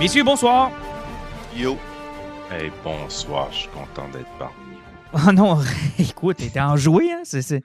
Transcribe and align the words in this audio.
Messieurs, 0.00 0.22
bonsoir. 0.22 0.70
Yo. 1.56 1.76
Hey, 2.52 2.70
bonsoir, 2.84 3.48
je 3.50 3.56
suis 3.58 3.68
content 3.68 4.08
d'être 4.12 4.30
parmi 4.38 4.54
vous. 4.54 5.28
Oh 5.28 5.32
non, 5.34 5.58
écoute, 5.98 6.36
t'es 6.36 6.60
enjoué, 6.60 7.12
hein? 7.12 7.22
C'est 7.24 7.64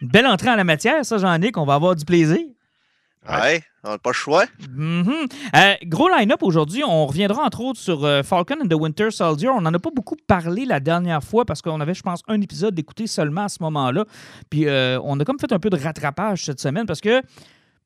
une 0.00 0.08
belle 0.08 0.26
entrée 0.26 0.48
en 0.48 0.56
la 0.56 0.64
matière, 0.64 1.04
ça, 1.04 1.18
Jean-Nic. 1.18 1.58
On 1.58 1.66
va 1.66 1.74
avoir 1.74 1.94
du 1.94 2.06
plaisir. 2.06 2.38
Ouais, 3.28 3.62
on 3.84 3.90
n'a 3.90 3.98
pas 3.98 4.10
le 4.10 4.14
choix. 4.14 4.46
Mhm. 4.70 5.26
Euh, 5.54 5.74
gros 5.84 6.08
line-up 6.08 6.42
aujourd'hui. 6.42 6.82
On 6.82 7.06
reviendra 7.06 7.42
entre 7.42 7.60
autres 7.60 7.80
sur 7.80 8.06
euh, 8.06 8.22
Falcon 8.22 8.56
and 8.62 8.68
the 8.68 8.74
Winter 8.74 9.10
Soldier. 9.10 9.50
On 9.50 9.60
n'en 9.60 9.74
a 9.74 9.78
pas 9.78 9.90
beaucoup 9.94 10.16
parlé 10.26 10.64
la 10.64 10.80
dernière 10.80 11.22
fois 11.22 11.44
parce 11.44 11.60
qu'on 11.60 11.80
avait, 11.82 11.94
je 11.94 12.02
pense, 12.02 12.22
un 12.28 12.40
épisode 12.40 12.74
d'écouter 12.74 13.06
seulement 13.06 13.42
à 13.42 13.48
ce 13.48 13.62
moment-là. 13.64 14.06
Puis 14.48 14.66
euh, 14.66 14.98
on 15.02 15.20
a 15.20 15.24
comme 15.24 15.38
fait 15.38 15.52
un 15.52 15.58
peu 15.58 15.68
de 15.68 15.76
rattrapage 15.76 16.44
cette 16.44 16.60
semaine 16.60 16.86
parce 16.86 17.00
que 17.00 17.20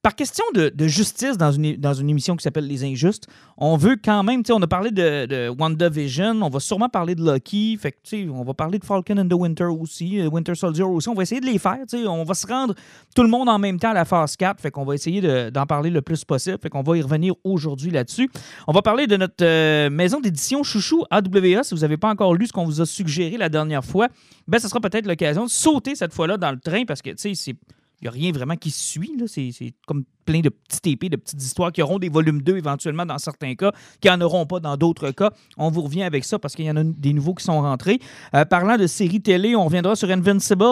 par 0.03 0.15
question 0.15 0.45
de, 0.55 0.73
justice 0.89 1.37
dans 1.37 1.53
une, 1.53 1.77
dans 1.77 1.93
émission 1.93 2.35
qui 2.35 2.43
s'appelle 2.43 2.67
Les 2.67 2.85
Injustes, 2.85 3.27
on 3.59 3.77
veut 3.77 3.97
quand 4.03 4.23
même, 4.23 4.43
tu 4.43 4.49
sais, 4.49 4.53
on 4.55 4.63
a 4.63 4.67
parlé 4.67 4.91
de, 4.91 5.51
WandaVision, 5.51 6.43
on 6.43 6.49
va 6.49 6.59
sûrement 6.59 6.89
parler 6.89 7.15
de 7.15 7.23
Lucky, 7.23 7.77
fait 7.77 7.93
que, 7.93 7.99
tu 8.03 8.25
sais, 8.25 8.29
on 8.31 8.43
va 8.43 8.55
parler 8.55 8.79
de 8.79 8.85
Falcon 8.85 9.19
and 9.19 9.29
the 9.29 9.35
Winter 9.35 9.65
aussi, 9.65 10.19
euh, 10.19 10.29
Winter 10.29 10.55
Soldier 10.55 10.85
aussi, 10.85 11.09
on 11.11 11.15
va 11.15 11.23
essayer 11.23 11.43
de 11.43 11.47
les 11.47 11.59
faire, 11.59 11.79
tu 11.89 11.99
sais, 11.99 12.07
on 12.07 12.24
va 12.24 12.33
se 12.33 12.47
rendre 12.47 12.74
tout 13.15 13.23
le 13.23 13.29
monde 13.29 13.51
en 13.51 13.59
même 13.59 13.79
temps 13.79 13.91
à 13.91 13.95
la 13.95 14.07
phase 14.07 14.37
4, 14.37 14.61
fait 14.61 14.71
qu'on 14.71 14.85
va 14.85 14.95
essayer 14.95 15.21
de- 15.21 15.51
d'en 15.51 15.66
parler 15.66 15.91
le 15.91 16.01
plus 16.01 16.24
possible, 16.24 16.57
fait 16.63 16.71
qu'on 16.71 16.83
va 16.83 16.96
y 16.96 17.02
revenir 17.02 17.35
aujourd'hui 17.45 17.91
là-dessus. 17.91 18.30
On 18.67 18.73
va 18.73 18.80
parler 18.80 19.07
de 19.07 19.17
notre 19.19 19.45
euh, 19.45 19.91
maison 19.91 20.21
d'édition 20.21 20.63
Chouchou 20.63 21.05
AWA, 21.11 21.63
si 21.63 21.74
vous 21.74 21.80
n'avez 21.83 21.99
pas 21.99 22.09
encore 22.09 22.35
lu 22.35 22.46
ce 22.46 22.52
qu'on 22.52 22.65
vous 22.65 22.80
a 22.80 22.87
suggéré 22.87 23.37
la 23.37 23.51
dernière 23.51 23.85
fois, 23.85 24.09
ben, 24.49 24.59
ça 24.59 24.69
sera 24.69 24.80
peut-être 24.80 25.07
l'occasion 25.07 25.45
de 25.45 25.51
sauter 25.51 25.95
cette 25.95 26.15
fois-là 26.15 26.39
dans 26.39 26.52
le 26.52 26.59
train, 26.59 26.85
parce 26.87 27.02
que, 27.02 27.11
tu 27.11 27.17
sais, 27.19 27.35
c'est 27.35 27.57
n'y 28.02 28.09
a 28.09 28.10
rien 28.10 28.32
vraiment 28.32 28.56
qui 28.56 28.70
se 28.70 28.80
suit. 28.80 29.15
là. 29.18 29.26
C'est 29.26 29.51
c'est 29.52 29.74
comme 29.87 30.04
plein 30.24 30.40
de 30.40 30.48
petites 30.48 30.87
épées, 30.87 31.09
de 31.09 31.16
petites 31.16 31.43
histoires 31.43 31.73
qui 31.73 31.82
auront 31.82 31.98
des 31.98 32.09
volumes 32.09 32.43
2 32.43 32.56
éventuellement 32.56 33.04
dans 33.04 33.18
certains 33.18 33.54
cas, 33.54 33.73
qui 34.01 34.09
n'en 34.09 34.20
auront 34.20 34.46
pas 34.46 34.60
dans 34.60 34.76
d'autres 34.76 35.10
cas. 35.10 35.30
On 35.56 35.70
vous 35.70 35.82
revient 35.82 36.02
avec 36.04 36.24
ça 36.24 36.38
parce 36.38 36.54
qu'il 36.54 36.65
y 36.65 36.71
en 36.71 36.76
a 36.76 36.84
des 36.84 37.12
nouveaux 37.12 37.34
qui 37.34 37.45
sont 37.45 37.60
rentrés. 37.60 37.98
Euh, 38.34 38.45
parlant 38.45 38.76
de 38.76 38.87
séries 38.87 39.21
télé, 39.21 39.56
on 39.56 39.65
reviendra 39.65 39.96
sur 39.96 40.10
Invincible. 40.10 40.65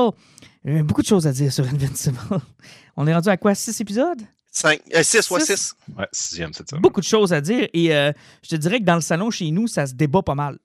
Euh, 0.67 0.83
beaucoup 0.83 1.03
de 1.03 1.07
choses 1.07 1.27
à 1.27 1.33
dire 1.33 1.53
sur 1.53 1.67
Invincible. 1.67 2.19
on 2.97 3.07
est 3.07 3.15
rendu 3.15 3.29
à 3.29 3.37
quoi? 3.37 3.55
Six 3.55 3.81
épisodes? 3.81 4.23
5, 4.51 4.81
6, 5.03 5.31
ouais, 5.31 5.41
Six? 5.41 5.47
6. 5.57 5.75
Ouais, 5.97 6.07
sixième 6.11 6.53
semaine. 6.53 6.81
Beaucoup 6.81 7.01
de 7.01 7.07
choses 7.07 7.33
à 7.33 7.41
dire. 7.41 7.69
Et 7.73 7.95
euh, 7.95 8.13
je 8.43 8.51
te 8.51 8.57
dirais 8.57 8.81
que 8.81 8.85
dans 8.85 8.95
le 8.97 9.01
salon 9.01 9.31
chez 9.31 9.51
nous, 9.51 9.67
ça 9.67 9.87
se 9.87 9.95
débat 9.95 10.23
pas 10.23 10.35
mal. 10.35 10.59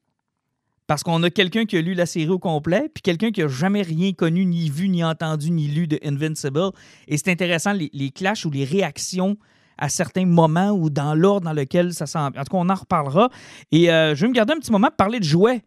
Parce 0.87 1.03
qu'on 1.03 1.23
a 1.23 1.29
quelqu'un 1.29 1.65
qui 1.65 1.77
a 1.77 1.81
lu 1.81 1.93
la 1.93 2.05
série 2.05 2.29
au 2.29 2.39
complet, 2.39 2.89
puis 2.93 3.01
quelqu'un 3.01 3.31
qui 3.31 3.41
a 3.41 3.47
jamais 3.47 3.81
rien 3.81 4.11
connu, 4.11 4.45
ni 4.45 4.69
vu, 4.69 4.89
ni 4.89 5.03
entendu, 5.03 5.51
ni 5.51 5.67
lu 5.67 5.87
de 5.87 5.99
Invincible. 6.03 6.71
Et 7.07 7.17
c'est 7.17 7.29
intéressant, 7.29 7.73
les, 7.73 8.11
clashs 8.11 8.45
ou 8.45 8.51
les 8.51 8.65
réactions 8.65 9.37
à 9.77 9.89
certains 9.89 10.25
moments 10.25 10.71
ou 10.71 10.89
dans 10.89 11.15
l'ordre 11.15 11.45
dans 11.45 11.53
lequel 11.53 11.93
ça 11.93 12.05
s'en... 12.05 12.27
En 12.27 12.31
tout 12.31 12.43
cas, 12.51 12.57
on 12.57 12.69
en 12.69 12.75
reparlera. 12.75 13.29
Et 13.71 13.91
euh, 13.91 14.13
je 14.13 14.21
vais 14.21 14.27
me 14.27 14.33
garder 14.33 14.53
un 14.53 14.59
petit 14.59 14.71
moment 14.71 14.87
pour 14.87 14.97
parler 14.97 15.19
de 15.19 15.25
jouets. 15.25 15.63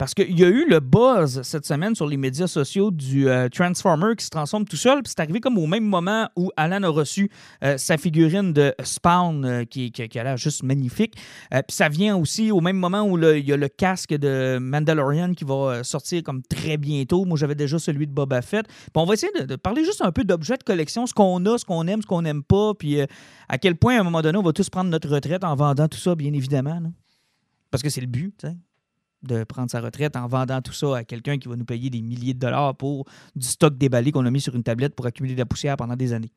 Parce 0.00 0.14
qu'il 0.14 0.40
y 0.40 0.44
a 0.44 0.48
eu 0.48 0.66
le 0.66 0.80
buzz 0.80 1.42
cette 1.42 1.66
semaine 1.66 1.94
sur 1.94 2.06
les 2.06 2.16
médias 2.16 2.46
sociaux 2.46 2.90
du 2.90 3.28
euh, 3.28 3.50
Transformer 3.50 4.16
qui 4.16 4.24
se 4.24 4.30
transforme 4.30 4.64
tout 4.64 4.78
seul. 4.78 5.02
Puis 5.02 5.12
c'est 5.14 5.20
arrivé 5.20 5.40
comme 5.40 5.58
au 5.58 5.66
même 5.66 5.84
moment 5.84 6.26
où 6.36 6.50
Alan 6.56 6.82
a 6.84 6.88
reçu 6.88 7.30
euh, 7.62 7.76
sa 7.76 7.98
figurine 7.98 8.54
de 8.54 8.74
Spawn 8.82 9.44
euh, 9.44 9.64
qui, 9.66 9.92
a 10.00 10.24
l'air 10.24 10.38
juste 10.38 10.62
magnifique. 10.62 11.16
Puis 11.50 11.76
ça 11.76 11.90
vient 11.90 12.16
aussi 12.16 12.50
au 12.50 12.62
même 12.62 12.78
moment 12.78 13.02
où 13.02 13.18
il 13.18 13.46
y 13.46 13.52
a 13.52 13.58
le 13.58 13.68
casque 13.68 14.14
de 14.14 14.56
Mandalorian 14.58 15.34
qui 15.34 15.44
va 15.44 15.84
sortir 15.84 16.22
comme 16.22 16.40
très 16.44 16.78
bientôt. 16.78 17.26
Moi, 17.26 17.36
j'avais 17.36 17.54
déjà 17.54 17.78
celui 17.78 18.06
de 18.06 18.12
Boba 18.12 18.40
Fett. 18.40 18.66
Puis 18.68 18.90
on 18.94 19.04
va 19.04 19.12
essayer 19.12 19.32
de, 19.44 19.56
parler 19.56 19.84
juste 19.84 20.00
un 20.00 20.12
peu 20.12 20.24
d'objets 20.24 20.56
de 20.56 20.62
collection, 20.62 21.06
ce 21.06 21.12
qu'on 21.12 21.44
a, 21.44 21.58
ce 21.58 21.66
qu'on 21.66 21.86
aime, 21.86 22.00
ce 22.00 22.06
qu'on 22.06 22.22
n'aime 22.22 22.42
pas. 22.42 22.72
Puis 22.72 22.98
à 23.50 23.58
quel 23.58 23.76
point, 23.76 23.98
à 23.98 24.00
un 24.00 24.04
moment 24.04 24.22
donné, 24.22 24.38
on 24.38 24.42
va 24.42 24.54
tous 24.54 24.70
prendre 24.70 24.88
notre 24.88 25.10
retraite 25.10 25.44
en 25.44 25.54
vendant 25.56 25.88
tout 25.88 25.98
ça, 25.98 26.14
bien 26.14 26.32
évidemment. 26.32 26.80
Parce 27.70 27.82
que 27.82 27.90
c'est 27.90 28.00
le 28.00 28.06
but, 28.06 28.34
tu 28.38 28.46
sais 28.46 28.56
de 29.22 29.44
prendre 29.44 29.70
sa 29.70 29.80
retraite 29.80 30.16
en 30.16 30.26
vendant 30.26 30.62
tout 30.62 30.72
ça 30.72 30.96
à 30.98 31.04
quelqu'un 31.04 31.38
qui 31.38 31.48
va 31.48 31.56
nous 31.56 31.64
payer 31.64 31.90
des 31.90 32.00
milliers 32.00 32.34
de 32.34 32.38
dollars 32.38 32.74
pour 32.76 33.04
du 33.36 33.46
stock 33.46 33.76
déballé 33.76 34.12
qu'on 34.12 34.24
a 34.26 34.30
mis 34.30 34.40
sur 34.40 34.54
une 34.54 34.62
tablette 34.62 34.94
pour 34.94 35.06
accumuler 35.06 35.34
de 35.34 35.40
la 35.40 35.46
poussière 35.46 35.76
pendant 35.76 35.96
des 35.96 36.12
années. 36.12 36.30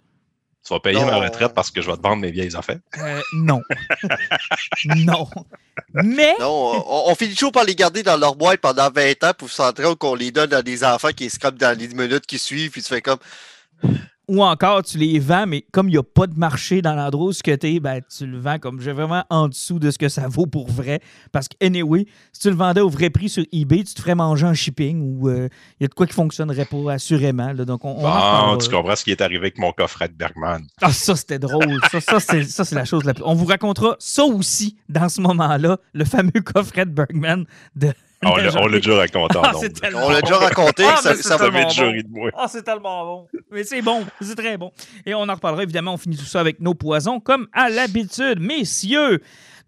Tu 0.65 0.73
vas 0.73 0.79
payer 0.79 0.99
Non. 0.99 1.07
ma 1.07 1.17
retraite 1.17 1.53
parce 1.53 1.69
que 1.71 1.81
je 1.81 1.91
vais 1.91 1.97
te 1.97 2.01
vendre 2.01 2.21
mes 2.21 2.31
vieilles 2.31 2.55
affaires? 2.55 2.79
Euh, 2.97 3.21
non. 3.33 3.61
non. 4.85 5.27
Mais 5.93 6.35
Non, 6.39 6.83
on, 6.87 7.11
on 7.11 7.15
finit 7.15 7.33
toujours 7.33 7.51
par 7.51 7.65
les 7.65 7.75
garder 7.75 8.01
dans 8.01 8.15
leur 8.17 8.35
boîte 8.35 8.61
pendant 8.61 8.89
20 8.89 9.23
ans 9.25 9.31
pour 9.37 9.49
se 9.49 9.61
rendre 9.61 9.95
qu'on 9.95 10.15
les 10.15 10.31
donne 10.31 10.53
à 10.53 10.61
des 10.61 10.83
enfants 10.85 11.09
qui 11.15 11.29
scrapent 11.29 11.57
dans 11.57 11.77
les 11.77 11.89
minutes 11.89 12.25
qui 12.25 12.39
suivent, 12.39 12.71
puis 12.71 12.81
tu 12.81 12.87
fais 12.89 13.01
comme. 13.01 13.19
Ou 14.27 14.43
encore 14.43 14.83
tu 14.83 14.97
les 14.97 15.19
vends, 15.19 15.45
mais 15.45 15.65
comme 15.71 15.89
il 15.89 15.93
n'y 15.93 15.97
a 15.97 16.03
pas 16.03 16.27
de 16.27 16.37
marché 16.37 16.81
dans 16.81 16.95
l'endroit 16.95 17.27
où 17.27 17.33
ce 17.33 17.43
que 17.43 17.53
t'es, 17.55 17.79
ben, 17.79 18.01
tu 18.15 18.25
le 18.25 18.39
vends 18.39 18.57
comme 18.57 18.79
j'ai 18.79 18.93
vraiment 18.93 19.23
en 19.29 19.47
dessous 19.47 19.79
de 19.79 19.91
ce 19.91 19.97
que 19.97 20.09
ça 20.09 20.27
vaut 20.27 20.45
pour 20.45 20.69
vrai. 20.69 21.01
Parce 21.31 21.47
que, 21.47 21.55
anyway, 21.65 22.05
si 22.31 22.41
tu 22.41 22.49
le 22.49 22.55
vendais 22.55 22.81
au 22.81 22.89
vrai 22.89 23.09
prix 23.09 23.29
sur 23.29 23.43
eBay, 23.51 23.83
tu 23.83 23.93
te 23.93 24.01
ferais 24.01 24.15
manger 24.15 24.45
en 24.45 24.53
shipping 24.53 25.01
ou 25.01 25.29
euh, 25.29 25.49
il 25.79 25.83
y 25.83 25.85
a 25.85 25.87
de 25.87 25.93
quoi 25.93 26.07
qui 26.07 26.13
fonctionnerait 26.13 26.65
pas, 26.65 26.93
assurément. 26.93 27.51
là. 27.51 27.65
donc, 27.65 27.83
on, 27.83 27.95
Bon, 27.95 28.57
tu 28.57 28.69
comprends 28.69 28.95
ce 28.95 29.03
qui 29.03 29.11
est 29.11 29.21
arrivé 29.21 29.39
avec 29.39 29.57
mon 29.57 29.71
coffret 29.71 30.07
de 30.07 30.13
Bergman. 30.13 30.65
Ah, 30.81 30.91
ça, 30.91 31.15
c'était 31.15 31.39
drôle. 31.39 31.79
Ça, 31.91 32.19
ça, 32.19 32.65
c'est 32.65 32.75
la 32.75 32.85
chose 32.85 33.03
la 33.03 33.13
plus. 33.13 33.23
On 33.25 33.33
vous 33.33 33.45
racontera 33.45 33.95
ça 33.99 34.23
aussi 34.23 34.77
dans 34.89 35.09
ce 35.09 35.21
moment-là, 35.21 35.77
le 35.93 36.05
fameux 36.05 36.31
coffret 36.43 36.85
de 36.85 36.91
Bergman 36.91 37.45
de. 37.75 37.93
On 38.25 38.35
l'a 38.35 38.61
on 38.61 38.67
l'a 38.67 38.77
déjà 38.79 38.95
raconté 38.97 39.39
Ah, 39.41 39.51
On 39.95 40.09
l'a 40.09 40.21
déjà 40.21 40.37
raconté, 40.37 40.83
Ah, 40.87 40.97
ça, 40.97 41.15
ça 41.15 41.37
Ça 41.37 41.49
va 41.49 41.67
jury 41.69 42.03
de 42.03 42.09
moi. 42.09 42.29
Ah, 42.35 42.47
c'est 42.47 42.63
tellement 42.63 43.05
bon. 43.05 43.27
Mais 43.51 43.63
c'est 43.63 43.81
bon. 43.81 44.05
C'est 44.21 44.35
très 44.35 44.57
bon. 44.57 44.71
Et 45.05 45.13
on 45.13 45.21
en 45.21 45.33
reparlera 45.33 45.63
évidemment. 45.63 45.93
On 45.93 45.97
finit 45.97 46.17
tout 46.17 46.25
ça 46.25 46.39
avec 46.39 46.59
nos 46.59 46.73
poisons, 46.73 47.19
comme 47.19 47.47
à 47.53 47.69
l'habitude. 47.69 48.39
Messieurs, 48.39 49.21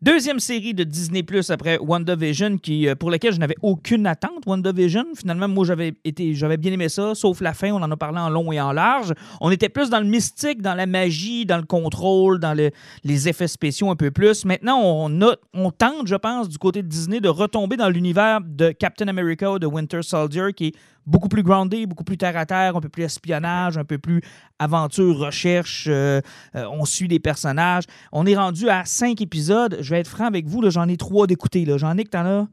deuxième 0.05 0.39
série 0.39 0.75
de 0.75 0.83
Disney 0.83 1.23
Plus 1.23 1.49
après 1.49 1.79
WandaVision, 1.79 2.59
qui, 2.59 2.88
euh, 2.88 2.93
pour 2.93 3.09
laquelle 3.09 3.33
je 3.33 3.39
n'avais 3.39 3.55
aucune 3.63 4.05
attente. 4.05 4.45
WandaVision, 4.45 5.03
finalement, 5.17 5.47
moi, 5.47 5.66
j'avais 5.66 5.93
été, 6.05 6.35
j'avais 6.35 6.57
bien 6.57 6.71
aimé 6.71 6.89
ça, 6.89 7.16
sauf 7.16 7.41
la 7.41 7.53
fin. 7.55 7.71
On 7.71 7.81
en 7.81 7.89
a 7.89 7.97
parlé 7.97 8.19
en 8.19 8.29
long 8.29 8.51
et 8.51 8.61
en 8.61 8.71
large. 8.71 9.13
On 9.41 9.49
était 9.49 9.67
plus 9.67 9.89
dans 9.89 9.99
le 9.99 10.05
mystique, 10.05 10.61
dans 10.61 10.75
la 10.75 10.85
magie, 10.85 11.47
dans 11.47 11.57
le 11.57 11.63
contrôle, 11.63 12.39
dans 12.39 12.53
le- 12.53 12.69
les 13.03 13.27
effets 13.27 13.47
spéciaux 13.47 13.89
un 13.89 13.95
peu 13.95 14.11
plus. 14.11 14.45
Maintenant, 14.45 14.79
on, 14.79 15.21
a, 15.23 15.35
on 15.55 15.71
tente, 15.71 16.05
je 16.05 16.16
pense, 16.16 16.49
du 16.49 16.59
côté 16.59 16.83
de 16.83 16.87
Disney, 16.87 17.19
de 17.19 17.29
retomber 17.29 17.75
dans 17.75 17.89
l'univers 17.89 18.41
de 18.45 18.69
Captain 18.72 19.07
America 19.07 19.53
ou 19.53 19.59
de 19.59 19.66
Winter 19.66 20.03
Soldier, 20.03 20.53
qui 20.55 20.73
beaucoup 21.05 21.29
plus 21.29 21.43
groundé, 21.43 21.85
beaucoup 21.85 22.03
plus 22.03 22.17
terre 22.17 22.38
à 22.38 22.45
terre, 22.45 22.75
un 22.75 22.81
peu 22.81 22.89
plus 22.89 23.03
espionnage, 23.03 23.77
un 23.77 23.83
peu 23.83 23.97
plus 23.97 24.21
aventure, 24.59 25.17
recherche. 25.17 25.88
euh, 25.89 26.21
euh, 26.55 26.66
on 26.71 26.85
suit 26.85 27.07
des 27.07 27.19
personnages. 27.19 27.83
On 28.11 28.25
est 28.25 28.35
rendu 28.35 28.69
à 28.69 28.85
cinq 28.85 29.21
épisodes. 29.21 29.77
Je 29.81 29.89
vais 29.91 29.99
être 29.99 30.07
franc 30.07 30.25
avec 30.25 30.47
vous, 30.47 30.69
j'en 30.69 30.88
ai 30.88 30.97
trois 30.97 31.27
d'écouter. 31.27 31.66
J'en 31.77 31.97
ai 31.97 32.03
que 32.03 32.09
t'en 32.09 32.25
as? 32.25 32.47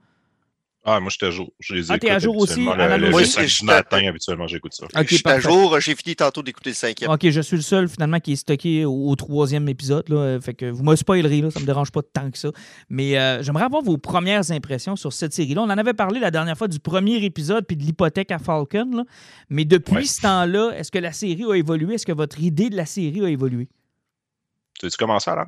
Ah, 0.85 0.99
moi, 0.99 1.11
j'étais 1.11 1.27
à 1.27 1.31
jour. 1.31 1.53
Je 1.61 1.75
les 1.75 1.91
Ah, 1.93 1.95
écoute 1.95 2.09
t'es 2.09 2.13
à 2.13 2.19
jour 2.19 2.37
aussi, 2.37 2.65
la 2.65 2.97
Le, 2.99 3.13
samedi 3.25 3.49
je- 3.49 3.65
matin, 3.65 4.05
habituellement, 4.09 4.49
j'écoute 4.49 4.73
ça. 4.75 4.87
Ok, 4.87 5.07
je 5.09 5.15
suis 5.15 5.23
à 5.29 5.39
jour, 5.39 5.79
j'ai 5.79 5.95
fini 5.95 6.17
tantôt 6.17 6.43
d'écouter 6.43 6.71
le 6.71 6.75
cinquième. 6.75 7.09
Ok, 7.09 7.29
je 7.31 7.41
suis 7.41 7.55
le 7.55 7.63
seul 7.63 7.89
finalement 7.89 8.19
qui 8.19 8.33
est 8.33 8.37
stocké 8.37 8.85
au, 8.85 9.09
au 9.11 9.15
troisième 9.15 9.69
épisode. 9.69 10.09
Là, 10.09 10.17
Euh, 10.17 10.41
fait 10.41 10.55
que 10.55 10.67
vous 10.69 10.83
me 10.83 10.97
spoilerez, 10.97 11.41
là, 11.41 11.53
ça 11.53 11.61
me 11.61 11.67
dérange 11.67 11.93
pas 11.93 12.03
tant 12.03 12.29
que 12.33 12.37
ça. 12.39 12.49
Mais 12.89 13.17
euh, 13.17 13.45
j'aimerais 13.45 13.65
avoir 13.67 13.81
vos 13.83 13.97
premières 13.97 14.51
impressions 14.51 14.97
sur 14.97 15.13
cette 15.13 15.33
série-là. 15.33 15.61
On 15.63 15.71
en 15.71 15.79
avait 15.79 15.95
parlé 15.95 16.19
la 16.19 16.33
dernière 16.33 16.59
fois 16.59 16.67
du 16.67 16.81
premier 16.81 17.23
épisode 17.25 17.65
puis 17.65 17.77
de 17.77 17.83
l'hypothèque 17.85 18.33
à 18.33 18.41
Falcon. 18.41 18.91
là. 18.93 19.05
Mais 19.51 19.65
depuis 19.65 19.95
Ouais. 19.95 20.05
ce 20.05 20.21
temps-là, 20.23 20.73
est-ce 20.77 20.91
que 20.91 20.99
la 20.99 21.13
série 21.13 21.45
a 21.45 21.55
évolué? 21.55 21.95
Est-ce 21.95 22.07
que 22.07 22.13
votre 22.13 22.41
idée 22.41 22.71
de 22.71 22.77
la 22.77 22.87
série 22.87 23.25
a 23.25 23.29
évolué? 23.29 23.69
Tu 24.81 24.87
veux-tu 24.87 24.97
commencer, 24.97 25.31
alors? 25.31 25.47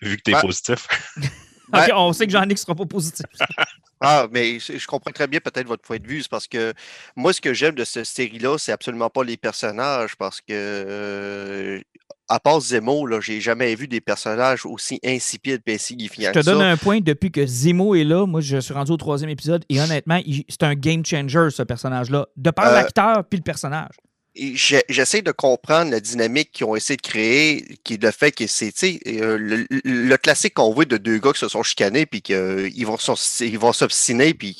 Vu 0.00 0.16
que 0.16 0.22
t'es 0.22 0.34
Ouais. 0.34 0.40
positif. 0.40 0.86
Ok, 1.72 1.80
Ouais. 1.80 1.92
on 1.94 2.12
sait 2.12 2.26
que 2.26 2.32
Jean-Nic 2.32 2.56
sera 2.58 2.74
pas 2.74 2.84
positif. 2.86 3.26
Ah, 4.00 4.26
mais 4.30 4.58
je 4.58 4.86
comprends 4.86 5.12
très 5.12 5.26
bien 5.26 5.40
peut-être 5.40 5.66
votre 5.66 5.82
point 5.82 5.98
de 5.98 6.06
vue. 6.06 6.22
C'est 6.22 6.30
parce 6.30 6.46
que 6.48 6.72
moi, 7.16 7.32
ce 7.32 7.40
que 7.40 7.54
j'aime 7.54 7.74
de 7.74 7.84
cette 7.84 8.06
série-là, 8.06 8.56
c'est 8.58 8.72
absolument 8.72 9.08
pas 9.10 9.24
les 9.24 9.36
personnages. 9.36 10.16
Parce 10.16 10.40
que, 10.40 10.46
euh, 10.50 11.80
à 12.28 12.40
part 12.40 12.60
Zemo, 12.60 13.06
là, 13.06 13.20
j'ai 13.20 13.40
jamais 13.40 13.74
vu 13.74 13.86
des 13.88 14.00
personnages 14.00 14.64
aussi 14.66 14.98
insipides 15.04 15.62
et 15.66 15.74
insignifiants 15.74 16.32
Je 16.34 16.40
te 16.40 16.44
donne 16.44 16.58
ça. 16.60 16.70
un 16.70 16.76
point 16.76 17.00
depuis 17.00 17.30
que 17.30 17.44
Zemo 17.46 17.94
est 17.94 18.04
là. 18.04 18.26
Moi, 18.26 18.40
je 18.40 18.58
suis 18.58 18.74
rendu 18.74 18.92
au 18.92 18.96
troisième 18.96 19.30
épisode 19.30 19.64
et 19.68 19.80
honnêtement, 19.80 20.20
c'est 20.48 20.62
un 20.62 20.74
game 20.74 21.04
changer, 21.04 21.48
ce 21.50 21.62
personnage-là. 21.62 22.26
De 22.36 22.50
par 22.50 22.66
Euh, 22.68 22.74
l'acteur 22.74 23.24
puis 23.28 23.38
le 23.38 23.44
personnage. 23.44 23.92
J'essaie 24.34 25.22
de 25.22 25.30
comprendre 25.30 25.90
la 25.90 26.00
dynamique 26.00 26.50
qu'ils 26.52 26.66
ont 26.66 26.74
essayé 26.74 26.96
de 26.96 27.02
créer, 27.02 27.78
qui 27.84 27.94
est 27.94 28.02
le 28.02 28.10
fait 28.10 28.32
que 28.32 28.46
c'est 28.46 28.72
euh, 29.06 29.38
le, 29.38 29.66
le, 29.70 30.16
classique 30.16 30.54
qu'on 30.54 30.72
voit 30.72 30.84
de 30.84 30.96
deux 30.96 31.18
gars 31.18 31.32
qui 31.32 31.38
se 31.38 31.48
sont 31.48 31.62
chicanés 31.62 32.06
puis 32.06 32.20
qu'ils 32.20 32.86
vont 32.86 32.96
ils 33.40 33.58
vont 33.58 33.72
s'obstiner 33.72 34.34
puis 34.34 34.58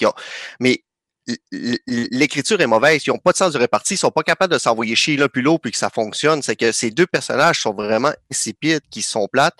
mais 0.60 0.84
l'écriture 1.86 2.60
est 2.60 2.66
mauvaise, 2.66 3.06
ils 3.06 3.10
n'ont 3.10 3.18
pas 3.18 3.32
de 3.32 3.36
sens 3.36 3.52
de 3.52 3.58
répartie, 3.58 3.94
ils 3.94 3.98
sont 3.98 4.10
pas 4.10 4.22
capables 4.22 4.52
de 4.52 4.58
s'envoyer 4.58 4.94
chier 4.94 5.16
l'un 5.16 5.28
puis 5.28 5.42
l'autre 5.42 5.62
puis 5.62 5.72
que 5.72 5.78
ça 5.78 5.90
fonctionne. 5.90 6.42
C'est 6.42 6.56
que 6.56 6.72
ces 6.72 6.90
deux 6.90 7.06
personnages 7.06 7.62
sont 7.62 7.72
vraiment 7.72 8.12
insipides, 8.30 8.82
qui 8.90 9.02
sont 9.02 9.26
plates. 9.28 9.58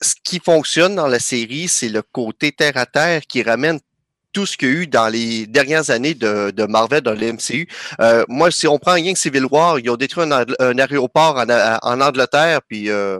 Ce 0.00 0.14
qui 0.22 0.40
fonctionne 0.40 0.94
dans 0.94 1.08
la 1.08 1.18
série, 1.18 1.68
c'est 1.68 1.88
le 1.88 2.02
côté 2.02 2.52
terre 2.52 2.76
à 2.76 2.86
terre 2.86 3.22
qui 3.26 3.42
ramène 3.42 3.80
tout 4.36 4.44
ce 4.44 4.58
qu'il 4.58 4.68
y 4.68 4.70
a 4.70 4.74
eu 4.82 4.86
dans 4.86 5.08
les 5.08 5.46
dernières 5.46 5.88
années 5.88 6.12
de, 6.12 6.50
de 6.50 6.64
Marvel 6.64 7.00
dans 7.00 7.14
le 7.14 7.32
MCU. 7.32 7.66
Euh, 8.00 8.22
moi, 8.28 8.50
si 8.50 8.68
on 8.68 8.78
prend 8.78 8.92
rien 8.92 9.14
que 9.14 9.18
Civil 9.18 9.46
War, 9.46 9.78
ils 9.78 9.88
ont 9.88 9.96
détruit 9.96 10.24
un, 10.30 10.78
aéroport 10.78 11.38
en, 11.38 11.48
en, 11.48 12.00
Angleterre, 12.02 12.60
puis 12.68 12.90
euh, 12.90 13.18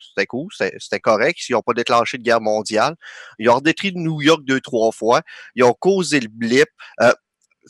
c'était 0.00 0.26
cool, 0.26 0.48
c'était 0.58 0.98
correct. 0.98 1.38
Ils 1.48 1.52
n'ont 1.52 1.62
pas 1.62 1.72
déclenché 1.72 2.18
de 2.18 2.24
guerre 2.24 2.40
mondiale. 2.40 2.96
Ils 3.38 3.48
ont 3.48 3.60
détruit 3.60 3.92
New 3.94 4.20
York 4.20 4.40
deux, 4.42 4.60
trois 4.60 4.90
fois. 4.90 5.22
Ils 5.54 5.62
ont 5.62 5.72
causé 5.72 6.18
le 6.18 6.28
blip. 6.28 6.66
Euh, 7.00 7.12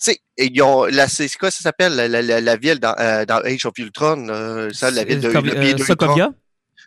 tu 0.02 0.12
sais, 0.12 0.20
ils 0.38 0.62
ont, 0.62 0.86
la, 0.86 1.06
c'est 1.06 1.28
quoi 1.36 1.50
ça 1.50 1.60
s'appelle, 1.60 1.96
la, 1.96 2.08
la, 2.08 2.40
la, 2.40 2.56
ville 2.56 2.80
dans, 2.80 2.94
euh, 2.98 3.26
dans 3.26 3.42
Age 3.44 3.66
of 3.66 3.76
Ultron, 3.76 4.26
euh, 4.30 4.70
ça, 4.72 4.90
la 4.90 5.04
ville 5.04 5.20
de, 5.20 5.28
le 5.28 5.84
Sokovia? 5.84 6.30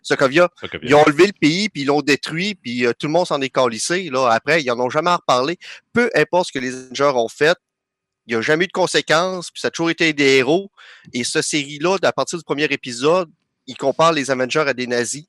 Sokovia. 0.01 0.49
Ils 0.83 0.95
ont 0.95 1.01
enlevé 1.01 1.27
le 1.27 1.33
pays, 1.33 1.69
puis 1.69 1.81
ils 1.81 1.85
l'ont 1.85 2.01
détruit, 2.01 2.55
puis 2.55 2.85
euh, 2.85 2.93
tout 2.97 3.07
le 3.07 3.13
monde 3.13 3.27
s'en 3.27 3.41
est 3.41 3.49
calissé. 3.49 4.09
Là. 4.09 4.29
Après, 4.29 4.61
ils 4.61 4.67
n'en 4.67 4.79
ont 4.79 4.89
jamais 4.89 5.11
reparlé. 5.11 5.57
Peu 5.93 6.09
importe 6.15 6.47
ce 6.47 6.51
que 6.53 6.59
les 6.59 6.73
Avengers 6.73 7.17
ont 7.17 7.27
fait, 7.27 7.57
il 8.27 8.33
n'y 8.33 8.35
a 8.35 8.41
jamais 8.41 8.65
eu 8.65 8.67
de 8.67 8.73
conséquences, 8.73 9.49
puis 9.49 9.59
ça 9.59 9.69
a 9.69 9.71
toujours 9.71 9.89
été 9.89 10.13
des 10.13 10.37
héros. 10.37 10.71
Et 11.13 11.23
ce 11.23 11.41
série-là, 11.41 11.97
à 12.03 12.11
partir 12.11 12.37
du 12.37 12.43
premier 12.43 12.65
épisode, 12.65 13.29
ils 13.65 13.77
comparent 13.77 14.13
les 14.13 14.29
Avengers 14.29 14.65
à 14.67 14.73
des 14.73 14.87
nazis. 14.87 15.25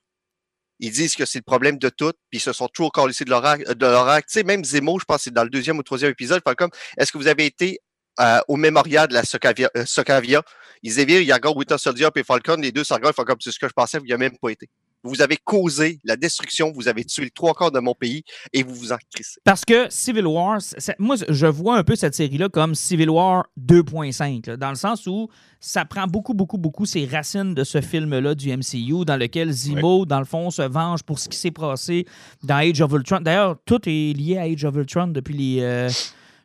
Ils 0.80 0.90
disent 0.90 1.14
que 1.14 1.26
c'est 1.26 1.38
le 1.38 1.44
problème 1.44 1.78
de 1.78 1.88
tout, 1.88 2.12
puis 2.30 2.38
ils 2.38 2.40
se 2.40 2.52
sont 2.52 2.68
toujours 2.68 2.92
calissés 2.92 3.24
de 3.24 3.30
leur 3.30 3.44
acte. 3.44 3.70
De 3.70 4.20
Tu 4.20 4.24
sais, 4.28 4.42
même 4.42 4.64
Zemo, 4.64 4.98
je 4.98 5.04
pense 5.04 5.18
que 5.18 5.22
c'est 5.24 5.34
dans 5.34 5.44
le 5.44 5.50
deuxième 5.50 5.78
ou 5.78 5.82
troisième 5.82 6.10
épisode, 6.10 6.42
fait 6.46 6.54
comme, 6.54 6.70
est-ce 6.96 7.12
que 7.12 7.18
vous 7.18 7.26
avez 7.26 7.46
été 7.46 7.80
euh, 8.20 8.40
au 8.48 8.56
mémorial 8.56 9.08
de 9.08 9.14
la 9.14 9.24
Socavia, 9.24 9.70
euh, 9.76 9.86
Socavia. 9.86 10.42
Ils 10.82 10.98
Yagar, 10.98 11.54
Winter 11.56 11.78
Soldier 11.78 12.08
et 12.14 12.24
Falcon, 12.24 12.56
les 12.56 12.72
deux 12.72 12.84
Sargon, 12.84 13.12
font 13.12 13.24
comme 13.24 13.40
c'est 13.40 13.52
ce 13.52 13.58
que 13.58 13.68
je 13.68 13.72
pensais, 13.72 13.98
vous 13.98 14.06
n'y 14.06 14.12
avez 14.12 14.28
même 14.28 14.38
pas 14.40 14.50
été. 14.50 14.68
Vous 15.02 15.22
avez 15.22 15.38
causé 15.38 15.98
la 16.04 16.16
destruction, 16.16 16.72
vous 16.72 16.86
avez 16.86 17.04
tué 17.04 17.24
le 17.24 17.30
trois 17.30 17.54
quarts 17.54 17.72
de 17.72 17.80
mon 17.80 17.94
pays 17.94 18.22
et 18.52 18.62
vous 18.62 18.74
vous 18.74 18.92
en 18.92 18.98
crissez. 19.14 19.40
Parce 19.44 19.64
que 19.64 19.86
Civil 19.88 20.26
War, 20.26 20.58
moi, 20.98 21.16
je 21.26 21.46
vois 21.46 21.78
un 21.78 21.84
peu 21.84 21.96
cette 21.96 22.14
série-là 22.14 22.50
comme 22.50 22.74
Civil 22.74 23.08
War 23.08 23.46
2.5, 23.58 24.56
dans 24.56 24.68
le 24.68 24.74
sens 24.74 25.06
où 25.06 25.30
ça 25.58 25.86
prend 25.86 26.06
beaucoup, 26.06 26.34
beaucoup, 26.34 26.58
beaucoup 26.58 26.84
ses 26.84 27.06
racines 27.06 27.54
de 27.54 27.64
ce 27.64 27.80
film-là 27.80 28.34
du 28.34 28.54
MCU, 28.54 29.06
dans 29.06 29.16
lequel 29.16 29.50
Zemo, 29.52 30.04
dans 30.04 30.18
le 30.18 30.26
fond, 30.26 30.50
se 30.50 30.62
venge 30.62 31.02
pour 31.02 31.18
ce 31.18 31.30
qui 31.30 31.38
s'est 31.38 31.50
passé 31.50 32.06
dans 32.42 32.56
Age 32.56 32.82
of 32.82 32.92
Ultron. 32.92 33.20
D'ailleurs, 33.20 33.56
tout 33.64 33.80
est 33.86 34.12
lié 34.12 34.36
à 34.36 34.42
Age 34.42 34.64
of 34.64 34.76
Ultron 34.76 35.08
depuis 35.08 35.34
les. 35.34 35.62
Euh, 35.62 35.88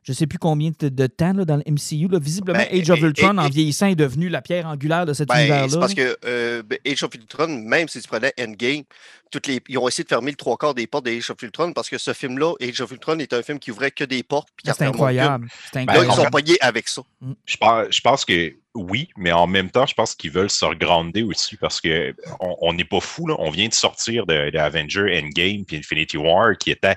je 0.05 0.11
ne 0.11 0.15
sais 0.15 0.27
plus 0.27 0.37
combien 0.37 0.69
de, 0.79 1.07
temps 1.07 1.33
là, 1.33 1.45
dans 1.45 1.57
le 1.57 1.63
MCU. 1.67 2.07
Là. 2.07 2.19
Visiblement, 2.19 2.59
ben, 2.59 2.79
Age 2.79 2.91
of 2.91 2.99
Ultron, 3.01 3.39
en 3.39 3.49
vieillissant, 3.49 3.87
est 3.87 3.95
devenu 3.95 4.29
la 4.29 4.43
pierre 4.43 4.67
angulaire 4.67 5.07
de 5.07 5.13
cet 5.13 5.29
ben, 5.29 5.39
univers-là. 5.39 5.67
C'est 5.67 5.79
parce 5.79 5.93
que 5.95 6.17
euh, 6.25 6.61
ben, 6.61 6.77
Age 6.85 7.01
of 7.01 7.15
Ultron, 7.15 7.47
même 7.47 7.87
si 7.87 7.99
tu 7.99 8.07
prenais 8.07 8.31
Endgame, 8.39 8.83
toutes 9.31 9.47
les, 9.47 9.59
ils 9.67 9.79
ont 9.79 9.87
essayé 9.87 10.03
de 10.03 10.09
fermer 10.09 10.29
le 10.29 10.37
trois 10.37 10.57
quarts 10.57 10.75
des 10.75 10.85
portes 10.85 11.05
d'Age 11.05 11.31
of 11.31 11.41
Ultron 11.41 11.73
parce 11.73 11.89
que 11.89 11.97
ce 11.97 12.13
film-là, 12.13 12.53
Age 12.61 12.81
of 12.81 12.91
Ultron, 12.91 13.17
est 13.17 13.33
un 13.33 13.41
film 13.41 13.57
qui 13.57 13.71
ouvrait 13.71 13.89
que 13.89 14.03
des 14.03 14.21
portes. 14.21 14.49
C'est 14.63 14.83
incroyable. 14.83 15.47
incroyable. 15.73 16.07
Là, 16.07 16.13
ils 16.13 16.15
sont 16.15 16.29
pognés 16.29 16.57
avec 16.61 16.87
ça. 16.87 17.01
Mm. 17.21 17.33
Je 17.47 18.01
pense 18.01 18.25
que 18.25 18.53
oui, 18.75 19.09
mais 19.17 19.31
en 19.31 19.47
même 19.47 19.71
temps, 19.71 19.85
je 19.85 19.93
pense 19.93 20.13
qu'ils 20.15 20.31
veulent 20.31 20.49
se 20.49 20.65
regrander 20.65 21.23
aussi 21.23 21.55
parce 21.55 21.79
que 21.79 22.13
on 22.39 22.73
n'est 22.73 22.83
pas 22.83 22.99
fou. 22.99 23.27
On 23.39 23.49
vient 23.49 23.67
de 23.67 23.73
sortir 23.73 24.25
de, 24.25 24.55
Avenger 24.57 25.17
Endgame 25.17 25.65
puis 25.65 25.77
Infinity 25.77 26.17
War 26.17 26.57
qui 26.57 26.71
était 26.71 26.95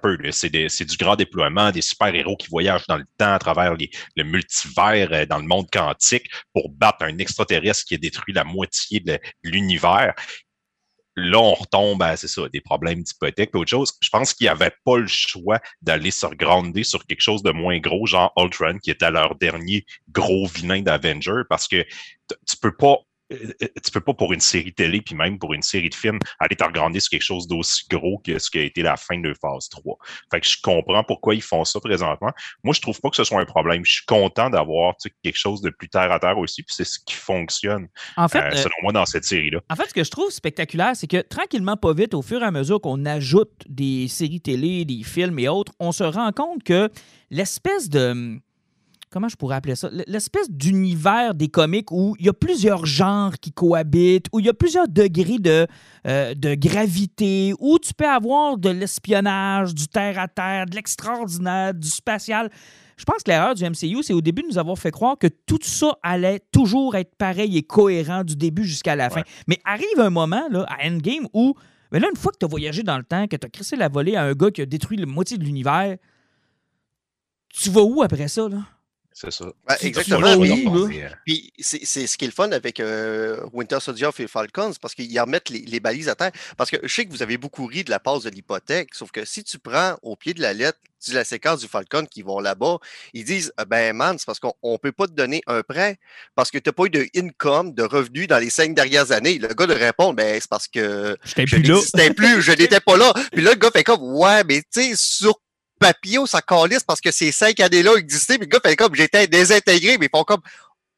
peu, 0.00 0.16
c'est 0.30 0.50
du 0.84 0.96
grand 0.96 1.16
déploiement, 1.16 1.70
des 1.70 1.82
super-héros 1.82 2.36
qui 2.36 2.48
voyagent 2.48 2.86
dans 2.86 2.96
le 2.96 3.04
temps 3.18 3.32
à 3.32 3.38
travers 3.38 3.74
le 3.74 4.24
multivers 4.24 5.12
euh, 5.12 5.26
dans 5.26 5.38
le 5.38 5.46
monde 5.46 5.66
quantique 5.72 6.30
pour 6.52 6.68
battre 6.70 7.04
un 7.04 7.18
extraterrestre 7.18 7.84
qui 7.86 7.94
a 7.94 7.98
détruit 7.98 8.34
la 8.34 8.44
moitié 8.44 9.00
de 9.00 9.18
l'univers 9.42 10.14
là, 11.16 11.38
on 11.38 11.54
retombe 11.54 12.02
à, 12.02 12.16
c'est 12.16 12.28
ça, 12.28 12.42
des 12.52 12.60
problèmes 12.60 13.02
d'hypothèque 13.02 13.50
et 13.54 13.56
autre 13.56 13.70
chose. 13.70 13.92
Je 14.00 14.10
pense 14.10 14.34
qu'ils 14.34 14.46
n'avaient 14.46 14.74
pas 14.84 14.98
le 14.98 15.06
choix 15.06 15.60
d'aller 15.80 16.10
se 16.10 16.26
regrander 16.26 16.84
sur 16.84 17.06
quelque 17.06 17.22
chose 17.22 17.42
de 17.42 17.52
moins 17.52 17.78
gros, 17.78 18.06
genre 18.06 18.32
Ultron, 18.36 18.78
qui 18.78 18.90
était 18.90 19.10
leur 19.10 19.34
dernier 19.36 19.84
gros 20.10 20.46
vilain 20.46 20.82
d'Avenger, 20.82 21.42
parce 21.48 21.66
que 21.66 21.84
tu 22.28 22.56
peux 22.60 22.76
pas 22.76 22.98
tu 23.30 23.90
peux 23.92 24.00
pas 24.00 24.14
pour 24.14 24.32
une 24.32 24.40
série 24.40 24.72
télé, 24.72 25.00
puis 25.00 25.14
même 25.14 25.38
pour 25.38 25.54
une 25.54 25.62
série 25.62 25.88
de 25.88 25.94
films, 25.94 26.18
aller 26.38 26.56
t'organiser 26.56 27.00
sur 27.00 27.10
quelque 27.10 27.22
chose 27.22 27.46
d'aussi 27.46 27.84
gros 27.88 28.18
que 28.18 28.38
ce 28.38 28.50
qui 28.50 28.58
a 28.58 28.62
été 28.62 28.82
la 28.82 28.96
fin 28.96 29.18
de 29.18 29.34
phase 29.40 29.68
3. 29.68 29.98
Fait 30.30 30.40
que 30.40 30.46
je 30.46 30.56
comprends 30.62 31.02
pourquoi 31.04 31.34
ils 31.34 31.42
font 31.42 31.64
ça 31.64 31.80
présentement. 31.80 32.30
Moi, 32.62 32.74
je 32.74 32.80
trouve 32.80 33.00
pas 33.00 33.10
que 33.10 33.16
ce 33.16 33.24
soit 33.24 33.40
un 33.40 33.44
problème. 33.44 33.84
Je 33.84 33.94
suis 33.94 34.06
content 34.06 34.50
d'avoir 34.50 34.94
quelque 35.22 35.36
chose 35.36 35.60
de 35.60 35.70
plus 35.70 35.88
terre 35.88 36.12
à 36.12 36.18
terre 36.18 36.38
aussi, 36.38 36.62
puis 36.62 36.74
c'est 36.76 36.84
ce 36.84 36.98
qui 37.04 37.14
fonctionne, 37.14 37.88
en 38.16 38.28
fait, 38.28 38.40
euh, 38.40 38.56
selon 38.56 38.74
moi, 38.82 38.92
dans 38.92 39.06
cette 39.06 39.24
série-là. 39.24 39.60
En 39.70 39.76
fait, 39.76 39.88
ce 39.88 39.94
que 39.94 40.04
je 40.04 40.10
trouve 40.10 40.30
spectaculaire, 40.30 40.94
c'est 40.94 41.06
que 41.06 41.22
tranquillement, 41.22 41.76
pas 41.76 41.92
vite, 41.92 42.14
au 42.14 42.22
fur 42.22 42.42
et 42.42 42.46
à 42.46 42.50
mesure 42.50 42.80
qu'on 42.80 43.04
ajoute 43.04 43.52
des 43.68 44.08
séries 44.08 44.40
télé, 44.40 44.84
des 44.84 45.02
films 45.02 45.38
et 45.38 45.48
autres, 45.48 45.72
on 45.80 45.92
se 45.92 46.04
rend 46.04 46.32
compte 46.32 46.62
que 46.62 46.90
l'espèce 47.30 47.88
de 47.88 48.40
comment 49.16 49.30
je 49.30 49.36
pourrais 49.36 49.56
appeler 49.56 49.76
ça? 49.76 49.88
L'espèce 50.06 50.50
d'univers 50.50 51.34
des 51.34 51.48
comics 51.48 51.90
où 51.90 52.14
il 52.18 52.26
y 52.26 52.28
a 52.28 52.34
plusieurs 52.34 52.84
genres 52.84 53.32
qui 53.40 53.50
cohabitent, 53.50 54.26
où 54.30 54.40
il 54.40 54.44
y 54.44 54.48
a 54.50 54.52
plusieurs 54.52 54.88
degrés 54.88 55.38
de, 55.38 55.66
euh, 56.06 56.34
de 56.34 56.54
gravité, 56.54 57.54
où 57.58 57.78
tu 57.78 57.94
peux 57.94 58.06
avoir 58.06 58.58
de 58.58 58.68
l'espionnage, 58.68 59.74
du 59.74 59.88
terre-à-terre, 59.88 60.66
de 60.66 60.74
l'extraordinaire, 60.74 61.72
du 61.72 61.88
spatial. 61.88 62.50
Je 62.98 63.04
pense 63.04 63.22
que 63.22 63.30
l'erreur 63.30 63.54
du 63.54 63.64
MCU, 63.64 64.02
c'est 64.02 64.12
au 64.12 64.20
début 64.20 64.42
de 64.42 64.48
nous 64.48 64.58
avoir 64.58 64.76
fait 64.76 64.90
croire 64.90 65.16
que 65.16 65.28
tout 65.28 65.60
ça 65.62 65.96
allait 66.02 66.42
toujours 66.52 66.94
être 66.94 67.14
pareil 67.14 67.56
et 67.56 67.62
cohérent 67.62 68.22
du 68.22 68.36
début 68.36 68.64
jusqu'à 68.64 68.96
la 68.96 69.08
fin. 69.08 69.22
Mais 69.48 69.58
arrive 69.64 69.98
un 69.98 70.10
moment 70.10 70.46
là, 70.50 70.66
à 70.68 70.86
Endgame 70.86 71.26
où, 71.32 71.54
mais 71.90 72.00
là, 72.00 72.08
une 72.10 72.20
fois 72.20 72.32
que 72.32 72.38
tu 72.38 72.44
as 72.44 72.48
voyagé 72.48 72.82
dans 72.82 72.98
le 72.98 73.04
temps, 73.04 73.26
que 73.28 73.36
tu 73.36 73.46
as 73.46 73.48
crissé 73.48 73.76
la 73.76 73.88
volée 73.88 74.14
à 74.14 74.24
un 74.24 74.34
gars 74.34 74.50
qui 74.50 74.60
a 74.60 74.66
détruit 74.66 74.98
la 74.98 75.06
moitié 75.06 75.38
de 75.38 75.44
l'univers, 75.44 75.96
tu 77.48 77.70
vas 77.70 77.80
où 77.80 78.02
après 78.02 78.28
ça? 78.28 78.46
Là? 78.50 78.58
C'est 79.18 79.32
ça. 79.32 79.46
exactement. 79.80 80.36
Puis, 81.24 81.50
c'est 81.58 82.06
ce 82.06 82.18
qui 82.18 82.26
est 82.26 82.28
le 82.28 82.34
fun 82.34 82.52
avec 82.52 82.80
euh, 82.80 83.40
Winter 83.54 83.78
Soldier 83.80 84.10
et 84.18 84.26
Falcons, 84.26 84.74
parce 84.78 84.94
qu'ils 84.94 85.18
remettent 85.18 85.48
les, 85.48 85.60
les, 85.60 85.80
balises 85.80 86.10
à 86.10 86.14
terre. 86.14 86.32
Parce 86.58 86.70
que 86.70 86.76
je 86.82 86.94
sais 86.94 87.06
que 87.06 87.10
vous 87.10 87.22
avez 87.22 87.38
beaucoup 87.38 87.64
ri 87.64 87.82
de 87.82 87.88
la 87.88 87.98
passe 87.98 88.24
de 88.24 88.30
l'hypothèque, 88.30 88.94
sauf 88.94 89.10
que 89.10 89.24
si 89.24 89.42
tu 89.42 89.58
prends 89.58 89.96
au 90.02 90.16
pied 90.16 90.34
de 90.34 90.42
la 90.42 90.52
lettre 90.52 90.78
la 91.12 91.24
séquence 91.24 91.60
du 91.60 91.68
Falcon 91.68 92.04
qui 92.04 92.22
vont 92.22 92.40
là-bas, 92.40 92.78
ils 93.12 93.24
disent 93.24 93.52
ah, 93.56 93.64
Ben 93.64 93.94
man, 93.94 94.16
c'est 94.18 94.26
parce 94.26 94.40
qu'on 94.40 94.54
ne 94.64 94.76
peut 94.76 94.92
pas 94.92 95.06
te 95.06 95.12
donner 95.12 95.42
un 95.46 95.62
prêt 95.62 95.98
parce 96.34 96.50
que 96.50 96.58
tu 96.58 96.68
n'as 96.68 96.72
pas 96.72 96.84
eu 96.84 96.90
de 96.90 97.06
income, 97.16 97.74
de 97.74 97.82
revenus 97.82 98.26
dans 98.28 98.38
les 98.38 98.50
cinq 98.50 98.74
dernières 98.74 99.12
années. 99.12 99.38
Le 99.38 99.48
gars 99.48 99.66
de 99.66 99.74
répondre 99.74 100.14
Ben 100.14 100.38
c'est 100.40 100.50
parce 100.50 100.68
que 100.68 101.16
je 101.24 101.56
n'existais 101.56 102.12
plus, 102.12 102.42
je 102.42 102.52
n'étais 102.52 102.80
pas 102.80 102.96
là. 102.96 103.12
Puis 103.32 103.42
là, 103.42 103.52
le 103.52 103.58
gars 103.58 103.70
fait 103.70 103.84
comme 103.84 104.02
Ouais, 104.02 104.42
mais 104.44 104.62
tu 104.62 104.82
sais, 104.82 104.92
sur 104.96 105.38
papillon, 105.78 106.26
ça 106.26 106.42
calisse 106.42 106.84
parce 106.84 107.00
que 107.00 107.10
ces 107.10 107.32
cinq 107.32 107.60
années-là 107.60 107.94
existaient, 107.96 108.38
mais 108.38 108.46
le 108.46 108.50
gars 108.50 108.60
fait 108.64 108.76
comme 108.76 108.94
j'étais 108.94 109.26
désintégré, 109.26 109.98
mais 109.98 110.06
ils 110.06 110.16
font 110.16 110.24
comme 110.24 110.42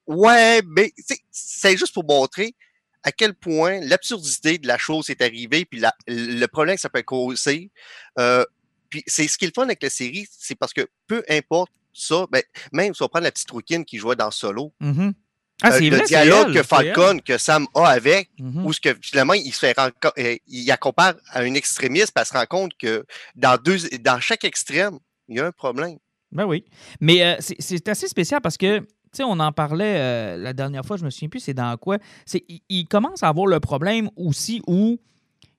Ouais, 0.06 0.62
mais 0.66 0.92
c'est 1.30 1.76
juste 1.76 1.92
pour 1.92 2.04
montrer 2.04 2.54
à 3.02 3.12
quel 3.12 3.34
point 3.34 3.80
l'absurdité 3.80 4.58
de 4.58 4.66
la 4.66 4.78
chose 4.78 5.10
est 5.10 5.20
arrivée, 5.20 5.64
puis 5.66 5.82
le 6.06 6.46
problème 6.46 6.76
que 6.76 6.80
ça 6.80 6.88
peut 6.88 7.02
causer. 7.02 7.70
Euh, 8.18 8.44
puis 8.88 9.02
c'est 9.06 9.28
ce 9.28 9.36
qui 9.36 9.44
est 9.44 9.58
avec 9.58 9.82
la 9.82 9.90
série, 9.90 10.26
c'est 10.30 10.54
parce 10.54 10.72
que 10.72 10.88
peu 11.06 11.22
importe 11.28 11.70
ça, 11.92 12.26
ben, 12.30 12.42
même 12.72 12.94
si 12.94 13.02
on 13.02 13.08
prend 13.08 13.20
la 13.20 13.30
petite 13.30 13.50
rouquine 13.50 13.84
qui 13.84 13.98
jouait 13.98 14.16
dans 14.16 14.30
Solo, 14.30 14.72
mm-hmm. 14.80 15.12
Ah, 15.62 15.74
euh, 15.74 15.80
le 15.80 16.06
dialogue 16.06 16.54
que 16.54 16.62
Falcon, 16.62 17.18
que 17.24 17.36
Sam 17.36 17.66
a 17.74 17.86
avec, 17.86 18.30
mm-hmm. 18.38 18.64
où 18.64 18.72
ce 18.72 18.80
que 18.80 18.90
finalement 19.00 19.34
il 19.34 19.52
se 19.52 19.58
fait 19.58 19.76
euh, 19.78 20.36
il 20.46 20.76
compare 20.80 21.14
à 21.32 21.40
un 21.40 21.54
extrémiste, 21.54 22.12
parce 22.12 22.30
qu'il 22.30 22.38
se 22.38 22.40
rend 22.40 22.46
compte 22.46 22.72
que 22.78 23.04
dans 23.34 23.60
deux, 23.60 23.78
dans 24.00 24.20
chaque 24.20 24.44
extrême, 24.44 24.98
il 25.28 25.36
y 25.36 25.40
a 25.40 25.46
un 25.46 25.52
problème. 25.52 25.98
Ben 26.30 26.44
oui. 26.44 26.64
Mais 27.00 27.24
euh, 27.24 27.36
c'est 27.40 27.88
assez 27.88 28.06
spécial 28.06 28.40
parce 28.40 28.56
que, 28.56 28.78
tu 28.80 28.86
sais, 29.12 29.24
on 29.24 29.40
en 29.40 29.50
parlait 29.50 30.36
la 30.36 30.52
dernière 30.52 30.84
fois, 30.84 30.96
je 30.96 31.04
me 31.04 31.10
souviens 31.10 31.28
plus, 31.28 31.40
c'est 31.40 31.54
dans 31.54 31.76
quoi. 31.76 31.98
C'est 32.24 32.44
il, 32.68 32.86
commence 32.86 33.22
à 33.22 33.28
avoir 33.28 33.46
le 33.46 33.58
problème 33.58 34.10
aussi 34.16 34.62
où 34.68 35.00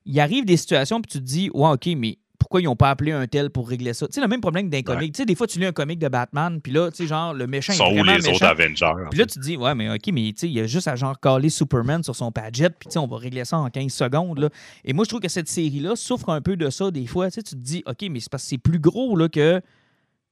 il 0.06 0.20
arrive 0.20 0.46
des 0.46 0.58
situations, 0.58 1.02
puis 1.02 1.12
tu 1.12 1.20
te 1.20 1.24
dis, 1.24 1.50
ouais, 1.54 1.70
OK, 1.70 1.88
mais 1.98 2.18
pourquoi 2.40 2.62
ils 2.62 2.66
n'ont 2.66 2.76
pas 2.76 2.90
appelé 2.90 3.12
un 3.12 3.28
tel 3.28 3.50
pour 3.50 3.70
régler 3.70 3.94
ça? 3.94 4.08
Tu 4.08 4.14
sais, 4.14 4.22
le 4.22 4.28
même 4.28 4.42
problème 4.42 4.70
d'un 4.70 4.82
comic. 4.82 5.14
Tu 5.14 5.18
sais, 5.18 5.26
des 5.26 5.36
fois, 5.36 5.46
tu 5.46 5.60
lis 5.60 5.66
un 5.66 5.72
comic 5.72 6.00
de 6.00 6.08
Batman, 6.08 6.60
puis 6.62 6.72
là, 6.72 6.90
tu 6.90 6.98
sais, 6.98 7.08
genre, 7.08 7.34
le 7.34 7.46
méchant 7.46 7.74
Sont 7.74 7.92
est 7.92 8.00
où 8.00 8.04
les 8.04 8.28
autres 8.30 8.44
Avengers? 8.44 8.94
Puis 9.12 9.20
là, 9.20 9.26
tu 9.26 9.36
te 9.36 9.40
dis, 9.40 9.58
ouais, 9.58 9.76
mais 9.76 9.90
OK, 9.90 10.10
mais 10.12 10.32
tu 10.32 10.34
sais, 10.38 10.48
il 10.48 10.54
y 10.54 10.60
a 10.62 10.66
juste 10.66 10.88
à 10.88 10.96
genre 10.96 11.20
caler 11.20 11.50
Superman 11.50 12.02
sur 12.02 12.16
son 12.16 12.32
Padget, 12.32 12.70
puis 12.70 12.88
tu 12.88 12.94
sais, 12.94 13.00
on 13.00 13.08
va 13.08 13.18
régler 13.18 13.46
ça 13.46 13.58
en 13.58 13.70
15 13.70 13.92
secondes, 13.92 14.40
là. 14.40 14.50
Et 14.86 14.94
moi, 14.94 15.04
je 15.04 15.10
trouve 15.10 15.22
que 15.22 15.28
cette 15.28 15.50
série-là 15.50 15.96
souffre 15.96 16.30
un 16.30 16.42
peu 16.42 16.56
de 16.56 16.70
ça, 16.70 16.90
des 16.90 17.06
fois. 17.06 17.30
Tu 17.30 17.36
sais, 17.36 17.44
tu 17.44 17.56
te 17.56 17.62
dis, 17.62 17.84
OK, 17.86 18.06
mais 18.10 18.20
c'est 18.22 18.32
parce 18.32 18.44
que 18.44 18.50
c'est 18.50 18.58
plus 18.58 18.80
gros, 18.80 19.16
là, 19.18 19.28
que, 19.28 19.62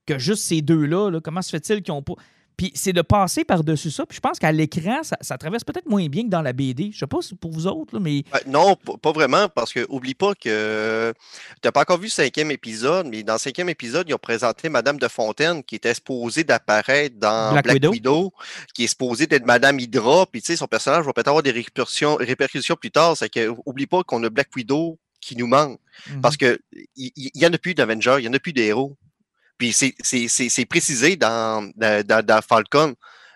que 0.06 0.18
juste 0.18 0.42
ces 0.42 0.62
deux-là, 0.62 1.10
là. 1.10 1.20
Comment 1.20 1.42
se 1.42 1.50
fait-il 1.50 1.82
qu'ils 1.82 1.92
n'ont 1.92 2.02
pas 2.02 2.14
Puis 2.58 2.72
c'est 2.74 2.92
de 2.92 3.02
passer 3.02 3.44
par-dessus 3.44 3.92
ça. 3.92 4.04
Puis 4.04 4.16
je 4.16 4.20
pense 4.20 4.40
qu'à 4.40 4.50
l'écran, 4.50 5.04
ça, 5.04 5.16
ça 5.20 5.38
traverse 5.38 5.62
peut-être 5.62 5.88
moins 5.88 6.08
bien 6.08 6.24
que 6.24 6.28
dans 6.28 6.42
la 6.42 6.52
BD. 6.52 6.90
Je 6.92 6.98
sais 6.98 7.06
pas 7.06 7.22
si 7.22 7.36
pour 7.36 7.52
vous 7.52 7.68
autres, 7.68 7.94
là, 7.94 8.00
mais. 8.00 8.24
Ben, 8.32 8.40
non, 8.48 8.74
pas 8.74 9.12
vraiment, 9.12 9.48
parce 9.48 9.72
que 9.72 9.86
oublie 9.88 10.14
pas 10.14 10.34
que 10.34 11.14
tu 11.14 11.60
n'as 11.64 11.72
pas 11.72 11.82
encore 11.82 11.98
vu 11.98 12.06
le 12.06 12.10
cinquième 12.10 12.50
épisode, 12.50 13.06
mais 13.06 13.22
dans 13.22 13.34
le 13.34 13.38
cinquième 13.38 13.68
épisode, 13.68 14.08
ils 14.08 14.14
ont 14.14 14.18
présenté 14.18 14.68
Madame 14.68 14.98
de 14.98 15.06
Fontaine 15.06 15.62
qui 15.62 15.76
était 15.76 15.94
supposée 15.94 16.42
d'apparaître 16.42 17.16
dans 17.16 17.52
Black 17.52 17.64
Black, 17.64 17.74
Widow. 17.76 17.92
Widow. 17.92 18.32
qui 18.74 18.84
est 18.84 18.88
supposée 18.88 19.28
d'être 19.28 19.46
Madame 19.46 19.78
Hydra, 19.78 20.26
puis 20.26 20.42
tu 20.42 20.48
sais, 20.48 20.56
son 20.56 20.66
personnage 20.66 21.04
va 21.04 21.12
peut-être 21.12 21.28
avoir 21.28 21.44
des 21.44 21.52
répercussions, 21.52 22.16
répercussions 22.16 22.74
plus 22.74 22.90
tard. 22.90 23.16
C'est 23.16 23.28
que 23.28 23.54
oublie 23.66 23.86
pas 23.86 24.02
qu'on 24.02 24.22
a 24.24 24.30
Black 24.30 24.48
Widow 24.56 24.98
qui 25.20 25.36
nous 25.36 25.46
manque. 25.46 25.78
Mhm. 26.10 26.22
Parce 26.22 26.36
que 26.36 26.58
il 26.96 27.12
y 27.34 27.46
en 27.46 27.52
a 27.52 27.58
plus 27.58 27.74
d'Avengers, 27.74 28.16
il 28.18 28.24
y 28.24 28.28
en 28.28 28.32
a 28.32 28.40
plus 28.40 28.52
d'héros. 28.52 28.96
Puis 29.58 29.72
c'est- 29.72 29.94
précisé 30.66 31.16
dans, 31.16 31.70
dans, 31.76 32.04
dans- 32.06 32.24
Falcon. 32.42 32.94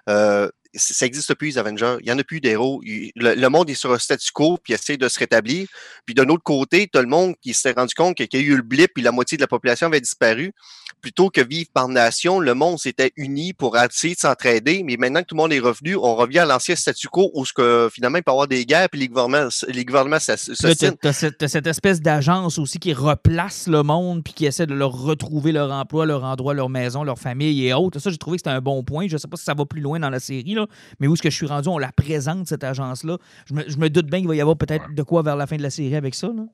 Euh, 0.09 0.49
ça 0.75 1.05
n'existe 1.05 1.35
plus, 1.35 1.49
les 1.49 1.59
Avengers. 1.59 1.97
Il 2.01 2.07
n'y 2.07 2.13
en 2.13 2.19
a 2.19 2.25
plus 2.25 2.41
d'héros. 2.41 2.81
Le, 2.85 3.35
le 3.35 3.49
monde 3.49 3.69
est 3.71 3.75
sur 3.75 3.93
un 3.93 3.99
statu 3.99 4.31
quo, 4.33 4.59
puis 4.63 4.73
essaie 4.73 4.97
de 4.97 5.09
se 5.09 5.19
rétablir. 5.19 5.69
Puis 6.07 6.15
d'un 6.15 6.29
autre 6.29 6.43
côté, 6.43 6.89
as 6.95 7.01
le 7.01 7.07
monde 7.07 7.35
qui 7.41 7.53
s'est 7.55 7.73
rendu 7.73 7.95
compte 7.95 8.17
qu'il 8.17 8.29
y 8.33 8.37
a 8.37 8.41
eu 8.41 8.57
le 8.57 8.63
blip, 8.63 8.93
puis 8.95 9.03
la 9.03 9.13
moitié 9.13 9.37
de 9.37 9.43
la 9.43 9.49
population 9.49 9.87
avait 9.89 10.01
disparu. 10.01 10.53
Plutôt 11.01 11.31
que 11.31 11.41
vivre 11.41 11.69
par 11.75 11.89
nation, 11.89 12.39
le 12.39 12.55
monde 12.55 12.79
s'était 12.79 13.13
uni 13.17 13.53
pour 13.55 13.77
essayer 13.77 14.15
de 14.15 14.21
s'entraider. 14.21 14.83
Mais 14.85 14.97
maintenant 14.97 15.21
que 15.23 15.27
tout 15.27 15.35
le 15.35 15.43
monde 15.43 15.53
est 15.53 15.59
revenu, 15.59 15.97
on 15.97 16.15
revient 16.15 16.41
à 16.41 16.45
l'ancien 16.47 16.77
statu 16.77 17.09
quo 17.09 17.31
où 17.35 17.45
ce 17.45 17.53
que, 17.53 17.89
finalement 17.93 18.19
il 18.19 18.23
peut 18.23 18.31
y 18.31 18.35
avoir 18.35 18.47
des 18.47 18.65
guerres, 18.65 18.89
puis 18.89 19.01
les 19.01 19.09
gouvernements, 19.09 19.49
les 19.69 19.85
gouvernements 19.85 20.21
s'ass- 20.21 20.49
Là, 20.49 20.55
t'as, 20.59 20.69
s'ostinent. 20.69 21.33
t'as 21.39 21.49
cette, 21.49 21.67
espèce 21.67 22.01
d'agence 22.01 22.59
aussi 22.59 22.79
qui 22.79 22.93
replace 22.93 23.67
le 23.67 23.83
monde 23.83 24.23
puis 24.23 24.33
qui 24.33 24.47
essaie 24.47 24.67
de 24.67 24.75
leur 24.75 24.93
retrouver 24.93 25.51
leur 25.53 25.73
emploi, 25.73 26.07
leur 26.07 26.25
endroit, 26.25 26.55
leur 26.55 26.69
maison, 26.69 27.03
leur 27.03 27.19
famille 27.19 27.67
et 27.67 27.73
autres. 27.75 27.99
Ça, 27.99 28.11
j'ai 28.11 28.19
trouvé 28.19 28.37
que 28.37 28.41
c'était 28.43 28.51
un 28.57 28.61
bon 28.61 28.85
point. 28.85 29.09
Je 29.09 29.17
sais 29.17 29.29
pas 29.29 29.37
si 29.37 29.45
ça 29.45 29.55
va 29.55 29.65
plus 29.67 29.81
loin 29.81 29.99
dans 29.99 30.11
la 30.11 30.21
série, 30.21 30.55
là, 30.55 30.62
mais 31.01 31.07
où 31.07 31.15
est-ce 31.15 31.23
que 31.23 31.31
je 31.31 31.37
suis 31.37 31.47
rendu, 31.47 31.69
on 31.69 31.79
la 31.79 31.93
présente, 31.93 32.47
cette 32.49 32.65
agence-là. 32.65 33.19
Je 33.47 33.55
me, 33.55 33.69
je 33.69 33.77
me 33.77 33.89
doute 33.91 34.07
bien 34.07 34.19
qu'il 34.21 34.29
va 34.29 34.35
y 34.37 34.41
avoir 34.41 34.57
peut-être 34.57 34.95
de 34.95 35.03
quoi 35.03 35.23
vers 35.23 35.37
la 35.37 35.47
fin 35.47 35.57
de 35.57 35.63
la 35.63 35.71
série 35.71 35.95
avec 35.97 36.15
ça. 36.15 36.29
Là. 36.29 36.45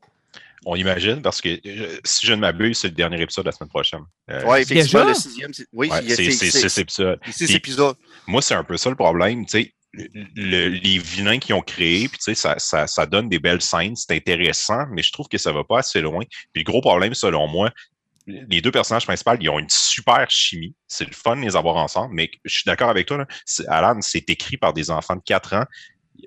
On 0.67 0.75
imagine, 0.75 1.23
parce 1.23 1.41
que 1.41 1.49
euh, 1.67 1.99
si 2.05 2.27
je 2.27 2.33
ne 2.35 2.41
m'abuse, 2.41 2.79
c'est 2.79 2.88
le 2.88 2.95
dernier 2.95 3.23
épisode 3.23 3.45
de 3.45 3.49
la 3.50 3.53
semaine 3.53 3.71
prochaine. 3.71 4.00
Euh, 4.31 4.43
Oui, 4.47 4.61
effectivement, 4.61 5.00
Déjà? 5.05 5.09
le 5.09 5.15
sixième. 5.15 5.55
c'est- 5.55 5.67
Oui, 5.73 5.88
ouais, 5.88 6.03
c'est 6.09 6.17
c'est 6.17 6.50
c'est- 6.50 6.69
six 6.69 6.79
épisodes. 6.79 7.19
c'est 7.27 7.33
six 7.33 7.45
Puis- 7.47 7.55
épisodes. 7.57 7.97
moi, 8.27 8.43
c'est 8.43 8.55
un 8.55 8.65
peu 8.65 8.77
ça 8.77 8.91
le 8.91 8.97
problème. 8.97 9.47
Tu 9.47 9.62
sais, 9.62 9.73
le- 9.95 10.09
le- 10.35 10.69
les 10.69 10.99
vilains 10.99 11.38
qu'ils 11.38 11.55
ont 11.55 11.62
créés, 11.62 12.09
puis 12.09 12.19
tu 12.19 12.25
sais, 12.25 12.35
ça, 12.35 12.59
ça, 12.59 12.87
ça 12.87 13.07
donne 13.07 13.29
des 13.29 13.38
belles 13.38 13.62
scènes, 13.62 13.95
c'est 13.97 14.15
intéressant, 14.15 14.85
mais 14.91 15.03
je 15.03 15.12
trouve 15.12 15.29
que 15.29 15.38
ça 15.38 15.53
va 15.53 15.62
pas 15.65 15.79
assez 15.79 16.00
loin. 16.00 16.25
Puis 16.53 16.62
le 16.62 16.71
gros 16.71 16.81
problème, 16.81 17.15
selon 17.15 17.47
moi, 17.47 17.71
les 18.28 18.61
deux 18.61 18.70
personnages 18.70 19.06
principaux, 19.06 19.32
ils 19.40 19.49
ont 19.49 19.58
une 19.58 19.70
super 19.70 20.30
chimie. 20.30 20.75
C'est 20.87 21.06
le 21.06 21.14
fun 21.14 21.37
de 21.37 21.42
les 21.42 21.56
avoir 21.56 21.76
ensemble, 21.76 22.14
mais 22.14 22.30
je 22.44 22.54
suis 22.54 22.64
d'accord 22.64 22.90
avec 22.90 23.06
toi, 23.06 23.18
là, 23.18 23.26
Alan, 23.68 24.00
c'est 24.02 24.28
écrit 24.30 24.58
par 24.58 24.73
des 24.73 24.90
enfants 24.90 25.16
de 25.16 25.23
4 25.25 25.54
ans. 25.54 25.64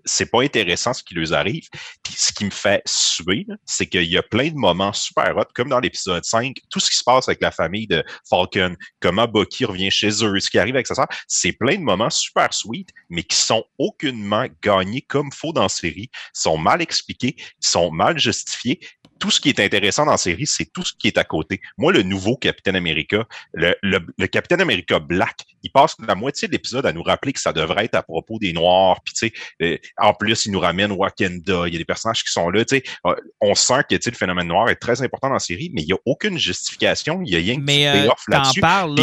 C'est 0.06 0.32
pas 0.32 0.42
intéressant 0.42 0.94
ce 0.94 1.04
qui 1.04 1.14
leur 1.14 1.34
arrive. 1.34 1.68
Ce 2.10 2.32
qui 2.32 2.46
me 2.46 2.50
fait 2.50 2.82
suer, 2.86 3.46
c'est 3.66 3.88
qu'il 3.88 4.04
y 4.04 4.18
a 4.18 4.24
plein 4.24 4.50
de 4.50 4.56
moments 4.56 4.94
super 4.94 5.36
hot, 5.38 5.44
comme 5.54 5.68
dans 5.68 5.82
l'épisode 5.82 6.24
5, 6.24 6.56
tout 6.70 6.80
ce 6.80 6.90
qui 6.90 6.96
se 6.96 7.04
passe 7.04 7.28
avec 7.28 7.42
la 7.42 7.52
famille 7.52 7.88
de 7.88 8.04
Falcon, 8.28 8.76
comment 9.02 9.28
Bucky 9.28 9.66
revient 9.66 9.92
chez 9.92 10.24
eux, 10.24 10.40
ce 10.40 10.50
qui 10.50 10.58
arrive 10.60 10.76
avec 10.76 10.88
sa 10.88 10.96
sœur, 10.96 11.08
c'est 11.28 11.52
plein 11.52 11.76
de 11.76 11.84
moments 11.84 12.10
super 12.10 12.54
sweet, 12.54 12.90
mais 13.10 13.24
qui 13.24 13.36
sont 13.36 13.66
aucunement 13.78 14.48
gagnés 14.62 15.02
comme 15.02 15.32
faut 15.34 15.52
dans 15.52 15.64
la 15.64 15.70
série, 15.70 16.10
sont 16.34 16.58
mal 16.58 16.82
expliqués, 16.82 17.36
sont 17.60 17.92
mal 17.92 18.18
justifiés. 18.18 18.80
Tout 19.22 19.30
ce 19.30 19.40
qui 19.40 19.50
est 19.50 19.60
intéressant 19.60 20.06
dans 20.06 20.12
la 20.12 20.18
série, 20.18 20.48
c'est 20.48 20.66
tout 20.66 20.84
ce 20.84 20.94
qui 20.98 21.08
est 21.08 21.18
à 21.20 21.24
côté. 21.24 21.62
Moi, 21.78 21.94
le 21.94 22.02
nouveau 22.02 22.36
Capitaine 22.36 22.76
America, 22.76 23.24
le, 23.54 23.76
le, 23.84 24.00
le 24.18 24.28
Capitaine 24.28 24.62
America 24.62 25.00
Black, 25.00 25.46
il 25.62 25.72
passe 25.72 25.96
la 26.06 26.16
moitié 26.16 26.48
de 26.48 26.54
l'épisode 26.54 26.88
à 26.88 26.92
nous 26.92 27.04
rappeler 27.04 27.32
que 27.32 27.40
ça 27.40 27.54
devrait 27.54 27.86
être 27.86 27.94
à 27.96 28.02
propos 28.02 28.40
des 28.40 28.52
Noirs. 28.52 29.00
Puis, 29.06 29.14
tu 29.14 29.28
sais, 29.28 29.34
euh, 29.62 29.78
en 29.98 30.14
plus, 30.16 30.46
il 30.48 30.52
nous 30.52 30.60
ramène 30.60 30.92
Wakanda. 30.92 31.68
Il 31.68 31.74
y 31.74 31.76
a 31.76 31.78
des 31.78 31.86
personnages 31.86 32.24
qui 32.24 32.32
sont 32.32 32.50
là. 32.50 32.66
Tu 32.66 32.78
sais, 32.78 32.84
euh, 33.06 33.16
on 33.42 33.54
sent 33.54 33.84
que 33.90 33.96
tu 33.96 34.02
sais, 34.02 34.10
le 34.10 34.16
phénomène 34.18 34.48
noir 34.48 34.70
est 34.70 34.76
très 34.76 35.02
important 35.04 35.28
dans 35.28 35.36
la 35.36 35.40
série, 35.40 35.70
mais 35.74 35.84
il 35.84 35.86
n'y 35.86 35.94
a 35.94 36.00
aucune 36.06 36.40
justification. 36.40 37.22
Il 37.24 37.32
y 37.32 37.36
a 37.36 37.40
rien 37.40 37.58
Mais 37.62 37.76
qui 37.76 37.86
euh, 37.88 37.94
payoff 37.94 38.26
t'en 38.28 38.38
là-dessus. 38.38 38.60
parles, 38.60 38.96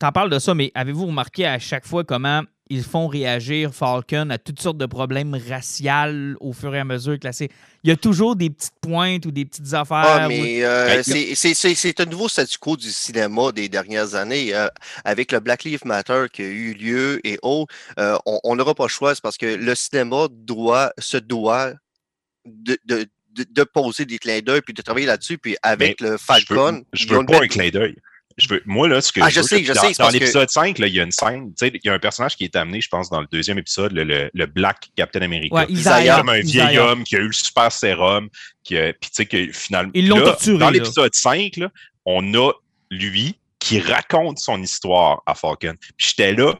là, 0.00 0.12
parles 0.12 0.30
de 0.30 0.38
ça, 0.38 0.54
mais 0.54 0.70
avez-vous 0.74 1.06
remarqué 1.06 1.46
à 1.46 1.58
chaque 1.58 1.84
fois 1.84 2.04
comment 2.04 2.42
ils 2.70 2.82
font 2.82 3.06
réagir 3.08 3.74
Falcon 3.74 4.30
à 4.30 4.38
toutes 4.38 4.60
sortes 4.60 4.78
de 4.78 4.86
problèmes 4.86 5.36
raciaux 5.48 6.36
au 6.40 6.52
fur 6.52 6.74
et 6.74 6.80
à 6.80 6.84
mesure 6.84 7.18
que 7.18 7.26
la 7.26 7.32
série- 7.32 7.50
Il 7.82 7.90
y 7.90 7.92
a 7.92 7.96
toujours 7.96 8.34
des 8.36 8.48
petites 8.48 8.72
pointes 8.80 9.26
ou 9.26 9.30
des 9.30 9.44
petites 9.44 9.74
affaires. 9.74 10.04
Ah, 10.06 10.26
où- 10.26 10.28
mais 10.30 10.64
euh, 10.64 10.86
Ben, 10.86 11.02
c'est- 11.02 11.34
c'est 11.34 11.52
c'est- 11.52 11.74
c'est 11.74 12.00
un 12.00 12.06
nouveau 12.06 12.28
statu 12.28 12.56
quo 12.58 12.76
du 12.78 12.90
cinéma 12.90 13.52
des 13.52 13.68
dernières 13.68 14.14
années. 14.14 14.54
euh, 14.54 14.68
avec 15.04 15.32
le 15.32 15.40
Black 15.40 15.64
Lives 15.64 15.84
Matter 15.84 16.24
qui 16.32 16.42
a 16.42 16.46
eu 16.46 16.72
lieu 16.72 17.20
et 17.26 17.38
autres, 17.42 17.72
euh, 17.98 18.16
on 18.24 18.56
n'aura 18.56 18.74
pas 18.74 18.84
le 18.84 18.88
choix. 18.88 19.14
C'est 19.14 19.20
parce 19.22 19.36
que 19.36 19.46
le 19.46 19.74
cinéma 19.74 20.28
doit, 20.30 20.92
se 20.98 21.18
doit 21.18 21.72
de, 22.46 22.78
de, 22.86 23.06
de, 23.34 23.44
de 23.50 23.62
poser 23.64 24.06
des 24.06 24.18
clins 24.18 24.40
d'œil 24.40 24.60
puis 24.62 24.72
de 24.74 24.80
travailler 24.80 25.06
là-dessus. 25.06 25.36
Puis 25.38 25.56
avec 25.62 26.00
le 26.00 26.06
Je 26.08 26.12
veux, 26.12 26.18
Falcon. 26.18 26.82
je 26.94 27.06
veux 27.08 27.24
pas 27.26 27.42
un 27.42 27.48
clin 27.48 27.68
d'œil. 27.68 27.96
Je 28.36 28.48
veux, 28.48 28.62
moi, 28.66 28.88
là, 28.88 29.00
ce 29.00 29.12
que 29.12 29.20
Ah, 29.22 29.28
je 29.28 29.34
je 29.36 29.40
veux, 29.40 29.46
sais, 29.46 29.64
je 29.64 29.72
dans, 29.72 29.80
sais, 29.80 29.92
dans 29.96 30.08
que- 30.08 30.12
l'épisode 30.14 30.50
5, 30.50 30.78
là, 30.78 30.86
il 30.88 30.94
y 30.94 31.00
a 31.00 31.04
une 31.04 31.12
scène, 31.12 31.50
tu 31.50 31.66
sais, 31.66 31.72
il 31.72 31.80
y 31.84 31.88
a 31.88 31.92
un 31.94 31.98
personnage 31.98 32.36
qui 32.36 32.44
est 32.44 32.56
amené, 32.56 32.80
je 32.80 32.88
pense, 32.88 33.08
dans 33.08 33.20
le 33.20 33.28
deuxième 33.30 33.58
épisode, 33.58 33.92
le, 33.92 34.02
le, 34.04 34.30
le 34.34 34.46
Black 34.46 34.88
Captain 34.96 35.22
America. 35.22 35.54
Ouais, 35.54 35.66
Isaiah. 35.68 36.16
Comme 36.16 36.30
un 36.30 36.40
vieil 36.40 36.66
Isaiah. 36.72 36.84
homme 36.86 37.04
qui 37.04 37.14
a 37.16 37.20
eu 37.20 37.26
le 37.28 37.32
super 37.32 37.70
sérum, 37.70 38.28
qui 38.64 38.76
a, 38.76 38.92
puis 38.92 39.10
tu 39.10 39.14
sais 39.14 39.26
que 39.26 39.52
finalement, 39.52 39.92
Ils 39.94 40.08
l'ont 40.08 40.18
là, 40.18 40.24
torturé, 40.26 40.58
Dans 40.58 40.70
l'épisode 40.70 41.14
5, 41.14 41.56
là, 41.58 41.70
on 42.04 42.34
a 42.34 42.52
lui 42.90 43.36
qui 43.60 43.80
raconte 43.80 44.38
son 44.38 44.60
histoire 44.62 45.22
à 45.26 45.34
Falcon. 45.34 45.74
Puis 45.96 46.08
j'étais 46.16 46.34
là, 46.34 46.54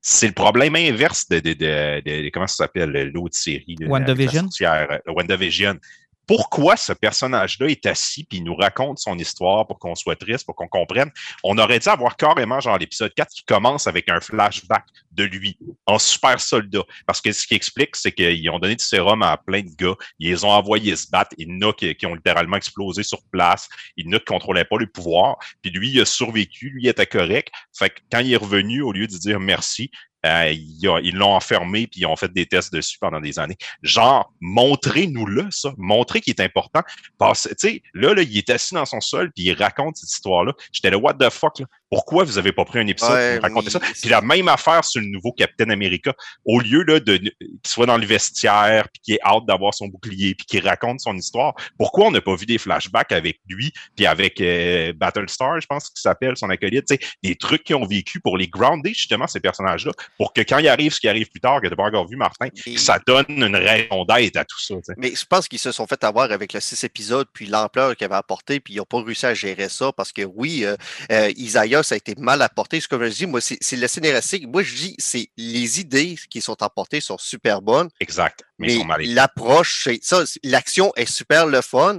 c'est 0.00 0.26
le 0.26 0.32
problème 0.32 0.74
inverse 0.74 1.28
de, 1.28 1.38
de, 1.38 1.52
de, 1.52 2.00
de- 2.04 2.22
de- 2.24 2.30
comment 2.30 2.48
ça 2.48 2.56
s'appelle 2.64 2.90
l'autre 3.14 3.36
série 3.38 3.76
de 3.78 3.86
WandaVision? 3.86 4.48
euh, 4.62 4.98
WandaVision. 5.06 5.78
Pourquoi 6.26 6.76
ce 6.76 6.92
personnage-là 6.92 7.66
est 7.66 7.84
assis 7.86 8.24
puis 8.24 8.38
il 8.38 8.44
nous 8.44 8.54
raconte 8.54 8.98
son 8.98 9.18
histoire 9.18 9.66
pour 9.66 9.78
qu'on 9.78 9.94
soit 9.94 10.16
triste, 10.16 10.46
pour 10.46 10.54
qu'on 10.54 10.68
comprenne? 10.68 11.10
On 11.42 11.58
aurait 11.58 11.78
dû 11.78 11.88
avoir 11.88 12.16
carrément, 12.16 12.60
genre, 12.60 12.78
l'épisode 12.78 13.12
4 13.14 13.28
qui 13.30 13.44
commence 13.44 13.86
avec 13.86 14.08
un 14.08 14.20
flashback 14.20 14.84
de 15.10 15.24
lui 15.24 15.58
en 15.86 15.98
super 15.98 16.40
soldat. 16.40 16.82
Parce 17.06 17.20
que 17.20 17.32
ce 17.32 17.46
qui 17.46 17.54
explique, 17.54 17.96
c'est 17.96 18.12
qu'ils 18.12 18.48
ont 18.50 18.58
donné 18.58 18.76
du 18.76 18.84
sérum 18.84 19.22
à 19.22 19.36
plein 19.36 19.62
de 19.62 19.74
gars. 19.76 19.94
Ils 20.18 20.30
les 20.30 20.44
ont 20.44 20.50
envoyés 20.50 20.96
se 20.96 21.10
battre. 21.10 21.34
Il 21.38 21.48
y 21.48 21.64
en 21.64 21.72
qui, 21.72 22.06
ont 22.06 22.14
littéralement 22.14 22.56
explosé 22.56 23.02
sur 23.02 23.22
place. 23.30 23.68
Il 23.96 24.06
y 24.06 24.08
en 24.08 24.16
a 24.16 24.18
qui 24.18 24.26
contrôlaient 24.26 24.64
pas 24.64 24.78
le 24.78 24.86
pouvoir. 24.86 25.36
Puis 25.60 25.70
lui, 25.70 25.90
il 25.90 26.00
a 26.00 26.04
survécu. 26.04 26.70
Lui, 26.70 26.88
était 26.88 27.06
correct. 27.06 27.52
Fait 27.76 27.90
que 27.90 28.00
quand 28.10 28.20
il 28.20 28.32
est 28.32 28.36
revenu, 28.36 28.82
au 28.82 28.92
lieu 28.92 29.06
de 29.06 29.16
dire 29.16 29.40
merci, 29.40 29.90
euh, 30.24 30.52
ils 30.52 31.14
l'ont 31.14 31.34
enfermé 31.34 31.86
puis 31.86 32.00
ils 32.00 32.06
ont 32.06 32.16
fait 32.16 32.32
des 32.32 32.46
tests 32.46 32.72
dessus 32.72 32.98
pendant 33.00 33.20
des 33.20 33.38
années. 33.38 33.56
Genre, 33.82 34.32
montrez-nous-le, 34.40 35.48
ça. 35.50 35.72
Montrez 35.76 36.20
qu'il 36.20 36.34
est 36.36 36.42
important. 36.42 36.82
Parce, 37.18 37.48
là, 37.94 38.14
là, 38.14 38.22
il 38.22 38.38
est 38.38 38.50
assis 38.50 38.74
dans 38.74 38.86
son 38.86 39.00
sol 39.00 39.32
puis 39.32 39.44
il 39.44 39.52
raconte 39.54 39.96
cette 39.96 40.10
histoire-là. 40.10 40.52
J'étais 40.72 40.90
là, 40.90 40.98
what 40.98 41.14
the 41.14 41.30
fuck, 41.30 41.58
là? 41.58 41.66
Pourquoi 41.92 42.24
vous 42.24 42.38
avez 42.38 42.52
pas 42.52 42.64
pris 42.64 42.78
un 42.78 42.86
épisode 42.86 43.12
Ouais, 43.12 43.34
pour 43.34 43.42
raconter 43.42 43.68
ça? 43.68 43.78
Puis 43.78 44.08
la 44.08 44.22
même 44.22 44.48
affaire 44.48 44.82
sur 44.82 45.02
le 45.02 45.08
nouveau 45.08 45.30
Captain 45.32 45.68
America. 45.68 46.14
Au 46.46 46.58
lieu 46.58 46.84
là, 46.84 47.00
de 47.00 47.18
qu'il 47.18 47.58
soit 47.66 47.84
dans 47.84 47.98
le 47.98 48.06
vestiaire, 48.06 48.88
puis 48.88 49.02
qu'il 49.02 49.14
ait 49.16 49.20
hâte 49.22 49.44
d'avoir 49.46 49.74
son 49.74 49.88
bouclier, 49.88 50.34
puis 50.34 50.46
qu'il 50.46 50.66
raconte 50.66 51.00
son 51.00 51.14
histoire, 51.14 51.54
pourquoi 51.76 52.06
on 52.06 52.10
n'a 52.10 52.22
pas 52.22 52.34
vu 52.34 52.46
des 52.46 52.56
flashbacks 52.56 53.12
avec 53.12 53.40
lui, 53.46 53.72
puis 53.94 54.06
avec 54.06 54.40
euh, 54.40 54.94
Battlestar, 54.94 55.60
je 55.60 55.66
pense 55.66 55.90
qu'il 55.90 56.00
s'appelle, 56.00 56.34
son 56.38 56.48
acolyte, 56.48 56.86
tu 56.86 56.96
sais, 56.96 57.00
des 57.22 57.36
trucs 57.36 57.64
qu'ils 57.64 57.76
ont 57.76 57.86
vécu 57.86 58.20
pour 58.20 58.38
les 58.38 58.48
grounder 58.48 58.94
justement 58.94 59.26
ces 59.26 59.40
personnages-là, 59.40 59.92
pour 60.16 60.32
que 60.32 60.40
quand 60.40 60.58
il 60.58 60.68
arrive 60.68 60.94
ce 60.94 61.00
qui 61.00 61.08
arrive 61.08 61.28
plus 61.28 61.40
tard, 61.40 61.60
que 61.60 61.68
tu 61.68 61.76
pas 61.76 61.84
encore 61.84 62.08
vu 62.08 62.16
Martin, 62.16 62.48
que 62.48 62.78
ça 62.78 62.98
donne 63.06 63.26
une 63.28 63.56
raison 63.56 64.06
d'être 64.06 64.36
à 64.38 64.46
tout 64.46 64.60
ça. 64.60 64.76
Mais 64.96 65.14
je 65.14 65.26
pense 65.26 65.46
qu'ils 65.46 65.58
se 65.58 65.72
sont 65.72 65.86
fait 65.86 66.02
avoir 66.04 66.32
avec 66.32 66.54
le 66.54 66.60
six 66.60 66.82
épisodes, 66.84 67.26
puis 67.32 67.46
l'ampleur 67.46 67.96
qu'ils 67.96 68.06
avaient 68.06 68.14
apporté, 68.14 68.60
puis 68.60 68.74
ils 68.74 68.78
n'ont 68.78 68.84
pas 68.84 69.02
réussi 69.02 69.26
à 69.26 69.34
gérer 69.34 69.68
ça 69.68 69.92
parce 69.92 70.12
que 70.12 70.22
oui, 70.22 70.64
euh, 70.64 70.76
euh, 71.10 71.30
Isaiah, 71.36 71.81
ça 71.82 71.94
a 71.94 71.98
été 71.98 72.14
mal 72.16 72.42
apporté. 72.42 72.80
Ce 72.80 72.88
que 72.88 73.02
je 73.04 73.14
dis, 73.14 73.26
moi, 73.26 73.40
c'est 73.40 73.76
le 73.76 73.86
scénaristique. 73.88 74.46
Moi, 74.46 74.62
je 74.62 74.74
dis, 74.74 74.94
c'est 74.98 75.30
les 75.36 75.80
idées 75.80 76.16
qui 76.30 76.40
sont 76.40 76.60
apportées 76.62 77.00
sont 77.00 77.18
super 77.18 77.62
bonnes, 77.62 77.88
Exact. 78.00 78.44
Mais, 78.58 78.78
l'approche, 79.00 79.84
c'est 79.84 80.02
ça, 80.02 80.24
l'action 80.42 80.92
est 80.96 81.10
super 81.10 81.46
le 81.46 81.60
fun, 81.60 81.98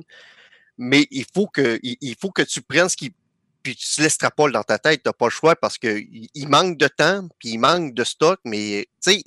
mais 0.77 1.07
il 1.11 1.25
faut 1.33 1.47
que, 1.47 1.79
il, 1.83 1.97
il 2.01 2.15
faut 2.19 2.31
que 2.31 2.41
tu 2.41 2.61
prennes 2.61 2.89
ce 2.89 2.97
qui. 2.97 3.13
Puis 3.61 3.77
tu 3.77 4.01
l'extrapoles 4.01 4.51
dans 4.51 4.63
ta 4.63 4.77
tête, 4.77 5.03
tu 5.03 5.07
n'as 5.07 5.13
pas 5.13 5.27
le 5.27 5.31
choix 5.31 5.55
parce 5.55 5.77
qu'il 5.77 6.27
il 6.33 6.49
manque 6.49 6.77
de 6.77 6.87
temps, 6.89 7.27
puis 7.39 7.51
il 7.51 7.57
manque 7.59 7.93
de 7.93 8.03
stock, 8.03 8.39
mais 8.43 8.89
tu 9.01 9.13
sais, 9.13 9.23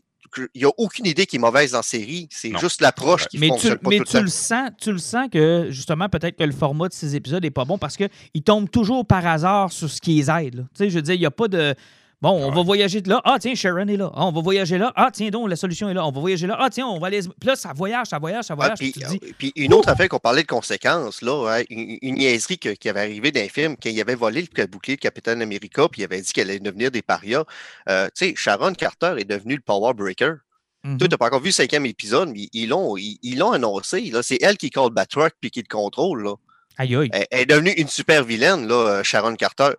n'y 0.54 0.64
a 0.64 0.70
aucune 0.76 1.06
idée 1.06 1.26
qui 1.26 1.36
est 1.36 1.38
mauvaise 1.38 1.72
dans 1.72 1.78
la 1.78 1.82
série. 1.82 2.28
C'est 2.30 2.56
juste 2.58 2.80
l'approche 2.80 3.26
qui 3.28 3.38
Mais, 3.38 3.46
tu, 3.46 3.52
fonctionne 3.52 3.78
pas 3.78 3.90
mais 3.90 3.96
tout 3.98 4.02
le 4.02 4.06
tu 4.06 4.12
temps. 4.12 4.22
le 4.22 4.28
sens, 4.28 4.70
tu 4.80 4.92
le 4.92 4.98
sens 4.98 5.28
que 5.32 5.66
justement 5.70 6.08
peut-être 6.08 6.36
que 6.36 6.44
le 6.44 6.52
format 6.52 6.88
de 6.88 6.92
ces 6.94 7.16
épisodes 7.16 7.44
est 7.44 7.50
pas 7.50 7.64
bon 7.64 7.78
parce 7.78 7.96
qu'il 7.96 8.42
tombe 8.44 8.70
toujours 8.70 9.06
par 9.06 9.26
hasard 9.26 9.72
sur 9.72 9.90
ce 9.90 10.00
qui 10.00 10.14
les 10.14 10.30
aide. 10.30 10.54
là. 10.56 10.62
Tu 10.62 10.68
sais, 10.84 10.90
je 10.90 10.94
veux 10.96 11.02
dire, 11.02 11.14
il 11.14 11.20
n'y 11.20 11.26
a 11.26 11.30
pas 11.30 11.48
de. 11.48 11.74
Bon, 12.22 12.30
on 12.30 12.48
Ouais. 12.48 12.54
va 12.54 12.62
voyager 12.62 13.02
de 13.02 13.10
là. 13.10 13.20
Ah, 13.24 13.36
tiens, 13.38 13.54
Sharon 13.54 13.86
est 13.88 13.96
là. 13.98 14.10
Ah, 14.14 14.24
on 14.24 14.32
va 14.32 14.40
voyager 14.40 14.78
là. 14.78 14.90
Ah, 14.96 15.10
tiens, 15.12 15.28
donc, 15.28 15.50
la 15.50 15.56
solution 15.56 15.90
est 15.90 15.94
là. 15.94 16.06
On 16.06 16.10
va 16.10 16.18
voyager 16.20 16.46
là. 16.46 16.56
Ah, 16.58 16.70
tiens, 16.70 16.86
on 16.86 16.98
va 16.98 17.08
aller. 17.08 17.20
Puis 17.20 17.46
là, 17.46 17.56
ça 17.56 17.74
voyage, 17.74 18.06
ça 18.06 18.18
voyage, 18.18 18.44
ça 18.46 18.54
Ah, 18.54 18.56
voyage. 18.56 18.78
puis, 18.78 18.90
puis 18.92 19.00
tu 19.02 19.06
te 19.06 19.10
dis, 19.26 19.34
puis 19.36 19.52
une 19.54 19.74
autre 19.74 19.90
affaire 19.90 20.08
qu'on 20.08 20.18
parlait 20.18 20.40
de 20.42 20.46
conséquences, 20.46 21.20
là, 21.20 21.58
hein, 21.58 21.62
une, 21.68 21.98
une 22.00 22.14
niaiserie 22.14 22.58
que- 22.58 22.70
qui 22.70 22.88
avait 22.88 23.00
arrivé 23.00 23.30
dans 23.32 23.42
un 23.42 23.48
film, 23.48 23.76
qu'il 23.76 24.00
avait 24.00 24.14
volé 24.14 24.48
le 24.56 24.66
bouclier 24.66 24.96
de 24.96 25.00
Capitaine 25.02 25.42
America, 25.42 25.88
puis 25.90 26.00
il 26.00 26.04
avait 26.06 26.22
dit 26.22 26.32
qu'elle 26.32 26.48
allait 26.48 26.58
devenir 26.58 26.90
des 26.90 27.02
parias. 27.02 27.44
Euh, 27.90 28.06
tu 28.16 28.28
sais, 28.28 28.34
Sharon 28.34 28.72
Carter 28.72 29.16
est 29.18 29.24
devenue 29.28 29.56
le 29.56 29.60
Power 29.62 29.92
Breaker. 29.92 30.36
mhm. 30.84 30.96
Toi, 30.96 31.08
tu 31.08 31.12
n'as 31.12 31.18
pas 31.18 31.26
encore 31.26 31.40
vu 31.40 31.48
le 31.48 31.52
cinquième 31.52 31.84
épisode, 31.84 32.30
mais 32.30 32.48
ils 32.54 32.68
l'ont 32.70 32.96
ils, 32.96 33.18
ils 33.22 33.36
l'ont 33.38 33.52
annoncé. 33.52 34.10
C'est 34.22 34.38
elle 34.40 34.56
qui 34.56 34.70
call 34.70 34.88
Batroc 34.90 35.34
puis 35.38 35.50
qui 35.50 35.60
le 35.60 35.68
contrôle. 35.68 36.22
Là. 36.24 36.34
Aïe, 36.78 36.96
aïe. 36.96 37.10
Elle, 37.12 37.26
elle 37.30 37.40
est 37.40 37.46
devenue 37.46 37.72
une 37.72 37.88
super 37.88 38.24
vilaine, 38.24 38.66
là, 38.66 38.74
euh, 38.74 39.02
Sharon 39.02 39.34
Carter. 39.36 39.70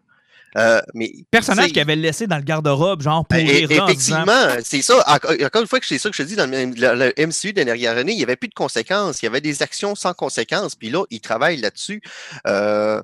Euh, 0.58 0.82
mais, 0.94 1.12
Personnage 1.30 1.68
qu'il 1.68 1.80
avait 1.80 1.96
laissé 1.96 2.26
dans 2.26 2.38
le 2.38 2.44
garde-robe, 2.44 3.02
genre 3.02 3.26
pour 3.26 3.38
ben, 3.38 3.48
effectivement, 3.48 4.48
c'est 4.64 4.82
ça. 4.82 5.04
Encore 5.08 5.62
une 5.62 5.68
fois 5.68 5.80
que 5.80 5.86
c'est 5.86 6.00
ça 6.00 6.10
que 6.10 6.16
je 6.16 6.24
te 6.24 6.28
dis 6.28 6.36
dans 6.36 6.50
le, 6.50 7.14
MCU 7.18 7.54
de 7.54 7.64
dernière 7.64 7.98
année, 7.98 8.14
il 8.14 8.18
n'y 8.18 8.24
avait 8.24 8.36
plus 8.36 8.48
de 8.48 8.54
conséquences. 8.54 9.22
Il 9.22 9.26
y 9.26 9.28
avait 9.28 9.42
des 9.42 9.62
actions 9.62 9.94
sans 9.94 10.14
conséquences. 10.14 10.76
Puis 10.76 10.90
là, 10.90 11.04
ils 11.12 11.22
travaillent 11.22 11.58
là-dessus. 11.58 12.02
Euh, 12.48 13.02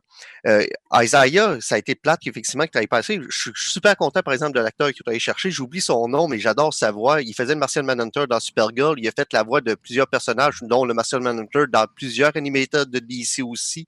euh, 0.48 0.66
Isaiah, 0.96 1.58
ça 1.60 1.76
a 1.76 1.78
été 1.78 1.96
plate 1.96 2.26
effectivement 2.26 2.66
que 2.66 2.80
tu 2.80 2.88
passé. 2.88 3.20
Je 3.30 3.38
suis 3.38 3.52
super 3.56 3.96
content, 3.96 4.22
par 4.22 4.34
exemple, 4.34 4.58
de 4.58 4.60
l'acteur 4.60 4.90
que 4.90 4.94
tu 4.94 5.04
allé 5.06 5.20
chercher. 5.20 5.52
J'oublie 5.52 5.82
son 5.82 6.08
nom, 6.08 6.28
mais 6.28 6.40
j'adore 6.40 6.74
sa 6.74 6.92
voix. 6.92 7.22
Il 7.22 7.34
faisait 7.34 7.54
le 7.54 7.60
Martian 7.60 7.84
Manhunter 7.84 8.26
dans 8.28 8.40
Supergirl. 8.40 8.96
Il 8.98 9.08
a 9.08 9.12
fait 9.12 9.32
la 9.32 9.44
voix 9.44 9.62
de 9.62 9.76
plusieurs 9.76 10.08
personnages, 10.08 10.60
dont 10.64 10.86
le 10.86 10.94
Martian 10.94 11.20
Manhunter 11.20 11.66
dans 11.72 11.86
plusieurs 11.96 12.36
animators 12.36 12.88
de 12.88 13.00
DC 13.00 13.44
aussi. 13.44 13.86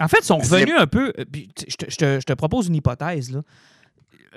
En 0.00 0.08
fait, 0.08 0.18
ils 0.20 0.24
sont 0.26 0.38
revenus 0.56 0.74
un 0.78 0.86
peu. 0.86 1.12
euh, 1.18 1.24
Je 1.68 1.76
te, 1.76 1.90
je 1.90 1.96
te- 1.96 2.18
je 2.20 2.24
te 2.24 2.32
propose 2.32 2.68
une 2.68 2.74
hypothèse. 2.76 3.30
Là. 3.32 3.42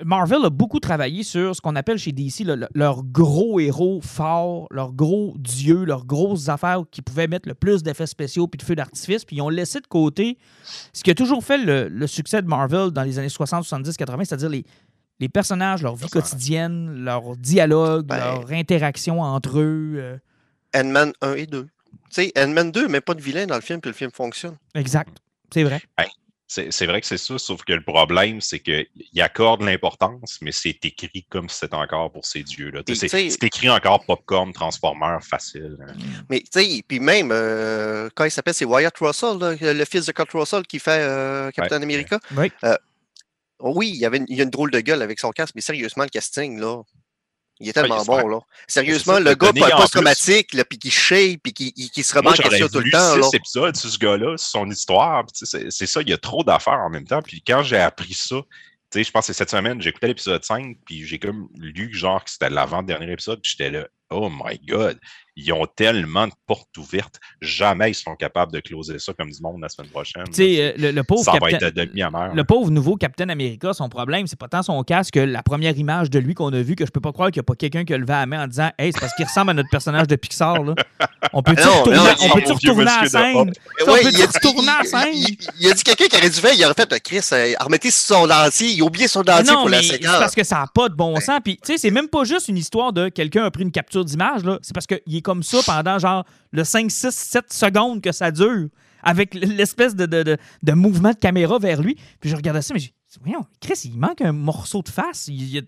Marvel 0.04 0.44
a 0.44 0.50
beaucoup 0.50 0.80
travaillé 0.80 1.22
sur 1.22 1.54
ce 1.54 1.60
qu'on 1.60 1.76
appelle 1.76 1.98
chez 1.98 2.10
DC 2.10 2.40
là, 2.44 2.56
le- 2.56 2.66
leur 2.74 3.04
gros 3.04 3.60
héros 3.60 4.00
forts, 4.02 4.66
leurs 4.72 4.92
gros 4.92 5.34
dieux, 5.38 5.84
leurs 5.84 6.04
grosses 6.04 6.48
affaires 6.48 6.82
qui 6.90 7.00
pouvaient 7.00 7.28
mettre 7.28 7.48
le 7.48 7.54
plus 7.54 7.82
d'effets 7.84 8.08
spéciaux 8.08 8.48
puis 8.48 8.58
de 8.58 8.64
feux 8.64 8.74
d'artifice. 8.74 9.24
Puis 9.24 9.36
ils 9.36 9.40
ont 9.42 9.48
laissé 9.48 9.80
de 9.80 9.86
côté 9.86 10.36
ce 10.92 11.02
qui 11.04 11.10
a 11.10 11.14
toujours 11.14 11.44
fait 11.44 11.58
le, 11.58 11.88
le 11.88 12.06
succès 12.08 12.42
de 12.42 12.48
Marvel 12.48 12.90
dans 12.90 13.04
les 13.04 13.18
années 13.20 13.28
60, 13.28 13.62
70, 13.62 13.96
80, 13.96 14.24
c'est-à-dire 14.24 14.48
les, 14.48 14.64
les 15.20 15.28
personnages, 15.28 15.80
leur 15.82 15.94
vie 15.94 16.06
quotidienne, 16.10 17.04
leur 17.04 17.36
dialogue, 17.36 18.06
Ben- 18.06 18.16
leur 18.18 18.50
interaction 18.50 19.20
entre 19.20 19.60
eux. 19.60 19.92
euh, 19.96 20.16
Ant-Man 20.76 21.12
1 21.22 21.34
et 21.34 21.46
2. 21.46 21.62
Tu 21.66 21.68
sais, 22.10 22.32
Ant-Man 22.36 22.72
2, 22.72 22.88
mais 22.88 23.00
pas 23.00 23.14
de 23.14 23.20
vilain 23.22 23.46
dans 23.46 23.54
le 23.54 23.60
film, 23.60 23.80
puis 23.80 23.92
le 23.92 23.96
film 23.96 24.10
fonctionne. 24.10 24.56
exact. 24.74 25.18
C'est 25.54 25.62
vrai. 25.62 25.80
C'est 26.46 26.70
c'est 26.72 26.84
vrai 26.84 27.00
que 27.00 27.06
c'est 27.06 27.16
ça, 27.16 27.38
sauf 27.38 27.64
que 27.64 27.72
le 27.72 27.82
problème, 27.82 28.42
c'est 28.42 28.60
qu'il 28.60 28.86
accorde 29.22 29.62
l'importance, 29.62 30.38
mais 30.42 30.52
c'est 30.52 30.84
écrit 30.84 31.24
comme 31.30 31.48
si 31.48 31.60
c'était 31.60 31.74
encore 31.74 32.12
pour 32.12 32.26
ces 32.26 32.42
dieux-là. 32.42 32.82
C'est 32.94 33.42
écrit 33.42 33.70
encore 33.70 34.04
popcorn, 34.04 34.52
transformer, 34.52 35.16
facile. 35.22 35.78
hein. 35.80 35.94
Mais 36.28 36.40
tu 36.40 36.60
sais, 36.60 36.82
puis 36.86 37.00
même, 37.00 37.30
euh, 37.32 38.10
quand 38.14 38.24
il 38.26 38.30
s'appelle, 38.30 38.52
c'est 38.52 38.66
Wyatt 38.66 38.96
Russell, 38.98 39.38
là, 39.38 39.54
le 39.72 39.84
fils 39.86 40.04
de 40.04 40.12
Kurt 40.12 40.30
Russell 40.32 40.64
qui 40.66 40.78
fait 40.78 41.00
euh, 41.00 41.50
Captain 41.50 41.78
Ouais, 41.78 41.82
America. 41.84 42.20
Oui. 42.36 42.52
Oh 43.60 43.72
oui, 43.74 43.88
il, 43.88 43.96
y 43.96 44.04
avait 44.04 44.18
une, 44.18 44.26
il 44.28 44.36
y 44.36 44.40
a 44.40 44.44
une 44.44 44.50
drôle 44.50 44.70
de 44.70 44.80
gueule 44.80 45.00
avec 45.00 45.18
son 45.18 45.30
casque, 45.30 45.54
mais 45.54 45.62
sérieusement, 45.62 46.02
le 46.04 46.10
casting, 46.10 46.60
là, 46.60 46.82
il 47.60 47.68
est 47.68 47.72
tellement 47.72 48.04
bon, 48.04 48.26
là. 48.26 48.40
Sérieusement, 48.66 49.18
le 49.20 49.34
gars 49.34 49.52
post-traumatique, 49.52 50.54
là, 50.54 50.64
puis 50.64 50.78
qui 50.78 50.90
shake, 50.90 51.40
puis 51.42 51.52
qui, 51.52 51.72
qui, 51.72 52.02
se 52.02 52.14
remet 52.14 52.30
en 52.30 52.32
question 52.32 52.68
tout 52.68 52.80
le 52.80 52.90
temps, 52.90 53.16
là. 53.16 53.22
six 53.22 53.36
épisodes 53.36 53.76
sur 53.76 53.90
ce 53.90 53.98
gars-là, 53.98 54.36
son 54.36 54.68
histoire. 54.70 55.24
C'est 55.32 55.70
c'est 55.70 55.86
ça, 55.86 56.02
il 56.02 56.08
y 56.08 56.12
a 56.12 56.18
trop 56.18 56.42
d'affaires 56.42 56.80
en 56.80 56.90
même 56.90 57.06
temps. 57.06 57.22
Puis 57.22 57.42
quand 57.46 57.62
j'ai 57.62 57.78
appris 57.78 58.14
ça, 58.14 58.36
tu 58.90 58.98
sais, 58.98 59.04
je 59.04 59.10
pense 59.10 59.26
que 59.26 59.32
c'est 59.32 59.38
cette 59.38 59.50
semaine, 59.50 59.80
j'ai 59.80 59.90
écouté 59.90 60.08
l'épisode 60.08 60.44
5, 60.44 60.76
puis 60.84 61.06
j'ai 61.06 61.18
comme 61.18 61.48
lu 61.54 61.92
genre 61.94 62.22
que 62.24 62.30
c'était 62.30 62.50
l'avant-dernier 62.50 63.12
épisode, 63.12 63.40
puis 63.40 63.52
j'étais 63.56 63.70
là, 63.70 63.86
oh 64.10 64.28
my 64.30 64.58
god, 64.66 64.98
ils 65.36 65.52
ont 65.52 65.66
tellement 65.66 66.26
de 66.28 66.32
portes 66.46 66.76
ouvertes, 66.78 67.18
jamais 67.40 67.90
ils 67.90 67.94
seront 67.94 68.14
capables 68.14 68.52
de 68.52 68.60
closer 68.60 68.98
ça 68.98 69.12
comme 69.12 69.30
du 69.30 69.40
monde 69.42 69.60
la 69.60 69.68
semaine 69.68 69.90
prochaine. 69.90 70.24
Tu 70.26 70.32
sais, 70.34 70.56
euh, 70.60 70.72
le, 70.78 70.90
le 70.92 71.02
pauvre 71.04 71.24
ça 71.24 71.32
va 71.32 71.50
Captain- 71.50 71.66
être 71.68 71.74
de 71.74 71.84
demi-amère. 71.84 72.34
Le 72.34 72.44
pauvre 72.44 72.70
nouveau 72.70 72.96
Captain 72.96 73.28
America, 73.28 73.72
son 73.72 73.88
problème, 73.88 74.26
c'est 74.26 74.38
pas 74.38 74.48
tant 74.48 74.62
son 74.62 74.82
casque 74.84 75.14
que 75.14 75.20
la 75.20 75.42
première 75.42 75.76
image 75.76 76.10
de 76.10 76.18
lui 76.18 76.34
qu'on 76.34 76.52
a 76.52 76.62
vue, 76.62 76.76
que 76.76 76.86
je 76.86 76.90
peux 76.90 77.00
pas 77.00 77.12
croire 77.12 77.30
qu'il 77.30 77.40
n'y 77.40 77.44
a 77.44 77.48
pas 77.48 77.56
quelqu'un 77.56 77.84
qui 77.84 77.92
a 77.94 77.98
levé 77.98 78.12
la 78.12 78.26
main 78.26 78.44
en 78.44 78.46
disant 78.46 78.70
Hey, 78.78 78.92
c'est 78.92 79.00
parce 79.00 79.14
qu'il 79.14 79.24
ressemble 79.24 79.50
à 79.50 79.54
notre 79.54 79.70
personnage 79.70 80.06
de 80.06 80.16
Pixar. 80.16 80.62
Là. 80.62 80.74
On 81.32 81.42
peut-tu 81.42 81.62
retourner, 81.62 81.96
non, 81.96 82.04
on 82.20 82.28
peut-tu 82.30 82.52
retourner 82.52 82.90
à 82.90 83.02
la 83.02 83.08
scène? 83.08 83.36
On 83.36 83.44
Ouais, 83.92 84.02
peut 84.02 84.10
il, 84.12 84.22
a 84.22 84.26
dit, 84.26 84.36
retourner 84.36 84.68
à 84.68 84.78
la 84.78 84.82
il- 84.84 84.88
scène? 84.88 85.08
il- 85.14 85.36
il 85.60 85.70
a 85.70 85.74
dit 85.74 85.82
quelqu'un 85.82 86.06
qui 86.06 86.16
aurait 86.16 86.30
dû 86.30 86.36
faire, 86.40 86.52
il 86.54 86.64
aurait 86.64 86.74
fait 86.74 86.92
un 86.92 86.98
Chris, 86.98 87.20
euh, 87.32 87.54
remettez 87.60 87.90
son 87.90 88.26
dentier, 88.26 88.68
il 88.68 88.80
a 88.82 88.84
oublié 88.84 89.08
son 89.08 89.22
dentier 89.22 89.52
non, 89.52 89.60
pour 89.62 89.64
mais 89.70 89.76
la 89.78 89.82
c'est 89.82 89.88
séquence. 89.94 90.18
parce 90.18 90.34
que 90.34 90.44
ça 90.44 90.56
n'a 90.56 90.66
pas 90.72 90.88
de 90.88 90.94
bon 90.94 91.18
sens. 91.20 91.40
Puis, 91.42 91.56
tu 91.56 91.72
sais, 91.72 91.78
c'est 91.78 91.90
même 91.90 92.08
pas 92.08 92.22
juste 92.24 92.48
une 92.48 92.56
histoire 92.56 92.92
de 92.92 93.08
quelqu'un 93.08 93.44
a 93.44 93.50
pris 93.50 93.62
une 93.64 93.72
capture 93.72 94.04
d'image. 94.04 94.44
là. 94.44 94.58
C'est 94.62 94.72
parce 94.74 94.86
qu'il 94.86 95.00
est 95.16 95.23
comme 95.24 95.42
ça 95.42 95.58
pendant 95.66 95.98
genre 95.98 96.24
le 96.52 96.62
5, 96.62 96.90
6, 96.90 97.10
7 97.10 97.52
secondes 97.52 98.00
que 98.00 98.12
ça 98.12 98.30
dure, 98.30 98.68
avec 99.02 99.34
l'espèce 99.34 99.96
de, 99.96 100.06
de, 100.06 100.22
de- 100.22 100.36
de 100.62 100.72
mouvement 100.72 101.10
de 101.10 101.16
caméra 101.16 101.58
vers 101.58 101.82
lui. 101.82 101.96
Puis 102.20 102.30
je 102.30 102.36
regardais 102.36 102.62
ça, 102.62 102.72
mais 102.74 102.80
j'ai 102.80 102.88
dit, 102.88 103.18
voyons, 103.22 103.44
Chris, 103.60 103.80
il 103.84 103.98
manque 103.98 104.20
un 104.20 104.32
morceau 104.32 104.82
de 104.82 104.88
face. 104.88 105.26
Il, 105.28 105.62
Tu 105.62 105.66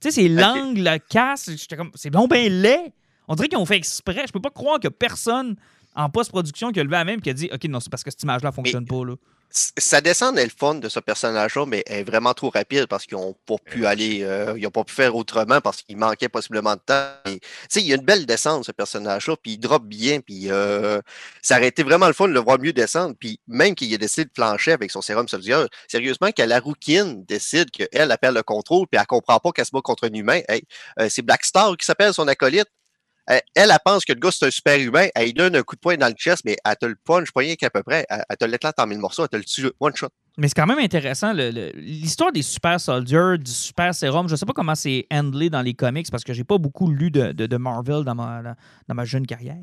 sais, 0.00 0.10
c'est 0.10 0.28
l'angle, 0.28 0.80
la 0.82 0.98
casse. 0.98 1.50
J'étais 1.56 1.76
comme, 1.76 1.90
c'est 1.94 2.10
bon, 2.10 2.26
ben 2.26 2.50
laid. 2.52 2.92
On 3.28 3.34
dirait 3.34 3.48
qu'ils 3.48 3.58
ont 3.58 3.66
fait 3.66 3.76
exprès. 3.76 4.24
Je 4.26 4.32
peux 4.32 4.40
pas 4.40 4.50
croire 4.50 4.78
que 4.80 4.88
personne 4.88 5.56
en 5.94 6.08
post-production 6.10 6.70
qui 6.72 6.80
a 6.80 6.84
levé 6.84 6.92
la 6.96 7.04
main 7.04 7.12
et 7.14 7.20
qui 7.20 7.30
a 7.30 7.32
dit, 7.32 7.48
OK, 7.52 7.64
non, 7.64 7.80
c'est 7.80 7.90
parce 7.90 8.04
que 8.04 8.10
cette 8.10 8.22
image-là 8.22 8.52
fonctionne 8.52 8.86
pas. 8.86 9.04
Là. 9.04 9.14
Sa 9.52 10.00
descente 10.00 10.38
est 10.38 10.44
le 10.44 10.52
fun 10.56 10.76
de 10.76 10.88
ce 10.88 11.00
personnage-là, 11.00 11.66
mais 11.66 11.82
elle 11.86 12.00
est 12.00 12.04
vraiment 12.04 12.34
trop 12.34 12.50
rapide 12.50 12.86
parce 12.86 13.04
qu'ils 13.04 13.18
n'ont 13.18 13.34
pas 13.46 13.56
pu 13.58 13.84
aller, 13.84 14.22
euh, 14.22 14.54
ils 14.56 14.62
n'ont 14.62 14.70
pas 14.70 14.84
pu 14.84 14.94
faire 14.94 15.16
autrement 15.16 15.60
parce 15.60 15.82
qu'il 15.82 15.96
manquait 15.96 16.28
possiblement 16.28 16.74
de 16.74 16.80
temps. 16.86 17.10
Tu 17.24 17.40
sais, 17.68 17.80
il 17.80 17.86
y 17.88 17.92
a 17.92 17.96
une 17.96 18.04
belle 18.04 18.26
descente, 18.26 18.64
ce 18.64 18.70
personnage-là, 18.70 19.34
puis 19.42 19.52
il 19.52 19.58
drop 19.58 19.84
bien, 19.84 20.20
puis 20.20 20.50
euh, 20.50 21.00
ça 21.42 21.56
aurait 21.56 21.66
été 21.68 21.82
vraiment 21.82 22.06
le 22.06 22.12
fun 22.12 22.28
de 22.28 22.32
le 22.32 22.38
voir 22.38 22.60
mieux 22.60 22.72
descendre, 22.72 23.16
puis 23.18 23.40
même 23.48 23.74
qu'il 23.74 23.92
ait 23.92 23.98
décidé 23.98 24.24
de 24.24 24.30
plancher 24.30 24.70
avec 24.70 24.92
son 24.92 25.02
sérum 25.02 25.26
soldier, 25.26 25.64
sérieusement, 25.88 26.30
que 26.30 26.42
la 26.42 26.60
rouquine 26.60 27.24
décide 27.24 27.70
qu'elle 27.72 27.88
elle 27.90 28.16
perd 28.20 28.36
le 28.36 28.44
contrôle, 28.44 28.86
puis 28.86 29.00
elle 29.00 29.06
comprend 29.06 29.40
pas 29.40 29.50
qu'elle 29.50 29.66
se 29.66 29.72
bat 29.72 29.80
contre 29.82 30.06
un 30.06 30.12
humain. 30.12 30.40
Hey, 30.48 30.62
euh, 31.00 31.08
c'est 31.10 31.22
Black 31.22 31.44
Star 31.44 31.76
qui 31.76 31.84
s'appelle 31.84 32.14
son 32.14 32.28
acolyte. 32.28 32.68
Elle, 33.30 33.42
elle, 33.54 33.72
pense 33.84 34.04
que 34.04 34.12
le 34.12 34.18
gars, 34.18 34.30
c'est 34.32 34.46
un 34.46 34.50
super 34.50 34.76
humain. 34.80 35.06
Elle 35.14 35.26
lui 35.26 35.32
donne 35.32 35.54
un 35.54 35.62
coup 35.62 35.76
de 35.76 35.80
poing 35.80 35.96
dans 35.96 36.08
le 36.08 36.14
chest, 36.14 36.42
mais 36.44 36.56
elle 36.64 36.76
te 36.76 36.86
le 36.86 36.96
punch, 36.96 37.30
pas 37.30 37.40
rien 37.40 37.54
qu'à 37.54 37.70
peu 37.70 37.82
près. 37.84 38.04
Elle, 38.08 38.24
elle 38.28 38.36
te 38.36 38.44
l'éclate 38.44 38.78
en 38.80 38.86
mille 38.88 38.98
morceaux, 38.98 39.22
elle 39.22 39.28
te 39.28 39.36
le 39.36 39.44
tue 39.44 39.70
one 39.78 39.94
shot. 39.94 40.08
Mais 40.36 40.48
c'est 40.48 40.54
quand 40.54 40.66
même 40.66 40.78
intéressant, 40.78 41.32
l'histoire 41.32 42.32
des 42.32 42.42
super 42.42 42.80
soldiers, 42.80 43.36
du 43.38 43.50
super 43.50 43.94
sérum. 43.94 44.28
Je 44.28 44.34
sais 44.36 44.46
pas 44.46 44.52
comment 44.52 44.74
c'est 44.74 45.06
handlé 45.12 45.50
dans 45.50 45.62
les 45.62 45.74
comics 45.74 46.10
parce 46.10 46.24
que 46.24 46.32
j'ai 46.32 46.44
pas 46.44 46.58
beaucoup 46.58 46.90
lu 46.90 47.10
de, 47.10 47.32
de- 47.32 47.46
de 47.46 47.56
Marvel 47.56 48.04
dans 48.04 48.14
ma, 48.14 48.42
dans, 48.88 48.94
ma 48.94 49.04
jeune 49.04 49.26
carrière. 49.26 49.58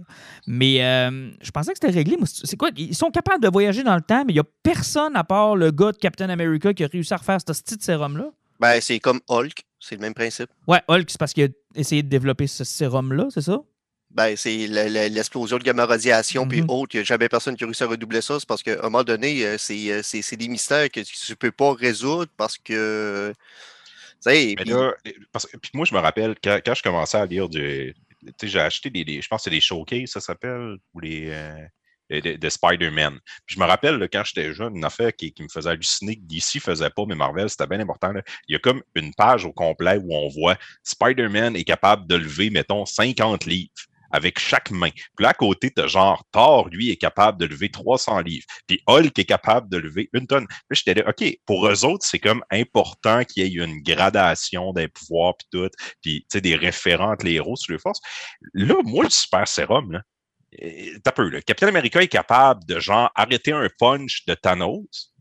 Mais 0.46 0.84
euh, 0.84 1.32
je 1.42 1.52
pensais 1.52 1.72
que 1.74 1.80
c'était 1.82 1.94
réglé. 1.94 2.16
C'est 2.26 2.58
quoi? 2.58 2.70
Ils 2.78 2.96
sont 2.96 3.12
capables 3.12 3.44
de 3.44 3.50
voyager 3.50 3.84
dans 3.84 3.96
le 3.96 4.02
temps, 4.02 4.24
mais 4.26 4.34
il 4.34 4.38
y 4.38 4.42
a 4.42 4.46
personne 4.64 5.16
à 5.16 5.24
part 5.24 5.56
le 5.56 5.72
gars 5.72 5.92
de 5.92 5.98
Captain 5.98 6.30
America 6.30 6.74
qui 6.74 6.84
a 6.84 6.88
réussi 6.88 7.14
à 7.14 7.18
refaire 7.18 7.40
ce 7.42 7.46
petit 7.52 7.78
sérum-là. 7.84 8.30
Ben, 8.60 8.80
c'est 8.82 9.00
comme 9.00 9.20
Hulk, 9.30 9.64
c'est 9.80 9.96
le 9.96 10.02
même 10.02 10.14
principe. 10.16 10.50
Ouais, 10.68 10.82
Hulk, 10.88 11.10
c'est 11.10 11.20
parce 11.20 11.34
qu'il 11.34 11.44
a 11.44 11.48
essayé 11.78 12.04
de 12.04 12.10
développer 12.10 12.48
ce 12.48 12.64
sérum-là, 12.64 13.28
c'est 13.34 13.42
ça? 13.42 13.62
Ben, 14.10 14.36
c'est 14.38 14.68
le- 14.68 14.88
le- 14.88 15.14
l'explosion 15.14 15.58
de 15.58 15.64
gamma 15.64 15.86
radiation, 15.86 16.48
puis 16.48 16.62
Mhm. 16.62 16.70
autres. 16.70 16.96
Il 16.96 17.00
n'y 17.00 17.02
a 17.02 17.04
jamais 17.06 17.28
personne 17.30 17.56
qui 17.58 17.64
a 17.64 17.68
réussi 17.68 17.84
à 17.84 17.88
redoubler 17.88 18.22
ça. 18.22 18.40
C'est 18.40 18.48
parce 18.48 18.64
qu'à 18.64 18.80
un 18.80 18.84
moment 18.90 19.04
donné, 19.04 19.46
euh, 19.46 19.58
c'est 19.58 19.92
euh, 19.92 20.02
c'est- 20.02 20.22
c'est 20.22 20.38
des 20.38 20.48
mystères 20.48 20.90
que 20.90 21.02
tu 21.02 21.32
ne 21.32 21.36
peux 21.36 21.52
pas 21.52 21.74
résoudre 21.74 22.32
parce 22.38 22.58
que. 22.58 23.34
Tu 23.36 24.32
sais, 24.32 24.56
Mais 24.58 24.64
puis- 24.64 24.70
là, 24.72 24.94
parce 25.32 25.46
que- 25.46 25.58
puis 25.58 25.72
moi, 25.74 25.86
je 25.86 25.94
me 25.94 26.00
rappelle, 26.00 26.36
quand, 26.44 26.58
quand 26.66 26.74
je 26.74 26.82
commençais 26.84 27.18
à 27.18 27.26
lire 27.26 27.50
du. 27.50 27.94
Tu 28.26 28.34
sais, 28.42 28.48
j'ai 28.48 28.60
acheté 28.60 28.90
des, 28.90 29.04
des- 29.06 29.22
Je 29.22 29.28
pense 29.28 29.42
que 29.42 29.44
c'est 29.46 29.50
des 29.56 29.62
showcases, 29.62 30.10
ça 30.10 30.22
s'appelle, 30.22 30.78
ou 30.94 31.00
les. 31.02 31.28
euh, 31.30 31.54
de, 32.10 32.20
de- 32.20 32.36
de 32.36 32.50
Spider-Man. 32.50 33.20
Je 33.46 33.60
me 33.60 33.66
rappelle, 33.66 33.98
là, 33.98 34.08
quand 34.08 34.24
j'étais 34.26 34.54
jeune, 34.54 34.76
une 34.76 34.86
affaire 34.86 35.14
qui, 35.16 35.34
me 35.40 35.48
faisait 35.50 35.70
halluciner 35.70 36.16
que 36.16 36.22
DC 36.24 36.60
faisait 36.62 36.90
pas, 36.90 37.04
mais 37.08 37.16
Marvel, 37.16 37.50
c'était 37.50 37.68
bien 37.68 37.80
important. 37.80 38.12
là. 38.12 38.22
Il 38.48 38.54
y 38.54 38.56
a 38.56 38.60
comme 38.60 38.82
une 38.96 39.14
page 39.14 39.46
au 39.46 39.54
complet 39.54 39.98
où 40.02 40.14
on 40.16 40.30
voit 40.30 40.58
Spider-Man 40.84 41.56
est 41.56 41.64
capable 41.64 42.08
de 42.08 42.16
lever, 42.16 42.50
mettons, 42.50 42.86
50 42.86 43.46
livres 43.46 43.72
avec 44.12 44.40
chaque 44.40 44.72
main. 44.72 44.90
Puis 44.90 45.24
là, 45.24 45.30
à 45.30 45.34
côté, 45.34 45.72
t'as 45.72 45.88
genre 45.88 46.24
Thor, 46.32 46.70
lui, 46.70 46.90
est 46.90 46.98
capable 46.98 47.40
de 47.40 47.46
lever 47.46 47.70
300 47.70 48.22
livres. 48.22 48.46
Puis 48.68 48.82
Hulk 48.88 49.18
est 49.18 49.26
capable 49.26 49.70
de 49.70 49.78
lever 49.78 50.10
une 50.14 50.28
tonne. 50.28 50.48
Puis 50.70 50.82
j'étais 50.84 51.02
là, 51.02 51.10
OK, 51.10 51.38
pour 51.46 51.68
eux 51.68 51.86
autres, 51.86 52.06
c'est 52.06 52.20
comme 52.20 52.44
important 52.52 53.24
qu'il 53.24 53.48
y 53.48 53.60
ait 53.60 53.64
une 53.64 53.82
gradation 53.82 54.74
des 54.74 54.88
pouvoirs, 54.88 55.36
puis 55.38 55.48
tout, 55.52 55.70
puis 56.02 56.22
tu 56.22 56.26
sais, 56.32 56.42
des 56.42 56.56
référents 56.56 57.12
entre 57.12 57.26
les 57.26 57.34
héros 57.34 57.56
sur 57.56 57.74
les 57.74 57.80
forces. 57.80 58.02
Là, 58.54 58.76
moi, 58.84 59.04
le 59.04 59.10
super 59.10 59.48
sérum, 59.48 59.92
là, 59.92 60.02
t'as 61.04 61.12
peu, 61.12 61.30
là. 61.30 61.42
Captain 61.42 61.68
America 61.68 62.02
est 62.02 62.08
capable 62.08 62.66
de 62.66 62.80
genre 62.80 63.12
arrêter 63.16 63.52
un 63.52 63.68
punch 63.80 64.26
de 64.26 64.34
Thanos, 64.34 65.14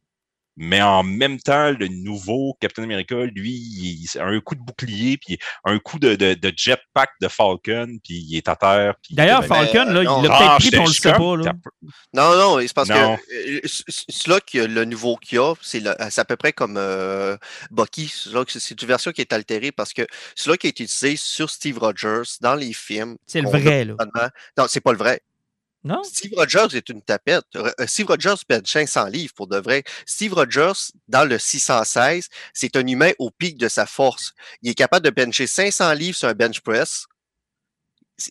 mais 0.56 0.80
en 0.82 1.02
même 1.02 1.38
temps, 1.40 1.70
le 1.70 1.88
nouveau 1.88 2.56
Captain 2.60 2.82
America, 2.84 3.14
lui, 3.34 3.52
il 3.52 4.06
a 4.18 4.24
un 4.24 4.40
coup 4.40 4.54
de 4.54 4.60
bouclier, 4.60 5.18
puis 5.18 5.38
un 5.64 5.78
coup 5.78 5.98
de, 5.98 6.14
de, 6.14 6.34
de 6.34 6.52
jetpack 6.56 7.10
de 7.20 7.28
Falcon, 7.28 7.98
puis 8.02 8.24
il 8.28 8.36
est 8.36 8.48
à 8.48 8.56
terre. 8.56 8.94
D'ailleurs, 9.10 9.40
Ben, 9.42 9.48
Falcon, 9.48 9.84
là, 9.92 10.02
non. 10.02 10.22
il 10.22 10.28
l'a 10.28 10.34
Ah, 10.34 10.56
peut-être 10.58 10.70
pris, 10.70 10.78
on 10.80 10.86
le 10.86 10.92
j'étais 10.92 11.08
sait 11.10 11.14
pas. 11.16 11.36
Là. 11.36 11.52
Non, 12.14 12.36
non, 12.36 12.58
c'est 12.60 12.72
parce 12.74 12.88
Non. 12.88 13.16
que 13.16 13.22
euh, 13.34 13.60
c- 13.64 13.82
c- 13.88 14.04
celui-là, 14.08 14.40
qui 14.40 14.60
a- 14.60 14.66
le 14.66 14.84
nouveau 14.84 15.16
qu'il 15.16 15.36
y 15.36 15.38
a, 15.40 15.54
c'est 15.62 15.80
le- 15.80 15.94
c'est 16.10 16.20
à 16.20 16.24
peu 16.24 16.36
près 16.36 16.52
comme 16.52 16.76
euh, 16.76 17.36
Bucky. 17.70 18.06
Que 18.46 18.58
C'est 18.60 18.80
une 18.80 18.88
version 18.88 19.12
qui 19.12 19.20
est 19.20 19.32
altérée 19.32 19.72
parce 19.72 19.92
que 19.92 20.06
celui-là 20.34 20.56
qui 20.56 20.66
est 20.68 20.70
utilisé 20.70 21.16
sur 21.16 21.50
Steve 21.50 21.78
Rogers 21.78 22.22
dans 22.40 22.54
les 22.54 22.72
films. 22.72 23.16
C'est 23.26 23.40
le 23.40 23.48
vrai, 23.48 23.84
là. 23.84 23.94
Non, 24.56 24.66
c'est 24.68 24.80
pas 24.80 24.92
le 24.92 24.98
vrai. 24.98 25.20
Non? 25.86 26.02
Steve 26.04 26.32
Rogers 26.36 26.76
est 26.76 26.88
une 26.88 27.00
tapette. 27.02 27.44
Re- 27.54 27.72
euh, 27.80 27.86
Steve 27.86 28.06
Rogers 28.08 28.34
pèse 28.46 28.62
500 28.66 29.06
livres 29.06 29.32
pour 29.34 29.46
de 29.46 29.56
vrai. 29.58 29.84
Steve 30.04 30.34
Rogers, 30.34 30.72
dans 31.08 31.24
le 31.24 31.38
616, 31.38 32.28
c'est 32.52 32.76
un 32.76 32.86
humain 32.86 33.12
au 33.18 33.30
pic 33.30 33.56
de 33.56 33.68
sa 33.68 33.86
force. 33.86 34.32
Il 34.62 34.70
est 34.70 34.74
capable 34.74 35.04
de 35.04 35.10
bencher 35.10 35.46
500 35.46 35.92
livres 35.94 36.16
sur 36.16 36.28
un 36.28 36.34
bench 36.34 36.60
press. 36.60 37.06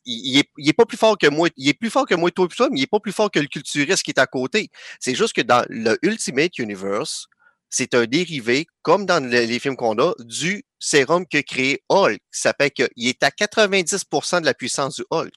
Il, 0.06 0.40
est, 0.40 0.50
il 0.58 0.68
est 0.68 0.74
pas 0.74 0.86
plus 0.86 0.98
fort 0.98 1.18
que 1.18 1.28
moi. 1.28 1.48
Il 1.58 1.70
est 1.70 1.74
plus 1.76 1.90
fort 1.92 2.06
que 2.08 2.16
moi, 2.16 2.32
toi, 2.32 2.48
mais 2.72 2.80
il 2.80 2.84
est 2.84 2.88
pas 2.88 3.00
plus 3.00 3.12
fort 3.14 3.30
que 3.30 3.40
le 3.40 3.48
culturiste 3.48 4.04
qui 4.04 4.12
est 4.12 4.20
à 4.20 4.26
côté. 4.26 4.70
C'est 5.00 5.14
juste 5.16 5.34
que 5.34 5.42
dans 5.42 5.64
le 5.70 5.98
Ultimate 6.02 6.58
Universe, 6.58 7.28
c'est 7.70 7.94
un 7.94 8.06
dérivé, 8.06 8.66
comme 8.82 9.06
dans 9.06 9.24
le- 9.24 9.30
les 9.46 9.60
films 9.60 9.76
qu'on 9.76 9.98
a, 10.00 10.14
du 10.20 10.64
sérum 10.80 11.26
que 11.28 11.40
créé 11.42 11.84
Hulk. 11.90 12.20
Ça 12.32 12.54
fait 12.60 12.72
qu'il 12.72 12.88
est 12.98 13.22
à 13.24 13.30
90% 13.30 14.42
de 14.42 14.46
la 14.46 14.54
puissance 14.56 14.96
du 14.96 15.06
Hulk. 15.12 15.34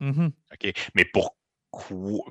Mhm. 0.00 0.30
OK. 0.52 0.72
Mais 0.94 1.04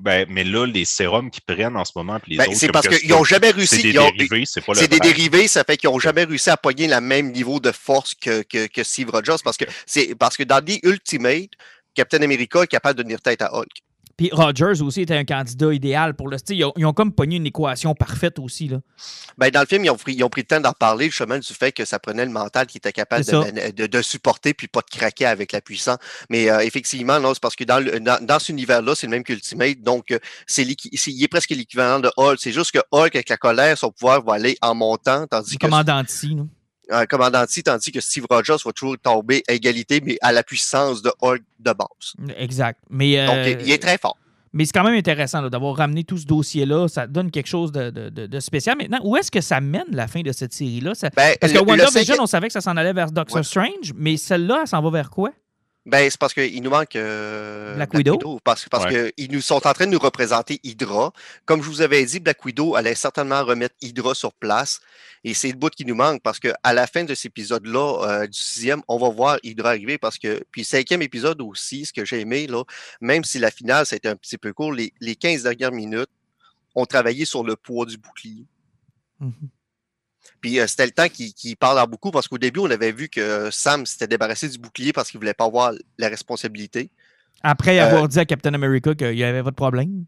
Ben, 0.00 0.26
mais 0.30 0.44
là, 0.44 0.66
les 0.66 0.84
sérums 0.84 1.30
qu'ils 1.30 1.42
prennent 1.42 1.76
en 1.76 1.84
ce 1.84 1.92
moment, 1.96 2.18
puis 2.20 2.32
les 2.32 2.38
Ben, 2.38 2.48
autres. 2.48 2.56
c'est 2.58 2.68
parce 2.70 2.86
qu'ils 2.88 3.10
n'ont 3.10 3.24
jamais 3.24 3.48
C'est 3.48 3.54
réussi. 3.56 3.82
des 3.82 3.88
ils 3.90 3.98
ont- 3.98 4.10
dérivés, 4.10 4.44
c'est 4.46 4.60
pas 4.60 4.72
le 4.72 4.78
C'est 4.78 4.88
des 4.88 5.00
dérivés, 5.00 5.48
ça 5.48 5.64
fait 5.64 5.76
qu'ils 5.76 5.90
n'ont 5.90 5.98
jamais 5.98 6.24
réussi 6.24 6.48
à 6.50 6.56
pogner 6.56 6.86
le 6.86 7.00
même 7.00 7.32
niveau 7.32 7.58
de 7.58 7.72
force 7.72 8.14
que, 8.14 8.42
que, 8.42 8.66
que 8.68 8.84
Steve 8.84 9.10
Rogers 9.10 9.36
parce 9.42 9.56
que 9.56 9.64
c'est 9.86 10.14
parce 10.14 10.36
que 10.36 10.44
dans 10.44 10.64
The 10.64 10.78
Ultimate, 10.84 11.50
Captain 11.94 12.22
America 12.22 12.62
est 12.62 12.66
capable 12.68 12.98
de 12.98 13.02
tenir 13.02 13.20
tête 13.20 13.42
à 13.42 13.52
Hulk. 13.54 13.68
Puis 14.16 14.30
Rogers 14.32 14.82
aussi 14.82 15.02
était 15.02 15.16
un 15.16 15.24
candidat 15.24 15.72
idéal 15.72 16.14
pour 16.14 16.28
le 16.28 16.38
style. 16.38 16.58
Ils 16.58 16.64
ont, 16.64 16.72
ils 16.76 16.86
ont 16.86 16.92
comme 16.92 17.12
pogné 17.12 17.36
une 17.36 17.46
équation 17.46 17.94
parfaite 17.94 18.38
aussi. 18.38 18.68
Là. 18.68 18.78
Ben, 19.38 19.50
dans 19.50 19.60
le 19.60 19.66
film, 19.66 19.84
ils 19.84 19.90
ont, 19.90 19.96
pris, 19.96 20.14
ils 20.14 20.24
ont 20.24 20.28
pris 20.28 20.42
le 20.42 20.46
temps 20.46 20.60
d'en 20.60 20.72
parler 20.72 21.06
justement 21.06 21.38
du 21.38 21.52
fait 21.52 21.72
que 21.72 21.84
ça 21.84 21.98
prenait 21.98 22.24
le 22.24 22.30
mental 22.30 22.66
qui 22.66 22.78
était 22.78 22.92
capable 22.92 23.24
de, 23.24 23.70
de, 23.70 23.86
de 23.86 24.02
supporter 24.02 24.54
puis 24.54 24.68
pas 24.68 24.80
de 24.80 24.96
craquer 24.96 25.26
avec 25.26 25.52
la 25.52 25.60
puissance. 25.60 25.98
Mais 26.30 26.50
euh, 26.50 26.60
effectivement, 26.60 27.20
non, 27.20 27.34
c'est 27.34 27.42
parce 27.42 27.56
que 27.56 27.64
dans, 27.64 27.78
le, 27.78 28.00
dans, 28.00 28.24
dans 28.24 28.38
cet 28.38 28.50
univers-là, 28.50 28.94
c'est 28.94 29.06
le 29.06 29.12
même 29.12 29.24
qu'Ultimate. 29.24 29.80
Donc, 29.80 30.10
euh, 30.10 30.18
c'est 30.46 30.62
il 30.64 31.24
est 31.24 31.28
presque 31.28 31.50
l'équivalent 31.50 32.00
de 32.00 32.10
Hulk. 32.16 32.38
C'est 32.38 32.52
juste 32.52 32.72
que 32.72 32.80
Hulk, 32.92 33.14
avec 33.14 33.28
la 33.28 33.36
colère, 33.36 33.76
son 33.76 33.90
pouvoir 33.90 34.22
va 34.22 34.34
aller 34.34 34.56
en 34.62 34.74
montant, 34.74 35.26
tandis 35.26 35.56
que 35.56 35.66
commandant 35.66 36.02
ici. 36.02 36.34
là. 36.34 36.42
Un 36.90 37.06
commandanti, 37.06 37.62
tandis 37.62 37.90
que 37.92 38.00
Steve 38.00 38.26
Rogers 38.28 38.56
va 38.64 38.72
toujours 38.72 38.96
tomber 39.02 39.42
à 39.48 39.52
égalité, 39.52 40.00
mais 40.04 40.18
à 40.20 40.32
la 40.32 40.42
puissance 40.42 41.02
de 41.02 41.10
Hulk 41.20 41.42
de 41.60 41.72
base. 41.72 42.34
Exact. 42.36 42.78
Mais, 42.90 43.18
euh, 43.20 43.26
Donc, 43.26 43.60
il 43.64 43.70
est 43.70 43.78
très 43.82 43.98
fort. 43.98 44.16
mais 44.52 44.64
c'est 44.66 44.72
quand 44.72 44.84
même 44.84 44.94
intéressant 44.94 45.48
d'avoir 45.48 45.76
ramené 45.76 46.04
tout 46.04 46.18
ce 46.18 46.26
dossier-là. 46.26 46.88
Ça 46.88 47.06
donne 47.06 47.30
quelque 47.30 47.46
chose 47.46 47.72
de, 47.72 47.90
de- 47.90 48.08
de- 48.10 48.26
de 48.26 48.40
spécial. 48.40 48.76
Maintenant, 48.76 48.98
où 49.04 49.16
est-ce 49.16 49.30
que 49.30 49.40
ça 49.40 49.60
mène 49.60 49.84
la 49.92 50.08
fin 50.08 50.20
de 50.20 50.32
cette 50.32 50.52
série-là? 50.52 50.94
Ça- 50.94 51.08
Ben, 51.16 51.34
Parce 51.40 51.52
que 51.52 51.58
WandaVision, 51.58 51.90
cinquième- 52.00 52.20
on 52.20 52.26
savait 52.26 52.48
que 52.48 52.52
ça 52.52 52.60
s'en 52.60 52.76
allait 52.76 52.92
vers 52.92 53.10
Doctor 53.12 53.36
Ouais. 53.38 53.42
Strange, 53.44 53.92
mais 53.96 54.16
celle-là, 54.16 54.58
elle 54.62 54.66
s'en 54.68 54.82
va 54.82 54.90
vers 54.90 55.08
quoi? 55.10 55.30
Ben, 55.84 56.08
c'est 56.08 56.18
parce 56.18 56.32
qu'il 56.32 56.62
nous 56.62 56.70
manque 56.70 56.94
euh, 56.94 57.74
Black 57.74 57.92
Widow? 57.92 58.38
parce 58.44 58.68
parce 58.68 58.84
Ouais. 58.84 59.12
qu'ils 59.16 59.32
nous 59.32 59.40
sont 59.40 59.66
en 59.66 59.72
train 59.72 59.86
de 59.86 59.90
nous 59.90 59.98
représenter 59.98 60.60
Hydra. 60.62 61.12
Comme 61.44 61.60
je 61.60 61.68
vous 61.68 61.80
avais 61.82 62.04
dit, 62.04 62.20
Black 62.20 62.44
Widow 62.44 62.76
allait 62.76 62.94
certainement 62.94 63.42
remettre 63.44 63.74
Hydra 63.82 64.14
sur 64.14 64.32
place. 64.32 64.80
Et 65.24 65.34
c'est 65.34 65.48
le 65.48 65.56
bout 65.56 65.70
qui 65.70 65.84
nous 65.84 65.96
manque 65.96 66.22
parce 66.22 66.38
qu'à 66.38 66.72
la 66.72 66.86
fin 66.86 67.02
de 67.02 67.14
cet 67.16 67.26
épisode-là, 67.32 68.04
euh, 68.22 68.26
du 68.28 68.38
sixième, 68.38 68.82
on 68.86 68.96
va 68.98 69.08
voir 69.08 69.38
Hydra 69.42 69.70
arriver 69.70 69.98
parce 69.98 70.18
que. 70.18 70.44
Puis 70.52 70.62
cinquième 70.64 71.02
épisode 71.02 71.40
aussi, 71.40 71.84
ce 71.84 71.92
que 71.92 72.04
j'ai 72.04 72.20
aimé, 72.20 72.46
là, 72.46 72.62
même 73.00 73.24
si 73.24 73.40
la 73.40 73.50
finale, 73.50 73.84
ça 73.84 73.94
a 73.94 73.96
été 73.96 74.08
un 74.08 74.16
petit 74.16 74.38
peu 74.38 74.52
court, 74.52 74.72
les, 74.72 74.92
les 75.00 75.16
15 75.16 75.42
dernières 75.42 75.72
minutes 75.72 76.10
ont 76.76 76.86
travaillé 76.86 77.24
sur 77.24 77.42
le 77.42 77.56
poids 77.56 77.86
du 77.86 77.96
bouclier. 77.98 78.46
Mhm. 79.18 79.32
Puis 80.40 80.58
euh, 80.60 80.66
c'était 80.66 80.86
le 80.86 80.92
temps 80.92 81.08
qui, 81.08 81.34
qui 81.34 81.56
parle 81.56 81.78
en 81.78 81.86
beaucoup 81.86 82.10
parce 82.10 82.28
qu'au 82.28 82.38
début, 82.38 82.60
on 82.60 82.70
avait 82.70 82.92
vu 82.92 83.08
que 83.08 83.50
Sam 83.50 83.86
s'était 83.86 84.06
débarrassé 84.08 84.48
du 84.48 84.58
bouclier 84.58 84.92
parce 84.92 85.10
qu'il 85.10 85.18
voulait 85.20 85.34
pas 85.34 85.44
avoir 85.44 85.72
la 85.98 86.08
responsabilité. 86.08 86.90
Après 87.42 87.78
Euh, 87.78 87.84
avoir 87.86 88.08
dit 88.08 88.18
à 88.18 88.24
Captain 88.24 88.54
America 88.54 88.94
qu'il 88.94 89.12
n'y 89.14 89.24
avait 89.24 89.42
pas 89.42 89.50
de 89.50 89.56
problème? 89.56 90.04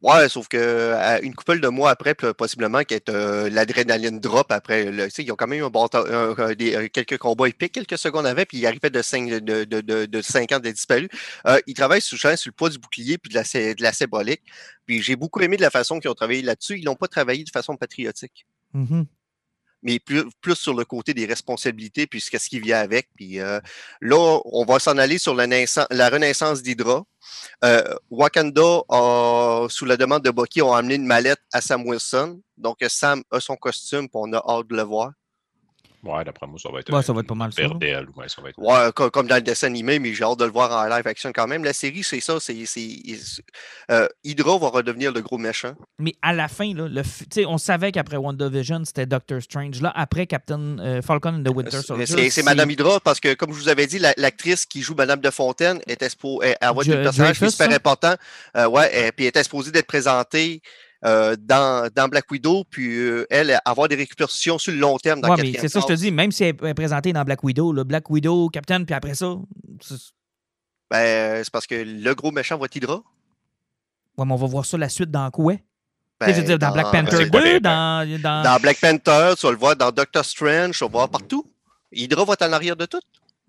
Ouais, 0.00 0.28
sauf 0.28 0.46
que 0.46 0.56
euh, 0.56 1.18
une 1.22 1.34
couple 1.34 1.58
de 1.58 1.66
mois 1.66 1.90
après, 1.90 2.14
possiblement, 2.14 2.78
ait 2.78 3.02
euh, 3.08 3.50
l'adrénaline 3.50 4.20
drop 4.20 4.52
après. 4.52 4.84
le- 4.92 5.08
ils 5.18 5.32
ont 5.32 5.34
quand 5.34 5.48
même 5.48 5.58
eu 5.58 5.64
un 5.64 5.70
bon 5.70 5.88
temps- 5.88 6.06
un- 6.06 6.36
un- 6.38 6.54
des- 6.54 6.76
euh, 6.76 6.88
quelques 6.88 7.18
combats 7.18 7.48
épiques 7.48 7.72
quelques 7.72 7.98
secondes 7.98 8.24
avant, 8.24 8.44
puis 8.44 8.58
il 8.58 8.66
arrivait 8.66 8.90
de 8.90 9.02
5 9.02 9.28
de, 9.28 9.64
de, 9.64 9.80
de, 9.80 10.54
ans 10.54 10.60
de 10.60 10.70
disparu. 10.70 11.08
Euh, 11.48 11.58
ils 11.66 11.74
travaillent 11.74 12.00
sur, 12.00 12.16
sur 12.16 12.28
le 12.46 12.52
poids 12.52 12.70
du 12.70 12.78
bouclier 12.78 13.18
puis 13.18 13.30
de 13.30 13.34
la, 13.34 13.42
de 13.74 13.82
la 13.82 13.92
symbolique. 13.92 14.42
Puis 14.86 15.02
j'ai 15.02 15.16
beaucoup 15.16 15.40
aimé 15.40 15.56
de 15.56 15.62
la 15.62 15.70
façon 15.70 15.98
qu'ils 15.98 16.10
ont 16.10 16.14
travaillé 16.14 16.42
là-dessus. 16.42 16.78
Ils 16.78 16.84
n'ont 16.84 16.94
pas 16.94 17.08
travaillé 17.08 17.42
de 17.42 17.50
façon 17.50 17.76
patriotique. 17.76 18.46
Mhm. 18.74 19.06
mais 19.82 19.98
plus, 20.00 20.24
plus 20.40 20.56
sur 20.56 20.74
le 20.74 20.84
côté 20.84 21.14
des 21.14 21.26
responsabilités, 21.26 22.06
puis 22.06 22.20
ce 22.20 22.30
qu'est-ce 22.30 22.48
qui 22.48 22.60
vient 22.60 22.80
avec. 22.80 23.08
Puis 23.14 23.40
euh, 23.40 23.60
là, 24.00 24.40
on 24.44 24.64
va 24.64 24.78
s'en 24.78 24.98
aller 24.98 25.18
sur 25.18 25.34
la, 25.34 25.46
la 25.90 26.10
renaissance 26.10 26.62
d'Hydra. 26.62 27.04
Euh, 27.64 27.94
Wakanda, 28.10 28.82
a, 28.88 29.66
sous 29.70 29.84
la 29.84 29.96
demande 29.96 30.24
de 30.24 30.30
Bucky, 30.30 30.62
ont 30.62 30.72
amené 30.72 30.96
une 30.96 31.06
mallette 31.06 31.40
à 31.52 31.60
Sam 31.60 31.86
Wilson. 31.86 32.40
Donc, 32.56 32.82
euh, 32.82 32.88
Sam 32.88 33.22
a 33.30 33.40
son 33.40 33.56
costume, 33.56 34.08
puis 34.08 34.14
on 34.14 34.32
a 34.32 34.38
hâte 34.38 34.68
de 34.68 34.76
le 34.76 34.82
voir. 34.82 35.12
Ouais, 36.04 36.24
d'après 36.24 36.46
moi, 36.46 36.58
ça 36.62 36.68
va 36.70 36.78
être. 36.80 36.92
Ouais, 36.92 37.02
ça 37.02 37.12
va 37.12 37.20
être 37.20 37.26
pas 37.26 37.34
mal 37.34 37.52
ça, 37.52 37.60
là. 37.62 37.68
RDL, 37.68 38.06
ouais, 38.16 38.28
ça 38.28 38.40
va 38.40 38.50
être. 38.50 38.58
Ouais, 38.58 38.92
co- 38.94 39.10
comme 39.10 39.26
dans 39.26 39.34
le 39.34 39.42
dessin 39.42 39.66
animé, 39.66 39.98
mais 39.98 40.14
j'ai 40.14 40.22
hâte 40.22 40.38
de 40.38 40.44
le 40.44 40.50
voir 40.52 40.70
en 40.70 40.84
live 40.88 41.06
action 41.06 41.32
quand 41.34 41.46
même. 41.48 41.64
La 41.64 41.72
série, 41.72 42.04
c'est 42.04 42.20
ça. 42.20 42.38
c'est 42.40 42.64
c'est- 42.66 43.42
euh, 43.90 44.06
Hydra 44.24 44.58
va 44.58 44.68
redevenir 44.68 45.12
le 45.12 45.20
gros 45.22 45.38
méchant. 45.38 45.74
Mais 45.98 46.14
à 46.22 46.32
la 46.32 46.46
fin, 46.48 46.72
là, 46.74 46.86
le 46.88 47.02
f- 47.02 47.20
tu 47.22 47.26
sais, 47.42 47.46
on 47.46 47.58
savait 47.58 47.90
qu'après 47.92 48.16
WandaVision, 48.16 48.84
c'était 48.84 49.06
Doctor 49.06 49.40
Strange. 49.42 49.80
Là, 49.80 49.92
après 49.96 50.26
Captain 50.26 50.78
euh, 50.78 51.02
Falcon 51.02 51.34
and 51.34 51.42
the 51.42 51.54
Winter 51.54 51.82
Soldier. 51.82 52.06
C'est 52.06 52.30
c'est 52.30 52.42
Madame 52.44 52.70
Hydra 52.70 53.00
parce 53.00 53.18
que, 53.20 53.34
comme 53.34 53.52
je 53.52 53.58
vous 53.58 53.68
avais 53.68 53.86
dit, 53.86 53.98
la- 53.98 54.14
l'actrice 54.16 54.66
qui 54.66 54.82
joue 54.82 54.94
Madame 54.94 55.20
de 55.20 55.30
Fontaine 55.30 55.80
est 55.86 56.02
exposée 56.02 56.54
à 56.60 56.68
avoir 56.68 56.84
Je- 56.84 56.92
un 56.92 57.02
personnage 57.02 57.38
qui 57.38 57.44
est 57.44 57.46
Dreyfus, 57.46 57.50
super 57.52 57.70
ça? 57.70 57.76
important. 57.76 58.14
Euh, 58.56 58.68
ouais, 58.68 59.08
et, 59.08 59.12
puis 59.12 59.24
elle 59.24 59.32
est 59.34 59.36
exposée 59.36 59.70
d'être 59.72 59.86
présentée 59.86 60.62
euh, 61.04 61.36
dans, 61.38 61.88
dans 61.94 62.08
Black 62.08 62.30
Widow, 62.30 62.64
puis 62.68 62.96
euh, 62.98 63.26
elle, 63.30 63.58
avoir 63.64 63.88
des 63.88 63.94
récupérations 63.94 64.58
sur 64.58 64.72
le 64.72 64.78
long 64.78 64.96
terme 64.98 65.20
dans 65.20 65.30
Ouais, 65.30 65.42
mais 65.42 65.52
c'est 65.58 65.68
ça, 65.68 65.80
je 65.80 65.86
te 65.86 65.92
dis, 65.92 66.10
même 66.10 66.32
si 66.32 66.44
elle 66.44 66.56
est 66.64 66.74
présentée 66.74 67.12
dans 67.12 67.24
Black 67.24 67.42
Widow, 67.44 67.72
là, 67.72 67.84
Black 67.84 68.10
Widow, 68.10 68.48
Captain, 68.48 68.84
puis 68.84 68.94
après 68.94 69.14
ça, 69.14 69.36
c'est- 69.80 70.12
Ben, 70.90 71.42
c'est 71.44 71.52
parce 71.52 71.66
que 71.66 71.76
le 71.76 72.14
gros 72.14 72.30
méchant 72.32 72.58
va 72.58 72.64
être 72.66 72.74
Hydra. 72.76 72.94
ouais, 74.16 74.24
mais 74.26 74.32
on 74.32 74.36
va 74.36 74.46
voir 74.46 74.64
ça 74.66 74.76
la 74.78 74.88
suite 74.88 75.10
dans 75.10 75.30
quoi? 75.30 75.54
Ben, 76.20 76.32
je 76.34 76.40
veux 76.40 76.46
dire, 76.46 76.58
dans, 76.58 76.72
Black 76.72 76.90
Ben, 76.90 77.04
Panther 77.04 77.16
c'est 77.18 77.30
quoi 77.30 77.40
2, 77.42 77.46
les- 77.46 77.60
dans, 77.60 78.20
dans... 78.20 78.42
Dans 78.42 78.60
Black 78.60 78.80
Panther, 78.80 79.34
tu 79.38 79.46
vas 79.46 79.52
le 79.52 79.58
voir 79.58 79.76
dans 79.76 79.92
Doctor 79.92 80.24
Strange, 80.24 80.76
tu 80.76 80.80
vas 80.84 80.88
le 80.88 80.92
voir 80.92 81.08
partout. 81.08 81.44
Hydra 81.92 82.24
va 82.24 82.32
être 82.32 82.42
en 82.42 82.52
arrière 82.52 82.74
de 82.76 82.86
tout. 82.86 83.00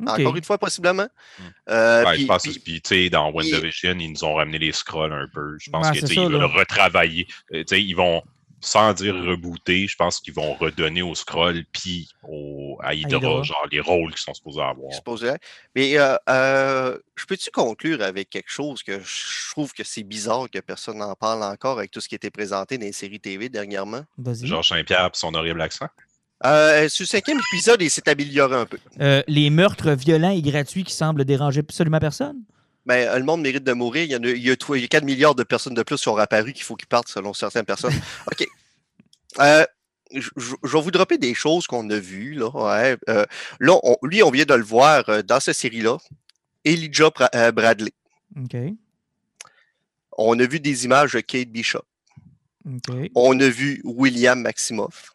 Encore 0.08 0.36
une 0.36 0.44
fois, 0.44 0.58
possiblement. 0.58 1.08
Hmm. 1.40 1.44
Euh, 1.70 2.06
Ouais, 2.06 2.14
puis- 2.14 2.22
je 2.24 2.28
pense 2.28 2.44
puis- 2.44 2.82
sais, 2.86 3.10
dans 3.10 3.32
WandaVision, 3.32 3.98
ils 4.00 4.12
nous 4.14 4.24
ont 4.24 4.36
ramené 4.36 4.58
les 4.60 4.72
scrolls 4.72 5.12
un 5.14 5.28
peu. 5.34 5.58
Je 5.60 5.70
pense 5.70 5.88
Ouais, 5.88 5.94
que 5.94 6.00
c'est 6.00 6.06
tu 6.08 6.14
sais, 6.14 6.16
ça, 6.16 6.22
ils 6.28 6.32
veulent 6.32 6.40
là. 6.42 6.48
retravailler. 6.48 7.28
Euh, 7.54 7.60
tu 7.64 7.76
sais, 7.76 7.84
ils 7.84 7.94
vont, 7.96 8.22
sans 8.62 8.94
dire 8.94 9.16
rebooter, 9.16 9.88
je 9.88 9.96
pense 9.96 10.20
qu'ils 10.20 10.34
vont 10.34 10.54
redonner 10.54 11.02
aux 11.02 11.16
scrolls 11.16 11.64
puis 11.72 12.10
au, 12.24 12.78
à 12.82 12.94
Hydra, 12.94 13.18
Hydra. 13.20 13.44
genre 13.44 13.68
les 13.72 13.80
rôles 13.80 14.12
qu'ils 14.12 14.20
sont 14.22 14.34
supposés 14.34 14.62
avoir. 14.62 14.92
Mais 15.76 15.98
euh, 15.98 16.16
euh, 16.30 16.98
je 17.16 17.26
peux-tu 17.26 17.52
conclure 17.52 18.02
avec 18.02 18.30
quelque 18.30 18.50
chose 18.52 18.84
que 18.84 19.00
je 19.00 19.52
trouve 19.52 19.72
que 19.74 19.84
c'est 19.86 20.04
bizarre 20.04 20.50
que 20.52 20.60
personne 20.60 20.98
n'en 20.98 21.16
parle 21.16 21.44
encore 21.44 21.78
avec 21.80 21.92
tout 21.92 22.02
ce 22.02 22.10
qui 22.10 22.16
a 22.16 22.18
été 22.18 22.30
présenté 22.32 22.78
dans 22.78 22.86
les 22.86 22.92
séries 22.92 23.20
TV 23.20 23.48
dernièrement? 23.50 24.04
Vas-y. 24.18 24.46
Georges 24.48 24.70
Saint-Pierre 24.70 25.06
et 25.06 25.10
son 25.14 25.34
horrible 25.36 25.62
accent? 25.62 25.88
Euh, 26.45 26.88
sur 26.88 27.04
le 27.04 27.08
cinquième 27.08 27.39
épisode, 27.52 27.82
il 27.82 27.89
s'est 27.89 28.08
amélioré 28.08 28.56
un 28.56 28.65
peu. 28.65 28.78
Euh, 29.02 29.21
les 29.28 29.49
meurtres 29.49 29.91
violents 29.91 30.32
et 30.32 30.41
gratuits 30.41 30.84
qui 30.84 30.93
semblent 30.93 31.25
déranger 31.25 31.60
absolument 31.60 31.99
personne? 31.99 32.41
Mais 32.86 33.08
euh, 33.08 33.19
le 33.19 33.25
monde 33.25 33.41
mérite 33.41 33.63
de 33.63 33.73
mourir. 33.73 34.04
Il 34.04 34.12
y, 34.12 34.15
en 34.15 34.23
a, 34.23 34.30
il, 34.30 34.41
y 34.41 34.49
a, 34.49 34.56
il 34.75 34.82
y 34.82 34.84
a 34.84 34.88
4 34.88 35.04
milliards 35.04 35.36
de 35.36 35.43
personnes 35.43 35.73
de 35.73 35.84
plus 35.84 35.99
qui 36.02 36.08
ont 36.10 36.15
apparu 36.17 36.54
qu'il 36.54 36.63
faut 36.63 36.75
qu'ils 36.75 36.88
partent 36.88 37.10
selon 37.10 37.34
certaines 37.34 37.65
personnes. 37.65 37.93
OK. 38.32 38.47
Euh, 39.39 39.65
je, 40.13 40.30
vais 40.38 40.82
vous 40.82 40.91
dropper 40.91 41.17
des 41.17 41.34
choses 41.34 41.67
qu'on 41.67 41.88
a 41.89 41.99
vues. 41.99 42.34
Là, 42.36 42.49
ouais. 42.49 42.97
Euh, 43.10 43.25
là 43.60 43.80
on- 43.84 43.97
lui, 44.04 44.23
on 44.23 44.32
vient 44.32 44.45
de 44.45 44.54
le 44.54 44.63
voir 44.63 45.08
euh, 45.10 45.21
dans 45.21 45.39
cette 45.39 45.56
série-là. 45.58 45.97
Elijah 46.65 47.10
Bra- 47.10 47.30
euh, 47.36 47.52
Bradley. 47.52 47.91
OK. 48.38 48.56
On 50.17 50.38
a 50.39 50.45
vu 50.45 50.60
des 50.60 50.86
images 50.86 51.13
de 51.13 51.19
Kate 51.19 51.49
Bishop. 51.49 51.84
OK. 52.65 53.12
On 53.15 53.39
a 53.39 53.47
vu 53.49 53.82
William 53.84 54.41
Maximoff. 54.41 55.13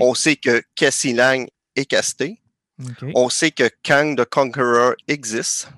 On 0.00 0.14
sait 0.14 0.36
que 0.36 0.62
Cassie 0.74 1.12
Lang 1.12 1.48
est 1.76 1.84
casté. 1.84 2.40
OK. 2.80 3.10
On 3.14 3.28
sait 3.28 3.50
que 3.50 3.68
Kang 3.82 4.16
the 4.16 4.24
Conqueror 4.24 4.94
existe. 5.08 5.70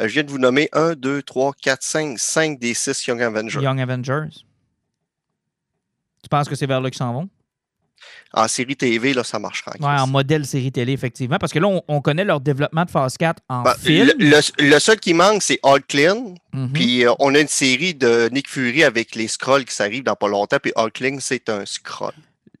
Euh, 0.00 0.08
je 0.08 0.12
viens 0.14 0.24
de 0.24 0.30
vous 0.30 0.38
nommer 0.38 0.68
1, 0.72 0.94
2, 0.94 1.22
3, 1.22 1.52
4, 1.54 1.82
5, 1.82 2.18
5 2.18 2.58
des 2.58 2.74
6 2.74 3.06
Young 3.06 3.22
Avengers. 3.22 3.60
Young 3.60 3.80
Avengers. 3.80 4.44
Tu 6.22 6.28
penses 6.28 6.48
que 6.48 6.54
c'est 6.54 6.66
vers 6.66 6.80
là 6.80 6.90
qu'ils 6.90 6.98
s'en 6.98 7.12
vont? 7.12 7.28
En 8.34 8.48
série 8.48 8.76
TV, 8.76 9.14
là, 9.14 9.24
ça 9.24 9.38
marchera. 9.38 9.72
Ouais, 9.80 9.86
en 10.00 10.06
modèle 10.06 10.44
série 10.44 10.70
télé, 10.72 10.92
effectivement. 10.92 11.38
Parce 11.38 11.52
que 11.52 11.58
là, 11.58 11.66
on, 11.68 11.82
on 11.88 12.00
connaît 12.00 12.24
leur 12.24 12.40
développement 12.40 12.84
de 12.84 12.90
phase 12.90 13.16
4 13.16 13.42
en 13.48 13.62
Ben, 13.62 13.74
film. 13.74 14.10
le, 14.18 14.30
le- 14.30 14.70
le 14.70 14.78
seul 14.78 14.98
qui 15.00 15.14
manque, 15.14 15.42
c'est 15.42 15.58
Hulk 15.62 15.86
Clean. 15.88 16.34
Mhm. 16.52 16.72
Puis 16.72 17.04
euh, 17.06 17.12
on 17.18 17.34
a 17.34 17.40
une 17.40 17.48
série 17.48 17.94
de 17.94 18.28
Nick 18.32 18.48
Fury 18.48 18.84
avec 18.84 19.14
les 19.14 19.28
scrolls 19.28 19.64
qui 19.64 19.74
s'arrivent 19.74 20.04
dans 20.04 20.16
pas 20.16 20.28
longtemps. 20.28 20.58
Puis 20.62 20.72
Hulk 20.76 20.92
Clean, 20.92 21.16
c'est 21.20 21.48
un 21.48 21.64
scroll. 21.64 22.12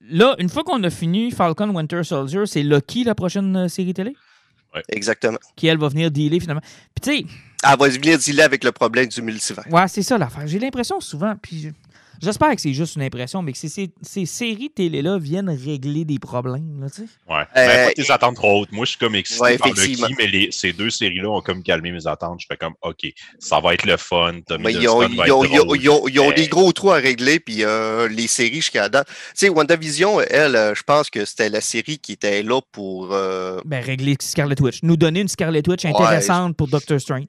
Là, 0.08 0.34
une 0.38 0.48
fois 0.48 0.62
qu'on 0.64 0.82
a 0.84 0.90
fini 0.90 1.30
Falcon 1.32 1.68
Winter 1.74 2.02
Soldier, 2.04 2.46
c'est 2.46 2.62
Loki, 2.62 3.04
la 3.04 3.14
prochaine 3.16 3.54
euh, 3.56 3.68
série 3.68 3.92
télé, 3.92 4.14
Exactement. 4.90 5.38
qui, 5.56 5.66
elle, 5.66 5.78
va 5.78 5.88
venir 5.88 6.10
dealer 6.10 6.38
finalement. 6.40 6.60
Puis, 6.94 7.00
tu 7.02 7.18
sais, 7.28 7.34
Elle 7.68 7.78
va 7.78 7.88
venir 7.88 8.18
dealer 8.18 8.42
avec 8.42 8.62
le 8.62 8.72
problème 8.72 9.06
du 9.08 9.22
multivers. 9.22 9.64
Ouais, 9.70 9.88
c'est 9.88 10.02
ça 10.02 10.18
l'affaire. 10.18 10.46
J'ai 10.46 10.58
l'impression 10.58 11.00
souvent, 11.00 11.34
puis 11.40 11.62
je- 11.62 11.68
j'espère 12.22 12.54
que 12.54 12.60
c'est 12.60 12.72
juste 12.72 12.96
une 12.96 13.02
impression, 13.02 13.42
mais 13.42 13.52
que 13.52 13.58
ces, 13.58 13.68
ces, 13.68 13.90
ces 14.02 14.26
séries 14.26 14.70
télé-là 14.70 15.18
viennent 15.18 15.50
régler 15.50 16.04
des 16.04 16.18
problèmes, 16.18 16.80
là, 16.80 16.88
tu 16.90 17.02
sais. 17.02 17.08
Ouais. 17.28 17.40
Euh, 17.40 17.44
Ben, 17.54 17.86
pas 17.88 17.92
tes 17.92 18.10
attentes 18.10 18.36
trop 18.36 18.60
hautes. 18.62 18.72
Moi, 18.72 18.84
je 18.84 18.90
suis 18.90 18.98
comme 18.98 19.14
excité 19.14 19.40
Ouais, 19.42 19.58
par. 19.58 19.68
Lucky, 19.68 20.02
mais 20.18 20.26
les- 20.26 20.48
ces 20.50 20.72
deux 20.72 20.90
séries-là 20.90 21.28
ont 21.30 21.40
comme 21.40 21.62
calmé 21.62 21.92
mes 21.92 22.06
attentes. 22.06 22.40
Je 22.40 22.46
fais 22.48 22.56
comme, 22.56 22.74
OK, 22.82 23.06
ça 23.38 23.60
va 23.60 23.74
être 23.74 23.84
le 23.86 23.96
fun. 23.96 24.32
Mais 24.60 24.72
ils 24.72 24.88
ont, 24.88 25.02
ils 25.02 25.30
ont- 25.32 25.44
être 25.44 25.50
ils 25.52 25.60
ont- 25.60 25.64
drôle. 25.64 25.78
ils 25.80 25.88
ont- 25.90 26.08
ils 26.08 26.20
ont 26.20 26.28
Mais- 26.30 26.34
des 26.34 26.48
gros 26.48 26.72
trous 26.72 26.90
à 26.92 26.96
régler, 26.96 27.40
puis 27.40 27.64
euh, 27.64 28.08
les 28.08 28.26
séries 28.26 28.56
jusqu'à 28.56 28.88
date. 28.88 29.08
Tu 29.08 29.14
sais, 29.34 29.48
WandaVision, 29.48 30.20
elle, 30.20 30.56
euh, 30.56 30.74
je 30.74 30.82
pense 30.82 31.10
que 31.10 31.24
c'était 31.24 31.48
la 31.48 31.60
série 31.60 31.98
qui 31.98 32.12
était 32.12 32.42
là 32.42 32.60
pour. 32.72 33.08
euh, 33.12 33.60
Ben, 33.64 33.82
régler 33.84 34.16
Scarlet 34.20 34.60
Witch. 34.60 34.78
Nous 34.82 34.96
donner 34.96 35.20
une 35.20 35.28
Scarlet 35.28 35.62
Witch 35.68 35.84
intéressante 35.84 36.56
pour 36.56 36.68
Doctor 36.68 37.00
Strange. 37.00 37.26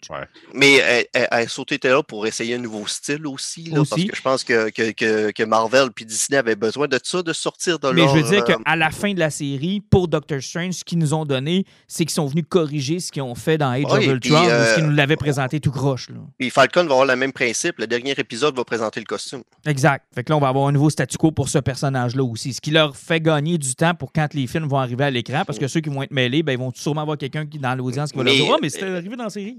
mais 0.53 0.75
elle, 0.75 1.05
elle, 1.13 1.27
elle 1.31 1.47
était 1.71 1.89
là 1.89 2.03
pour 2.03 2.25
essayer 2.27 2.55
un 2.55 2.59
nouveau 2.59 2.85
style 2.87 3.25
aussi, 3.27 3.63
là, 3.65 3.77
parce 3.77 3.91
Aussi. 3.93 4.07
que 4.07 4.15
je 4.15 4.21
pense 4.21 4.43
que, 4.43 4.69
que, 4.77 4.91
que, 4.91 5.31
que 5.31 5.43
Marvel 5.43 5.89
puis 5.93 6.05
Disney 6.05 6.37
avaient 6.37 6.55
besoin 6.55 6.87
de 6.87 6.99
ça, 7.03 7.23
de 7.23 7.33
sortir 7.33 7.79
de 7.79 7.89
Mais 7.89 8.01
leur, 8.01 8.15
je 8.15 8.21
veux 8.21 8.29
dire 8.29 8.43
euh, 8.47 8.55
qu'à 8.63 8.75
la 8.75 8.91
fin 8.91 9.13
de 9.13 9.19
la 9.19 9.29
série, 9.31 9.81
pour 9.81 10.07
Doctor 10.07 10.39
Strange, 10.41 10.75
ce 10.75 10.83
qu'ils 10.83 10.99
nous 10.99 11.13
ont 11.15 11.25
donné, 11.25 11.65
c'est 11.87 12.05
qu'ils 12.05 12.13
sont 12.13 12.27
venus 12.27 12.45
corriger 12.47 12.99
ce 12.99 13.11
qu'ils 13.11 13.23
ont 13.23 13.33
fait 13.35 13.57
dans 13.57 13.71
Age 13.71 13.85
of 13.85 14.05
Ultron, 14.05 14.19
puis, 14.19 14.31
ou 14.31 14.35
euh, 14.35 14.69
ce 14.69 14.75
qu'ils 14.75 14.85
nous 14.85 14.95
l'avaient 14.95 15.15
présenté 15.15 15.59
tout 15.59 15.71
croche. 15.71 16.07
Puis 16.37 16.49
Falcon 16.49 16.83
va 16.85 16.91
avoir 16.91 17.05
le 17.05 17.15
même 17.15 17.33
principe. 17.33 17.79
Le 17.79 17.87
dernier 17.87 18.11
épisode 18.11 18.55
va 18.55 18.63
présenter 18.63 18.99
le 18.99 19.05
costume. 19.05 19.41
Exact. 19.65 20.05
Fait 20.13 20.23
que 20.23 20.31
là, 20.31 20.37
on 20.37 20.41
va 20.41 20.49
avoir 20.49 20.67
un 20.67 20.71
nouveau 20.71 20.89
statu 20.89 21.17
quo 21.17 21.31
pour 21.31 21.49
ce 21.49 21.57
personnage-là 21.57 22.23
aussi. 22.23 22.53
Ce 22.53 22.61
qui 22.61 22.71
leur 22.71 22.95
fait 22.95 23.19
gagner 23.19 23.57
du 23.57 23.73
temps 23.75 23.95
pour 23.95 24.11
quand 24.13 24.33
les 24.33 24.45
films 24.47 24.67
vont 24.67 24.77
arriver 24.77 25.05
à 25.05 25.09
l'écran, 25.11 25.43
parce 25.45 25.57
que 25.59 25.67
ceux 25.67 25.79
qui 25.81 25.89
vont 25.89 26.03
être 26.03 26.11
mêlés, 26.11 26.43
ben, 26.43 26.53
ils 26.53 26.59
vont 26.59 26.71
sûrement 26.75 27.01
avoir 27.01 27.17
quelqu'un 27.17 27.45
qui 27.45 27.57
dans 27.57 27.73
l'audience 27.75 28.11
qui 28.11 28.17
va 28.17 28.23
leur 28.23 28.33
Mais- 28.33 28.39
dire 28.39 28.51
Ah, 28.53 28.59
mais 28.61 28.69
c'était 28.69 28.85
arrivé 28.85 29.15
dans 29.15 29.23
la 29.23 29.29
série. 29.29 29.57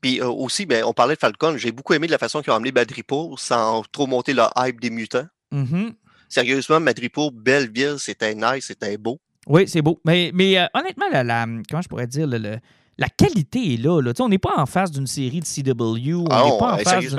Puis 0.00 0.20
euh, 0.20 0.26
aussi, 0.28 0.66
ben, 0.66 0.84
on 0.84 0.92
parlait 0.92 1.14
de 1.14 1.20
Falcon. 1.20 1.56
J'ai 1.56 1.72
beaucoup 1.72 1.94
aimé 1.94 2.06
la 2.08 2.18
façon 2.18 2.40
qu'ils 2.42 2.52
ont 2.52 2.56
amené 2.56 2.72
Madripoor 2.72 3.38
sans 3.38 3.82
trop 3.92 4.06
monter 4.06 4.32
le 4.32 4.42
hype 4.56 4.80
des 4.80 4.90
mutants. 4.90 5.26
Mhm. 5.52 5.92
Sérieusement, 6.28 6.78
Madripoor, 6.80 7.32
belle 7.32 7.70
ville, 7.70 7.96
c'était 7.98 8.34
nice, 8.34 8.66
c'était 8.66 8.96
beau. 8.98 9.18
Oui, 9.46 9.66
c'est 9.66 9.80
beau. 9.82 9.98
Mais, 10.04 10.30
mais 10.34 10.58
euh, 10.58 10.66
honnêtement, 10.74 11.06
la, 11.10 11.24
la- 11.24 11.46
comment 11.70 11.80
je 11.82 11.88
pourrais 11.88 12.06
dire, 12.06 12.26
le- 12.26 12.36
le- 12.38 12.58
la 12.98 13.08
qualité 13.08 13.74
est 13.74 13.76
là. 13.78 14.00
là. 14.02 14.12
Tu 14.12 14.16
sais, 14.18 14.22
On 14.24 14.28
n'est 14.28 14.38
pas 14.38 14.54
en 14.58 14.66
face 14.66 14.90
d'une 14.90 15.06
série 15.06 15.40
de 15.40 15.46
CW. 15.46 16.14
On 16.14 16.24
n'est 16.24 16.28
Ah 16.30 16.42
non, 16.46 16.58
pas 16.58 16.72
en 16.72 16.74
euh, 16.74 16.78
face 16.78 17.04
c'est- 17.04 17.16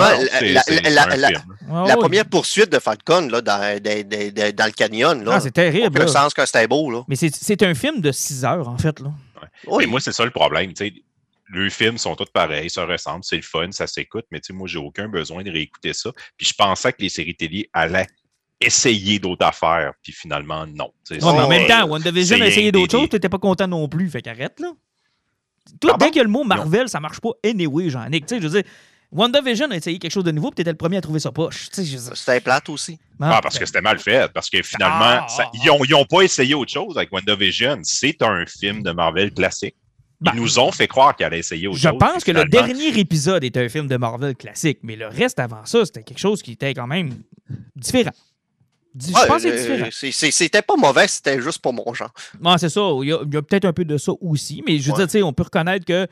la- 1.88 1.98
première 1.98 2.26
poursuite 2.26 2.70
de 2.72 2.78
Falcon 2.80 3.28
là, 3.30 3.42
dans, 3.42 3.82
dans- 3.82 4.08
dans- 4.08 4.32
dans- 4.34 4.56
dans 4.56 4.66
le 4.66 4.72
canyon, 4.74 5.24
là, 5.24 5.32
Ah, 5.36 5.40
c'est 5.40 5.52
terrible. 5.52 5.88
aucun 5.88 6.00
là. 6.02 6.08
sens 6.08 6.34
que 6.34 6.46
c'était 6.46 6.68
beau. 6.68 6.92
Là. 6.92 7.04
Mais 7.08 7.16
c'est- 7.16 7.34
c'est 7.36 7.64
un 7.64 7.74
film 7.74 8.02
de 8.02 8.12
6 8.12 8.44
heures, 8.46 8.68
en 8.68 8.78
fait. 8.78 9.00
Là. 9.00 9.12
Oui. 9.68 9.86
Mais 9.86 9.86
moi, 9.88 10.00
c'est 10.02 10.12
ça 10.12 10.24
le 10.26 10.32
problème. 10.32 10.74
tu 10.74 10.86
sais. 10.86 10.94
Les 11.54 11.70
films 11.70 11.98
sont 11.98 12.16
tous 12.16 12.30
pareils, 12.32 12.70
ça 12.70 12.86
ressemble, 12.86 13.24
c'est 13.24 13.36
le 13.38 13.42
fun, 13.42 13.72
ça 13.72 13.88
s'écoute, 13.88 14.26
mais 14.32 14.40
tu 14.40 14.48
sais, 14.48 14.54
moi, 14.54 14.68
j'ai 14.68 14.78
aucun 14.78 15.08
besoin 15.08 15.42
de 15.44 15.50
réécouter 15.52 15.94
ça. 15.94 16.12
Puis 16.38 16.46
je 16.48 16.54
pensais 16.54 16.94
que 16.94 17.02
les 17.02 17.10
séries 17.10 17.36
télé 17.36 17.70
allaient 17.74 18.08
essayer 18.62 19.20
d'autres 19.20 19.46
affaires, 19.46 19.94
puis 20.04 20.12
finalement, 20.12 20.66
non. 20.68 20.92
Tu 21.08 21.14
Ouais, 21.14 21.20
mais 21.22 21.28
en 21.30 21.48
même 21.50 21.68
temps, 21.68 21.88
WandaVision 21.88 22.42
a 22.42 22.48
essayé 22.48 22.72
d'autres 22.72 22.92
choses, 22.92 23.10
t'étais 23.10 23.30
pas 23.30 23.38
content 23.40 23.68
non 23.68 23.88
plus. 23.88 24.10
Fait 24.10 24.22
qu'arrête, 24.22 24.60
là. 24.60 24.72
Toi, 25.80 25.96
dès 26.00 26.08
qu'il 26.08 26.18
y 26.18 26.20
a 26.20 26.24
le 26.24 26.30
mot 26.30 26.44
Marvel, 26.44 26.90
ça 26.90 27.00
marche 27.00 27.20
pas 27.22 27.30
anyway, 27.44 27.90
Jean-Nic. 27.90 28.26
Tu 28.26 28.36
sais, 28.36 28.42
je 28.42 28.48
veux 28.48 28.62
dire, 28.62 28.70
WandaVision 29.12 29.72
a 29.72 29.76
essayé 29.76 29.98
quelque 29.98 30.12
chose 30.12 30.24
de 30.24 30.32
nouveau, 30.32 30.50
puis 30.50 30.56
t'étais 30.58 30.72
le 30.72 30.78
premier 30.78 30.98
à 30.98 31.02
trouver 31.02 31.20
ça 31.20 31.32
poche. 31.32 31.70
Tu 31.72 31.84
C'était 31.84 32.42
plate 32.42 32.70
aussi. 32.70 33.00
Ah, 33.20 33.40
parce 33.42 33.58
que 33.58 33.66
c'était 33.66 33.82
mal 33.82 34.00
fait. 34.00 34.32
Parce 34.34 34.50
que 34.50 34.62
finalement, 34.62 35.24
Ah, 35.24 35.28
ça- 35.28 35.44
ah, 35.46 35.52
ils 35.54 35.66
n'ont 35.68 35.84
ils 35.84 35.96
ont 35.96 36.06
pas 36.06 36.22
essayé 36.22 36.54
autre 36.54 36.72
chose 36.72 36.98
avec 36.98 37.12
WandaVision. 37.12 37.80
C'est 37.84 38.22
un 38.22 38.46
film 38.46 38.84
de 38.84 38.92
Marvel 38.92 39.34
classique. 39.34 39.76
Ils 40.22 40.26
Ben, 40.26 40.34
nous 40.36 40.60
ont 40.60 40.72
fait 40.72 40.88
croire 40.88 41.16
qu'ils 41.16 41.26
allaient 41.26 41.40
essayer 41.40 41.68
autre 41.68 41.78
Je 41.78 41.88
chose. 41.90 41.98
pense 41.98 42.24
que 42.26 42.32
le 42.32 42.44
dernier 42.46 42.88
épisode 43.00 43.44
est 43.46 43.56
un 43.56 43.70
film 43.70 43.88
de 43.88 43.96
Marvel 43.96 44.36
classique, 44.36 44.80
mais 44.84 44.98
le 44.98 45.08
reste 45.08 45.40
avant 45.40 45.66
ça, 45.66 45.86
c'était 45.86 46.04
quelque 46.04 46.20
chose 46.20 46.42
qui 46.42 46.52
était 46.54 46.74
quand 46.74 46.88
même 46.88 47.14
différent. 47.76 48.12
Di- 48.94 49.12
Je 49.12 49.18
Ouais, 49.18 49.28
pense 49.28 49.44
que 49.44 49.50
c'est 49.58 49.70
euh, 49.70 49.76
différent. 49.86 49.90
c'est- 50.12 50.32
C'était 50.32 50.62
pas 50.62 50.76
mauvais, 50.76 51.08
c'était 51.08 51.42
juste 51.42 51.60
pas 51.62 51.72
mon 51.72 51.94
genre. 51.94 52.12
Non, 52.42 52.58
c'est 52.58 52.68
ça. 52.70 52.82
Il 53.02 53.08
y 53.10 53.14
a, 53.14 53.20
peut-être 53.42 53.64
un 53.66 53.72
peu 53.72 53.86
de 53.86 53.98
ça 53.98 54.12
aussi, 54.20 54.62
mais 54.68 54.78
je 54.80 54.88
veux 54.88 54.92
Ouais. 54.92 54.98
dire, 54.98 55.06
tu 55.08 55.12
sais, 55.14 55.24
on 55.24 55.32
peut 55.32 55.44
reconnaître 55.44 55.86
que. 55.86 56.06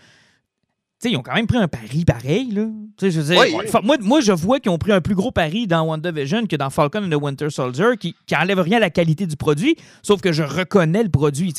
Ils 1.04 1.16
ont 1.16 1.22
quand 1.22 1.36
même 1.36 1.46
pris 1.46 1.58
un 1.60 1.68
pari 1.68 2.06
pareil, 2.06 2.50
là. 2.52 2.66
Je 3.00 3.08
veux 3.20 3.34
dire, 3.36 3.40
Oui, 3.40 3.54
oui. 3.56 3.68
fa- 3.68 3.82
moi, 3.82 3.98
moi, 4.02 4.20
je 4.20 4.32
vois 4.32 4.60
qu'ils 4.60 4.72
ont 4.72 4.80
pris 4.80 4.92
un 4.92 5.00
plus 5.00 5.14
gros 5.14 5.32
pari 5.32 5.68
dans 5.68 5.84
WandaVision 5.84 6.48
que 6.48 6.56
dans 6.56 6.72
Falcon 6.72 7.04
and 7.06 7.10
the 7.10 7.22
Winter 7.22 7.52
Soldier, 7.52 7.90
qui, 8.00 8.16
qui 8.26 8.36
enlève 8.36 8.60
rien 8.60 8.78
à 8.78 8.80
la 8.80 8.90
qualité 8.90 9.28
du 9.28 9.36
produit, 9.36 9.76
sauf 10.02 10.22
que 10.22 10.32
je 10.34 10.42
reconnais 10.42 11.04
le 11.04 11.10
produit. 11.10 11.54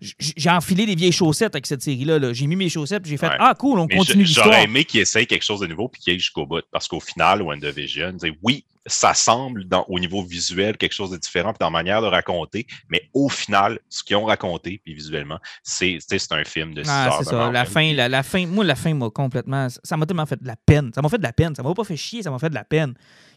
J'ai 0.00 0.50
enfilé 0.50 0.84
des 0.86 0.96
vieilles 0.96 1.12
chaussettes 1.12 1.54
avec 1.54 1.66
cette 1.66 1.82
série-là. 1.82 2.18
là. 2.18 2.32
J'ai 2.32 2.48
mis 2.48 2.56
mes 2.56 2.68
chaussettes, 2.68 3.06
j'ai 3.06 3.16
fait 3.16 3.28
Ouais. 3.28 3.36
Ah, 3.38 3.54
cool, 3.56 3.78
on 3.78 3.86
mais 3.88 3.96
continue 3.96 4.24
l'histoire. 4.24 4.46
J'aurais 4.46 4.64
aimé 4.64 4.84
qu'ils 4.84 5.00
essayent 5.00 5.28
quelque 5.28 5.44
chose 5.44 5.60
de 5.60 5.68
nouveau 5.68 5.88
puis 5.88 6.00
qu'ils 6.00 6.14
aillent 6.14 6.18
jusqu'au 6.18 6.44
bout. 6.44 6.62
Parce 6.72 6.88
qu'au 6.88 7.00
final, 7.00 7.40
WandaVision, 7.42 8.16
oui, 8.42 8.64
ça 8.86 9.14
semble 9.14 9.64
dans- 9.64 9.84
au 9.88 9.98
niveau 10.00 10.22
visuel 10.24 10.76
quelque 10.76 10.92
chose 10.92 11.10
de 11.10 11.16
différent 11.16 11.52
puis 11.52 11.58
dans 11.60 11.66
la 11.66 11.70
manière 11.70 12.02
de 12.02 12.06
raconter, 12.08 12.66
mais 12.88 13.08
au 13.14 13.28
final, 13.28 13.78
ce 13.88 14.02
qu'ils 14.02 14.16
ont 14.16 14.24
raconté 14.24 14.80
puis 14.84 14.92
visuellement, 14.94 15.38
c'est 15.62 15.98
un 16.30 16.44
film 16.44 16.74
de 16.74 16.82
six 16.82 16.90
Ah, 16.92 17.06
heures 17.06 17.18
c'est 17.18 17.24
ça. 17.30 17.50
La 17.52 17.64
fin, 17.64 17.92
la, 17.94 18.08
la 18.08 18.22
fin, 18.22 18.46
moi, 18.46 18.64
la 18.64 18.74
fin 18.74 18.92
m'a 18.94 19.08
complètement. 19.10 19.68
Ça 19.84 19.96
m'a 19.96 20.04
tellement 20.06 20.26
fait 20.26 20.40
de 20.42 20.46
la 20.46 20.56
peine. 20.56 20.90
Ça 20.94 21.00
m'a 21.02 21.08
fait 21.08 21.18
de 21.18 21.22
la 21.22 21.32
peine. 21.32 21.54
Ça 21.54 21.62
m'a 21.62 21.72
pas 21.74 21.84
fait 21.84 21.96
chier, 21.96 22.22
ça 22.22 22.30
m'a 22.30 22.38
fait 22.38 22.50
de 22.50 22.54
la 22.54 22.64
peine. 22.64 22.94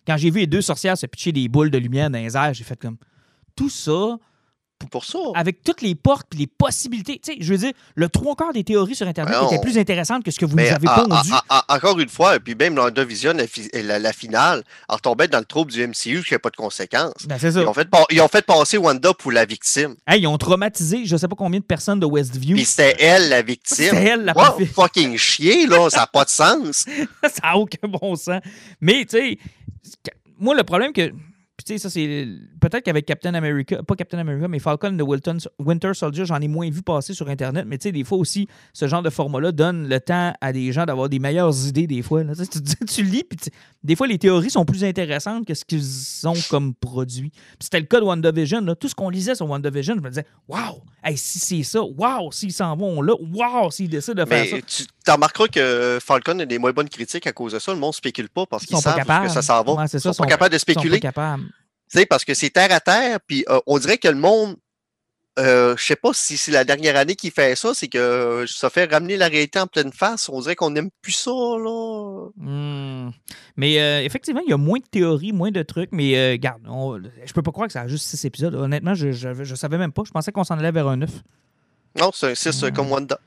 Quand 0.07 0.17
j'ai 0.17 0.29
vu 0.31 0.39
les 0.39 0.47
deux 0.47 0.61
sorcières 0.61 0.97
se 0.97 1.05
pitcher 1.05 1.31
des 1.31 1.47
boules 1.47 1.69
de 1.71 1.77
lumière 1.77 2.09
dans 2.09 2.19
les 2.19 2.35
airs, 2.35 2.53
j'ai 2.53 2.63
fait 2.63 2.79
comme. 2.79 2.97
Tout 3.55 3.69
ça, 3.69 4.17
Pour 4.89 5.05
ça. 5.05 5.19
avec 5.35 5.63
toutes 5.63 5.81
les 5.81 5.95
portes 5.95 6.27
et 6.33 6.37
les 6.37 6.47
possibilités. 6.47 7.19
Tu 7.23 7.33
sais, 7.33 7.37
je 7.39 7.51
veux 7.51 7.57
dire, 7.59 7.73
le 7.95 8.09
trois 8.09 8.35
quarts 8.35 8.53
des 8.53 8.63
théories 8.63 8.95
sur 8.95 9.07
Internet 9.07 9.33
Ben, 9.39 9.45
étaient 9.47 9.57
on- 9.57 9.61
plus 9.61 9.77
intéressantes 9.77 10.23
que 10.23 10.31
ce 10.31 10.39
que 10.39 10.45
vous 10.45 10.55
Mais 10.55 10.69
nous 10.69 10.75
avez 10.75 10.87
pondu. 10.87 11.29
encore 11.69 11.99
une 11.99 12.09
fois, 12.09 12.35
et 12.35 12.39
puis 12.39 12.55
même 12.55 12.75
dans 12.75 12.89
Vision, 13.05 13.33
la, 13.33 13.81
la, 13.83 13.99
la 13.99 14.13
finale, 14.13 14.63
elle 14.89 14.95
retombait 14.95 15.27
dans 15.27 15.39
le 15.39 15.45
trouble 15.45 15.71
du 15.71 15.81
MCU 15.85 16.23
qui 16.23 16.33
n'a 16.33 16.39
pas 16.39 16.49
de 16.49 16.55
conséquences. 16.55 17.25
Ben, 17.27 17.37
c'est 17.39 17.51
ça. 17.51 17.61
Ils 17.61 17.67
ont, 17.67 17.73
fait, 17.73 17.87
ils 18.11 18.21
ont 18.21 18.27
fait 18.27 18.45
passer 18.45 18.77
Wanda 18.77 19.13
pour 19.13 19.31
la 19.31 19.45
victime. 19.45 19.95
Hey, 20.07 20.21
ils 20.21 20.27
ont 20.27 20.37
traumatisé 20.37 21.05
je 21.05 21.17
sais 21.17 21.27
pas 21.27 21.35
combien 21.35 21.59
de 21.59 21.65
personnes 21.65 21.99
de 21.99 22.05
Westview. 22.05 22.55
Puis 22.55 22.65
c'était 22.65 22.95
elle 23.03 23.29
la 23.29 23.41
victime. 23.41 23.75
C'était 23.91 24.03
elle 24.05 24.25
la 24.25 24.33
Wow, 24.35 24.65
fucking 24.73 25.17
chier, 25.17 25.67
là, 25.67 25.89
ça 25.89 25.99
n'a 26.01 26.07
pas 26.07 26.25
de 26.25 26.29
sens. 26.29 26.85
ça 27.23 27.29
n'a 27.43 27.57
aucun 27.57 27.87
bon 27.87 28.15
sens. 28.15 28.41
Mais, 28.81 29.05
tu 29.05 29.17
sais, 29.17 29.37
moi, 30.39 30.55
le 30.55 30.63
problème 30.63 30.91
que. 30.93 31.11
Puis, 31.65 31.73
tu 31.75 31.79
sais, 31.79 31.83
ça, 31.83 31.89
c'est. 31.89 32.27
Peut-être 32.59 32.83
qu'avec 32.83 33.05
Captain 33.05 33.33
America, 33.33 33.81
pas 33.81 33.95
Captain 33.95 34.19
America, 34.19 34.47
mais 34.47 34.59
Falcon 34.59 34.91
de 34.91 35.01
Wilton, 35.01 35.37
Winter 35.57 35.93
Soldier, 35.93 36.25
j'en 36.25 36.39
ai 36.39 36.47
moins 36.47 36.69
vu 36.69 36.83
passer 36.83 37.13
sur 37.13 37.27
Internet. 37.27 37.65
Mais, 37.67 37.77
tu 37.79 37.83
sais, 37.83 37.91
des 37.91 38.03
fois 38.03 38.19
aussi, 38.19 38.47
ce 38.71 38.87
genre 38.87 39.01
de 39.01 39.09
format-là 39.09 39.51
donne 39.51 39.87
le 39.89 39.99
temps 39.99 40.33
à 40.41 40.53
des 40.53 40.71
gens 40.71 40.85
d'avoir 40.85 41.09
des 41.09 41.17
meilleures 41.17 41.55
idées, 41.67 41.87
des 41.87 42.03
fois. 42.03 42.23
là. 42.23 42.33
Tu, 42.87 43.03
lis, 43.03 43.23
puis 43.23 43.51
des 43.83 43.95
fois, 43.95 44.05
les 44.05 44.19
théories 44.19 44.51
sont 44.51 44.65
plus 44.65 44.83
intéressantes 44.83 45.45
que 45.45 45.53
ce 45.53 45.65
qu'ils 45.65 46.27
ont 46.27 46.39
comme 46.49 46.75
produit. 46.75 47.29
Puis, 47.29 47.57
c'était 47.61 47.79
le 47.79 47.87
cas 47.87 47.99
de 47.99 48.05
WandaVision. 48.05 48.61
Là. 48.61 48.75
Tout 48.75 48.87
ce 48.87 48.95
qu'on 48.95 49.09
lisait 49.09 49.33
sur 49.35 49.49
WandaVision, 49.49 49.95
je 49.95 50.01
me 50.01 50.09
disais, 50.09 50.25
waouh, 50.47 50.81
hey, 51.03 51.17
si 51.17 51.39
c'est 51.39 51.63
ça, 51.63 51.81
waouh, 51.83 52.31
s'ils 52.31 52.53
s'en 52.53 52.75
vont 52.75 53.01
là, 53.01 53.13
waouh, 53.19 53.71
s'ils 53.71 53.89
décident 53.89 54.23
de 54.23 54.29
faire 54.29 54.45
ça. 54.45 54.83
Tu 55.05 55.11
remarqueras 55.11 55.47
que 55.47 55.99
Falcon 56.01 56.39
a 56.39 56.45
des 56.45 56.57
moins 56.57 56.71
bonnes 56.71 56.89
critiques 56.89 57.27
à 57.27 57.31
cause 57.33 57.53
de 57.53 57.59
ça. 57.59 57.71
Le 57.73 57.79
monde 57.79 57.91
ne 57.91 57.95
spécule 57.95 58.29
pas 58.29 58.45
parce 58.45 58.63
Ils 58.63 58.67
qu'ils 58.67 58.77
savent 58.79 58.95
que 59.23 59.29
ça 59.29 59.41
s'en 59.41 59.63
va. 59.63 59.73
Ouais, 59.73 59.85
ils 59.91 59.99
sont, 59.99 60.13
sont- 60.13 60.23
pas 60.23 60.29
capables 60.29 60.53
de 60.53 60.57
spéculer. 60.57 60.99
Tu 60.99 61.09
sais, 61.99 62.05
parce 62.05 62.25
que 62.25 62.33
c'est 62.33 62.49
terre 62.49 62.71
à 62.71 62.79
terre, 62.79 63.19
puis 63.27 63.45
euh, 63.49 63.59
on 63.67 63.77
dirait 63.77 63.99
que 63.99 64.07
le 64.07 64.15
monde, 64.15 64.55
euh, 65.37 65.75
je 65.77 65.83
sais 65.85 65.95
pas 65.95 66.11
si 66.13 66.35
c'est 66.37 66.51
la 66.51 66.63
dernière 66.63 66.95
année 66.97 67.15
qui 67.15 67.29
fait 67.29 67.55
ça, 67.55 67.73
c'est 67.75 67.89
que 67.89 67.97
euh, 67.97 68.47
ça 68.47 68.69
fait 68.69 68.85
ramener 68.85 69.17
la 69.17 69.27
réalité 69.27 69.59
en 69.59 69.67
pleine 69.67 69.91
face. 69.93 70.27
On 70.29 70.39
dirait 70.39 70.55
qu'on 70.55 70.71
n'aime 70.71 70.89
plus 71.01 71.11
ça, 71.11 71.29
là. 71.31 72.29
Hmm. 72.37 73.11
Mais 73.57 73.79
euh, 73.79 74.01
effectivement, 74.01 74.41
il 74.45 74.49
y 74.49 74.53
a 74.53 74.57
moins 74.57 74.79
de 74.79 74.85
théories, 74.89 75.31
moins 75.33 75.51
de 75.51 75.61
trucs. 75.61 75.89
Mais 75.91 76.17
euh, 76.17 76.37
garde, 76.39 76.63
on- 76.67 76.99
je 77.25 77.33
peux 77.33 77.41
pas 77.43 77.51
croire 77.51 77.67
que 77.67 77.73
ça 77.73 77.81
a 77.81 77.87
juste 77.87 78.05
six 78.07 78.25
épisodes. 78.25 78.55
Honnêtement, 78.55 78.95
je, 78.95 79.11
je, 79.11 79.43
je 79.43 79.55
savais 79.55 79.77
même 79.77 79.91
pas. 79.91 80.01
Je 80.07 80.11
pensais 80.11 80.31
qu'on 80.31 80.43
s'en 80.43 80.57
allait 80.57 80.71
vers 80.71 80.87
un 80.87 80.97
9. 80.97 81.09
Non, 81.99 82.11
c'est 82.13 82.31
un 82.31 82.35
6 82.35 82.63
Hmm. 82.63 82.71
comme 82.71 82.91
Wanda. 82.91 83.19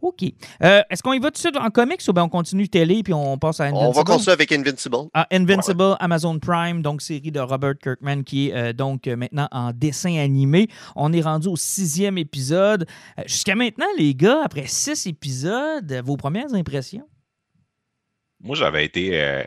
OK. 0.00 0.22
Euh, 0.62 0.82
Est-ce 0.90 1.02
qu'on 1.02 1.12
y 1.12 1.18
va 1.18 1.28
tout 1.28 1.34
de 1.34 1.38
suite 1.38 1.56
en 1.56 1.70
comics 1.70 2.00
ou 2.08 2.12
bien 2.12 2.24
on 2.24 2.28
continue 2.28 2.68
télé 2.68 3.02
puis 3.02 3.12
on 3.14 3.38
passe 3.38 3.60
à 3.60 3.64
Invincible? 3.64 3.88
On 3.88 3.92
va 3.92 4.04
continuer 4.04 4.32
avec 4.32 4.52
Invincible. 4.52 4.96
Ah, 5.14 5.26
Invincible, 5.30 5.96
Amazon 6.00 6.38
Prime, 6.38 6.82
donc 6.82 7.02
série 7.02 7.30
de 7.30 7.40
Robert 7.40 7.74
Kirkman 7.82 8.22
qui 8.22 8.48
est 8.48 8.54
euh, 8.54 8.72
donc 8.72 9.06
euh, 9.06 9.16
maintenant 9.16 9.48
en 9.50 9.72
dessin 9.72 10.18
animé. 10.18 10.68
On 10.96 11.12
est 11.12 11.20
rendu 11.20 11.48
au 11.48 11.56
sixième 11.56 12.18
épisode. 12.18 12.86
Euh, 13.18 13.22
Jusqu'à 13.26 13.54
maintenant, 13.54 13.86
les 13.96 14.14
gars, 14.14 14.42
après 14.44 14.66
six 14.66 15.06
épisodes, 15.06 15.92
vos 16.04 16.16
premières 16.16 16.52
impressions? 16.54 17.08
Moi, 18.40 18.56
j'avais 18.56 18.84
été. 18.84 19.20
euh, 19.20 19.42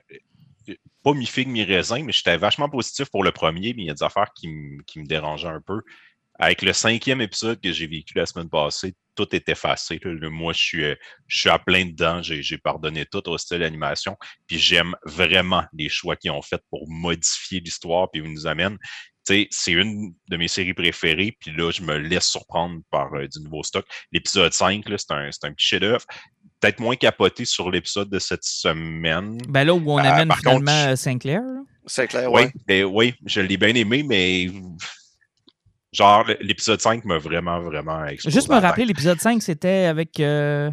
pas 1.04 1.14
mi-figue, 1.14 1.48
mi-raisin, 1.48 2.04
mais 2.04 2.12
j'étais 2.12 2.38
vachement 2.38 2.70
positif 2.70 3.10
pour 3.10 3.24
le 3.24 3.32
premier, 3.32 3.74
mais 3.74 3.84
il 3.84 3.86
y 3.88 3.90
a 3.90 3.94
des 3.94 4.04
affaires 4.04 4.32
qui, 4.36 4.48
me 4.48 5.06
dérangeaient 5.06 5.48
un 5.48 5.62
peu. 5.62 5.82
Avec 6.44 6.64
le 6.64 6.74
cinquième 6.74 7.22
épisode 7.22 7.62
que 7.62 7.72
j'ai 7.72 7.86
vécu 7.86 8.18
la 8.18 8.26
semaine 8.26 8.50
passée, 8.50 8.96
tout 9.16 9.28
est 9.36 9.48
effacé. 9.48 10.00
Moi, 10.04 10.54
je 10.54 10.60
suis, 10.60 10.84
euh, 10.84 10.96
je 11.28 11.40
suis 11.42 11.50
à 11.50 11.60
plein 11.60 11.86
dedans. 11.86 12.22
J'ai 12.24 12.58
pardonné 12.58 13.06
tout 13.06 13.30
au 13.30 13.38
style 13.38 13.60
d'animation. 13.60 14.18
Puis 14.48 14.58
j'aime 14.58 14.96
vraiment 15.06 15.64
les 15.72 15.88
choix 15.88 16.16
qu'ils 16.16 16.32
ont 16.32 16.42
fait 16.42 16.62
pour 16.72 16.90
modifier 16.90 17.60
l'histoire 17.60 18.10
puis 18.12 18.22
ils 18.26 18.34
nous 18.34 18.48
amènent. 18.48 18.78
C'est 19.24 19.50
une 19.68 20.14
de 20.30 20.36
mes 20.36 20.48
séries 20.48 20.74
préférées, 20.74 21.38
puis 21.40 21.52
là, 21.56 21.72
je 21.72 21.84
me 21.84 21.96
laisse 21.96 22.28
surprendre 22.28 22.82
par 22.90 23.14
euh, 23.14 23.28
du 23.28 23.40
nouveau 23.42 23.62
stock. 23.62 23.86
L'épisode 24.12 24.52
5, 24.52 24.84
c'est 24.98 25.12
un, 25.12 25.30
un 25.44 25.54
petit 25.54 25.68
chef-d'œuvre 25.68 26.06
peut-être 26.62 26.80
moins 26.80 26.96
capoté 26.96 27.44
sur 27.44 27.70
l'épisode 27.72 28.10
de 28.10 28.20
cette 28.20 28.44
semaine. 28.44 29.38
Ben 29.50 29.64
là 29.64 29.74
où 29.74 29.82
on 29.92 29.98
euh, 29.98 30.04
amène 30.04 30.32
finalement 30.38 30.72
euh, 30.72 30.96
Sinclair. 30.96 31.42
Sinclair, 31.86 32.32
oui. 32.32 32.44
Ben 32.68 32.86
oui, 32.86 33.16
je 33.26 33.42
l'ai 33.42 33.58
bien 33.58 33.74
aimé, 33.74 34.04
mais 34.04 34.48
genre 35.92 36.26
l'épisode 36.40 36.82
5 36.82 37.06
m'a 37.06 37.18
vraiment, 37.18 37.60
vraiment 37.62 38.06
explosé. 38.06 38.34
Juste 38.34 38.50
me 38.50 38.60
rappeler, 38.60 38.86
l'épisode 38.86 39.20
5, 39.20 39.42
c'était 39.42 39.86
avec. 39.86 40.20
Euh... 40.20 40.70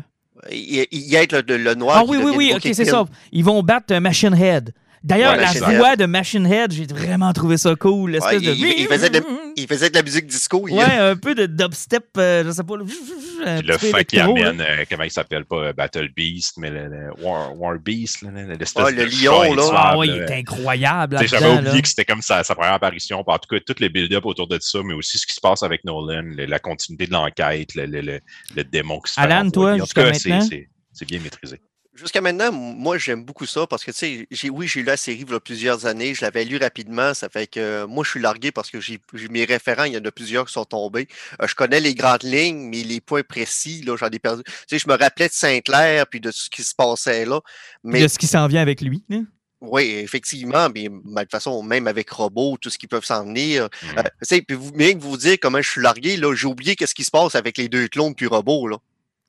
Il, 0.51 0.87
y 0.93 1.17
a 1.17 1.23
le, 1.25 1.57
le, 1.57 1.75
noir. 1.75 1.99
Ah 2.01 2.05
oui, 2.07 2.17
oui, 2.23 2.33
oui, 2.37 2.53
ok, 2.55 2.63
c'est 2.73 2.85
ça. 2.85 3.05
Ils 3.33 3.45
vont 3.45 3.63
battre 3.63 3.95
Machine 3.99 4.35
Head. 4.35 4.73
D'ailleurs, 5.03 5.37
la 5.37 5.53
voix 5.53 5.97
de 5.97 6.07
Machine 6.07 6.47
Head, 6.47 6.73
j'ai 6.73 6.87
vraiment 6.87 7.33
trouvé 7.33 7.57
ça 7.57 7.75
cool. 7.77 8.19
il, 8.33 8.87
faisait 8.89 9.91
de, 9.91 9.95
la 9.95 10.03
musique 10.03 10.27
disco. 10.27 10.61
Ouais, 10.69 10.83
un 10.83 11.17
peu 11.17 11.35
de 11.35 11.47
dubstep, 11.47 12.07
euh, 12.17 12.45
je 12.45 12.51
sais 12.51 12.65
pas. 12.65 12.75
le 12.77 13.79
fait 13.79 14.05
qu'il 14.05 14.21
amène, 14.21 14.61
euh, 14.61 14.85
comment 14.89 15.05
il 15.05 15.11
s'appelle 15.11 15.45
pas, 15.45 15.57
euh, 15.57 15.73
Battle 15.73 16.09
Beast, 16.15 16.55
mais 16.59 16.71
le, 16.71 17.11
War, 17.21 17.57
War, 17.59 17.79
Beast, 17.79 18.23
l'espèce 18.23 18.85
ah, 18.87 18.91
le 18.91 19.05
lion, 19.05 19.55
là. 19.55 19.63
Ah, 19.73 19.97
il 20.05 20.11
est 20.11 20.33
incroyable. 20.33 21.19
J'avais 21.27 21.59
oublié 21.59 21.83
que 21.83 21.89
c'était 21.89 22.05
comme 22.05 22.23
sa, 22.23 22.43
sa, 22.45 22.55
première 22.55 22.75
apparition. 22.75 23.23
En 23.27 23.39
tout 23.39 23.49
cas, 23.49 23.61
tout 23.65 23.75
les 23.81 23.89
build-up 23.89 24.25
autour 24.27 24.49
de 24.49 24.59
ça, 24.61 24.81
mais 24.85 24.95
aussi 24.95 25.19
ce 25.19 25.27
qui 25.27 25.35
se 25.35 25.41
passe 25.41 25.63
avec 25.63 25.85
Nolan, 25.85 26.25
la 26.37 26.59
continuité 26.59 27.07
de 27.07 27.13
l'enquête, 27.13 27.75
le, 27.75 28.21
démon 28.65 29.01
qui 29.01 29.13
se 29.13 29.21
Alan, 29.21 29.51
toi, 29.51 29.77
jusqu'à 29.79 30.05
maintenant? 30.05 30.47
C'est 30.93 31.07
bien 31.07 31.21
maîtrisé. 31.21 31.61
Jusqu'à 31.99 32.21
maintenant, 32.21 32.53
moi, 32.53 32.97
j'aime 32.97 33.25
beaucoup 33.25 33.45
ça 33.45 33.67
parce 33.67 33.83
que, 33.83 33.91
tu 33.91 34.29
sais, 34.31 34.51
oui, 34.51 34.69
j'ai 34.69 34.81
lu 34.81 34.87
la 34.87 34.97
série 34.97 35.25
il 35.27 35.31
y 35.31 35.35
a 35.35 35.41
plusieurs 35.41 35.85
années. 35.87 36.15
Je 36.15 36.21
l'avais 36.21 36.45
lu 36.45 36.57
rapidement. 36.57 37.13
Ça 37.13 37.29
fait 37.29 37.49
que 37.49 37.87
moi, 37.87 38.05
je 38.05 38.11
suis 38.11 38.21
largué 38.21 38.53
parce 38.53 38.71
que 38.71 38.79
j'ai 38.81 39.01
mes 39.31 39.45
référents, 39.45 39.83
il 39.83 39.95
y 39.95 39.99
en 39.99 40.05
a 40.05 40.13
plusieurs 40.13 40.47
qui 40.47 40.53
sont 40.53 40.65
tombés. 40.65 41.09
Euh, 41.43 41.49
je 41.49 41.57
connais 41.57 41.81
les 41.81 41.97
grandes 41.97 42.23
lignes, 42.23 42.69
mais 42.69 42.85
les 42.85 43.01
points 43.01 43.25
précis, 43.25 43.83
là, 43.83 43.97
j'en 43.97 44.11
ai 44.11 44.21
perdu. 44.21 44.45
Tu 44.45 44.53
sais, 44.69 44.79
je 44.79 44.89
me 44.89 44.97
rappelais 44.97 45.27
de 45.27 45.33
Saint-Clair 45.33 46.07
puis 46.07 46.21
de 46.21 46.31
ce 46.31 46.49
qui 46.49 46.63
se 46.63 46.75
passait 46.75 47.25
là. 47.25 47.41
Mais... 47.83 48.01
De 48.01 48.09
ce 48.09 48.19
qui 48.19 48.29
s'en 48.29 48.47
vient 48.47 48.63
avec 48.63 48.81
lui. 48.81 49.03
Hein? 49.11 49.25
Oui, 49.61 49.83
effectivement, 49.83 50.69
mais 50.73 50.89
de 50.89 51.21
toute 51.21 51.31
façon, 51.33 51.65
même 51.65 51.89
avec 51.89 52.09
Robot, 52.11 52.59
tout 52.61 52.71
ce 52.71 52.79
qui 52.79 52.87
peut 52.87 53.01
s'en 53.03 53.25
venir. 53.25 53.65
Mmh. 53.65 53.99
Euh, 53.99 54.41
puis 54.47 54.57
vous, 54.57 54.71
mais 54.75 54.95
que 54.95 55.01
vous 55.01 55.17
dire 55.17 55.37
comment 55.43 55.61
je 55.61 55.69
suis 55.69 55.83
largué, 55.83 56.17
là, 56.17 56.33
j'ai 56.33 56.47
oublié 56.47 56.77
qu'est-ce 56.77 56.95
qui 56.95 57.03
se 57.03 57.11
passe 57.11 57.35
avec 57.35 57.59
les 57.59 57.69
deux 57.69 57.89
clones 57.89 58.15
puis 58.15 58.27
Robot, 58.27 58.69
là. 58.69 58.77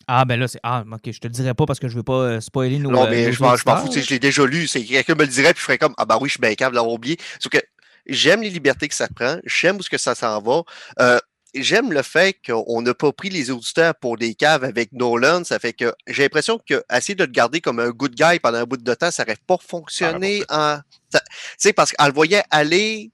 Ah, 0.08 0.26
ben 0.26 0.40
là, 0.40 0.48
c'est. 0.48 0.60
Ah, 0.64 0.84
ok, 0.92 1.12
je 1.12 1.20
te 1.20 1.28
le 1.28 1.34
dirais 1.34 1.54
pas 1.54 1.66
parce 1.66 1.80
que 1.80 1.88
je 1.88 1.96
veux 1.96 2.04
pas 2.04 2.14
euh, 2.14 2.42
spoiler 2.42 2.80
nos. 2.80 2.90
Non, 2.90 3.08
mais 3.10 3.28
euh, 3.28 3.32
je 3.32 3.42
m'en 3.42 3.56
fous, 3.56 3.92
je 3.92 4.10
l'ai 4.10 4.20
déjà 4.20 4.46
lu. 4.46 4.68
C'est 4.68 4.84
quelqu'un 4.84 5.16
me 5.16 5.22
le 5.22 5.28
dirait, 5.28 5.54
puis 5.54 5.60
je 5.60 5.66
ferais 5.66 5.78
comme 5.78 5.94
Ah, 5.98 6.06
bah 6.06 6.18
oui, 6.20 6.30
je 6.30 6.34
suis 6.34 6.42
bien 6.42 6.54
capable 6.56 6.74
de 6.74 6.78
l'avoir 6.78 6.94
oublié. 6.94 7.18
Sauf 7.40 7.52
que 7.52 7.60
j'aime 8.08 8.42
les 8.42 8.50
libertés 8.50 8.88
que 8.88 8.96
ça 8.96 9.08
prend, 9.08 9.38
j'aime 9.46 9.78
où 9.78 9.84
ce 9.84 9.90
que 9.90 9.98
ça 9.98 10.16
s'en 10.16 10.42
va. 10.42 10.64
Euh, 11.00 11.20
j'aime 11.54 11.92
le 11.92 12.02
fait 12.02 12.38
qu'on 12.46 12.82
n'a 12.82 12.94
pas 12.94 13.12
pris 13.12 13.30
les 13.30 13.52
auditeurs 13.52 13.96
pour 13.96 14.18
des 14.18 14.34
caves 14.36 14.64
avec 14.64 14.92
Nolan. 14.94 15.44
Ça 15.44 15.60
fait 15.60 15.74
que 15.74 15.94
j'ai 16.08 16.24
l'impression 16.24 16.60
qu'essayer 16.60 17.16
de 17.16 17.24
le 17.24 17.32
garder 17.32 17.62
comme 17.62 17.80
un 17.80 17.90
good 17.90 18.16
guy 18.16 18.40
pendant 18.40 18.60
un 18.60 18.66
bout 18.66 18.78
de 18.78 18.94
temps, 18.94 19.12
ça 19.12 19.24
n'aurait 19.24 19.38
pas 19.48 19.58
fonctionné 19.62 20.44
en. 20.50 20.80
Tu 21.12 21.20
sais, 21.58 21.74
parce 21.74 21.92
qu'elle 21.92 22.08
le 22.08 22.14
voyait 22.14 22.44
aller 22.52 23.12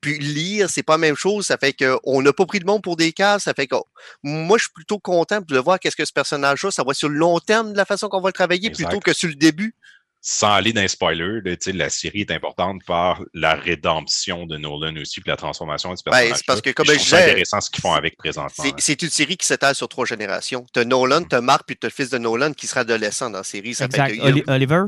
puis 0.00 0.18
lire, 0.18 0.70
c'est 0.70 0.82
pas 0.82 0.94
la 0.94 0.98
même 0.98 1.16
chose. 1.16 1.46
Ça 1.46 1.56
fait 1.56 1.72
qu'on 1.72 2.22
n'a 2.22 2.32
pas 2.32 2.46
pris 2.46 2.60
de 2.60 2.66
monde 2.66 2.82
pour 2.82 2.96
des 2.96 3.12
cases. 3.12 3.44
Ça 3.44 3.54
fait 3.54 3.66
que 3.66 3.76
moi, 4.22 4.58
je 4.58 4.64
suis 4.64 4.72
plutôt 4.72 4.98
content 4.98 5.40
de 5.40 5.58
voir 5.58 5.80
qu'est-ce 5.80 5.96
que 5.96 6.04
ce 6.04 6.12
personnage-là, 6.12 6.70
ça 6.70 6.84
va 6.84 6.94
sur 6.94 7.08
le 7.08 7.16
long 7.16 7.40
terme 7.40 7.72
de 7.72 7.76
la 7.76 7.84
façon 7.84 8.08
qu'on 8.08 8.20
va 8.20 8.28
le 8.28 8.32
travailler 8.32 8.70
plutôt 8.70 9.00
que 9.00 9.12
sur 9.12 9.28
le 9.28 9.34
début. 9.34 9.74
Sans 10.20 10.52
aller 10.52 10.72
dans 10.72 10.80
les 10.80 10.88
spoilers, 10.88 11.40
la 11.66 11.90
série 11.90 12.22
est 12.22 12.32
importante 12.32 12.84
par 12.84 13.22
la 13.34 13.54
rédemption 13.54 14.46
de 14.46 14.56
Nolan 14.56 14.96
aussi, 14.96 15.20
puis 15.20 15.30
la 15.30 15.36
transformation 15.36 15.94
du 15.94 16.02
ben, 16.04 16.10
personnage. 16.10 16.42
parce 16.44 16.60
que, 16.60 16.70
comme 16.70 16.86
je 16.86 17.14
intéressant 17.14 17.60
ce 17.60 17.70
qu'ils 17.70 17.80
font 17.80 17.92
avec 17.92 18.16
présentement. 18.16 18.64
C'est 18.78 19.00
une 19.00 19.10
série 19.10 19.36
qui 19.36 19.46
s'étale 19.46 19.76
sur 19.76 19.88
trois 19.88 20.06
générations. 20.06 20.66
Tu 20.74 20.80
as 20.80 20.84
Nolan, 20.84 21.20
mm. 21.20 21.28
tu 21.28 21.36
as 21.36 21.40
Mark, 21.40 21.62
puis 21.66 21.76
tu 21.76 21.86
as 21.86 21.88
le 21.88 21.94
fils 21.94 22.10
de 22.10 22.18
Nolan 22.18 22.52
qui 22.52 22.66
sera 22.66 22.80
adolescent 22.80 23.30
dans 23.30 23.38
la 23.38 23.44
série. 23.44 23.74
Ça 23.74 23.84
exact. 23.84 24.12
Oliver? 24.48 24.84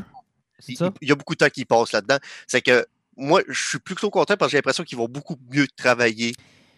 Il, 0.68 0.76
il 1.00 1.08
y 1.08 1.12
a 1.12 1.14
beaucoup 1.14 1.34
de 1.34 1.38
temps 1.38 1.48
qui 1.48 1.64
passe 1.64 1.92
là-dedans. 1.92 2.18
C'est 2.46 2.60
que 2.60 2.84
moi, 3.20 3.42
je 3.48 3.68
suis 3.68 3.78
plutôt 3.78 4.10
content 4.10 4.36
parce 4.36 4.48
que 4.48 4.52
j'ai 4.52 4.58
l'impression 4.58 4.82
qu'ils 4.82 4.98
vont 4.98 5.08
beaucoup 5.08 5.36
mieux 5.52 5.66
travailler 5.76 6.32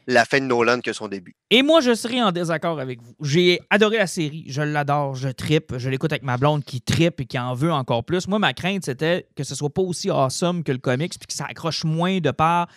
la 0.09 0.25
fin 0.25 0.41
de 0.41 0.45
Nolan 0.45 0.81
que 0.81 0.93
son 0.93 1.07
début. 1.07 1.37
Et 1.51 1.63
moi, 1.63 1.81
je 1.81 1.95
serai 1.95 2.21
en 2.21 2.33
désaccord 2.33 2.81
avec 2.81 3.01
vous. 3.01 3.15
J'ai 3.23 3.61
adoré 3.71 3.99
la 3.99 4.09
série, 4.09 4.45
je 4.49 4.61
l'adore, 4.61 5.15
je 5.15 5.29
trippe, 5.29 5.75
je 5.79 5.89
l'écoute 5.89 6.13
avec 6.13 6.25
ma 6.25 6.37
blonde 6.37 6.65
qui 6.65 6.81
trippe 6.81 7.21
et 7.21 7.25
qui 7.25 7.39
en 7.39 7.55
veut 7.55 7.73
encore 7.73 8.05
plus. 8.05 8.27
Moi, 8.27 8.41
ma 8.41 8.53
crainte, 8.53 8.85
c'était 8.85 9.27
que 9.37 9.45
ce 9.45 9.55
soit 9.55 9.71
pas 9.71 9.83
aussi 9.83 10.11
awesome 10.11 10.65
que 10.65 10.73
le 10.73 10.79
comics 10.79 11.13
puis 11.19 11.27
que 11.29 11.33
ça 11.33 11.47
accroche 11.49 11.85
moins 11.85 12.19
de 12.19 12.33
part 12.33 12.69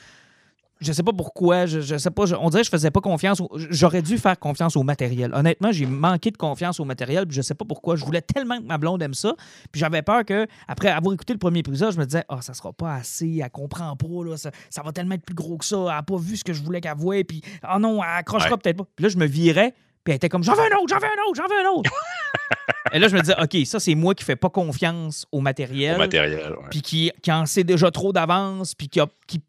je 0.82 0.92
sais 0.92 1.04
pas 1.04 1.14
pourquoi, 1.14 1.66
je, 1.66 1.80
je 1.80 1.98
sais 1.98 2.12
pas, 2.12 2.24
on 2.34 2.50
dirait 2.50 2.62
que 2.62 2.66
je 2.66 2.72
faisais 2.72 2.92
pas 2.92 3.02
confiance. 3.02 3.42
J'aurais 3.70 4.02
dû 4.02 4.18
faire 4.18 4.38
confiance 4.38 4.76
au 4.76 4.84
matériel. 4.84 5.32
Honnêtement, 5.34 5.72
j'ai 5.72 5.86
manqué 5.86 6.32
de 6.32 6.38
confiance 6.38 6.80
au 6.80 6.86
matériel, 6.86 7.26
puis 7.26 7.36
je 7.36 7.42
sais 7.42 7.56
pas 7.56 7.66
pourquoi. 7.66 7.96
Je 7.96 8.04
voulais 8.04 8.22
tellement 8.22 8.58
que 8.58 8.66
ma 8.66 8.78
blonde 8.78 9.02
aime 9.02 9.14
ça, 9.14 9.36
puis 9.72 9.80
j'avais 9.80 10.02
peur 10.02 10.26
que 10.26 10.48
après 10.68 10.90
avoir 10.90 11.14
écouté 11.14 11.34
le 11.34 11.40
premier 11.40 11.60
épisode, 11.60 11.94
je 11.94 12.00
me 12.00 12.06
disais 12.06 12.24
"Ah, 12.30 12.36
oh, 12.38 12.42
ça 12.42 12.54
sera 12.54 12.74
pas 12.74 12.94
assez, 12.94 13.40
elle 13.44 13.50
comprend 13.50 13.96
pas 13.96 14.26
là, 14.26 14.36
ça, 14.38 14.52
va 14.84 14.92
tellement 14.92 15.16
être 15.16 15.26
plus 15.26 15.36
gros 15.36 15.58
que 15.58 15.66
ça, 15.66 15.78
elle 15.78 15.98
a 15.98 16.04
pas 16.04 16.18
vu 16.18 16.36
ce 16.36 16.44
que 16.44 16.54
je 16.54 16.62
voulais 16.62 16.82
qu'elle 16.82 16.98
voie, 16.98 17.24
puis 17.24 17.42
oh 17.64 17.80
non, 17.80 18.04
elle 18.04 18.20
accrochera 18.20 18.58
peut-être 18.58 18.78
pas." 18.78 18.88
Puis 18.96 19.04
là, 19.04 19.10
je 19.10 19.18
me 19.18 19.26
virais, 19.26 19.74
puis 20.04 20.12
elle 20.12 20.16
était 20.16 20.30
comme 20.30 20.44
"J'en 20.44 20.54
veux 20.54 20.62
un 20.62 20.78
autre, 20.78 20.90
j'en 20.90 21.00
veux 21.00 21.06
un 21.06 21.30
autre, 21.30 21.36
j'en 21.36 21.48
veux 21.48 21.66
un 21.66 21.72
autre." 21.72 21.92
Et 22.94 23.00
là, 23.00 23.08
je 23.08 23.16
me 23.16 23.22
disais, 23.22 23.36
OK, 23.42 23.66
ça, 23.66 23.80
c'est 23.80 23.96
moi 23.96 24.14
qui 24.14 24.24
fais 24.24 24.36
pas 24.36 24.50
confiance 24.50 25.26
au 25.32 25.42
matériel. 25.42 25.96
Au 25.96 26.00
matériel, 26.00 26.56
Puis 26.70 26.82
qui, 26.82 27.12
qui, 27.22 27.32
en 27.32 27.46
sait 27.46 27.64
déjà 27.64 27.90
trop 27.90 28.14
d'avance, 28.14 28.76
puis 28.76 28.90
qui, 28.90 29.00
a, 29.00 29.08
qui 29.28 29.42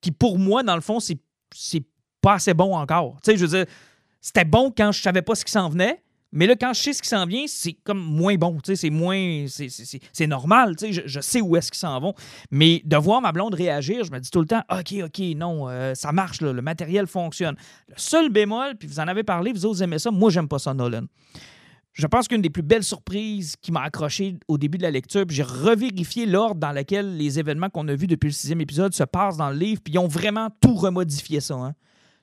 qui, 0.00 0.12
pour 0.12 0.38
moi, 0.38 0.62
dans 0.62 0.74
le 0.74 0.80
fond, 0.80 1.00
c'est, 1.00 1.18
c'est 1.54 1.84
pas 2.20 2.34
assez 2.34 2.54
bon 2.54 2.76
encore. 2.76 3.16
Tu 3.22 3.32
sais, 3.32 3.36
je 3.36 3.46
veux 3.46 3.58
dire, 3.58 3.66
c'était 4.20 4.44
bon 4.44 4.72
quand 4.76 4.92
je 4.92 5.00
savais 5.00 5.22
pas 5.22 5.34
ce 5.34 5.44
qui 5.44 5.52
s'en 5.52 5.68
venait, 5.68 6.02
mais 6.32 6.46
là, 6.46 6.54
quand 6.54 6.72
je 6.72 6.80
sais 6.80 6.92
ce 6.92 7.02
qui 7.02 7.08
s'en 7.08 7.26
vient, 7.26 7.44
c'est 7.48 7.72
comme 7.72 7.98
moins 7.98 8.36
bon. 8.36 8.58
Tu 8.60 8.66
sais, 8.66 8.76
c'est 8.76 8.90
moins. 8.90 9.46
C'est, 9.48 10.26
normal. 10.26 10.76
Tu 10.76 10.92
sais, 10.92 11.02
je, 11.04 11.20
sais 11.20 11.40
où 11.40 11.56
est-ce 11.56 11.72
qu'ils 11.72 11.80
s'en 11.80 11.98
vont. 11.98 12.14
Mais 12.52 12.82
de 12.84 12.96
voir 12.96 13.20
ma 13.20 13.32
blonde 13.32 13.54
réagir, 13.54 14.04
je 14.04 14.12
me 14.12 14.20
dis 14.20 14.30
tout 14.30 14.40
le 14.40 14.46
temps, 14.46 14.62
OK, 14.70 14.94
OK, 15.04 15.18
non, 15.36 15.68
euh, 15.68 15.94
ça 15.94 16.12
marche, 16.12 16.40
le 16.40 16.62
matériel 16.62 17.08
fonctionne. 17.08 17.56
Le 17.88 17.94
seul 17.96 18.30
bémol, 18.30 18.76
puis 18.76 18.86
vous 18.86 19.00
en 19.00 19.08
avez 19.08 19.24
parlé, 19.24 19.52
vous 19.52 19.66
autres 19.66 19.82
aimez 19.82 19.98
ça, 19.98 20.12
moi, 20.12 20.30
j'aime 20.30 20.48
pas 20.48 20.60
ça, 20.60 20.72
Nolan. 20.72 21.06
Je 21.92 22.06
pense 22.06 22.28
qu'une 22.28 22.40
des 22.40 22.50
plus 22.50 22.62
belles 22.62 22.84
surprises 22.84 23.56
qui 23.60 23.72
m'a 23.72 23.82
accroché 23.82 24.36
au 24.48 24.58
début 24.58 24.78
de 24.78 24.82
la 24.82 24.90
lecture, 24.90 25.26
puis 25.26 25.36
j'ai 25.36 25.42
revérifié 25.42 26.24
l'ordre 26.24 26.60
dans 26.60 26.72
lequel 26.72 27.16
les 27.16 27.38
événements 27.38 27.68
qu'on 27.68 27.88
a 27.88 27.94
vus 27.94 28.06
depuis 28.06 28.28
le 28.28 28.32
sixième 28.32 28.60
épisode 28.60 28.94
se 28.94 29.04
passent 29.04 29.36
dans 29.36 29.50
le 29.50 29.56
livre, 29.56 29.80
puis 29.82 29.94
ils 29.94 29.98
ont 29.98 30.08
vraiment 30.08 30.48
tout 30.60 30.74
remodifié 30.74 31.40
ça. 31.40 31.54
Hein. 31.54 31.74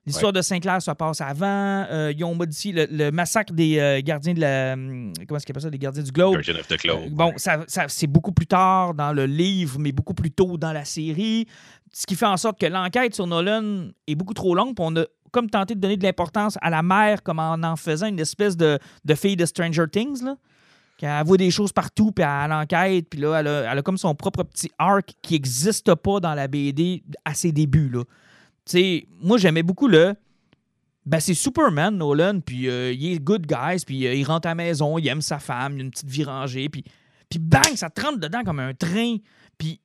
L'histoire 0.07 0.31
de 0.31 0.41
Sinclair 0.41 0.81
se 0.81 0.91
passe 0.91 1.19
avant. 1.19 1.85
Euh, 1.91 2.13
ils 2.15 2.23
ont 2.23 2.33
modifié 2.33 2.87
le, 2.89 3.11
massacre 3.11 3.53
des 3.53 3.77
euh, 3.77 3.99
gardiens 4.01 4.33
de 4.33 4.39
la. 4.39 4.73
Hum, 4.73 5.11
comment 5.27 5.37
est-ce 5.37 5.59
ça 5.59 5.69
Des 5.69 5.77
gardiens 5.77 6.01
du 6.01 6.11
Globe. 6.11 6.37
Euh, 6.37 7.09
bon, 7.11 7.33
ça, 7.35 7.65
c'est 7.89 8.07
beaucoup 8.07 8.31
plus 8.31 8.47
tard 8.47 8.93
dans 8.93 9.11
le 9.11 9.25
livre, 9.25 9.77
mais 9.79 9.91
beaucoup 9.91 10.13
plus 10.13 10.31
tôt 10.31 10.57
dans 10.57 10.71
la 10.71 10.85
série. 10.85 11.45
Ce 11.91 12.05
qui 12.05 12.15
fait 12.15 12.25
en 12.25 12.37
sorte 12.37 12.57
que 12.59 12.65
l'enquête 12.65 13.15
sur 13.15 13.27
Nolan 13.27 13.89
est 14.07 14.15
beaucoup 14.15 14.33
trop 14.33 14.55
longue. 14.55 14.75
Puis 14.75 14.85
on 14.87 14.95
a 14.95 15.05
comme 15.31 15.49
tenté 15.49 15.75
de 15.75 15.79
donner 15.79 15.97
de 15.97 16.03
l'importance 16.03 16.57
à 16.61 16.69
la 16.69 16.83
mère 16.83 17.23
comme 17.23 17.39
en 17.39 17.61
en 17.63 17.75
faisant 17.75 18.07
une 18.07 18.19
espèce 18.19 18.55
de, 18.57 18.79
de 19.05 19.15
fille 19.15 19.35
de 19.35 19.45
Stranger 19.45 19.85
Things, 19.91 20.23
là. 20.23 20.35
Qui 20.97 21.05
voit 21.25 21.37
des 21.37 21.51
choses 21.51 21.71
partout, 21.71 22.11
puis 22.11 22.25
elle 22.25 22.51
enquête, 22.51 23.07
puis 23.07 23.19
là, 23.19 23.35
elle 23.39 23.47
a, 23.47 23.81
comme 23.83 23.97
son 23.97 24.15
propre 24.15 24.41
petit 24.41 24.71
arc 24.79 25.13
qui 25.21 25.35
n'existe 25.35 25.93
pas 25.93 26.19
dans 26.19 26.33
la 26.33 26.47
BD 26.47 27.03
à 27.23 27.35
ses 27.35 27.51
débuts, 27.51 27.89
là. 27.89 28.01
sais, 28.65 29.07
moi, 29.21 29.37
j'aimais 29.37 29.61
beaucoup 29.61 29.87
le... 29.87 30.15
Ben, 31.05 31.19
c'est 31.19 31.35
Superman, 31.35 31.95
Nolan, 31.95 32.41
puis 32.41 32.67
euh, 32.67 32.91
il 32.91 33.13
est 33.13 33.19
good 33.19 33.45
guys, 33.45 33.85
puis 33.85 34.07
euh, 34.07 34.13
il 34.15 34.25
rentre 34.25 34.47
à 34.47 34.51
la 34.51 34.55
maison, 34.55 34.97
il 34.97 35.07
aime 35.07 35.21
sa 35.21 35.39
femme, 35.39 35.75
il 35.75 35.81
a 35.81 35.83
une 35.83 35.91
petite 35.91 36.09
vie 36.09 36.23
rangée, 36.23 36.67
puis, 36.67 36.83
puis 37.29 37.39
bang, 37.39 37.75
ça 37.75 37.89
te 37.89 38.01
rentre 38.01 38.19
dedans 38.19 38.43
comme 38.43 38.59
un 38.59 38.73
train. 38.73 39.17
Puis 39.57 39.79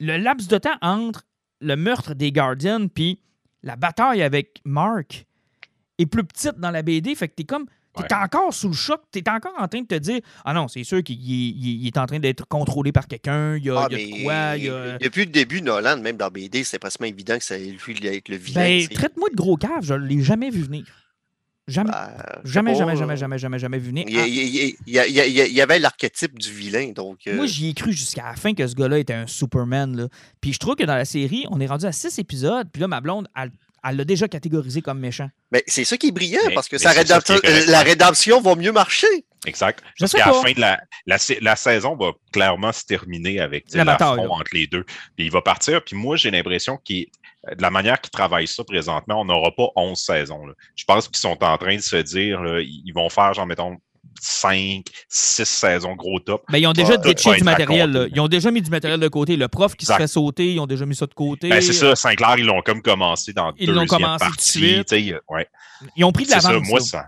le 0.00 0.16
laps 0.16 0.48
de 0.48 0.58
temps 0.58 0.76
entre 0.82 1.22
le 1.60 1.76
meurtre 1.76 2.14
des 2.14 2.32
Guardians, 2.32 2.88
puis 2.88 3.20
la 3.62 3.76
bataille 3.76 4.22
avec 4.22 4.60
Mark 4.64 5.26
est 5.98 6.06
plus 6.06 6.24
petite 6.24 6.58
dans 6.58 6.70
la 6.70 6.82
BD. 6.82 7.14
Fait 7.14 7.28
que 7.28 7.34
t'es 7.34 7.44
comme. 7.44 7.66
T'es 8.08 8.14
encore 8.14 8.54
sous 8.54 8.68
le 8.68 8.74
choc, 8.74 9.02
t'es 9.10 9.28
encore 9.28 9.52
en 9.58 9.66
train 9.66 9.82
de 9.82 9.86
te 9.86 9.96
dire 9.96 10.20
Ah 10.44 10.54
non, 10.54 10.68
c'est 10.68 10.84
sûr 10.84 11.02
qu'il 11.02 11.86
est 11.86 11.98
en 11.98 12.06
train 12.06 12.20
d'être 12.20 12.46
contrôlé 12.46 12.92
par 12.92 13.08
quelqu'un, 13.08 13.56
il 13.56 13.64
y 13.64 13.70
a, 13.70 13.80
ah, 13.80 13.88
de 13.88 14.22
quoi. 14.22 14.98
Depuis 14.98 15.24
le 15.24 15.30
début, 15.32 15.60
Nolan, 15.60 15.98
même 15.98 16.16
dans 16.16 16.30
BD, 16.30 16.62
c'est 16.62 16.78
pas 16.78 16.88
évident 17.02 17.36
que 17.36 17.44
ça 17.44 17.58
lui 17.58 17.74
être 18.06 18.28
le 18.28 18.36
vilain. 18.36 18.60
Ben, 18.60 18.88
traite-moi 18.88 19.28
de 19.30 19.34
gros 19.34 19.56
cave, 19.56 19.82
je 19.82 19.94
l'ai 19.94 20.22
jamais 20.22 20.50
vu 20.50 20.62
venir. 20.62 20.84
Jamais. 21.70 21.90
Ben, 21.90 22.08
sais 22.44 22.50
jamais, 22.52 22.72
pas, 22.72 22.78
jamais, 22.78 22.92
euh, 22.92 22.96
jamais, 22.96 23.16
jamais, 23.16 23.38
jamais, 23.38 23.58
jamais 23.58 23.78
vu 23.78 23.88
venir. 23.88 24.04
Il 24.08 24.14
y, 24.14 24.18
a- 24.20 24.26
il 24.26 24.34
y 24.34 24.38
a- 24.38 24.74
il 24.86 24.92
y 24.94 24.98
a- 24.98 25.06
il 25.06 25.14
y 25.14 25.20
a- 25.20 25.26
il 25.26 25.32
y 25.34 25.40
a- 25.40 25.46
il 25.46 25.52
y 25.54 25.60
avait 25.60 25.78
l'archétype 25.78 26.38
du 26.38 26.50
vilain, 26.52 26.92
donc. 26.92 27.18
Euh, 27.26 27.36
Moi, 27.36 27.46
j'y 27.46 27.70
ai 27.70 27.74
cru 27.74 27.92
jusqu'à 27.92 28.24
la 28.24 28.34
fin 28.36 28.54
que 28.54 28.66
ce 28.66 28.74
gars-là 28.74 28.98
était 28.98 29.14
un 29.14 29.26
Superman. 29.26 29.96
Là. 29.96 30.08
Puis 30.40 30.52
je 30.52 30.58
trouve 30.58 30.74
que 30.76 30.84
dans 30.84 30.94
la 30.96 31.04
série, 31.04 31.46
on 31.50 31.60
est 31.60 31.66
rendu 31.66 31.86
à 31.86 31.92
six 31.92 32.18
épisodes. 32.18 32.68
Puis 32.72 32.80
là, 32.80 32.88
ma 32.88 33.00
blonde, 33.00 33.28
elle 33.36 33.50
elle 33.82 33.96
l'a 33.96 34.04
déjà 34.04 34.28
catégorisé 34.28 34.82
comme 34.82 34.98
méchant. 34.98 35.30
mais 35.50 35.64
c'est 35.66 35.84
ça 35.84 35.96
qui 35.96 36.08
est 36.08 36.12
brillant, 36.12 36.38
Mais- 36.48 36.54
parce 36.54 36.68
que 36.68 36.76
sa 36.76 36.90
rédemption- 36.90 37.36
correct. 37.42 37.66
la 37.66 37.80
rédemption 37.82 38.38
va 38.42 38.54
mieux 38.54 38.72
marcher. 38.72 39.06
Exact. 39.46 39.82
Je 39.96 40.00
Parce 40.04 40.12
sais 40.12 40.18
qu'à 40.18 40.26
la 40.26 40.32
fin 40.34 40.52
de 40.52 40.60
la, 40.60 40.80
la, 41.06 41.18
sa- 41.18 41.34
la 41.40 41.56
saison 41.56 41.96
va 41.96 42.12
clairement 42.32 42.72
se 42.72 42.84
terminer 42.84 43.40
avec 43.40 43.64
La 43.72 43.84
bataille, 43.84 44.18
entre 44.26 44.50
les 44.52 44.66
deux. 44.66 44.84
Puis 44.84 45.26
il 45.26 45.30
va 45.30 45.40
partir. 45.40 45.82
Puis 45.82 45.96
moi, 45.96 46.16
j'ai 46.16 46.30
l'impression 46.30 46.76
qu'il 46.76 47.06
de 47.56 47.62
la 47.62 47.70
manière 47.70 47.98
qu'ils 48.02 48.10
travaillent 48.10 48.46
ça 48.46 48.62
présentement, 48.64 49.22
on 49.22 49.24
n'aura 49.24 49.50
pas 49.56 49.68
11 49.74 49.98
saisons. 49.98 50.44
là. 50.46 50.52
Je 50.76 50.84
pense 50.84 51.08
qu'ils 51.08 51.16
sont 51.16 51.42
en 51.42 51.56
train 51.56 51.74
de 51.76 51.80
se 51.80 51.96
dire, 51.96 52.42
là, 52.42 52.60
ils 52.60 52.92
vont 52.94 53.08
faire, 53.08 53.32
genre, 53.32 53.46
mettons, 53.46 53.78
5, 54.20 54.84
6 55.08 55.44
saisons 55.48 55.94
gros 55.94 56.20
top. 56.20 56.42
Ben, 56.50 56.58
ils 56.58 56.66
ont 56.66 56.72
déjà 56.74 56.98
Tout 56.98 57.08
ditché 57.08 57.34
du 57.36 57.44
matériel. 57.44 57.90
là. 57.90 58.06
Ils 58.12 58.20
ont 58.20 58.28
déjà 58.28 58.50
mis 58.50 58.60
du 58.60 58.70
matériel 58.70 59.00
de 59.00 59.08
côté. 59.08 59.36
Le 59.36 59.48
prof 59.48 59.74
qui 59.74 59.86
se 59.86 59.92
Exact. 59.92 60.02
fait 60.04 60.08
sauter, 60.08 60.52
ils 60.52 60.60
ont 60.60 60.66
déjà 60.66 60.84
mis 60.84 60.94
ça 60.94 61.06
de 61.06 61.14
côté. 61.14 61.48
Ben, 61.48 61.62
c'est 61.62 61.72
ça, 61.72 61.96
Sinclair, 61.96 62.34
ils 62.36 62.44
l'ont 62.44 62.60
comme 62.60 62.82
commencé 62.82 63.32
dans 63.32 63.54
Ils 63.58 63.70
l'ont 63.70 63.82
deuxième 63.84 64.00
commencé 64.02 64.24
de 64.36 64.40
suite. 64.42 64.92
ouais. 65.30 65.46
Ils 65.96 66.04
ont 66.04 66.12
pris 66.12 66.26
de 66.26 66.30
l'avance. 66.30 66.68
moi, 66.68 66.80
ça. 66.80 67.06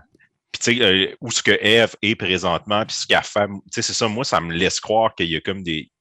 Puis, 0.53 0.61
tu 0.61 0.77
sais, 0.77 0.83
euh, 0.83 1.15
où 1.19 1.31
ce 1.31 1.41
que 1.41 1.51
Eve 1.51 1.95
est 2.01 2.15
présentement, 2.15 2.85
puis 2.85 2.95
ce 2.95 3.07
qu'elle 3.07 3.23
fait, 3.23 3.47
tu 3.47 3.61
sais, 3.71 3.81
c'est 3.81 3.93
ça, 3.93 4.07
moi, 4.07 4.23
ça 4.23 4.39
me 4.39 4.53
laisse 4.53 4.79
croire 4.79 5.13
qu'il 5.15 5.27
y 5.27 5.35
a 5.35 5.41
comme 5.41 5.63
des. 5.63 5.91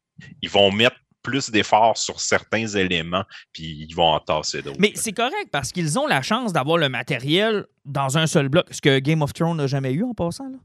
Ils 0.42 0.50
vont 0.50 0.70
mettre 0.70 0.96
plus 1.22 1.50
d'efforts 1.50 1.96
sur 1.96 2.20
certains 2.20 2.66
éléments, 2.66 3.24
puis 3.52 3.86
ils 3.88 3.94
vont 3.94 4.08
en 4.08 4.20
tasser 4.20 4.60
d'autres. 4.60 4.78
Mais 4.78 4.92
c'est 4.94 5.12
correct 5.12 5.48
parce 5.50 5.72
qu'ils 5.72 5.98
ont 5.98 6.06
la 6.06 6.20
chance 6.20 6.52
d'avoir 6.52 6.76
le 6.76 6.88
matériel 6.88 7.66
dans 7.84 8.18
un 8.18 8.26
seul 8.26 8.48
bloc, 8.48 8.66
ce 8.70 8.80
que 8.80 8.98
Game 8.98 9.22
of 9.22 9.32
Thrones 9.32 9.56
n'a 9.56 9.66
jamais 9.66 9.92
eu 9.92 10.04
en 10.04 10.14
passant. 10.14 10.48
Là. 10.48 10.58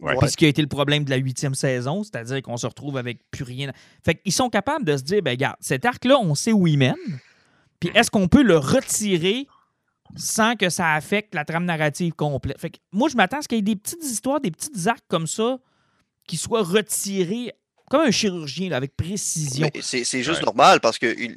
Ouais. 0.00 0.16
Puis 0.18 0.30
ce 0.30 0.36
qui 0.36 0.44
a 0.44 0.48
été 0.48 0.62
le 0.62 0.68
problème 0.68 1.04
de 1.04 1.10
la 1.10 1.16
huitième 1.16 1.54
saison, 1.54 2.02
c'est-à-dire 2.02 2.42
qu'on 2.42 2.56
se 2.56 2.66
retrouve 2.66 2.96
avec 2.96 3.18
plus 3.30 3.44
rien. 3.44 3.72
Fait 4.04 4.14
qu'ils 4.14 4.32
sont 4.32 4.50
capables 4.50 4.84
de 4.84 4.96
se 4.96 5.02
dire, 5.02 5.22
ben 5.22 5.32
regarde, 5.32 5.56
cet 5.60 5.84
arc-là, 5.84 6.18
on 6.20 6.34
sait 6.34 6.52
où 6.52 6.66
il 6.66 6.78
mène. 6.78 6.94
Puis 7.80 7.90
est-ce 7.94 8.10
qu'on 8.10 8.28
peut 8.28 8.42
le 8.42 8.56
retirer 8.56 9.46
sans 10.16 10.54
que 10.56 10.68
ça 10.70 10.92
affecte 10.94 11.34
la 11.34 11.44
trame 11.44 11.64
narrative 11.64 12.12
complète? 12.14 12.60
Fait 12.60 12.70
que 12.70 12.78
moi, 12.92 13.08
je 13.08 13.16
m'attends 13.16 13.38
à 13.38 13.42
ce 13.42 13.48
qu'il 13.48 13.56
y 13.56 13.60
ait 13.60 13.62
des 13.62 13.76
petites 13.76 14.04
histoires, 14.04 14.40
des 14.40 14.50
petits 14.50 14.88
arcs 14.88 15.04
comme 15.08 15.26
ça 15.26 15.58
qui 16.26 16.36
soient 16.36 16.62
retirés 16.62 17.52
comme 17.90 18.00
un 18.00 18.10
chirurgien, 18.10 18.70
là, 18.70 18.76
avec 18.78 18.96
précision. 18.96 19.68
C'est 19.82 20.04
c'est 20.04 20.22
juste 20.22 20.38
Ouais. 20.40 20.46
normal 20.46 20.80
parce 20.80 20.98
que 20.98 21.06
il 21.06 21.36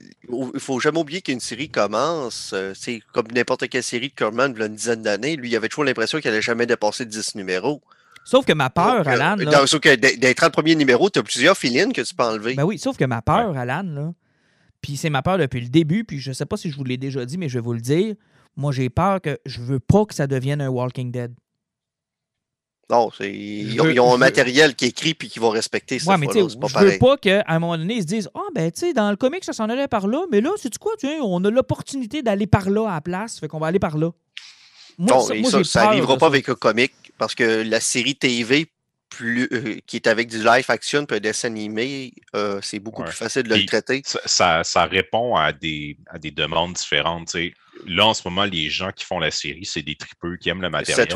il 0.53 0.59
faut 0.59 0.79
jamais 0.79 0.97
oublier 0.99 1.21
qu'une 1.21 1.41
série 1.41 1.69
commence. 1.69 2.51
euh, 2.53 2.73
C'est 2.73 3.01
comme 3.13 3.27
n'importe 3.33 3.67
quelle 3.67 3.83
série 3.83 4.09
de 4.09 4.13
Corman 4.15 4.53
il 4.55 4.59
y 4.59 4.63
a 4.63 4.67
une 4.67 4.75
dizaine 4.75 5.01
d'années. 5.01 5.35
Lui, 5.35 5.49
il 5.49 5.55
avait 5.57 5.67
toujours 5.67 5.83
l'impression 5.83 6.19
qu'il 6.19 6.29
allait 6.31 6.41
jamais 6.41 6.65
dépasser 6.65 7.05
10 7.05 7.35
numéros. 7.35 7.81
Sauf 8.23 8.45
que 8.45 8.53
ma 8.53 8.69
peur, 8.69 8.97
Donc, 8.99 9.07
euh, 9.07 9.09
Alan, 9.11 9.35
là, 9.35 9.51
dans- 9.51 9.67
sauf 9.67 9.81
que 9.81 9.93
des, 9.95 10.15
des 10.17 10.35
30 10.35 10.51
premiers 10.53 10.75
numéros, 10.75 11.09
tu 11.09 11.19
as 11.19 11.23
plusieurs 11.23 11.57
filines 11.57 11.91
que 11.93 12.01
tu 12.01 12.15
peux 12.15 12.23
enlever. 12.23 12.55
Ben 12.55 12.63
oui, 12.63 12.77
sauf 12.79 12.97
que 12.97 13.05
ma 13.05 13.21
peur, 13.21 13.55
Alan, 13.57 13.83
là, 13.83 14.13
puis 14.81 14.95
c'est 14.97 15.09
ma 15.09 15.21
peur 15.21 15.37
depuis 15.37 15.61
le 15.61 15.67
début, 15.69 16.03
puis 16.05 16.19
je 16.19 16.31
sais 16.31 16.45
pas 16.45 16.55
si 16.57 16.71
je 16.71 16.75
vous 16.77 16.83
l'ai 16.85 16.97
déjà 16.97 17.25
dit, 17.25 17.37
mais 17.37 17.49
je 17.49 17.55
vais 17.59 17.63
vous 17.63 17.73
le 17.73 17.81
dire. 17.81 18.15
Moi, 18.57 18.71
j'ai 18.73 18.89
peur 18.89 19.21
que 19.21 19.39
je 19.45 19.61
veux 19.61 19.79
pas 19.79 20.05
que 20.05 20.13
ça 20.13 20.27
devienne 20.27 20.59
un 20.61 20.67
Walking 20.69 21.11
Dead. 21.11 21.33
Non, 22.89 23.11
c'est- 23.15 23.33
ils, 23.33 23.79
ont, 23.81 23.83
veux- 23.83 23.91
ils 23.93 23.99
ont 23.99 24.13
un 24.13 24.17
matériel 24.17 24.73
qui 24.73 24.85
est 24.85 24.89
écrit 24.89 25.13
puis 25.13 25.27
qui 25.27 25.39
vont 25.39 25.49
respecter 25.49 25.99
Ouais, 26.05 26.17
mais 26.17 26.27
tu 26.27 26.33
sais, 26.33 26.39
je 26.49 26.53
veux 26.55 26.59
pareil. 26.73 26.97
pas 26.99 27.17
qu'à 27.17 27.43
un 27.47 27.59
moment 27.59 27.77
donné, 27.77 27.95
ils 27.95 28.01
se 28.03 28.07
disent 28.07 28.29
Ah, 28.33 28.39
ben, 28.55 28.71
tu 28.71 28.79
sais, 28.79 28.93
dans 28.93 29.09
le 29.09 29.17
comic, 29.17 29.43
ça 29.43 29.51
s'en 29.51 29.67
allait 29.69 29.89
par 29.89 30.07
là, 30.07 30.25
mais 30.31 30.39
là, 30.39 30.51
c'est 30.55 30.75
quoi, 30.77 30.93
tu 30.97 31.05
sais, 31.07 31.17
on 31.21 31.43
a 31.43 31.49
l'opportunité 31.49 32.21
d'aller 32.23 32.47
par 32.47 32.69
là 32.69 32.89
à 32.89 32.93
la 32.95 33.01
place, 33.01 33.39
fait 33.39 33.49
qu'on 33.49 33.59
va 33.59 33.67
aller 33.67 33.79
par 33.79 33.97
là. 33.97 34.11
Moi, 34.97 35.09
Non, 35.15 35.19
ça, 35.19 35.35
moi, 35.35 35.51
ça, 35.51 35.57
j'ai 35.57 35.63
ça 35.65 35.81
peur 35.81 35.89
arrivera 35.89 36.13
de 36.15 36.19
pas 36.19 36.25
ça. 36.27 36.31
avec 36.31 36.47
un 36.49 36.55
comic 36.55 36.93
parce 37.17 37.35
que 37.35 37.61
la 37.61 37.81
série 37.81 38.15
TV 38.15 38.67
plus, 39.09 39.49
euh, 39.51 39.75
qui 39.85 39.97
est 39.97 40.07
avec 40.07 40.29
du 40.29 40.37
live 40.43 40.65
action 40.69 41.05
puis 41.05 41.17
un 41.17 41.19
dessin 41.19 41.49
animé, 41.49 42.13
euh, 42.35 42.59
c'est 42.63 42.79
beaucoup 42.79 43.01
Ouais. 43.01 43.09
plus 43.09 43.17
facile 43.17 43.43
de 43.43 43.53
le 43.55 43.65
traiter. 43.65 44.01
ça, 44.05 44.19
ça, 44.25 44.63
ça 44.63 44.85
répond 44.85 45.35
à 45.35 45.51
des, 45.51 45.97
à 46.07 46.17
des 46.19 46.31
demandes 46.31 46.73
différentes. 46.73 47.27
tu 47.27 47.31
sais. 47.49 47.53
Là, 47.85 48.07
en 48.07 48.13
ce 48.13 48.21
moment, 48.25 48.45
les 48.45 48.69
gens 48.69 48.91
qui 48.91 49.05
font 49.05 49.19
la 49.19 49.31
série, 49.31 49.65
c'est 49.65 49.81
des 49.83 49.95
tripeux 49.95 50.37
qui 50.37 50.49
aiment 50.49 50.61
le 50.61 50.69
matériel. 50.69 51.07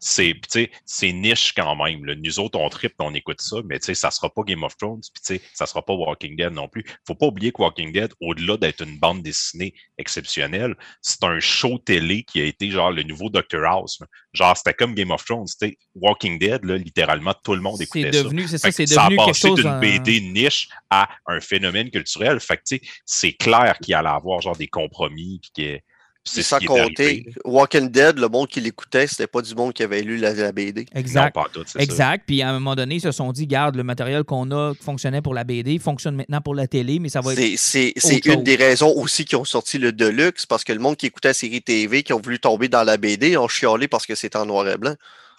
C'est 0.00 0.34
sais, 0.48 0.70
c'est 0.84 1.12
niche 1.12 1.52
quand 1.56 1.74
même. 1.76 2.04
là. 2.04 2.14
Nous 2.16 2.38
autres, 2.40 2.58
on 2.58 2.68
tripe, 2.68 2.94
on 2.98 3.14
écoute 3.14 3.40
ça, 3.40 3.56
mais 3.64 3.78
tu 3.78 3.86
sais, 3.86 3.94
ça 3.94 4.10
sera 4.10 4.28
pas 4.28 4.42
Game 4.42 4.62
of 4.62 4.76
Thrones, 4.76 5.00
puis 5.00 5.22
tu 5.24 5.36
sais, 5.36 5.42
ça 5.54 5.66
sera 5.66 5.82
pas 5.84 5.92
Walking 5.94 6.36
Dead 6.36 6.52
non 6.52 6.68
plus. 6.68 6.84
Faut 7.06 7.14
pas 7.14 7.26
oublier 7.26 7.52
que 7.52 7.62
Walking 7.62 7.92
Dead, 7.92 8.12
au-delà 8.20 8.56
d'être 8.56 8.82
une 8.82 8.98
bande 8.98 9.22
dessinée 9.22 9.74
exceptionnelle, 9.98 10.74
c'est 11.02 11.22
un 11.24 11.40
show 11.40 11.78
télé 11.78 12.22
qui 12.24 12.40
a 12.40 12.44
été 12.44 12.70
genre 12.70 12.90
le 12.90 13.02
nouveau 13.02 13.28
Dr. 13.30 13.64
House. 13.64 13.98
là. 14.00 14.06
Genre, 14.32 14.56
c'était 14.56 14.74
comme 14.74 14.94
Game 14.94 15.10
of 15.10 15.24
Thrones. 15.24 15.46
Walking 15.94 16.38
Dead, 16.38 16.64
là, 16.64 16.76
littéralement, 16.76 17.34
tout 17.44 17.54
le 17.54 17.60
monde 17.60 17.76
C'est 17.78 17.84
écoutait 17.84 18.12
ça. 18.12 18.22
devenu, 18.22 18.46
c'est 18.48 18.58
ça, 18.58 18.70
c'est 18.70 18.86
ça 18.86 19.02
a 19.02 19.04
devenu 19.06 19.16
quelque 19.18 19.28
passé 19.28 19.48
chose. 19.48 19.58
d'une 19.60 19.68
en- 19.68 19.80
BD 19.80 20.20
niche 20.20 20.68
à 20.90 21.08
un 21.26 21.40
phénomène 21.40 21.90
culturel. 21.90 22.38
Fait 22.40 22.56
que, 22.56 22.62
tu 22.66 22.76
sais, 22.76 22.82
c'est 23.04 23.32
clair 23.32 23.76
qu'il 23.82 23.94
allait 23.94 24.08
avoir 24.08 24.40
genre 24.40 24.56
des 24.56 24.68
compromis. 24.68 25.40
Puis 25.40 25.50
que, 25.56 25.76
puis 25.76 25.82
c'est 26.26 26.42
sans 26.42 26.58
compter. 26.58 27.26
Walking 27.44 27.88
Dead, 27.88 28.18
le 28.18 28.28
monde 28.28 28.48
qui 28.48 28.60
l'écoutait, 28.60 29.06
c'était 29.06 29.26
pas 29.26 29.40
du 29.42 29.54
monde 29.54 29.72
qui 29.72 29.82
avait 29.82 30.02
lu 30.02 30.16
la, 30.18 30.34
la 30.34 30.52
BD. 30.52 30.86
Exact. 30.94 31.34
Non, 31.36 31.42
pas 31.42 31.48
tout, 31.52 31.62
c'est 31.66 31.78
ça. 31.78 31.82
Exact. 31.82 32.24
Puis 32.26 32.42
à 32.42 32.50
un 32.50 32.52
moment 32.54 32.74
donné, 32.74 32.96
ils 32.96 33.00
se 33.00 33.12
sont 33.12 33.32
dit, 33.32 33.46
garde, 33.46 33.76
le 33.76 33.84
matériel 33.84 34.24
qu'on 34.24 34.50
a 34.50 34.74
qui 34.74 34.82
fonctionnait 34.84 35.22
pour 35.22 35.34
la 35.34 35.44
BD 35.44 35.78
fonctionne 35.78 36.16
maintenant 36.16 36.40
pour 36.40 36.54
la 36.54 36.66
télé, 36.66 36.98
mais 36.98 37.08
ça 37.08 37.20
va 37.20 37.32
être. 37.32 37.56
C'est- 37.56 37.94
une 38.26 38.42
des 38.42 38.56
raisons 38.56 38.92
aussi 38.96 39.24
qui 39.24 39.36
ont 39.36 39.44
sorti 39.44 39.78
le 39.78 39.92
Deluxe, 39.92 40.46
parce 40.46 40.64
que 40.64 40.72
le 40.72 40.78
monde 40.80 40.96
qui 40.96 41.06
écoutait 41.06 41.28
la 41.28 41.34
série 41.34 41.62
TV, 41.62 42.02
qui 42.02 42.12
ont 42.12 42.20
voulu 42.20 42.38
tomber 42.38 42.68
dans 42.68 42.82
la 42.82 42.96
BD, 42.96 43.36
ont 43.36 43.48
chialé 43.48 43.88
parce 43.88 44.06
que 44.06 44.14
c'était 44.14 44.36
en 44.38 44.46
noir 44.46 44.66
et 44.68 44.76
blanc. 44.76 44.94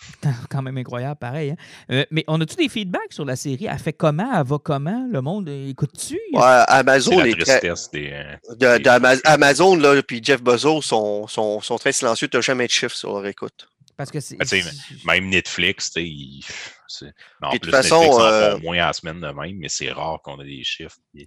quand 0.49 0.61
même 0.61 0.77
incroyable, 0.77 1.17
pareil. 1.19 1.51
hein. 1.51 1.55
Euh, 1.91 2.05
mais 2.11 2.23
on 2.27 2.39
a-tu 2.41 2.55
des 2.55 2.69
feedbacks 2.69 3.11
sur 3.13 3.25
la 3.25 3.35
série? 3.35 3.65
Elle 3.65 3.79
fait 3.79 3.93
comment? 3.93 4.29
Elle 4.39 4.45
va 4.45 4.57
comment? 4.63 5.07
Le 5.11 5.21
monde 5.21 5.49
euh, 5.49 5.69
écoute-tu? 5.69 6.19
Ouais, 6.33 6.41
Amazon 6.67 7.11
C'est 7.11 7.17
la 7.17 7.27
est 7.27 7.39
très, 7.39 7.61
des. 7.93 8.09
euh, 8.11 8.35
de- 8.55 8.77
des- 8.77 8.83
d'Ama- 8.83 9.15
Amazon 9.25 9.75
là, 9.75 10.01
puis 10.03 10.21
Jeff 10.23 10.41
Bezos 10.41 10.81
sont, 10.81 11.27
sont, 11.27 11.61
sont 11.61 11.77
très 11.77 11.91
silencieux. 11.93 12.27
Tu 12.27 12.37
n'as 12.37 12.41
jamais 12.41 12.67
de 12.67 12.71
chiffres 12.71 12.95
sur 12.95 13.13
leur 13.13 13.25
écoute. 13.27 13.67
Parce 13.95 14.11
que 14.11 14.19
c'est. 14.19 14.35
Ben, 14.37 14.63
Même 15.05 15.29
Netflix, 15.29 15.91
tu 15.91 16.01
sais, 16.01 16.07
il- 16.07 16.43
c'est- 16.87 17.11
en 17.41 17.49
plus, 17.49 17.59
toute 17.59 17.71
façon, 17.71 17.95
Netflix 17.99 18.15
en 18.17 18.21
euh, 18.25 18.51
font 18.57 18.61
moins 18.61 18.77
à 18.77 18.87
la 18.87 18.93
semaine 18.93 19.19
de 19.19 19.27
même, 19.27 19.57
mais 19.57 19.69
c'est 19.69 19.91
rare 19.91 20.21
qu'on 20.23 20.39
ait 20.41 20.45
des 20.45 20.63
chiffres. 20.63 20.97
Puis- 21.13 21.25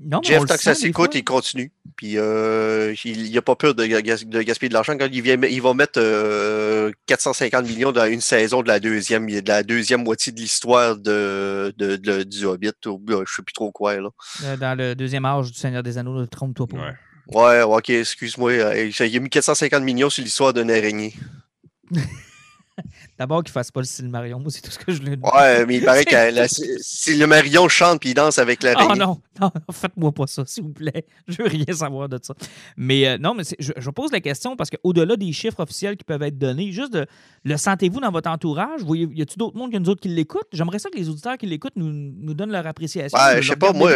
Non, 0.00 0.20
Jeff, 0.22 0.44
tant 0.46 0.54
que 0.56 0.62
ça 0.62 0.74
s'écoute, 0.74 1.14
il 1.14 1.24
continue. 1.24 1.72
Puis 1.96 2.12
euh, 2.16 2.94
il 3.04 3.32
n'a 3.32 3.42
pas 3.42 3.56
peur 3.56 3.74
de, 3.74 3.84
gas- 3.84 4.24
de 4.24 4.42
gaspiller 4.42 4.68
de 4.68 4.74
l'argent. 4.74 4.96
Quand 4.96 5.08
il, 5.10 5.22
vient, 5.22 5.36
il 5.42 5.60
va 5.60 5.74
mettre 5.74 5.98
euh, 6.00 6.92
450 7.06 7.66
millions 7.66 7.90
dans 7.90 8.06
une 8.06 8.20
saison 8.20 8.62
de 8.62 8.68
la 8.68 8.78
deuxième, 8.78 9.26
de 9.28 9.42
la 9.48 9.64
deuxième 9.64 10.04
moitié 10.04 10.30
de 10.30 10.38
l'histoire 10.40 10.96
de, 10.96 11.74
de, 11.76 11.96
de- 11.96 12.22
du 12.22 12.44
Hobbit, 12.44 12.70
ou 12.86 13.00
euh, 13.10 13.24
je 13.26 13.34
sais 13.34 13.42
plus 13.42 13.52
trop 13.52 13.72
quoi. 13.72 13.96
Là. 13.96 14.08
Euh, 14.44 14.56
Dans 14.56 14.78
le 14.78 14.94
deuxième 14.94 15.24
âge 15.24 15.50
du 15.50 15.58
Seigneur 15.58 15.82
des 15.82 15.98
Anneaux, 15.98 16.20
ne 16.20 16.26
trompe-toi 16.26 16.66
pas. 16.68 16.76
Ouais. 16.76 16.92
Ouais, 17.30 17.62
ouais, 17.64 17.76
ok, 17.78 17.90
excuse-moi. 17.90 18.52
euh, 18.52 18.90
Il 19.00 19.16
a 19.16 19.20
mis 19.20 19.28
450 19.28 19.82
millions 19.82 20.08
sur 20.10 20.22
l'histoire 20.22 20.54
d'une 20.54 20.70
araignée. 20.70 21.14
D'abord 23.18 23.42
qu'il 23.42 23.52
fasse 23.52 23.70
pas 23.70 23.80
le 23.80 23.86
style 23.86 24.08
Marion, 24.08 24.38
moi, 24.38 24.50
c'est 24.50 24.60
tout 24.60 24.70
ce 24.70 24.78
que 24.78 24.92
je 24.92 25.00
lui 25.02 25.16
dis. 25.16 25.22
Ouais, 25.22 25.66
mais 25.66 25.76
il 25.76 25.84
paraît 25.84 26.04
que 26.06 26.14
la- 26.14 27.68
chante 27.68 28.00
puis 28.00 28.10
il 28.10 28.14
danse 28.14 28.38
avec 28.38 28.60
Oh 28.62 28.66
l'araignée. 28.66 28.98
non, 28.98 29.20
non, 29.40 29.50
faites-moi 29.72 30.12
pas 30.12 30.26
ça, 30.26 30.44
s'il 30.46 30.62
vous 30.64 30.72
plaît. 30.72 31.04
Je 31.26 31.42
veux 31.42 31.48
rien 31.48 31.64
savoir 31.74 32.08
de 32.08 32.18
ça. 32.22 32.34
Mais 32.76 33.06
euh, 33.06 33.18
non, 33.18 33.34
mais 33.34 33.42
je, 33.58 33.72
je 33.76 33.90
pose 33.90 34.12
la 34.12 34.20
question 34.20 34.56
parce 34.56 34.70
qu'au-delà 34.70 35.16
des 35.16 35.32
chiffres 35.32 35.60
officiels 35.60 35.96
qui 35.96 36.04
peuvent 36.04 36.22
être 36.22 36.38
donnés, 36.38 36.72
juste 36.72 36.92
de 36.92 37.06
le 37.44 37.56
sentez-vous 37.56 38.00
dans 38.00 38.10
votre 38.10 38.28
entourage? 38.30 38.82
Voyez, 38.82 39.08
y 39.14 39.22
a-t-il 39.22 39.38
d'autres 39.38 39.56
mondes 39.56 39.72
que 39.72 39.76
nous 39.78 39.88
autres 39.88 40.00
qui 40.00 40.08
l'écoutent? 40.08 40.48
J'aimerais 40.52 40.78
ça 40.78 40.90
que 40.90 40.96
les 40.96 41.08
auditeurs 41.08 41.36
qui 41.38 41.46
l'écoutent 41.46 41.76
nous, 41.76 41.90
nous 41.92 42.34
donnent 42.34 42.52
leur 42.52 42.66
appréciation. 42.66 43.18
Ouais, 43.18 43.42
je 43.42 43.48
sais 43.50 43.56
pas, 43.56 43.72
moi, 43.72 43.92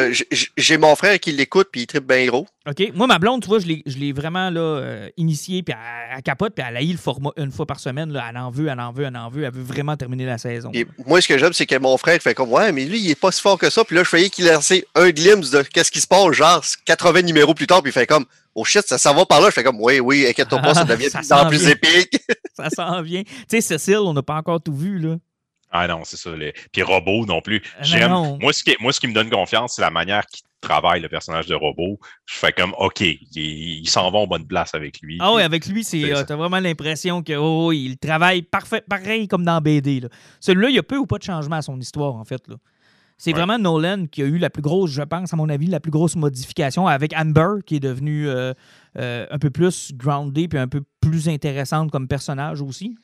j'ai 0.56 0.78
mon 0.78 0.94
frère 0.96 1.18
qui 1.20 1.32
l'écoute 1.32 1.68
puis 1.72 1.82
il 1.82 1.86
tripe 1.86 2.06
bien 2.06 2.26
gros. 2.26 2.46
OK. 2.68 2.92
Moi, 2.94 3.06
ma 3.06 3.18
blonde, 3.18 3.42
tu 3.42 3.48
vois, 3.48 3.58
je 3.58 3.66
l'ai- 3.66 3.82
je 3.86 3.98
l'ai 3.98 4.12
vraiment 4.12 4.50
là, 4.50 4.60
euh, 4.60 5.08
initiée, 5.16 5.62
puis 5.62 5.74
elle, 5.76 6.16
elle 6.16 6.22
capote, 6.22 6.54
puis 6.54 6.64
elle 6.68 6.76
a 6.76 6.82
eu 6.82 6.92
le 6.92 6.96
format 6.98 7.30
une 7.36 7.50
fois 7.50 7.66
par 7.66 7.80
semaine. 7.80 8.12
Là, 8.12 8.26
elle 8.30 8.36
en 8.36 8.50
veut, 8.50 8.68
elle 8.72 8.80
en 8.80 8.92
veut, 8.92 9.04
elle 9.04 9.16
en 9.16 9.28
veut. 9.30 9.44
Elle 9.44 9.52
veut 9.52 9.62
vraiment 9.62 9.96
terminer 9.96 10.26
la 10.26 10.38
saison. 10.38 10.70
Puis 10.70 10.86
moi, 11.06 11.20
ce 11.20 11.28
que 11.28 11.38
j'aime, 11.38 11.52
c'est 11.52 11.66
que 11.66 11.76
mon 11.78 11.96
frère 11.96 12.20
fait 12.20 12.34
comme 12.34 12.50
Ouais, 12.50 12.72
mais 12.72 12.84
lui, 12.84 12.98
il 13.00 13.10
est 13.10 13.14
pas 13.20 13.30
si 13.32 13.40
fort 13.40 13.58
que 13.58 13.70
ça. 13.70 13.84
Puis 13.84 13.94
là, 13.96 14.04
je 14.04 14.10
voyais 14.10 14.30
qu'il 14.30 14.46
lançait 14.46 14.84
un 14.94 15.10
glimpse 15.10 15.50
de 15.50 15.62
qu'est-ce 15.62 15.90
qui 15.90 16.00
se 16.00 16.06
passe, 16.06 16.32
genre 16.32 16.62
80 16.86 17.22
numéros 17.22 17.54
plus 17.54 17.66
tard, 17.66 17.82
puis 17.82 17.90
il 17.90 17.92
fait 17.92 18.06
comme 18.06 18.24
Oh 18.54 18.64
shit, 18.64 18.86
ça 18.86 18.98
s'en 18.98 19.14
va 19.14 19.24
par 19.24 19.40
là. 19.40 19.46
Je 19.48 19.52
fais 19.54 19.62
comme 19.64 19.80
Oui, 19.80 20.00
oui, 20.00 20.26
inquiète-toi 20.28 20.58
pas, 20.60 20.74
ça 20.74 20.84
devient 20.84 21.08
Ça 21.10 21.20
de 21.20 21.24
plus 21.26 21.32
en 21.32 21.48
plus 21.48 21.58
vient. 21.58 21.70
épique. 21.70 22.20
Ça 22.54 22.68
s'en 22.68 23.00
vient. 23.00 23.22
Tu 23.22 23.32
sais, 23.48 23.60
Cécile, 23.62 23.96
on 23.98 24.12
n'a 24.12 24.22
pas 24.22 24.34
encore 24.34 24.60
tout 24.62 24.74
vu, 24.76 24.98
là. 24.98 25.16
Ah 25.70 25.86
non, 25.88 26.02
c'est 26.04 26.18
ça. 26.18 26.36
Les... 26.36 26.52
Puis 26.70 26.82
Robot 26.82 27.24
non 27.24 27.40
plus. 27.40 27.56
Euh, 27.56 27.78
J'aime. 27.80 28.10
non. 28.10 28.38
Moi, 28.38 28.52
ce 28.52 28.62
qui, 28.62 28.76
moi, 28.78 28.92
ce 28.92 29.00
qui 29.00 29.08
me 29.08 29.14
donne 29.14 29.30
confiance, 29.30 29.76
c'est 29.76 29.80
la 29.82 29.90
manière 29.90 30.26
qu'il 30.26 30.42
travaille 30.62 31.00
le 31.02 31.08
personnage 31.10 31.46
de 31.46 31.54
Robot. 31.54 31.98
Je 32.24 32.34
fais 32.36 32.52
comme 32.52 32.72
OK, 32.78 33.00
il, 33.00 33.20
il 33.34 33.88
s'en 33.88 34.10
va 34.10 34.20
en 34.20 34.26
bonne 34.26 34.46
place 34.46 34.74
avec 34.74 35.00
lui. 35.02 35.18
Ah 35.20 35.34
oui, 35.34 35.42
avec 35.42 35.66
lui, 35.66 35.84
c'est, 35.84 36.10
euh, 36.14 36.24
t'as 36.24 36.36
vraiment 36.36 36.60
l'impression 36.60 37.22
que 37.22 37.34
oh, 37.34 37.68
oui, 37.68 37.84
il 37.90 37.98
travaille 37.98 38.40
parfait, 38.42 38.82
pareil 38.88 39.28
comme 39.28 39.44
dans 39.44 39.60
BD. 39.60 40.00
Là. 40.00 40.08
Celui-là, 40.40 40.70
il 40.70 40.76
y 40.76 40.78
a 40.78 40.82
peu 40.82 40.96
ou 40.96 41.06
pas 41.06 41.18
de 41.18 41.22
changement 41.24 41.56
à 41.56 41.62
son 41.62 41.78
histoire, 41.78 42.14
en 42.14 42.24
fait. 42.24 42.46
Là. 42.48 42.56
C'est 43.18 43.30
Ouais. 43.32 43.38
vraiment 43.38 43.58
Nolan 43.58 44.06
qui 44.10 44.22
a 44.22 44.24
eu 44.24 44.38
la 44.38 44.50
plus 44.50 44.62
grosse, 44.62 44.90
je 44.90 45.02
pense, 45.02 45.32
à 45.32 45.36
mon 45.36 45.48
avis, 45.48 45.66
la 45.66 45.78
plus 45.78 45.92
grosse 45.92 46.16
modification 46.16 46.88
avec 46.88 47.12
Amber, 47.16 47.60
qui 47.64 47.76
est 47.76 47.80
devenue 47.80 48.28
euh, 48.28 48.52
euh, 48.98 49.26
un 49.30 49.38
peu 49.38 49.50
plus 49.50 49.92
grounded 49.94 50.48
puis 50.48 50.58
un 50.58 50.66
peu 50.66 50.82
plus 51.00 51.28
intéressante 51.28 51.90
comme 51.92 52.08
personnage 52.08 52.60
aussi. 52.62 52.96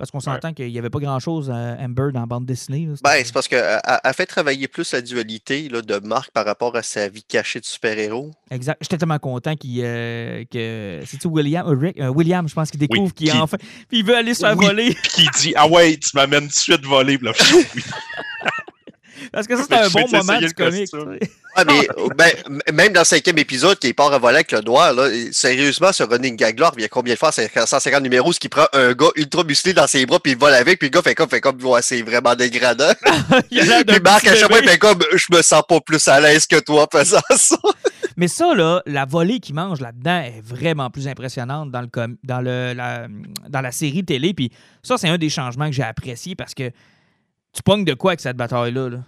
Parce 0.00 0.10
qu'on 0.10 0.20
s'entend 0.20 0.54
qu'il 0.54 0.72
n'y 0.72 0.78
avait 0.78 0.88
pas 0.88 0.98
grand-chose 0.98 1.50
à 1.50 1.76
Amber 1.78 2.08
dans 2.14 2.20
la 2.20 2.26
bande 2.26 2.46
dessinée. 2.46 2.86
là. 2.86 2.94
Ben, 3.04 3.22
c'est 3.22 3.34
parce 3.34 3.46
qu'elle 3.46 3.78
a 3.84 4.12
fait 4.14 4.24
travailler 4.24 4.66
plus 4.66 4.90
la 4.92 5.02
dualité 5.02 5.68
là, 5.68 5.82
de 5.82 5.98
Marc 5.98 6.30
par 6.30 6.46
rapport 6.46 6.74
à 6.74 6.82
sa 6.82 7.06
vie 7.10 7.22
cachée 7.22 7.60
de 7.60 7.66
super-héros. 7.66 8.30
Exact. 8.50 8.78
J'étais 8.80 8.96
tellement 8.96 9.18
content 9.18 9.54
qu'il, 9.56 9.78
euh, 9.84 10.42
que. 10.50 11.00
C'est-tu 11.04 11.26
William? 11.28 11.66
euh, 11.68 11.76
Rick? 11.78 12.00
Euh, 12.00 12.08
William, 12.08 12.48
je 12.48 12.54
pense 12.54 12.70
qu'il 12.70 12.80
découvre 12.80 13.08
Oui, 13.08 13.12
qu'il 13.12 13.28
est 13.28 13.32
qui- 13.32 13.36
enfin. 13.38 13.58
Puis 13.90 13.98
il 13.98 14.04
veut 14.06 14.16
aller 14.16 14.32
se 14.32 14.40
faire 14.40 14.56
Oui. 14.56 14.64
voler. 14.64 14.94
Puis 14.94 15.28
qui 15.34 15.40
dit 15.40 15.52
Ah 15.54 15.68
ouais, 15.68 15.98
tu 15.98 16.08
m'amènes 16.14 16.44
tout 16.44 16.48
de 16.48 16.52
suite 16.54 16.84
voler. 16.86 17.18
Puis 17.18 17.26
là, 17.26 17.32
oui. 17.74 17.82
Parce 19.32 19.46
que 19.46 19.56
ça, 19.56 19.62
c'était 19.62 19.74
un 19.76 19.88
bon 19.88 20.06
moment 20.10 20.38
du 20.38 20.48
sais. 20.48 20.84
Ouais, 21.56 21.64
mais 21.66 21.88
ben, 22.16 22.30
m- 22.46 22.60
même 22.76 22.92
dans 22.92 23.00
le 23.00 23.04
cinquième 23.04 23.36
épisode, 23.38 23.76
qui 23.76 23.92
part 23.92 24.12
à 24.12 24.18
voler 24.18 24.36
avec 24.36 24.52
le 24.52 24.60
doigt, 24.60 24.92
là, 24.92 25.08
sérieusement, 25.32 25.92
ce 25.92 26.04
running 26.04 26.36
gag-là 26.36 26.68
revient 26.70 26.88
combien 26.88 27.14
de 27.14 27.18
fois? 27.18 27.32
C'est 27.32 27.50
150 27.52 28.04
numéros, 28.04 28.32
ce 28.32 28.38
qui 28.38 28.48
prend 28.48 28.66
un 28.72 28.92
gars 28.92 29.08
ultra 29.16 29.42
musclé 29.42 29.72
dans 29.72 29.88
ses 29.88 30.06
bras, 30.06 30.20
puis 30.20 30.32
il 30.32 30.38
vole 30.38 30.54
avec, 30.54 30.78
puis 30.78 30.86
le 30.88 30.92
gars 30.92 31.02
fait 31.02 31.16
comme, 31.16 31.28
fait 31.28 31.40
comme, 31.40 31.60
ouais, 31.64 31.82
c'est 31.82 32.02
vraiment 32.02 32.36
dégradant. 32.36 32.92
Il 33.50 33.60
a 33.72 33.82
puis 33.82 33.98
Marc, 34.00 34.28
à 34.28 34.36
chaque 34.36 34.48
fois, 34.48 34.60
il 34.62 34.68
fait 34.68 34.78
comme, 34.78 35.00
je 35.12 35.36
me 35.36 35.42
sens 35.42 35.62
pas 35.68 35.80
plus 35.80 36.06
à 36.06 36.20
l'aise 36.20 36.46
que 36.46 36.60
toi 36.60 36.86
faisant 36.92 37.18
ça. 37.36 37.56
Mais 38.16 38.28
ça, 38.28 38.54
là, 38.54 38.80
la 38.86 39.04
volée 39.04 39.40
qu'il 39.40 39.56
mange 39.56 39.80
là-dedans 39.80 40.22
est 40.22 40.40
vraiment 40.44 40.88
plus 40.90 41.08
impressionnante 41.08 41.72
dans, 41.72 41.80
le 41.80 41.88
com- 41.88 42.16
dans, 42.22 42.40
le, 42.40 42.74
la, 42.74 43.08
dans 43.48 43.60
la 43.60 43.72
série 43.72 44.04
télé. 44.04 44.34
Puis 44.34 44.52
ça, 44.84 44.98
c'est 44.98 45.08
un 45.08 45.18
des 45.18 45.30
changements 45.30 45.66
que 45.66 45.72
j'ai 45.74 45.82
apprécié 45.82 46.36
parce 46.36 46.54
que 46.54 46.70
tu 47.52 47.62
pognes 47.62 47.84
de 47.84 47.94
quoi 47.94 48.12
avec 48.12 48.20
cette 48.20 48.36
bataille-là? 48.36 48.88
Là? 48.88 48.98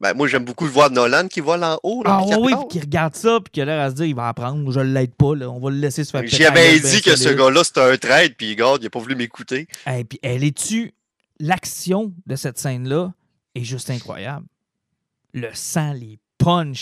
Ben, 0.00 0.14
moi, 0.14 0.28
j'aime 0.28 0.44
beaucoup 0.44 0.64
le 0.64 0.70
voir 0.70 0.90
Nolan 0.90 1.26
qui 1.26 1.40
vole 1.40 1.64
en 1.64 1.78
haut, 1.82 2.04
là. 2.04 2.20
Ah 2.20 2.24
puis 2.24 2.36
oui, 2.36 2.54
puis 2.54 2.68
qui 2.68 2.80
regarde 2.80 3.16
ça, 3.16 3.40
puis 3.42 3.50
qui 3.50 3.60
a 3.60 3.64
l'air 3.64 3.80
à 3.80 3.90
se 3.90 3.96
dire, 3.96 4.04
il 4.04 4.14
va 4.14 4.28
apprendre, 4.28 4.70
je 4.70 4.78
l'aide 4.78 5.14
pas, 5.14 5.34
là. 5.34 5.50
on 5.50 5.58
va 5.58 5.70
le 5.70 5.78
laisser 5.78 6.04
se 6.04 6.10
faire 6.10 6.20
péter 6.20 6.36
J'y 6.36 6.42
la 6.42 6.50
avais 6.50 6.72
gueule 6.72 6.82
dit 6.82 7.00
bien 7.02 7.12
que 7.12 7.16
ce 7.16 7.28
gars-là, 7.30 7.64
c'était 7.64 7.80
un 7.80 7.96
trade, 7.96 8.34
puis 8.36 8.50
regarde, 8.50 8.82
il 8.82 8.86
a 8.86 8.90
pas 8.90 9.00
voulu 9.00 9.16
m'écouter. 9.16 9.66
Et 9.86 10.04
puis 10.04 10.20
elle 10.22 10.44
est-tu. 10.44 10.94
L'action 11.40 12.12
de 12.26 12.36
cette 12.36 12.58
scène-là 12.58 13.12
est 13.54 13.64
juste 13.64 13.90
incroyable. 13.90 14.46
Le 15.32 15.50
sang, 15.52 15.92
les 15.92 16.18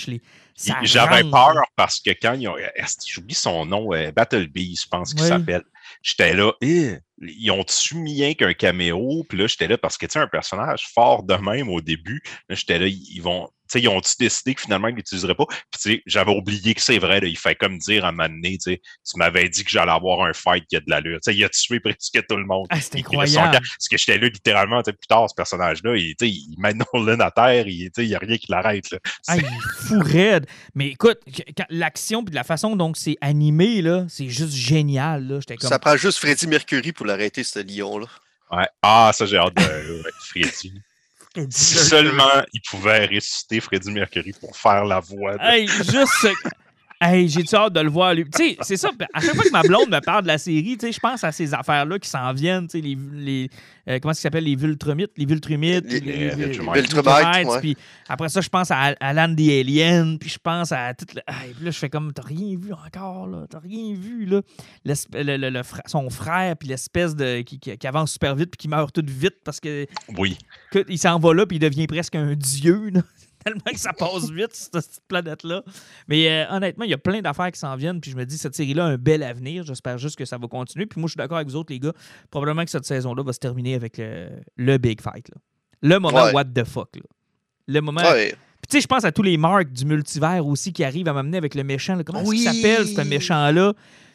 les. 0.07 0.21
ça 0.55 0.79
J'avais 0.83 1.23
peur 1.31 1.55
parce 1.77 2.01
que 2.01 2.11
quand 2.11 2.35
ils 2.35 2.49
ont. 2.49 2.55
que 2.55 3.05
J'oublie 3.07 3.35
son 3.35 3.67
nom, 3.67 3.93
euh, 3.93 4.11
Battle 4.13 4.47
Bee, 4.49 4.77
je 4.81 4.87
pense 4.89 5.13
qu'il 5.15 5.23
Oui. 5.23 5.29
s'appelle. 5.29 5.63
J'étais 6.03 6.35
là, 6.35 6.53
eh, 6.61 6.97
ils 7.23 7.51
ont-tu 7.51 7.97
mis 7.97 8.15
rien 8.23 8.35
qu'un 8.35 8.55
caméo? 8.55 9.25
Puis 9.29 9.39
là, 9.39 9.47
j'étais 9.47 9.69
là 9.69 9.79
parce 9.79 9.97
que 9.97 10.07
tu 10.07 10.13
sais, 10.13 10.19
un 10.19 10.27
personnage 10.29 10.87
fort 10.93 11.23
de 11.23 11.35
même 11.35 11.69
au 11.69 11.81
début, 11.81 12.23
là, 12.49 12.55
j'étais 12.57 12.79
là, 12.79 12.87
ils 12.87 13.21
vont. 13.21 13.49
Tu 13.69 13.79
sais, 13.79 13.81
ils 13.81 13.89
ont-tu 13.89 14.13
décidé 14.19 14.55
que 14.55 14.61
finalement, 14.63 14.89
ils 14.89 14.95
l'utiliseraient 14.95 15.35
pas? 15.35 15.47
Puis 15.47 15.81
tu 15.81 15.91
sais, 15.91 16.03
j'avais 16.07 16.33
oublié 16.33 16.75
que 16.75 16.81
c'est 16.81 16.99
vrai, 16.99 17.21
là, 17.21 17.27
il 17.27 17.39
fait 17.39 17.55
comme 17.55 17.79
dire 17.79 18.05
à 18.05 18.09
un 18.09 18.13
moment 18.13 18.29
donné, 18.29 18.59
tu 18.59 18.73
sais, 18.73 18.81
tu 18.81 19.19
m'avais 19.19 19.49
dit 19.49 19.65
que 19.65 19.71
j'allais 19.71 19.93
avoir 19.93 20.23
un 20.23 20.33
fight 20.33 20.65
qui 20.67 20.77
a 20.77 20.81
de 20.81 20.89
l'allure. 20.89 21.19
Tu 21.23 21.33
sais, 21.33 21.37
il 21.37 21.45
a 21.45 21.49
tué 21.49 21.81
presque 21.81 22.27
tout 22.29 22.37
le 22.37 22.45
monde. 22.45 22.67
Ah, 22.71 22.81
son 22.81 22.97
incroyable. 22.97 23.53
Parce 23.53 23.89
que 23.91 23.97
j'étais 23.97 24.19
là 24.19 24.29
littéralement, 24.29 24.83
tu 24.83 24.91
sais, 24.91 24.93
plus 24.93 25.07
tard, 25.09 25.29
ce 25.29 25.35
personnage-là, 25.35 25.97
il, 25.97 26.15
tu 26.17 26.27
sais, 26.27 26.31
il 26.31 26.57
met 26.59 26.75
Nolan 26.75 27.21
à 27.21 27.31
terre, 27.31 27.67
il 27.67 27.87
tu 27.87 27.91
sais, 27.97 28.05
il 28.05 28.09
n'y 28.09 28.15
a 28.15 28.19
rien 28.19 28.37
qui 28.37 28.47
l'arrête. 28.51 28.91
là. 28.91 28.99
Ah, 29.29 29.37
il 29.37 29.45
est 29.45 29.87
fou 29.89 30.01
raide. 30.01 30.47
Mais 30.75 30.89
écoute, 30.89 31.19
l'action 31.71 32.25
puis 32.25 32.35
la 32.35 32.45
façon 32.45 32.77
dont 32.77 32.93
c'est 32.95 33.17
animé, 33.21 33.83
là, 33.83 34.07
c'est 34.09 34.29
juste 34.29 34.55
génial. 34.55 35.27
Là. 35.27 35.41
J'étais 35.41 35.57
comme. 35.57 35.69
Ça 35.69 35.79
prend 35.79 35.97
juste 35.97 36.19
Freddie 36.19 36.47
Mercury 36.47 36.93
pour 36.93 37.07
l'arrêter, 37.07 37.45
ce 37.45 37.59
lion-là. 37.59 38.07
Ouais. 38.51 38.67
Ah, 38.83 39.11
ça, 39.13 39.27
j'ai 39.27 39.39
hâte 39.39 39.55
de. 39.55 40.03
ouais, 40.03 40.11
Freddy. 40.21 40.73
Si 41.51 41.75
seulement 41.77 42.43
il 42.53 42.61
pouvait 42.63 43.07
ressusciter 43.07 43.61
Freddie 43.61 43.91
Mercury 43.93 44.33
pour 44.41 44.57
faire 44.57 44.85
la 44.85 45.01
voix. 45.01 45.37
de- 45.37 45.43
Hey, 45.43 45.67
juste. 45.69 46.29
Hey, 46.99 47.29
j'ai-tu 47.29 47.55
hâte 47.55 47.75
de 47.75 47.81
le 47.81 47.91
voir, 47.91 48.15
lui? 48.15 48.25
Tu 48.25 48.31
sais, 48.39 48.57
c'est 48.63 48.77
ça. 48.79 48.91
À 49.13 49.21
chaque 49.21 49.35
fois 49.35 49.45
que 49.45 49.51
ma 49.53 49.63
blonde 49.63 49.91
me 49.91 50.01
parle 50.01 50.23
de 50.23 50.29
la 50.29 50.39
série, 50.39 50.79
tu 50.79 50.87
sais, 50.87 50.93
je 50.93 50.99
pense 50.99 51.23
à 51.25 51.31
ces 51.31 51.53
affaires-là 51.53 51.99
qui 51.99 52.09
s'en 52.09 52.33
viennent, 52.33 52.67
tu 52.69 52.79
sais, 52.79 52.85
les. 52.85 52.97
les 53.13 53.51
euh, 53.89 53.99
comment 54.01 54.15
ça 54.15 54.23
s'appelle 54.23 54.45
Les 54.45 54.57
Vultrumites, 54.57 55.11
les 55.17 55.27
Vultrumites, 55.27 55.85
Les- 55.85 56.01
les 56.01 56.31
ouais. 57.47 57.61
Puis 57.61 57.77
après 58.09 58.29
ça, 58.31 58.41
je 58.41 58.49
pense 58.49 58.71
à 58.71 58.95
Alan 58.99 59.33
the 59.35 59.41
Alien, 59.49 60.19
puis 60.19 60.31
je 60.31 60.39
pense 60.43 60.73
à 60.73 60.95
tout 60.95 61.05
le. 61.15 61.21
Hey, 61.29 61.53
puis 61.55 61.65
là, 61.67 61.71
je 61.71 61.79
fais 61.79 61.91
comme, 61.91 62.13
t'as 62.15 62.23
rien 62.23 62.57
vu 62.59 62.73
encore, 62.73 63.27
là. 63.27 63.45
T'as 63.51 63.61
rien 63.61 63.95
vu, 63.95 64.25
là. 64.25 64.41
Le- 64.85 65.37
le- 65.37 65.51
le 65.51 65.63
son 65.87 66.09
frère, 66.09 66.57
puis 66.57 66.69
l'espèce 66.69 67.15
de. 67.15 67.43
Qui, 67.43 67.59
qui- 67.61 67.77
qui 67.77 67.87
avance 67.87 68.13
super 68.13 68.35
vite, 68.35 68.51
puis 68.53 68.57
qui 68.59 68.69
meurt 68.69 68.93
tout 68.95 69.05
vite 69.07 69.37
parce 69.45 69.61
que. 69.61 69.87
Oui. 70.17 70.39
que- 70.73 70.85
il 70.89 70.99
s'en 70.99 71.19
va 71.19 71.35
là, 71.35 71.45
puis 71.47 71.59
il 71.59 71.61
devient 71.61 71.87
presque 71.87 72.15
un 72.17 72.35
dieu, 72.35 72.89
là. 72.93 73.03
Tellement 73.47 73.61
que 73.73 73.79
ça 73.79 73.93
passe 73.93 74.29
vite, 74.31 74.49
cette 74.53 74.73
petite 74.73 75.03
planète-là. 75.07 75.63
Mais 76.09 76.29
euh, 76.29 76.51
honnêtement, 76.51 76.85
il 76.85 76.91
y 76.91 76.95
a 76.95 76.99
plein 76.99 77.21
d'affaires 77.21 77.53
qui 77.53 77.61
s'en 77.61 77.77
viennent. 77.77 78.01
Puis 78.01 78.11
je 78.11 78.17
me 78.17 78.25
dis, 78.27 78.37
cette 78.37 78.57
série-là 78.57 78.85
a 78.87 78.89
un 78.89 78.97
bel 78.97 79.23
avenir. 79.23 79.63
J'espère 79.65 79.99
juste 79.99 80.17
que 80.17 80.25
ça 80.25 80.37
va 80.37 80.49
continuer. 80.49 80.87
Puis 80.87 80.99
moi, 81.01 81.07
je 81.07 81.13
suis 81.13 81.17
d'accord 81.19 81.37
avec 81.37 81.49
vous 81.49 81.55
autres, 81.57 81.73
les 81.73 81.79
gars. 81.79 81.93
Probablement 82.31 82.65
que 82.65 82.71
cette 82.73 82.85
saison-là 82.87 83.23
va 83.23 83.33
se 83.33 83.39
terminer 83.39 83.75
avec 83.77 83.99
le, 83.99 84.31
le 84.57 84.79
big 84.79 85.01
fight. 85.01 85.29
là. 85.29 85.37
Le 85.83 85.99
moment 86.01 86.25
Ouais. 86.25 86.33
what 86.33 86.45
the 86.47 86.65
fuck. 86.65 86.97
là. 86.97 87.03
Le 87.69 87.81
moment. 87.81 88.01
Ouais. 88.01 88.31
Puis 88.63 88.69
tu 88.69 88.77
sais, 88.79 88.81
je 88.81 88.87
pense 88.89 89.05
à 89.05 89.13
tous 89.13 89.23
les 89.23 89.37
marques 89.37 89.71
du 89.73 89.85
multivers 89.85 90.45
aussi 90.45 90.73
qui 90.73 90.83
arrivent 90.83 91.07
à 91.09 91.13
m'amener 91.13 91.37
avec 91.39 91.55
le 91.55 91.63
méchant. 91.63 91.95
là. 91.95 92.03
Comment 92.03 92.23
Oui. 92.25 92.39
il 92.41 92.43
s'appelle, 92.45 92.87
ce 92.87 93.01
méchant-là? 93.03 93.75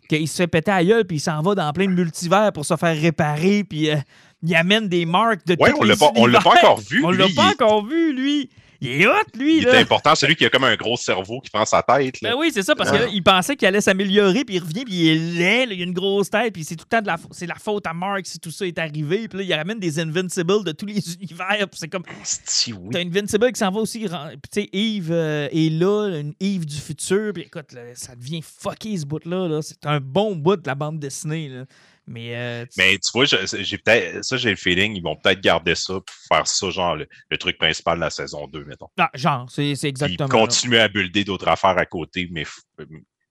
Qu'il 0.10 0.28
se 0.28 0.36
fait 0.36 0.48
péter 0.48 0.72
à 0.72 0.84
gueule, 0.84 1.06
puis 1.06 1.18
il 1.18 1.20
s'en 1.22 1.42
va 1.42 1.56
dans 1.56 1.72
plein 1.72 1.86
de 1.86 1.94
multivers 1.94 2.52
pour 2.52 2.66
se 2.66 2.76
faire 2.76 3.00
réparer, 3.00 3.64
puis 3.64 3.90
euh, 3.92 3.96
il 4.44 4.54
amène 4.56 4.90
des 4.90 5.06
marques 5.06 5.46
de 5.46 5.56
Ouais, 5.58 5.72
tous 5.72 5.78
on 5.80 5.84
l'a 5.84 5.96
pas, 5.96 6.12
on 6.18 6.26
l'a 6.26 6.42
pas 6.42 6.50
encore 6.50 6.80
vu. 6.82 7.02
On 7.06 7.12
lui, 7.12 7.18
l'a 7.20 7.28
pas 7.34 7.52
encore 7.52 7.86
vu, 7.86 8.12
lui. 8.14 8.50
Il 8.84 8.90
est 8.90 9.08
hot, 9.08 9.12
lui, 9.38 9.60
Il 9.60 9.66
là. 9.66 9.76
est 9.76 9.82
important, 9.82 10.16
celui 10.16 10.36
qui 10.36 10.44
a 10.44 10.50
comme 10.50 10.64
un 10.64 10.76
gros 10.76 10.98
cerveau 10.98 11.40
qui 11.40 11.52
prend 11.52 11.66
sa 11.66 11.84
tête. 11.84 12.20
là. 12.22 12.32
Ben 12.32 12.36
oui, 12.36 12.50
c'est 12.52 12.64
ça, 12.64 12.76
parce 12.76 12.92
qu'il 12.92 13.22
pensait 13.22 13.56
qu'il 13.56 13.68
allait 13.68 13.80
s'améliorer, 13.80 14.44
puis 14.44 14.56
il 14.56 14.60
revient, 14.60 14.84
puis 14.84 14.96
il 14.96 15.08
est 15.08 15.38
laid, 15.38 15.66
là, 15.68 15.74
il 15.76 15.82
a 15.82 15.84
une 15.84 15.94
grosse 15.94 16.32
tête, 16.32 16.52
puis 16.52 16.64
c'est 16.64 16.76
tout 16.76 16.86
le 16.86 16.98
temps 16.98 17.02
de 17.02 17.08
la, 17.08 17.18
c'est 17.30 17.46
la 17.46 17.56
faute 17.56 17.86
à 17.86 17.94
Mark 17.94 18.26
si 18.26 18.40
tout 18.40 18.50
ça 18.50 18.66
est 18.66 18.80
arrivé, 18.80 19.28
puis 19.28 19.38
là, 19.38 19.44
il 19.44 19.54
ramène 19.54 19.80
des 19.80 20.00
Invincibles 20.00 20.64
de 20.64 20.72
tous 20.72 20.88
les 20.88 21.14
univers, 21.22 21.68
puis 21.70 21.80
c'est 21.80 21.90
comme, 21.90 22.04
oui. 22.10 22.90
t'as 22.92 23.00
Invincible 23.00 23.52
qui 23.52 23.60
s'en 23.60 23.70
va 23.70 23.82
aussi, 23.82 24.00
puis 24.00 24.10
tu 24.52 24.62
sais, 24.62 24.70
Eve 24.74 25.12
euh, 25.12 25.48
est 25.52 25.70
là, 25.70 26.08
une 26.20 26.34
Eve 26.40 26.66
du 26.66 26.78
futur, 26.78 27.34
puis 27.34 27.44
écoute, 27.44 27.74
là, 27.74 27.82
ça 27.94 28.16
devient 28.16 28.42
fucké 28.42 28.98
ce 28.98 29.06
bout-là, 29.06 29.48
là. 29.48 29.62
c'est 29.62 29.86
un 29.86 30.00
bon 30.00 30.36
bout 30.36 30.56
de 30.56 30.68
la 30.68 30.76
bande 30.76 31.00
dessinée, 31.00 31.50
là. 31.50 31.66
Mais, 32.08 32.36
euh, 32.36 32.66
tu- 32.66 32.72
Mais 32.78 32.98
tu 32.98 33.10
vois, 33.14 33.26
j'ai 33.26 33.78
peut-être 33.78 34.24
ça, 34.24 34.36
j'ai 34.38 34.50
le 34.50 34.56
feeling, 34.56 34.96
ils 34.96 35.04
vont 35.04 35.16
peut-être 35.16 35.40
garder 35.40 35.76
ça 35.76 35.94
pour 35.94 36.04
faire 36.28 36.48
ça, 36.48 36.70
genre 36.72 36.96
le, 36.96 37.08
le 37.30 37.38
truc 37.38 37.58
principal 37.58 37.96
de 37.98 38.02
la 38.02 38.10
saison 38.10 38.48
2, 38.48 38.66
mettons. 38.66 38.88
ah, 39.00 39.10
genre, 39.14 39.46
c'est 39.50 39.74
Puis 39.74 39.88
exactement 39.88 40.28
là. 40.28 40.34
continuer 40.48 40.80
à 40.80 40.88
builder 40.88 41.24
d'autres 41.24 41.48
affaires 41.48 41.78
à 41.78 41.86
côté, 41.86 42.28
mais 42.32 42.44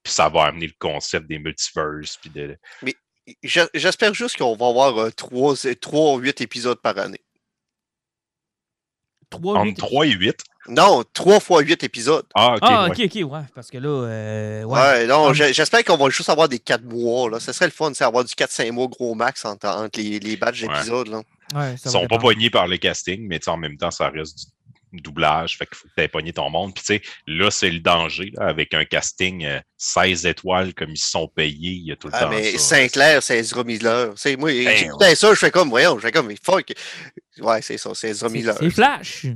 puis 0.02 0.12
ça 0.12 0.28
va 0.28 0.44
amener 0.44 0.66
le 0.68 0.72
concept 0.78 1.26
des 1.28 1.38
multiverses. 1.38 2.16
Puis 2.16 2.30
de, 2.30 2.56
Je- 3.42 3.60
J'espère 3.74 4.14
juste 4.14 4.38
qu'on 4.38 4.56
va 4.56 4.68
avoir 4.68 4.96
euh, 4.98 5.10
trois, 5.10 5.54
trois 5.80 6.14
ou 6.14 6.18
huit 6.18 6.40
épisodes 6.40 6.80
par 6.80 6.96
année. 6.98 7.20
Trois, 9.30 9.54
entre 9.56 9.64
huit- 9.66 9.74
3 9.78 10.06
et 10.06 10.10
8. 10.10 10.36
Non, 10.68 11.02
trois 11.14 11.40
fois 11.40 11.62
huit 11.62 11.82
épisodes. 11.82 12.24
Ah, 12.34 12.52
ok. 12.54 12.58
Ah, 12.62 12.84
ouais. 12.84 12.90
ok, 13.06 13.10
ok, 13.24 13.32
ouais, 13.32 13.40
parce 13.54 13.70
que 13.70 13.78
là, 13.78 13.88
euh, 13.88 14.62
ouais. 14.64 14.78
Ouais, 14.78 15.06
non, 15.06 15.28
Ah. 15.30 15.32
j'espère 15.32 15.82
qu'on 15.84 15.96
va 15.96 16.10
juste 16.10 16.28
avoir 16.28 16.48
des 16.48 16.58
quatre 16.58 16.84
mois. 16.84 17.30
Là. 17.30 17.40
Ce 17.40 17.52
serait 17.52 17.64
le 17.66 17.70
fun, 17.72 17.90
c'est 17.94 18.04
avoir 18.04 18.24
du 18.24 18.34
4-5 18.34 18.70
mois 18.70 18.86
gros 18.86 19.14
max 19.14 19.44
entre, 19.44 19.66
entre 19.68 19.98
les, 19.98 20.20
les 20.20 20.36
batchs 20.36 20.62
Ouais. 20.62 20.68
d'épisodes. 20.68 21.08
là. 21.08 21.18
Ouais, 21.54 21.72
Ils 21.72 21.84
va 21.84 21.90
sont 21.90 22.06
pas 22.06 22.18
pognés 22.18 22.50
par 22.50 22.68
le 22.68 22.76
casting, 22.76 23.26
mais 23.26 23.38
tu 23.40 23.46
sais, 23.46 23.50
en 23.50 23.56
même 23.56 23.76
temps, 23.76 23.90
ça 23.90 24.08
reste 24.10 24.38
du 24.38 24.44
doublage. 24.92 25.56
Fait 25.56 25.66
qu'il 25.66 25.76
faut 25.76 25.88
que 25.88 25.92
tu 25.96 26.02
aies 26.02 26.08
pogné 26.08 26.32
ton 26.32 26.50
monde. 26.50 26.74
Puis 26.74 26.82
tu 26.84 26.94
sais, 26.94 27.02
là, 27.26 27.50
c'est 27.50 27.70
le 27.70 27.80
danger. 27.80 28.32
là, 28.36 28.46
avec 28.46 28.74
un 28.74 28.84
casting 28.84 29.44
euh, 29.44 29.60
16 29.78 30.26
étoiles 30.26 30.74
comme 30.74 30.90
ils 30.90 30.96
se 30.98 31.10
sont 31.10 31.28
payés, 31.28 31.72
il 31.72 31.86
y 31.86 31.92
a 31.92 31.96
tout 31.96 32.08
le 32.08 32.14
Ah, 32.16 32.24
temps. 32.24 32.30
mais 32.30 32.52
ça. 32.58 32.76
Saint-Clair, 32.76 33.22
c'est 33.22 33.38
Ezra 33.38 33.64
Miller. 33.64 34.12
C'est 34.16 34.36
moi, 34.36 34.50
Ben, 34.50 34.76
j'écoutais 34.76 35.14
ça, 35.14 35.30
je 35.30 35.38
fais 35.38 35.50
comme, 35.50 35.68
voyons, 35.70 35.96
je 35.96 36.02
fais 36.02 36.12
comme, 36.12 36.30
fuck. 36.42 36.72
Ouais, 37.38 37.62
c'est 37.62 37.78
ça, 37.78 37.90
c'est 37.94 38.08
Ezra 38.10 38.28
Miller. 38.28 38.56
C'est 38.58 38.70
Flash. 38.70 39.26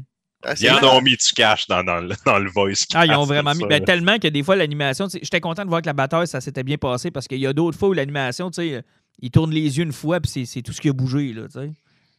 Ah, 0.47 0.53
Ils 0.61 0.71
en 0.71 0.97
ont 0.99 1.01
mis 1.01 1.17
du 1.17 1.33
cash 1.35 1.67
dans, 1.69 1.83
dans, 1.83 2.01
le, 2.01 2.15
dans 2.27 2.39
le 2.39 2.51
voice. 2.51 2.85
Ah, 2.93 3.07
ils 3.07 3.13
ont 3.15 3.25
vraiment 3.25 3.53
ça, 3.55 3.59
mis. 3.59 3.65
Ben, 3.67 3.83
tellement 3.83 4.19
que 4.19 4.29
des 4.29 4.43
fois, 4.43 4.57
l'animation, 4.57 5.09
j'étais 5.11 5.41
content 5.41 5.65
de 5.65 5.71
voir 5.71 5.81
que 5.81 5.87
la 5.87 5.95
bataille, 5.95 6.27
ça 6.29 6.43
s'était 6.43 6.63
bien 6.63 6.77
passé 6.77 7.11
parce 7.11 7.27
qu'il 7.27 7.39
y 7.39 7.47
a 7.47 7.55
d'autres 7.55 7.79
fois 7.79 7.89
où 7.89 7.93
l'animation, 7.95 8.51
tu 8.51 8.57
sais, 8.57 8.75
euh, 8.75 8.83
il 9.21 9.31
tourne 9.31 9.53
les 9.53 9.79
yeux 9.79 9.85
une 9.85 9.93
fois, 9.93 10.21
puis 10.21 10.31
c'est- 10.31 10.45
c'est 10.45 10.61
tout 10.61 10.73
ce 10.73 10.83
qui 10.83 10.91
a 10.91 10.93
bougé, 10.93 11.33
là, 11.33 11.45
tu 11.47 11.53
sais. 11.61 11.71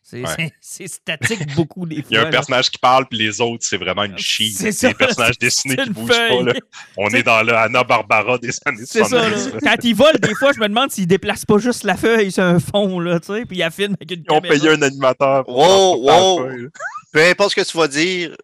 C'est 0.07 0.21
Ouais. 0.21 0.29
c'est- 0.37 0.53
c'est 0.61 0.87
statique 0.87 1.55
beaucoup 1.55 1.87
des 1.87 1.95
fois. 1.95 2.05
Il 2.11 2.13
y 2.13 2.17
a 2.17 2.21
un 2.21 2.25
là. 2.25 2.29
personnage 2.29 2.69
qui 2.69 2.77
parle, 2.77 3.07
puis 3.07 3.17
les 3.17 3.41
autres, 3.41 3.65
c'est 3.67 3.77
vraiment 3.77 4.03
une 4.03 4.15
sheet. 4.19 4.51
C'est 4.55 4.71
C'est 4.71 4.71
ça, 4.71 4.87
des 4.89 4.93
personnages 4.93 5.33
c'est- 5.33 5.41
dessinés 5.41 5.75
c'est 5.79 5.83
qui 5.85 5.89
bougent 5.89 6.07
pas. 6.09 6.27
feuille. 6.27 6.43
Là. 6.45 6.53
On 6.95 7.09
C'est- 7.09 7.19
est 7.19 7.23
dans 7.23 7.41
le 7.41 7.53
Anna 7.55 7.83
Barbara 7.83 8.37
des 8.37 8.51
années 8.65 8.83
C'est 8.85 9.03
ça, 9.03 9.15
là. 9.17 9.29
70. 9.35 9.53
là. 9.55 9.59
Quand 9.63 9.83
ils 9.83 9.95
volent, 9.95 10.19
des 10.21 10.35
fois, 10.35 10.51
je 10.53 10.59
me 10.59 10.67
demande 10.67 10.91
s'ils 10.91 11.07
déplacent 11.07 11.45
pas 11.45 11.57
juste 11.57 11.83
la 11.85 11.97
feuille 11.97 12.31
sur 12.31 12.43
un 12.43 12.59
fond, 12.59 12.99
là, 12.99 13.19
tu 13.19 13.33
sais, 13.33 13.45
puis 13.45 13.57
ils 13.57 13.61
la 13.61 13.71
filment 13.71 13.95
avec 13.99 14.11
une 14.11 14.23
Ils 14.29 14.31
ont 14.31 14.41
caméra. 14.41 14.53
payé 14.53 14.69
un 14.69 14.81
animateur. 14.83 15.43
pour 15.45 15.57
Wow, 15.57 16.03
wow. 16.03 16.47
feuille. 16.49 16.67
Peu 17.11 17.23
importe 17.27 17.49
ce 17.51 17.55
que 17.55 17.67
tu 17.67 17.75
vas 17.75 17.87
dire, 17.87 18.37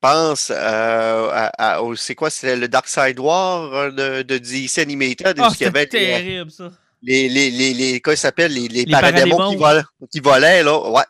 pense 0.00 0.50
euh, 0.50 1.28
à, 1.30 1.74
à- 1.74 1.80
au- 1.82 1.94
c'est 1.96 2.14
quoi, 2.14 2.30
c'est 2.30 2.56
le 2.56 2.68
Dark 2.68 2.88
Side 2.88 3.18
War 3.18 3.72
euh, 3.74 3.90
de, 3.90 4.22
de 4.22 4.38
DC 4.38 4.78
Animated, 4.78 5.38
où 5.38 5.42
il 5.58 5.60
y 5.60 5.64
avait 5.66 5.80
c'était 5.82 5.98
les, 6.00 6.06
terrible, 6.06 6.50
ça. 6.50 6.70
Les, 7.04 7.28
les, 7.28 7.50
les, 7.50 7.74
les- 7.74 8.00
comment 8.00 8.14
ils 8.14 8.18
s'appellent, 8.18 8.52
les, 8.52 8.68
les, 8.68 8.84
Les 8.84 8.90
paradémons 8.92 9.50
qui, 9.50 9.56
volaient, 9.56 9.82
qui 10.10 10.20
volaient, 10.20 10.62
là, 10.62 10.78
ouais. 10.90 11.02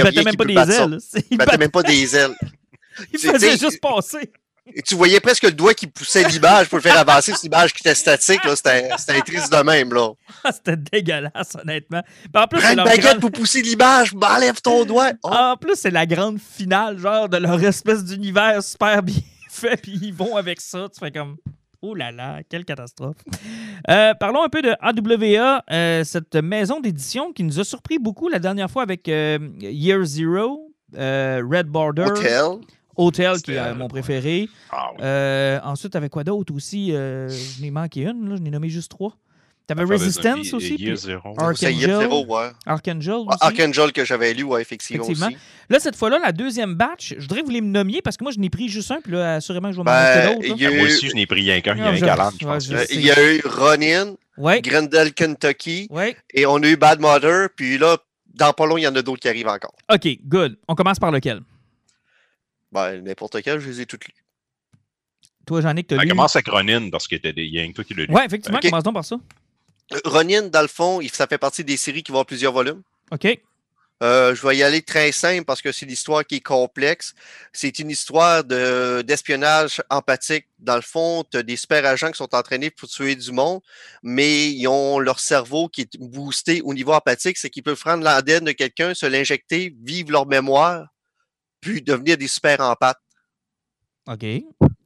A 0.00 0.04
battaient 0.04 0.20
rien 0.20 0.22
même 0.24 0.36
pas 0.36 0.44
des 0.44 0.72
ailes. 0.74 0.98
Ils 1.14 1.22
Ils 1.32 1.36
battaient 1.38 1.58
même 1.58 1.70
pas 1.70 1.82
des 1.82 2.16
ailes. 2.16 2.34
Il 3.12 3.18
faisait 3.18 3.56
juste 3.58 3.80
passer. 3.80 4.30
Et 4.74 4.82
tu 4.82 4.94
voyais 4.96 5.18
presque 5.18 5.44
le 5.44 5.52
doigt 5.52 5.72
qui 5.72 5.86
poussait 5.86 6.28
l'image 6.28 6.68
pour 6.68 6.76
le 6.76 6.82
faire 6.82 6.98
avancer 6.98 7.32
sur 7.32 7.40
l'image 7.44 7.72
qui 7.72 7.80
était 7.80 7.94
statique. 7.94 8.44
là. 8.44 8.54
C'était 8.54 9.20
triste 9.22 9.50
de 9.50 9.62
même. 9.62 9.92
Là. 9.94 10.10
Ah, 10.44 10.52
C'était 10.52 10.76
dégueulasse, 10.76 11.54
honnêtement. 11.60 12.02
Puis 12.02 12.30
en 12.42 12.46
plus, 12.46 12.60
Prends 12.60 12.70
une 12.72 12.76
baguette 12.84 13.00
grande- 13.02 13.20
pour 13.20 13.32
pousser 13.32 13.62
l'image, 13.62 14.12
ben, 14.14 14.28
enlève 14.36 14.60
ton 14.60 14.84
doigt. 14.84 15.12
Oh, 15.22 15.28
En 15.32 15.56
plus, 15.56 15.74
c'est 15.76 15.90
la 15.90 16.04
grande 16.06 16.38
finale, 16.38 16.98
genre, 16.98 17.28
de 17.30 17.38
leur 17.38 17.62
espèce 17.64 18.04
d'univers 18.04 18.62
super 18.62 19.02
bien 19.02 19.16
fait, 19.50 19.76
puis 19.80 19.98
ils 20.02 20.12
vont 20.14 20.36
avec 20.36 20.60
ça. 20.60 20.86
Tu 20.92 21.00
fais 21.00 21.10
comme. 21.12 21.36
Oh 21.80 21.94
là 21.94 22.10
là, 22.10 22.40
quelle 22.48 22.64
catastrophe. 22.64 23.18
Euh, 23.88 24.12
parlons 24.14 24.42
un 24.42 24.48
peu 24.48 24.62
de 24.62 24.74
AWA, 24.80 25.62
euh, 25.70 26.02
cette 26.02 26.34
maison 26.34 26.80
d'édition 26.80 27.32
qui 27.32 27.44
nous 27.44 27.60
a 27.60 27.64
surpris 27.64 28.00
beaucoup 28.00 28.28
la 28.28 28.40
dernière 28.40 28.68
fois 28.68 28.82
avec 28.82 29.08
euh, 29.08 29.38
Year 29.60 30.04
Zero, 30.04 30.72
Red 30.92 31.66
Border, 31.68 32.06
Hotel. 32.06 32.44
Hotel, 32.96 33.40
qui 33.42 33.52
est 33.52 33.74
mon 33.74 33.86
préféré. 33.86 34.48
Ah 34.72 34.90
oui. 34.98 35.70
Ensuite, 35.70 35.94
avec 35.94 36.10
quoi 36.10 36.24
d'autre 36.24 36.52
aussi? 36.52 36.90
Je 36.90 37.62
n'ai 37.62 37.70
manqué 37.70 38.02
une, 38.06 38.28
là, 38.28 38.36
je 38.36 38.42
n'ai 38.42 38.50
nommé 38.50 38.68
juste 38.68 38.90
trois. 38.90 39.16
T'avais 39.68 39.84
Resistance 39.84 40.54
aussi, 40.54 40.76
Year 40.76 40.96
Zero. 40.96 41.34
Archangel. 41.36 41.78
Zero, 42.00 42.24
ouais. 42.24 42.48
Archangel 42.64 43.14
aussi. 43.14 43.38
Archangel 43.42 43.92
que 43.92 44.02
j'avais 44.02 44.32
lu, 44.32 44.42
ouais, 44.42 44.62
effectivement, 44.62 45.04
Effectivement. 45.04 45.26
aussi. 45.28 45.36
Là, 45.68 45.78
cette 45.78 45.94
fois-là, 45.94 46.18
la 46.18 46.32
deuxième 46.32 46.74
batch, 46.74 47.14
je 47.18 47.20
voudrais 47.20 47.42
que 47.42 47.44
vous 47.46 47.52
les 47.52 47.60
me 47.60 47.68
nommiez 47.70 48.00
parce 48.00 48.16
que 48.16 48.24
moi, 48.24 48.32
je 48.32 48.38
n'ai 48.38 48.48
pris 48.48 48.70
juste 48.70 48.90
un, 48.90 49.02
puis 49.02 49.12
là, 49.12 49.34
assurément, 49.34 49.70
je 49.70 49.76
vais 49.76 49.82
m'en 49.84 49.84
Ben, 49.84 49.92
a 49.92 50.34
Moi 50.36 50.56
eu- 50.56 50.80
aussi, 50.86 51.10
je 51.10 51.14
n'ai 51.14 51.26
pris 51.26 51.42
rien 51.42 51.60
qu'un. 51.60 51.74
Il 51.76 51.80
y 51.80 51.82
a 51.82 51.88
un 51.90 51.94
je- 51.96 52.04
galant, 52.06 52.30
je 52.40 52.46
ouais, 52.46 52.52
pense. 52.54 52.64
je- 52.66 52.74
Euh. 52.76 52.84
Il 52.90 53.02
y 53.02 53.10
a 53.10 53.34
eu 53.34 53.42
Ronin, 53.44 54.14
Ouais, 54.38 54.62
Grendel, 54.62 55.12
Kentucky, 55.12 55.86
ouais. 55.90 56.16
et 56.32 56.46
on 56.46 56.56
a 56.56 56.66
eu 56.66 56.76
Bad 56.78 57.00
Mother, 57.00 57.48
puis 57.54 57.76
là, 57.76 57.98
dans 58.34 58.54
pas 58.54 58.64
long, 58.64 58.78
il 58.78 58.84
y 58.84 58.88
en 58.88 58.96
a 58.96 59.02
d'autres 59.02 59.20
qui 59.20 59.28
arrivent 59.28 59.48
encore. 59.48 59.74
OK, 59.92 60.08
good. 60.24 60.56
On 60.66 60.74
commence 60.74 60.98
par 60.98 61.10
lequel? 61.10 61.40
Ben, 62.72 63.02
n'importe 63.02 63.42
quel, 63.42 63.60
je 63.60 63.68
les 63.68 63.82
ai 63.82 63.86
toutes 63.86 64.06
lues. 64.06 64.14
Toi, 65.46 65.60
Jean-Nic, 65.60 65.86
t'as 65.88 65.96
Ça 65.96 66.02
lu? 66.04 66.08
commence 66.08 66.36
avec 66.36 66.48
Ronin 66.48 66.88
parce 66.90 67.06
qu'il 67.06 67.20
y 67.22 67.58
a 67.58 67.62
un 67.62 67.68
que 67.68 67.72
toi 67.74 67.84
qui 67.84 67.92
l'a 67.94 68.04
lu. 68.04 68.14
Ouais, 68.14 68.24
effectivement, 68.24 68.58
Ok. 68.58 68.64
commence 68.70 68.82
donc 68.84 68.94
par 68.94 69.04
ça. 69.04 69.16
Ronin, 70.04 70.42
dans 70.42 70.62
le 70.62 70.68
fond, 70.68 71.00
ça 71.12 71.26
fait 71.26 71.38
partie 71.38 71.64
des 71.64 71.76
séries 71.76 72.02
qui 72.02 72.12
vont 72.12 72.18
avoir 72.18 72.26
plusieurs 72.26 72.52
volumes. 72.52 72.82
OK. 73.10 73.38
Euh, 74.00 74.32
je 74.32 74.46
vais 74.46 74.56
y 74.56 74.62
aller 74.62 74.80
très 74.80 75.10
simple 75.10 75.44
parce 75.44 75.60
que 75.60 75.72
c'est 75.72 75.86
l'histoire 75.86 76.24
qui 76.24 76.36
est 76.36 76.40
complexe. 76.40 77.14
C'est 77.52 77.80
une 77.80 77.90
histoire 77.90 78.44
de, 78.44 79.02
d'espionnage 79.02 79.82
empathique. 79.90 80.46
Dans 80.60 80.76
le 80.76 80.82
fond, 80.82 81.24
tu 81.28 81.38
as 81.38 81.42
des 81.42 81.56
super 81.56 81.84
agents 81.84 82.10
qui 82.12 82.18
sont 82.18 82.32
entraînés 82.34 82.70
pour 82.70 82.88
tuer 82.88 83.16
du 83.16 83.32
monde, 83.32 83.60
mais 84.02 84.50
ils 84.52 84.68
ont 84.68 85.00
leur 85.00 85.18
cerveau 85.18 85.68
qui 85.68 85.80
est 85.80 85.98
boosté 85.98 86.60
au 86.62 86.74
niveau 86.74 86.92
empathique. 86.92 87.38
C'est 87.38 87.50
qu'ils 87.50 87.64
peuvent 87.64 87.80
prendre 87.80 88.04
l'ADN 88.04 88.44
de 88.44 88.52
quelqu'un, 88.52 88.94
se 88.94 89.06
l'injecter, 89.06 89.74
vivre 89.82 90.12
leur 90.12 90.26
mémoire, 90.26 90.86
puis 91.60 91.82
devenir 91.82 92.16
des 92.16 92.28
super 92.28 92.60
empathes. 92.60 93.00
OK. 94.06 94.24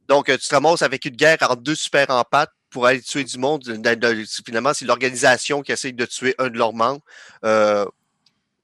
Donc, 0.07 0.29
euh, 0.29 0.37
tu 0.37 0.47
te 0.47 0.53
ramasses 0.53 0.81
avec 0.81 1.05
une 1.05 1.15
guerre 1.15 1.37
entre 1.41 1.61
deux 1.61 1.75
super 1.75 2.09
empathes 2.09 2.51
pour 2.73 2.87
aller 2.87 3.01
tuer 3.01 3.23
du 3.23 3.37
monde. 3.37 3.63
De- 3.63 3.95
de- 3.95 4.25
Finalement, 4.45 4.73
c'est 4.73 4.85
l'organisation 4.85 5.61
qui 5.61 5.71
essaie 5.71 5.93
de 5.93 6.05
tuer 6.05 6.35
un 6.39 6.49
de 6.49 6.57
leurs 6.57 6.73
membres. 6.73 7.03
Euh, 7.45 7.85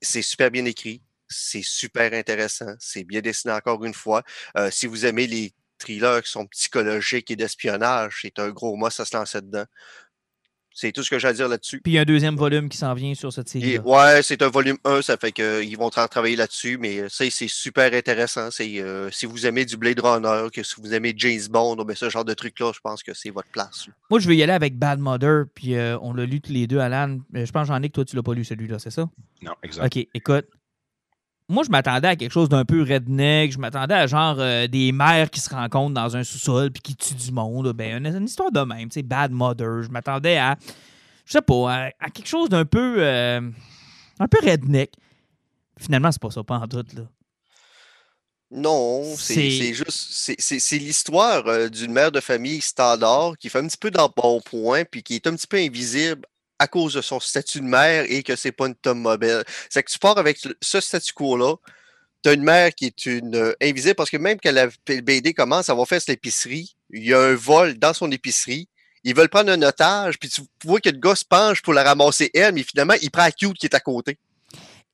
c'est 0.02 0.22
super 0.24 0.52
bien 0.52 0.66
écrit. 0.66 1.02
C'est 1.30 1.64
super 1.64 2.14
intéressant. 2.14 2.74
C'est 2.80 3.04
bien 3.04 3.22
dessiné 3.22 3.54
encore 3.54 3.84
une 3.86 3.94
fois. 3.94 4.24
Euh, 4.58 4.72
si 4.72 4.88
vous 4.88 5.06
aimez 5.06 5.28
les 5.28 5.54
thrillers 5.78 6.22
qui 6.24 6.32
sont 6.32 6.48
psychologiques 6.48 7.32
et 7.32 7.36
d'espionnage, 7.38 8.20
c'est 8.24 8.40
un 8.40 8.50
gros 8.50 8.76
mot, 8.76 8.90
ça 8.90 9.06
se 9.06 9.16
lancer 9.16 9.42
dedans. 9.42 9.66
C'est 10.80 10.92
tout 10.94 11.04
ce 11.04 11.10
que 11.10 11.20
j'ai 11.20 11.28
à 11.28 11.34
dire 11.34 11.48
là-dessus. 11.50 11.82
Puis 11.82 11.92
il 11.92 11.96
y 11.96 11.98
a 11.98 12.02
un 12.02 12.06
deuxième 12.06 12.36
volume 12.38 12.70
qui 12.70 12.78
s'en 12.78 12.94
vient 12.94 13.14
sur 13.14 13.34
cette 13.34 13.50
série. 13.50 13.74
Et 13.74 13.80
ouais, 13.80 14.22
c'est 14.24 14.42
un 14.42 14.48
volume 14.50 14.78
1, 14.86 15.02
ça 15.02 15.18
fait 15.18 15.32
qu'ils 15.34 15.78
vont 15.78 15.90
tra- 15.90 16.08
travailler 16.08 16.36
là-dessus, 16.38 16.78
mais 16.78 17.00
euh, 17.00 17.10
ça, 17.10 17.26
c'est 17.30 17.48
super 17.50 17.94
intéressant. 17.94 18.50
C'est 18.52 18.80
euh, 18.80 19.10
si 19.12 19.26
vous 19.26 19.46
aimez 19.46 19.66
du 19.66 19.76
Blade 19.76 20.00
Runner, 20.00 20.48
que 20.54 20.64
si 20.64 20.76
vous 20.82 20.94
aimez 20.94 21.14
James 21.18 21.42
Bond, 21.50 21.76
ben, 21.84 21.96
ce 21.96 22.10
genre 22.10 22.24
de 22.24 22.34
truc-là, 22.34 22.72
je 22.74 22.80
pense 22.82 23.04
que 23.04 23.14
c'est 23.14 23.30
votre 23.30 23.50
place. 23.50 23.88
là. 23.88 23.94
Moi, 24.10 24.20
je 24.20 24.28
vais 24.30 24.38
y 24.38 24.44
aller 24.44 24.54
avec 24.54 24.78
Bad 24.78 25.00
Mother, 25.00 25.46
puis 25.54 25.76
euh, 25.76 25.98
on 26.02 26.14
l'a 26.14 26.26
lu 26.26 26.40
tous 26.40 26.52
les 26.54 26.66
deux, 26.68 26.80
Alan. 26.80 27.18
Euh, 27.36 27.46
Je 27.46 27.52
pense, 27.52 27.68
Jean-Nic, 27.68 27.92
toi, 27.92 28.06
tu 28.06 28.16
l'as 28.16 28.24
pas 28.24 28.34
lu 28.34 28.46
celui-là, 28.46 28.80
c'est 28.80 28.92
ça? 28.92 29.10
Non, 29.42 29.54
exact. 29.64 29.86
OK, 29.98 30.08
écoute. 30.14 30.46
Moi, 31.50 31.64
je 31.64 31.70
m'attendais 31.72 32.08
à 32.10 32.16
quelque 32.16 32.32
chose 32.32 32.48
d'un 32.48 32.64
peu 32.64 32.84
redneck. 32.84 33.52
Je 33.52 33.58
m'attendais 33.58 33.96
à 33.96 34.06
genre 34.06 34.36
euh, 34.40 34.68
des 34.68 34.92
mères 34.92 35.30
qui 35.32 35.40
se 35.40 35.50
rencontrent 35.50 35.96
dans 35.96 36.16
un 36.16 36.24
sous-sol 36.24 36.70
puis 36.72 36.82
qui 36.82 36.96
tuent 36.96 37.16
du 37.16 37.32
monde. 37.32 37.74
Ben, 37.74 37.98
une, 38.06 38.16
une 38.16 38.26
histoire 38.26 38.52
de 38.52 38.60
même, 38.62 38.88
tu 38.90 38.96
sais, 39.00 39.02
Bad 39.04 39.32
Mother. 39.32 39.82
Je 39.84 39.90
m'attendais 39.90 40.38
à, 40.38 40.56
je 41.26 41.32
sais 41.32 41.42
pas, 41.42 41.74
à, 41.74 41.86
à 42.00 42.10
quelque 42.12 42.28
chose 42.28 42.50
d'un 42.50 42.66
peu, 42.66 42.98
euh, 43.00 43.42
un 44.20 44.28
peu 44.28 44.38
redneck. 44.48 44.92
Finalement, 45.80 46.12
c'est 46.12 46.22
pas 46.22 46.30
ça, 46.30 46.44
pas 46.44 46.58
en 46.60 46.68
doute, 46.68 46.94
là. 46.94 47.04
Non, 48.52 49.04
c'est 49.16 49.74
juste, 49.74 50.36
c'est- 50.40 50.78
l'histoire 50.80 51.46
euh, 51.46 51.70
d'une 51.70 51.92
mère 51.92 52.12
de 52.12 52.20
famille 52.20 52.62
standard 52.62 53.38
qui 53.38 53.48
fait 53.48 53.60
un 53.60 53.68
petit 53.68 53.78
peu 53.78 53.92
dans 53.92 54.12
bon 54.16 54.42
point, 54.42 54.86
puis 54.86 55.04
qui 55.04 55.16
est 55.16 55.28
un 55.28 55.36
petit 55.36 55.46
peu 55.46 55.58
invisible 55.58 56.26
à 56.60 56.68
cause 56.68 56.94
de 56.94 57.02
son 57.02 57.20
statut 57.20 57.60
de 57.62 57.66
mère 57.66 58.06
et 58.08 58.22
que 58.22 58.36
c'est 58.36 58.52
pas 58.52 58.68
une 58.68 58.76
Tom 58.76 59.00
mobile. 59.00 59.44
C'est 59.70 59.82
que 59.82 59.92
tu 59.92 59.98
pars 60.00 60.18
avec 60.18 60.38
ce 60.62 60.80
statu 60.82 61.14
quo-là, 61.14 61.56
tu 62.24 62.30
as 62.30 62.34
une 62.34 62.44
mère 62.44 62.76
qui 62.76 62.86
est 62.86 63.06
une 63.06 63.36
euh, 63.36 63.54
invisible 63.62 63.96
parce 63.96 64.10
que 64.10 64.18
même 64.18 64.38
quand 64.44 64.52
la 64.52 64.66
le 64.66 65.02
BD 65.02 65.34
commence, 65.34 65.70
elle 65.70 65.78
va 65.78 65.86
faire 65.86 66.02
cette 66.02 66.18
épicerie, 66.18 66.76
il 66.90 67.06
y 67.06 67.14
a 67.14 67.20
un 67.20 67.36
vol 67.36 67.80
dans 67.80 67.94
son 67.94 68.12
épicerie. 68.12 68.68
Ils 69.06 69.16
veulent 69.16 69.30
prendre 69.30 69.50
un 69.52 69.62
otage, 69.62 70.20
puis 70.20 70.28
tu 70.28 70.42
vois 70.66 70.82
que 70.82 70.90
le 70.90 70.98
gars 70.98 71.16
se 71.16 71.24
penche 71.24 71.62
pour 71.62 71.74
la 71.74 71.84
ramasser 71.84 72.30
elle, 72.34 72.54
mais 72.54 72.64
finalement, 72.64 72.96
il 73.02 73.10
prend 73.10 73.24
la 73.24 73.32
cute 73.32 73.58
qui 73.58 73.66
est 73.66 73.74
à 73.74 73.80
côté. 73.80 74.18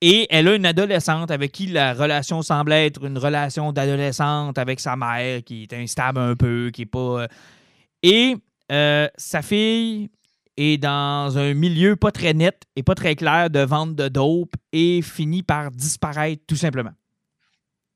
Et 0.00 0.26
elle 0.30 0.46
a 0.46 0.54
une 0.54 0.66
adolescente 0.66 1.30
avec 1.32 1.50
qui 1.50 1.66
la 1.66 1.92
relation 1.94 2.42
semble 2.42 2.72
être 2.72 3.04
une 3.04 3.18
relation 3.18 3.72
d'adolescente 3.72 4.58
avec 4.58 4.78
sa 4.78 4.94
mère 4.94 5.42
qui 5.42 5.64
est 5.64 5.72
instable 5.72 6.20
un 6.20 6.36
peu, 6.36 6.70
qui 6.72 6.82
est 6.82 6.86
pas. 6.86 7.22
euh, 7.22 7.26
Et 8.02 8.36
euh, 8.70 9.08
sa 9.16 9.42
fille 9.42 10.10
est 10.56 10.78
dans 10.78 11.36
un 11.38 11.54
milieu 11.54 11.96
pas 11.96 12.10
très 12.10 12.34
net 12.34 12.62
et 12.76 12.82
pas 12.82 12.94
très 12.94 13.14
clair 13.14 13.50
de 13.50 13.60
vente 13.60 13.94
de 13.94 14.08
dope 14.08 14.54
et 14.72 15.02
finit 15.02 15.42
par 15.42 15.70
disparaître 15.70 16.42
tout 16.46 16.56
simplement. 16.56 16.92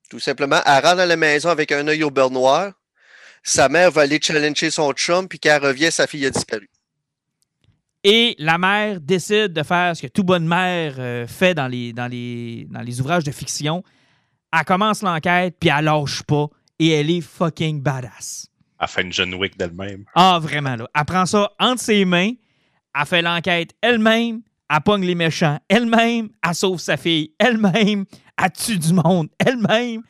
Tout 0.09 0.19
simplement, 0.19 0.59
elle 0.65 0.85
rentre 0.85 0.99
à 0.99 1.05
la 1.05 1.15
maison 1.15 1.49
avec 1.49 1.71
un 1.71 1.87
œil 1.87 2.03
au 2.03 2.11
beurre 2.11 2.31
noir. 2.31 2.73
Sa 3.43 3.69
mère 3.69 3.91
va 3.91 4.01
aller 4.01 4.19
challenger 4.21 4.69
son 4.69 4.91
chum, 4.91 5.27
puis 5.27 5.39
quand 5.39 5.51
elle 5.55 5.65
revient, 5.65 5.91
sa 5.91 6.05
fille 6.05 6.25
a 6.25 6.29
disparu. 6.29 6.69
Et 8.03 8.35
la 8.39 8.57
mère 8.57 8.99
décide 8.99 9.53
de 9.53 9.63
faire 9.63 9.95
ce 9.95 10.01
que 10.01 10.07
toute 10.07 10.25
bonne 10.25 10.47
mère 10.47 10.95
euh, 10.97 11.27
fait 11.27 11.53
dans 11.53 11.67
les, 11.67 11.93
dans, 11.93 12.07
les, 12.07 12.67
dans 12.69 12.81
les 12.81 12.99
ouvrages 12.99 13.23
de 13.23 13.31
fiction. 13.31 13.83
Elle 14.51 14.65
commence 14.65 15.01
l'enquête, 15.01 15.55
puis 15.59 15.69
elle 15.69 15.85
lâche 15.85 16.23
pas, 16.23 16.47
et 16.79 16.89
elle 16.89 17.09
est 17.09 17.21
fucking 17.21 17.81
badass. 17.81 18.47
Elle 18.79 18.87
fait 18.87 19.03
une 19.03 19.13
John 19.13 19.33
Wick 19.35 19.57
d'elle-même. 19.57 20.05
Ah, 20.15 20.39
vraiment, 20.41 20.75
là. 20.75 20.89
Elle 20.95 21.05
prend 21.05 21.25
ça 21.25 21.51
entre 21.59 21.81
ses 21.81 22.03
mains, 22.03 22.31
elle 22.99 23.05
fait 23.05 23.21
l'enquête 23.21 23.71
elle-même, 23.81 24.41
elle 24.69 24.81
pogne 24.81 25.05
les 25.05 25.15
méchants 25.15 25.59
elle-même, 25.69 26.29
elle 26.47 26.55
sauve 26.55 26.79
sa 26.79 26.97
fille 26.97 27.33
elle-même, 27.39 28.05
elle 28.37 28.51
tue 28.51 28.77
du 28.77 28.93
monde 28.93 29.29
elle-même, 29.39 30.01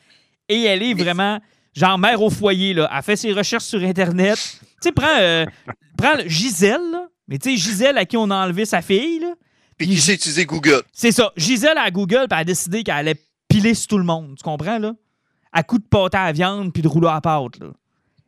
et 0.52 0.64
elle 0.64 0.84
est 0.84 0.94
vraiment, 0.94 1.40
genre, 1.74 1.98
mère 1.98 2.22
au 2.22 2.30
foyer, 2.30 2.74
là. 2.74 2.90
Elle 2.94 3.04
fait 3.04 3.16
ses 3.16 3.32
recherches 3.32 3.64
sur 3.64 3.82
Internet. 3.82 4.38
Tu 4.38 4.68
sais, 4.82 4.92
prends, 4.92 5.20
euh, 5.20 5.46
prends 5.98 6.18
Gisèle, 6.26 6.92
là. 6.92 7.08
Mais 7.28 7.38
tu 7.38 7.52
sais, 7.52 7.58
Gisèle 7.58 7.98
à 7.98 8.04
qui 8.04 8.18
on 8.18 8.30
a 8.30 8.36
enlevé 8.36 8.66
sa 8.66 8.82
fille, 8.82 9.20
là. 9.20 9.34
Puis 9.78 9.88
qui 9.88 10.02
sait 10.02 10.16
utiliser 10.16 10.46
Google. 10.46 10.82
C'est 10.92 11.14
ça. 11.14 11.32
Gisèle 11.38 11.78
à 11.78 11.90
Google, 11.90 12.28
puis 12.30 12.34
elle 12.34 12.38
a 12.40 12.44
décidé 12.44 12.84
qu'elle 12.84 12.96
allait 12.96 13.16
piler 13.48 13.74
sur 13.74 13.88
tout 13.88 13.98
le 13.98 14.04
monde. 14.04 14.36
Tu 14.38 14.44
comprends, 14.44 14.78
là? 14.78 14.94
À 15.54 15.64
coup 15.64 15.80
de 15.80 15.86
pâte 15.86 16.16
à 16.16 16.32
viande, 16.34 16.74
puis 16.74 16.84
de 16.84 16.88
rouleau 16.90 17.08
à 17.08 17.22
pâte, 17.22 17.58
là. 17.60 17.68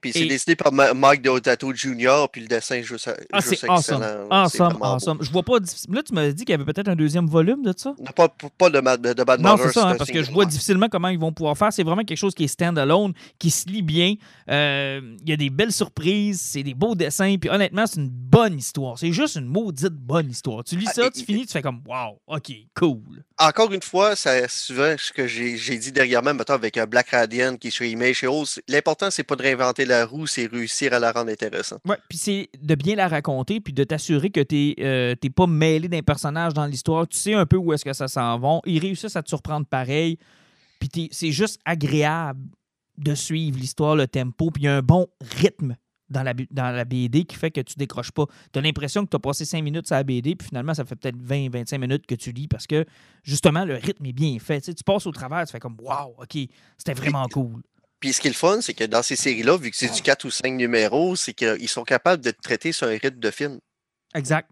Puis 0.04 0.12
c'est 0.12 0.20
Et- 0.26 0.28
décidé 0.28 0.56
par 0.58 0.72
Mike 0.74 1.22
Deodato 1.22 1.74
Jr., 1.74 2.28
puis 2.30 2.42
le 2.42 2.48
dessin 2.48 2.76
est 2.76 2.84
juste, 2.84 3.10
Ah, 3.32 3.40
juste 3.40 3.48
c'est 3.48 3.54
excellent. 3.72 3.80
C'est 3.80 4.62
Awesome, 4.62 4.78
awesome. 4.82 5.18
Je 5.22 5.32
vois 5.32 5.44
pas. 5.44 5.54
Là, 5.90 6.04
tu 6.04 6.14
m'as 6.14 6.30
dit 6.32 6.44
qu'il 6.44 6.52
y 6.52 6.54
avait 6.54 6.66
peut-être 6.66 6.90
un 6.90 6.96
deuxième 6.98 7.26
volume 7.28 7.64
de 7.64 7.74
ça? 7.76 7.96
Non, 7.98 8.12
pas, 8.14 8.28
pas 8.58 8.70
de, 8.70 8.82
ma- 8.82 8.98
de 8.98 9.24
Bad 9.24 9.40
Non, 9.40 9.56
c'est 9.58 9.72
ça, 9.72 9.88
hein, 9.88 9.96
parce 9.98 10.12
que 10.12 10.22
je 10.22 10.30
vois 10.32 10.46
difficilement 10.46 10.90
comment 10.90 11.08
ils 11.08 11.18
vont 11.18 11.32
pouvoir 11.32 11.58
faire. 11.58 11.72
C'est 11.72 11.84
vraiment 11.84 12.04
quelque 12.04 12.18
chose 12.18 12.36
qui 12.36 12.44
est 12.44 12.48
stand-alone, 12.50 13.14
qui 13.40 13.50
se 13.50 13.70
lit 13.70 13.82
bien. 13.82 14.16
Euh, 14.50 15.00
Il 15.24 15.30
y 15.30 15.34
a 15.34 15.38
des 15.38 15.50
belles 15.50 15.72
surprises, 15.72 16.42
c'est 16.42 16.64
des 16.64 16.74
beaux 16.74 16.96
dessins, 16.96 17.36
puis 17.40 17.50
honnêtement, 17.50 17.88
c'est 17.88 18.02
une 18.02 18.10
bonne 18.10 18.58
histoire. 18.58 19.00
C'est 19.00 19.14
juste 19.14 19.36
une 19.38 19.46
maudite 19.48 19.94
bonne 19.94 20.30
histoire. 20.30 20.64
Tu 20.66 20.76
lis 20.76 20.86
Ah, 20.90 20.94
ça, 20.94 21.06
et- 21.08 21.12
tu 21.12 21.24
finis, 21.24 21.46
tu 21.46 21.54
fais 21.54 21.62
comme 21.62 21.82
Wow, 21.88 22.20
ok, 22.28 22.52
cool. 22.76 23.24
Encore 23.40 23.72
une 23.72 23.82
fois, 23.82 24.16
ça 24.16 24.48
souvent 24.50 24.96
ce 24.98 25.12
que 25.14 25.28
j'ai 25.28 25.78
dit 25.78 25.92
dernièrement, 25.92 26.34
mettons, 26.34 26.54
avec 26.54 26.78
un 26.78 26.86
Black 26.86 27.10
Radiant 27.12 27.56
qui 27.58 27.70
est 27.70 27.72
chez 27.72 27.90
Image 27.90 28.18
chez 28.18 28.28
Oz, 28.28 28.60
l'important, 28.68 29.10
c'est 29.10 29.24
pas 29.24 29.36
de 29.36 29.42
réinventer 29.44 29.86
la 29.94 30.06
roue, 30.06 30.28
c'est 30.28 30.46
réussir 30.46 30.94
à 30.94 31.00
la 31.00 31.12
rendre 31.12 31.32
intéressante. 31.32 31.80
Ouais, 31.86 31.98
puis 32.10 32.18
c'est 32.18 32.50
de 32.62 32.76
bien 32.76 32.96
la 32.96 33.08
raconter, 33.08 33.60
puis 33.60 33.74
de 33.74 33.84
t'assurer 33.84 34.30
que 34.30 34.42
t'es 34.42 34.76
euh, 34.80 35.16
t'es 35.16 35.30
pas 35.30 35.48
mêlé 35.48 35.88
d'un 35.88 36.02
personnage 36.02 36.54
dans 36.54 36.66
l'histoire. 36.66 37.08
Tu 37.08 37.18
sais 37.18 37.34
un 37.34 37.46
peu 37.46 37.58
où 37.58 37.74
est-ce 37.74 37.86
que 37.86 37.94
ça 37.94 38.08
s'en 38.08 38.40
va. 38.40 38.60
Ils 38.66 38.80
réussissent 38.80 39.16
à 39.16 39.24
te 39.24 39.30
surprendre 39.30 39.66
pareil. 39.66 40.18
Puis 40.80 41.10
c'est 41.12 41.32
juste 41.32 41.60
agréable 41.66 42.42
de 42.98 43.16
suivre 43.16 43.58
l'histoire, 43.58 43.96
le 43.96 44.08
tempo, 44.08 44.52
puis 44.52 44.64
il 44.64 44.66
y 44.66 44.70
a 44.70 44.78
un 44.78 44.82
bon 44.82 45.08
rythme 45.22 45.76
dans 46.10 46.24
la, 46.24 46.34
dans 46.34 46.76
la 46.76 46.86
BD 46.86 47.26
qui 47.26 47.36
fait 47.36 47.52
que 47.52 47.62
tu 47.62 47.76
décroches 47.76 48.12
pas. 48.12 48.26
Tu 48.52 48.60
as 48.60 48.62
l'impression 48.62 49.04
que 49.04 49.10
tu 49.10 49.16
as 49.16 49.20
passé 49.20 49.46
5 49.46 49.64
minutes 49.64 49.88
sur 49.88 49.96
la 49.96 50.04
BD, 50.04 50.36
puis 50.36 50.48
finalement, 50.48 50.74
ça 50.74 50.86
fait 50.86 50.96
peut-être 50.96 51.18
20-25 51.18 51.78
minutes 51.80 52.06
que 52.06 52.16
tu 52.16 52.32
lis 52.32 52.48
parce 52.48 52.68
que 52.68 52.86
justement, 53.24 53.66
le 53.66 53.76
rythme 53.76 54.06
est 54.06 54.14
bien 54.14 54.38
fait. 54.40 54.62
Tu, 54.62 54.66
sais, 54.66 54.74
tu 54.74 54.84
passes 54.84 55.08
au 55.08 55.12
travers, 55.12 55.46
tu 55.46 55.52
fais 55.52 55.60
comme 55.60 55.78
Wow, 55.82 56.16
OK, 56.20 56.38
c'était 56.78 56.94
vraiment 56.94 57.28
cool. 57.32 57.64
Puis 58.04 58.12
ce 58.12 58.20
qui 58.20 58.28
est 58.28 58.32
le 58.32 58.36
fun, 58.36 58.60
c'est 58.60 58.74
que 58.74 58.84
dans 58.84 59.02
ces 59.02 59.16
séries-là, 59.16 59.56
vu 59.56 59.72
que 59.72 59.78
c'est 59.78 59.88
du 59.88 60.02
4 60.02 60.26
ou 60.26 60.30
5 60.30 60.56
numéros, 60.56 61.16
c'est 61.16 61.32
qu'ils 61.32 61.70
sont 61.70 61.86
capables 61.86 62.22
de 62.22 62.32
te 62.32 62.42
traiter 62.42 62.74
sur 62.74 62.86
un 62.86 62.98
rythme 62.98 63.18
de 63.18 63.32
film. 63.32 63.60
Exact. 64.14 64.50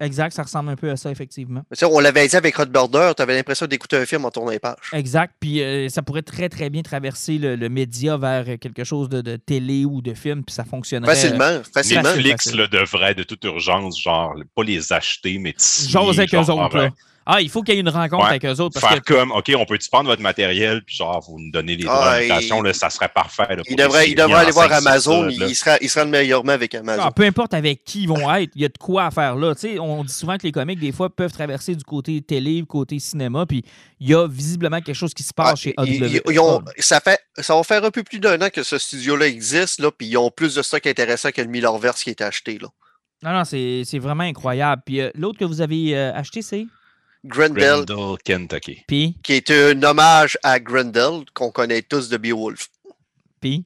Exact, 0.00 0.32
ça 0.32 0.42
ressemble 0.42 0.70
un 0.70 0.76
peu 0.76 0.90
à 0.90 0.96
ça, 0.96 1.10
effectivement. 1.10 1.64
On 1.82 2.00
l'avait 2.00 2.26
dit 2.26 2.34
avec 2.34 2.56
Rod 2.56 2.70
Border, 2.72 3.12
tu 3.14 3.20
avais 3.22 3.34
l'impression 3.36 3.66
d'écouter 3.66 3.98
un 3.98 4.06
film 4.06 4.24
en 4.24 4.30
tournant 4.30 4.52
les 4.52 4.58
pages. 4.58 4.88
Exact. 4.94 5.34
Puis 5.38 5.62
euh, 5.62 5.90
ça 5.90 6.00
pourrait 6.00 6.22
très, 6.22 6.48
très 6.48 6.70
bien 6.70 6.80
traverser 6.80 7.36
le, 7.36 7.56
le 7.56 7.68
média 7.68 8.16
vers 8.16 8.58
quelque 8.58 8.84
chose 8.84 9.10
de, 9.10 9.20
de 9.20 9.36
télé 9.36 9.84
ou 9.84 10.00
de 10.00 10.14
film, 10.14 10.42
puis 10.42 10.54
ça 10.54 10.64
fonctionnerait. 10.64 11.14
Facilement, 11.14 11.60
facilement. 11.74 12.04
Netflix 12.04 12.44
facile. 12.44 12.58
là, 12.58 12.66
devrait 12.68 13.14
de 13.14 13.22
toute 13.22 13.44
urgence, 13.44 14.00
genre, 14.00 14.34
pas 14.56 14.64
les 14.64 14.94
acheter, 14.94 15.36
mais 15.36 15.54
J'ose 15.58 16.18
avec 16.18 16.32
eux 16.32 16.38
autres. 16.38 16.78
là. 16.78 16.88
Ah, 17.26 17.40
il 17.40 17.48
faut 17.48 17.62
qu'il 17.62 17.74
y 17.74 17.78
ait 17.78 17.80
une 17.80 17.88
rencontre 17.88 18.24
Ouais. 18.24 18.30
avec 18.30 18.44
eux 18.44 18.60
autres. 18.60 18.78
Parce 18.78 18.92
Faire 18.92 19.02
que 19.02 19.14
comme, 19.14 19.32
OK, 19.32 19.50
on 19.56 19.64
peut-tu 19.64 19.88
prendre 19.88 20.08
votre 20.10 20.20
matériel, 20.20 20.82
puis 20.84 20.96
genre, 20.96 21.20
vous 21.26 21.38
nous 21.40 21.50
donnez 21.50 21.74
les 21.76 21.86
Ah, 21.88 22.18
droits 22.18 22.38
il- 22.60 22.62
là, 22.64 22.72
ça 22.74 22.90
serait 22.90 23.08
parfait. 23.08 23.56
là, 23.56 23.62
Il 23.68 23.76
devrait, 23.76 24.10
il 24.10 24.14
devrait 24.14 24.34
aller 24.40 24.50
voir 24.52 24.70
Amazon, 24.72 25.22
là. 25.22 25.30
il 25.48 25.54
sera, 25.56 25.76
il 25.80 25.88
sera 25.88 26.04
meilleurement 26.04 26.52
avec 26.52 26.74
Amazon. 26.74 27.02
Ah, 27.06 27.10
peu 27.10 27.22
importe 27.24 27.54
avec 27.54 27.82
qui 27.84 28.02
ils 28.02 28.08
vont 28.08 28.30
être, 28.34 28.50
il 28.54 28.62
y 28.62 28.64
a 28.64 28.68
de 28.68 28.78
quoi 28.78 29.06
à 29.06 29.10
faire 29.10 29.36
là. 29.36 29.54
Tu 29.54 29.60
sais, 29.62 29.78
on 29.78 30.04
dit 30.04 30.12
souvent 30.12 30.36
que 30.36 30.42
les 30.42 30.52
comics, 30.52 30.78
des 30.78 30.92
fois, 30.92 31.08
peuvent 31.08 31.32
traverser 31.32 31.74
du 31.74 31.84
côté 31.84 32.20
télé, 32.20 32.56
du 32.60 32.66
côté 32.66 32.98
cinéma, 32.98 33.46
puis 33.46 33.64
il 34.00 34.10
y 34.10 34.14
a 34.14 34.26
visiblement 34.28 34.80
quelque 34.80 34.94
chose 34.94 35.14
qui 35.14 35.22
se 35.22 35.32
passe 35.32 35.52
Ah, 35.52 35.56
chez 35.56 35.74
ils- 35.86 36.20
AW. 36.26 36.62
ça, 36.78 37.00
fait, 37.00 37.18
ça 37.38 37.54
va 37.56 37.62
faire 37.62 37.84
un 37.84 37.90
peu 37.90 38.02
plus 38.02 38.18
d'un 38.20 38.40
an 38.42 38.48
que 38.52 38.62
ce 38.62 38.76
studio-là 38.76 39.26
existe, 39.28 39.80
là, 39.80 39.90
puis 39.90 40.08
ils 40.08 40.16
ont 40.18 40.30
plus 40.30 40.54
de 40.54 40.62
stock 40.62 40.86
intéressant 40.86 41.30
que 41.30 41.40
le 41.40 41.48
Millerverse 41.48 42.02
qui 42.04 42.10
est 42.10 42.20
acheté. 42.20 42.58
Là. 42.58 42.68
Non, 43.22 43.32
non, 43.32 43.44
c'est 43.44 43.82
c'est 43.86 43.98
vraiment 43.98 44.24
incroyable. 44.24 44.82
Puis 44.84 45.00
euh, 45.00 45.10
l'autre 45.14 45.38
que 45.38 45.46
vous 45.46 45.62
avez 45.62 45.96
euh, 45.96 46.12
acheté, 46.14 46.42
c'est? 46.42 46.66
Grendel, 47.24 47.84
Grendel, 47.86 48.18
Kentucky. 48.22 48.84
Puis, 48.86 49.16
qui 49.22 49.32
est 49.32 49.50
un 49.50 49.82
hommage 49.82 50.38
à 50.42 50.60
Grendel, 50.60 51.24
qu'on 51.32 51.50
connaît 51.50 51.82
tous 51.82 52.08
de 52.08 52.16
Beowulf. 52.18 52.68
puis, 53.40 53.64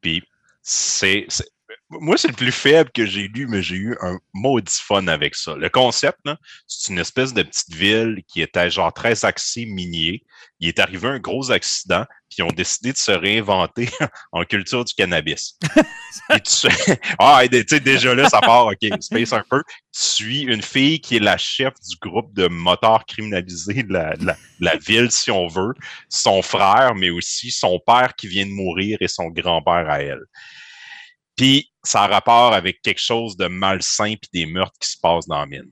Puis, 0.00 0.22
c'est. 0.62 1.26
Moi, 1.92 2.16
c'est 2.16 2.28
le 2.28 2.34
plus 2.34 2.52
faible 2.52 2.90
que 2.92 3.04
j'ai 3.04 3.26
lu, 3.26 3.48
mais 3.48 3.64
j'ai 3.64 3.74
eu 3.74 3.96
un 4.00 4.16
maudit 4.32 4.78
fun 4.80 5.08
avec 5.08 5.34
ça. 5.34 5.56
Le 5.56 5.68
concept, 5.68 6.20
c'est 6.68 6.92
une 6.92 7.00
espèce 7.00 7.34
de 7.34 7.42
petite 7.42 7.74
ville 7.74 8.22
qui 8.28 8.42
était 8.42 8.70
genre 8.70 8.92
très 8.92 9.24
axée 9.24 9.66
minier. 9.66 10.22
Il 10.60 10.68
est 10.68 10.78
arrivé 10.78 11.08
un 11.08 11.18
gros 11.18 11.50
accident, 11.50 12.04
puis 12.28 12.38
ils 12.38 12.42
ont 12.44 12.52
décidé 12.52 12.92
de 12.92 12.96
se 12.96 13.10
réinventer 13.10 13.88
en 14.32 14.44
culture 14.44 14.84
du 14.84 14.94
cannabis. 14.94 15.58
Et 16.32 16.40
tu 16.40 16.68
ah, 17.18 17.42
tu 17.50 17.64
sais, 17.66 17.80
déjà 17.80 18.14
là, 18.14 18.28
ça 18.28 18.40
part, 18.40 18.66
OK, 18.66 18.88
space 19.00 19.32
un 19.32 19.42
peu. 19.50 19.62
Tu 19.92 20.00
suis 20.00 20.40
une 20.42 20.62
fille 20.62 21.00
qui 21.00 21.16
est 21.16 21.20
la 21.20 21.38
chef 21.38 21.74
du 21.88 21.96
groupe 22.00 22.32
de 22.34 22.46
motards 22.46 23.04
criminalisés 23.04 23.82
de 23.82 23.92
la, 23.92 24.16
de 24.16 24.26
la- 24.26 24.34
de 24.34 24.64
la 24.64 24.76
ville, 24.76 25.10
si 25.10 25.32
on 25.32 25.48
veut. 25.48 25.72
Son 26.08 26.40
frère, 26.42 26.94
mais 26.94 27.10
aussi 27.10 27.50
son 27.50 27.80
père 27.84 28.14
qui 28.14 28.28
vient 28.28 28.46
de 28.46 28.52
mourir 28.52 28.98
et 29.00 29.08
son 29.08 29.26
grand-père 29.28 29.90
à 29.90 30.02
elle. 30.02 30.20
Puis, 31.36 31.72
ça 31.82 32.02
a 32.02 32.06
rapport 32.06 32.52
avec 32.52 32.82
quelque 32.82 33.00
chose 33.00 33.36
de 33.36 33.46
malsain 33.46 34.14
puis 34.20 34.30
des 34.32 34.46
meurtres 34.46 34.78
qui 34.80 34.88
se 34.90 34.98
passent 35.00 35.26
dans 35.26 35.38
la 35.40 35.46
mine. 35.46 35.70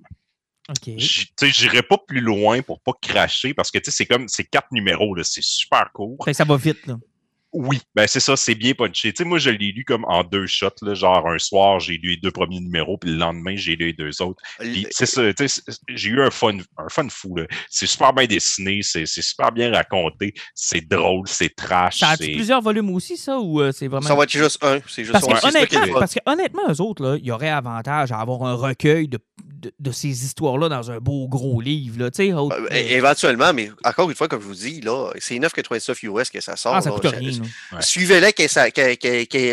OK. 0.71 0.95
J- 0.99 1.27
Tu 1.27 1.33
sais, 1.39 1.51
j'irai 1.51 1.83
pas 1.83 1.99
plus 2.07 2.21
loin 2.21 2.63
pour 2.63 2.81
pas 2.81 2.93
cracher 3.01 3.55
parce 3.55 3.71
que, 3.71 3.79
tu 3.79 3.91
sais, 3.91 3.97
c'est 3.97 4.07
comme, 4.07 4.29
c'est 4.29 4.45
quatre 4.45 4.71
numéros, 4.73 5.15
là, 5.15 5.25
c'est 5.25 5.43
super 5.43 5.91
court. 5.93 6.17
Fait 6.25 6.31
que 6.33 6.37
ça 6.37 6.45
va 6.45 6.57
vite, 6.57 6.87
là. 6.87 6.97
Oui, 7.53 7.81
ben 7.95 8.07
c'est 8.07 8.21
ça, 8.21 8.37
c'est 8.37 8.55
bien 8.55 8.75
punché. 8.75 9.11
Tu 9.13 9.23
sais, 9.23 9.25
moi, 9.25 9.39
je 9.39 9.49
l'ai 9.49 9.73
lu 9.73 9.83
comme 9.85 10.05
en 10.05 10.23
deux 10.23 10.47
shots, 10.47 10.69
là, 10.83 10.93
genre 10.93 11.27
un 11.29 11.39
soir, 11.39 11.81
j'ai 11.81 11.95
lu 11.95 12.11
les 12.11 12.17
deux 12.19 12.31
premiers 12.31 12.61
numéros, 12.61 12.99
puis 12.99 13.11
le 13.11 13.17
lendemain, 13.17 13.55
j'ai 13.57 13.75
lu 13.75 13.87
les 13.87 13.93
deux 13.95 14.21
autres. 14.21 14.43
Puis 14.59 14.87
c'est 14.91 15.07
ça, 15.07 15.23
tu 15.33 15.49
sais, 15.49 15.63
j'ai 15.89 16.11
eu 16.11 16.21
un 16.21 16.31
fun, 16.31 16.59
un 16.77 16.89
fun 16.91 17.09
fou. 17.09 17.37
là. 17.37 17.47
C'est 17.71 17.87
super 17.87 18.13
bien 18.13 18.27
dessiné, 18.27 18.81
c'est 18.83 19.07
c'est 19.07 19.23
super 19.23 19.51
bien 19.51 19.73
raconté, 19.73 20.35
c'est 20.55 20.87
drôle, 20.87 21.27
c'est 21.27 21.55
trash. 21.57 21.99
Ça 22.01 22.11
a 22.11 22.17
plusieurs 22.19 22.61
volumes 22.61 22.91
aussi, 22.91 23.17
ça, 23.17 23.39
ou 23.39 23.63
euh, 23.63 23.73
c'est 23.73 23.89
vraiment. 23.89 24.07
Ça 24.07 24.15
va 24.15 24.25
être 24.25 24.31
juste 24.31 24.63
un. 24.63 24.81
C'est 24.87 25.05
juste 25.05 25.13
Parce 25.13 25.27
un. 25.27 25.33
que, 25.33 25.47
honnêtement, 25.49 25.99
parce 25.99 26.15
que 26.15 26.21
honnêtement, 26.27 26.63
eux 26.71 26.81
autres, 26.83 27.03
là, 27.03 27.17
il 27.19 27.25
y 27.25 27.31
aurait 27.31 27.49
avantage 27.49 28.13
à 28.13 28.19
avoir 28.21 28.43
un 28.43 28.55
recueil 28.55 29.09
de, 29.09 29.19
de, 29.43 29.73
de 29.79 29.91
ces 29.91 30.09
histoires-là 30.25 30.69
dans 30.69 30.91
un 30.91 30.99
beau 30.99 31.27
gros 31.29 31.61
livre. 31.63 31.99
Là, 31.99 32.11
tu 32.11 32.17
sais, 32.27 32.33
autre- 32.35 32.57
Euh, 32.61 32.69
é- 32.71 32.93
éventuellement, 32.95 33.53
mais 33.55 33.71
encore 33.85 34.11
une 34.11 34.17
fois, 34.17 34.29
comme 34.29 34.41
je 34.43 34.47
vous 34.47 34.55
dis, 34.55 34.81
là, 34.83 35.11
c'est 35.19 35.39
9,99 35.39 36.03
US 36.05 36.29
que 36.31 36.41
ça 36.41 36.55
sort. 36.57 36.75
ah, 36.75 36.83
ça 36.83 36.91
là. 36.91 36.95
coûte 36.97 37.11
Ça- 37.11 37.17
rien. 37.17 37.31
Ouais. 37.73 37.83
Suivez-les 37.83 38.33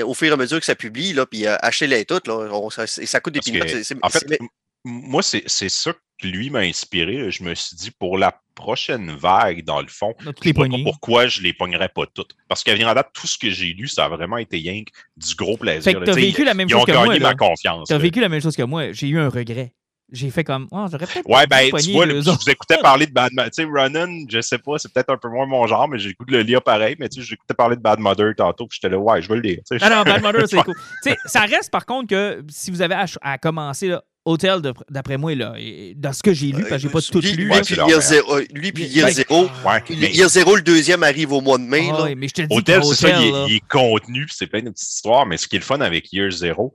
au 0.04 0.14
fur 0.14 0.30
et 0.30 0.32
à 0.32 0.38
mesure 0.38 0.60
que 0.60 0.66
ça 0.66 0.76
publie, 0.76 1.14
là, 1.14 1.26
puis 1.26 1.46
euh, 1.46 1.56
achetez-les 1.62 2.06
toutes. 2.06 2.28
Là, 2.28 2.48
On- 2.52 2.70
ça, 2.70 2.88
ça 2.88 3.20
coûte 3.20 3.34
des 3.34 3.40
peanuts. 3.42 3.62
en 4.02 4.10
fait, 4.10 4.40
moi, 4.84 5.24
c'est 5.24 5.44
c'est 5.48 5.70
ça 5.70 5.94
que 6.22 6.28
lui 6.28 6.50
m'a 6.50 6.60
inspiré. 6.60 7.32
Je 7.32 7.44
me 7.44 7.56
suis 7.56 7.76
dit, 7.76 7.92
pour 7.92 8.18
la 8.18 8.40
prochaine 8.54 9.12
vague, 9.18 9.64
dans 9.66 9.82
le 9.82 9.88
fond, 9.88 10.14
je 10.20 10.52
pas 10.54 10.68
pourquoi 10.84 11.28
je 11.28 11.42
les 11.42 11.54
pognerais 11.54 11.90
pas 11.90 12.06
toutes? 12.14 12.36
Parce 12.48 12.64
qu'à 12.64 12.74
venir 12.74 12.88
en 12.88 12.94
date, 12.94 13.10
tout 13.14 13.28
ce 13.28 13.38
que 13.38 13.50
j'ai 13.50 13.74
lu, 13.74 13.88
ça 13.88 14.06
a 14.06 14.10
vraiment 14.10 14.38
été 14.38 14.62
que 14.62 14.92
du 15.18 15.36
gros 15.36 15.58
plaisir. 15.58 15.84
Fait 15.84 15.94
que 15.94 16.06
sais, 16.14 16.20
vécu 16.22 16.44
la 16.46 16.54
même 16.54 16.70
ils 16.70 16.76
ont 16.76 16.80
chose 16.80 16.86
que 16.88 16.92
gagné 16.94 17.20
moi. 17.20 17.30
ma 17.32 17.36
confiance. 17.36 17.90
T'as 17.90 17.96
là. 17.96 18.02
vécu 18.02 18.22
la 18.22 18.30
même 18.30 18.42
chose 18.42 18.56
que 18.56 18.64
moi. 18.64 18.92
J'ai 18.94 19.08
eu 19.08 19.20
un 19.20 19.30
regret. 19.30 19.74
J'ai 20.12 20.30
fait 20.30 20.44
comme, 20.44 20.68
oh, 20.72 20.86
j'aurais 20.92 21.08
peut-être 21.08 21.28
Ouais, 21.28 21.48
ben, 21.48 21.72
tu 21.82 21.92
vois, 21.92 22.06
le- 22.06 22.22
je 22.22 22.30
vous 22.30 22.50
écoutais 22.50 22.78
parler 22.78 23.08
de 23.08 23.12
Bad 23.12 23.32
Mother. 23.34 23.50
Tu 23.52 23.64
sais, 23.64 23.68
Ronan, 23.68 24.26
je 24.30 24.40
sais 24.40 24.60
pas, 24.60 24.78
c'est 24.78 24.94
peut-être 24.94 25.10
un 25.10 25.18
peu 25.18 25.30
moins 25.30 25.48
mon 25.48 25.66
genre, 25.66 25.88
mais 25.88 25.98
j'écoute 25.98 26.30
le 26.30 26.42
lire 26.42 26.62
pareil, 26.62 26.96
mais 27.00 27.10
tu 27.10 27.22
sais, 27.22 27.28
j'écoutais 27.28 27.56
parler 27.56 27.76
de 27.76 27.82
Bad 27.82 28.00
Mother 28.00 28.34
tantôt, 28.38 28.68
puis 28.68 28.78
j'étais 28.80 28.92
là, 28.94 29.00
ouais, 29.00 29.22
je 29.22 29.30
veux 29.30 29.36
le 29.36 29.42
lire. 29.42 29.60
tu 29.68 29.80
sais. 29.80 29.90
Non, 29.90 29.96
non, 29.96 30.04
Bad 30.04 30.22
Mother, 30.22 30.44
c'est 30.48 30.62
cool. 30.64 30.76
Tu 31.04 31.10
sais, 31.10 31.18
ça 31.26 31.42
reste 31.42 31.72
par 31.72 31.86
contre 31.88 32.08
que 32.10 32.44
si 32.50 32.70
vous 32.70 32.82
avez 32.84 32.94
à, 32.96 33.06
à 33.22 33.38
commencer, 33.40 33.88
là, 33.88 34.04
Hotel, 34.26 34.60
de- 34.62 34.74
d'après 34.90 35.18
moi, 35.18 35.36
là, 35.36 35.54
et- 35.58 35.94
dans 35.96 36.12
ce 36.12 36.24
que 36.24 36.34
j'ai 36.34 36.48
lu, 36.48 36.64
parce 36.68 36.82
que 36.82 36.88
j'ai 36.88 36.90
pas 36.90 37.00
tout 37.02 37.22
lui, 37.22 37.32
lu. 37.34 37.46
lui, 37.46 37.62
puis 37.62 37.76
Year. 37.76 38.02
Zero, 38.02 38.40
lui, 38.54 38.72
puis 38.72 38.84
Year 38.86 39.08
Ben, 39.08 39.82
mais 39.90 40.12
Year 40.12 40.28
Zero, 40.30 40.56
le 40.56 40.64
deuxième 40.64 41.04
arrive 41.04 41.32
au 41.32 41.42
mois 41.42 41.58
de 41.60 41.64
mai. 41.64 41.90
Ah 41.94 42.08
là. 42.10 42.16
mais 42.16 42.28
je 42.28 42.34
te 42.34 42.42
le 42.42 42.48
dis, 42.48 42.56
Hotel, 42.58 42.80
que 42.82 42.86
c'est 42.88 42.96
ça, 42.96 43.20
il 43.22 43.28
est, 43.28 43.32
là, 43.32 43.46
il 43.48 43.56
est 43.56 43.68
contenu, 43.70 44.26
puis 44.26 44.36
c'est 44.36 44.48
plein 44.48 44.62
de 44.64 44.70
petites 44.72 44.90
histoires, 44.90 45.26
mais 45.28 45.38
ce 45.38 45.48
qui 45.48 45.56
est 45.58 45.60
le 45.60 45.66
fun 45.66 45.80
avec 45.80 46.12
Year 46.12 46.32
Zero, 46.32 46.74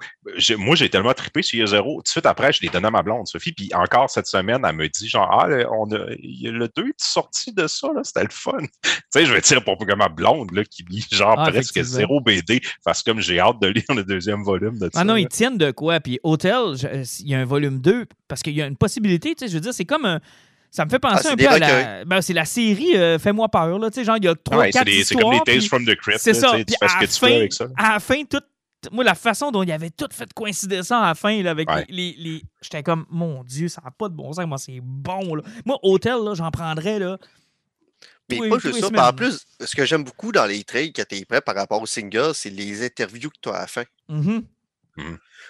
moi, 0.59 0.77
j'ai 0.77 0.89
tellement 0.89 1.13
trippé 1.13 1.43
sur 1.43 1.57
Year 1.59 1.67
Zero, 1.67 1.97
tout 1.97 2.03
de 2.03 2.09
suite 2.09 2.27
après, 2.27 2.53
je 2.53 2.61
l'ai 2.63 2.69
donné 2.69 2.87
à 2.87 2.91
ma 2.91 3.03
blonde, 3.03 3.27
Sophie, 3.27 3.53
puis 3.53 3.69
encore 3.75 4.09
cette 4.11 4.27
semaine, 4.29 4.61
elle 4.65 4.77
me 4.77 4.89
dit, 4.89 5.09
genre, 5.09 5.29
ah, 5.33 5.49
le- 5.49 5.67
on 5.73 5.91
a, 5.93 5.99
il 6.23 6.43
y 6.43 6.49
a 6.49 6.53
le 6.53 6.69
2 6.77 6.87
est 6.89 6.95
sorti 6.99 7.53
de 7.53 7.67
ça, 7.67 7.89
là, 7.95 8.03
c'était 8.05 8.23
le 8.23 8.29
fun. 8.31 8.53
tu 8.83 8.91
sais, 9.11 9.27
je 9.27 9.33
veux 9.35 9.41
dire, 9.41 9.65
pour 9.65 9.77
que 9.77 9.93
ma 9.95 10.09
blonde, 10.09 10.53
là, 10.53 10.63
qui 10.65 10.85
lit, 10.89 11.05
genre, 11.11 11.35
Ah, 11.37 11.51
presque 11.51 11.83
zéro 11.83 12.21
BD, 12.21 12.61
parce 12.85 13.03
que 13.03 13.11
comme 13.11 13.21
j'ai 13.21 13.41
hâte 13.41 13.61
de 13.61 13.67
lire 13.69 13.85
le 13.89 14.05
deuxième 14.05 14.45
volume 14.45 14.79
de 14.79 14.85
ça. 14.93 15.01
Ah 15.01 15.05
non, 15.05 15.17
ils 15.17 15.27
tiennent 15.27 15.59
de 15.59 15.71
quoi? 15.73 15.99
Puis 16.01 16.21
Hotel, 16.23 16.77
je- 16.77 17.23
il 17.23 17.29
y 17.29 17.35
a 17.35 17.40
un 17.41 17.45
volume 17.45 17.81
2, 17.81 18.07
parce 18.29 18.43
qu'il 18.43 18.55
y 18.55 18.63
a 18.63 18.67
une 18.67 18.77
possibilité, 18.77 19.35
tu 19.35 19.45
sais, 19.45 19.49
je 19.49 19.55
veux 19.55 19.61
dire, 19.61 19.75
c'est 19.75 19.85
comme 19.85 20.05
un. 20.05 20.21
Ça 20.71 20.85
me 20.85 20.91
fait 20.91 21.01
penser 21.01 21.27
Ah, 21.29 21.33
un 21.33 21.37
peu 21.37 21.49
à 21.49 21.59
la. 21.59 22.05
Ben, 22.05 22.21
c'est 22.23 22.33
la 22.33 22.45
série 22.45 22.97
euh, 22.97 23.19
Fais-moi 23.19 23.49
peur, 23.49 23.77
là. 23.79 23.91
Tu 23.91 23.97
sais, 23.97 24.05
genre, 24.05 24.19
il 24.19 24.25
y 24.25 24.29
a 24.29 24.35
trois, 24.37 24.59
Ouais, 24.59 24.67
c'est 24.67 24.79
quatre 24.79 24.87
des- 24.87 25.03
c'est 25.03 25.17
comme 25.17 25.33
les 25.33 25.41
Tales 25.41 25.63
from 25.63 25.85
the 25.85 25.97
Crypt, 25.97 26.21
C'est 26.21 26.33
ça. 26.35 26.53
Puis 26.53 26.77
à 26.81 26.89
ce 26.89 26.95
la 26.95 27.01
que 27.01 27.07
fin, 27.13 27.27
avec 27.37 27.53
ça. 27.53 27.67
à 27.77 27.93
la 27.95 27.99
fin, 28.01 28.23
tout. 28.25 28.41
Moi, 28.93 29.03
la 29.05 29.15
façon 29.17 29.51
dont 29.51 29.63
il 29.65 29.73
avait 29.73 29.91
tout 29.91 30.07
fait 30.13 30.33
coïncider 30.33 30.83
ça 30.85 31.01
à 31.01 31.09
la 31.09 31.15
fin, 31.17 31.43
là, 31.43 31.51
avec 31.51 31.69
Ouais. 31.69 31.85
les. 31.89 32.13
les- 32.13 32.31
les- 32.31 32.43
J'étais 32.63 32.83
comme, 32.85 33.05
mon 33.11 33.43
Dieu, 33.43 33.67
ça 33.69 33.83
n'a 33.85 33.91
pas 33.91 34.09
de 34.09 34.15
bon 34.15 34.33
sens. 34.33 34.47
Moi, 34.47 34.59
c'est 34.59 34.79
bon, 34.81 35.35
là. 35.35 35.43
Moi, 35.67 35.77
Hotel, 35.83 36.15
là, 36.25 36.35
j'en 36.35 36.51
prendrais, 36.53 36.99
là. 37.01 37.19
Mais 38.31 38.49
pas 38.49 38.59
juste 38.61 38.79
ça. 38.81 39.09
En 39.09 39.13
plus, 39.13 39.45
ce 39.61 39.75
que 39.75 39.85
j'aime 39.85 40.05
beaucoup 40.05 40.31
dans 40.31 40.47
les 40.47 40.63
trails 40.63 40.93
quand 40.93 41.03
tu 41.09 41.17
es 41.17 41.25
prêt 41.25 41.41
par 41.41 41.57
rapport 41.57 41.83
au 41.83 41.87
single, 41.87 42.31
c'est 42.33 42.49
les 42.51 42.87
interviews 42.87 43.29
que 43.29 43.37
tu 43.43 43.49
as 43.49 43.55
à 43.55 43.61
la 43.63 43.67
fin. 43.67 43.83
Mhm. 44.09 44.45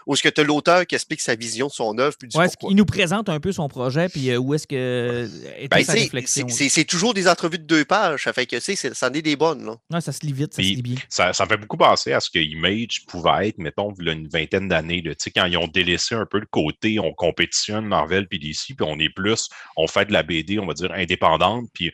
Où 0.06 0.14
est-ce 0.14 0.22
que 0.22 0.28
tu 0.28 0.40
as 0.40 0.44
l'auteur 0.44 0.86
qui 0.86 0.94
explique 0.94 1.20
sa 1.20 1.34
vision 1.34 1.66
de 1.68 1.72
son 1.72 1.96
œuvre, 1.98 2.16
puis 2.18 2.28
du 2.28 2.36
Ouais, 2.36 2.46
pourquoi? 2.46 2.70
il 2.70 2.76
nous 2.76 2.84
présente 2.84 3.28
un 3.28 3.40
peu 3.40 3.52
son 3.52 3.68
projet, 3.68 4.08
puis 4.08 4.30
euh, 4.30 4.36
où 4.38 4.54
est-ce 4.54 4.66
que 4.66 5.28
était 5.58 5.68
Ben, 5.68 5.84
sa 5.84 5.92
c'est- 5.92 6.00
réflexion? 6.00 6.48
c'est- 6.48 6.54
c'est 6.54 6.68
c'est 6.80 6.84
toujours 6.84 7.12
des 7.14 7.28
entrevues 7.28 7.58
de 7.58 7.64
deux 7.64 7.84
pages. 7.84 8.24
Ça 8.24 8.32
fait 8.32 8.46
que, 8.46 8.58
ça 8.60 9.08
en 9.08 9.12
est 9.12 9.22
des 9.22 9.36
bonnes. 9.36 9.64
Là. 9.66 9.76
Ouais, 9.92 10.00
ça 10.00 10.12
se 10.12 10.24
lit 10.24 10.32
vite, 10.32 10.54
ça 10.54 10.62
Puis- 10.62 10.70
se 10.70 10.74
lit 10.76 10.82
bien. 10.82 10.96
Ça, 11.08 11.32
ça 11.32 11.44
me 11.44 11.48
fait 11.50 11.56
beaucoup 11.58 11.76
penser 11.76 12.12
à 12.12 12.20
ce 12.20 12.30
que 12.30 12.38
Image 12.38 13.04
pouvait 13.06 13.48
être, 13.48 13.58
mettons, 13.58 13.92
il 13.98 14.06
y 14.06 14.08
a 14.08 14.12
une 14.12 14.28
vingtaine 14.28 14.68
d'années, 14.68 15.02
là, 15.02 15.10
tu 15.14 15.24
sais, 15.24 15.30
quand 15.30 15.44
ils 15.46 15.56
ont 15.56 15.68
délaissé 15.68 16.14
un 16.14 16.26
peu 16.26 16.38
le 16.40 16.46
côté, 16.46 16.98
on 16.98 17.12
compétitionne 17.12 17.84
Marvel 17.86 18.26
puis 18.28 18.38
DC, 18.38 18.74
puis 18.76 18.86
on 18.88 18.98
est 18.98 19.10
plus, 19.10 19.48
on 19.76 19.86
fait 19.86 20.06
de 20.06 20.12
la 20.12 20.22
BD, 20.22 20.58
on 20.58 20.66
va 20.66 20.74
dire, 20.74 20.90
indépendante, 20.92 21.66
puis 21.74 21.90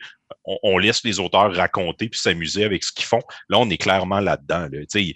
on, 0.63 0.77
laisse 0.77 1.03
les 1.05 1.19
auteurs 1.21 1.53
raconter 1.55 2.09
puis 2.09 2.19
s'amuser 2.19 2.65
avec 2.65 2.83
ce 2.83 2.91
qu'ils 2.91 3.05
font. 3.05 3.21
Là, 3.49 3.59
on 3.59 3.69
est 3.69 3.77
clairement 3.77 4.19
là-dedans. 4.19 4.67
Là. 4.71 4.85
Tu 4.91 5.13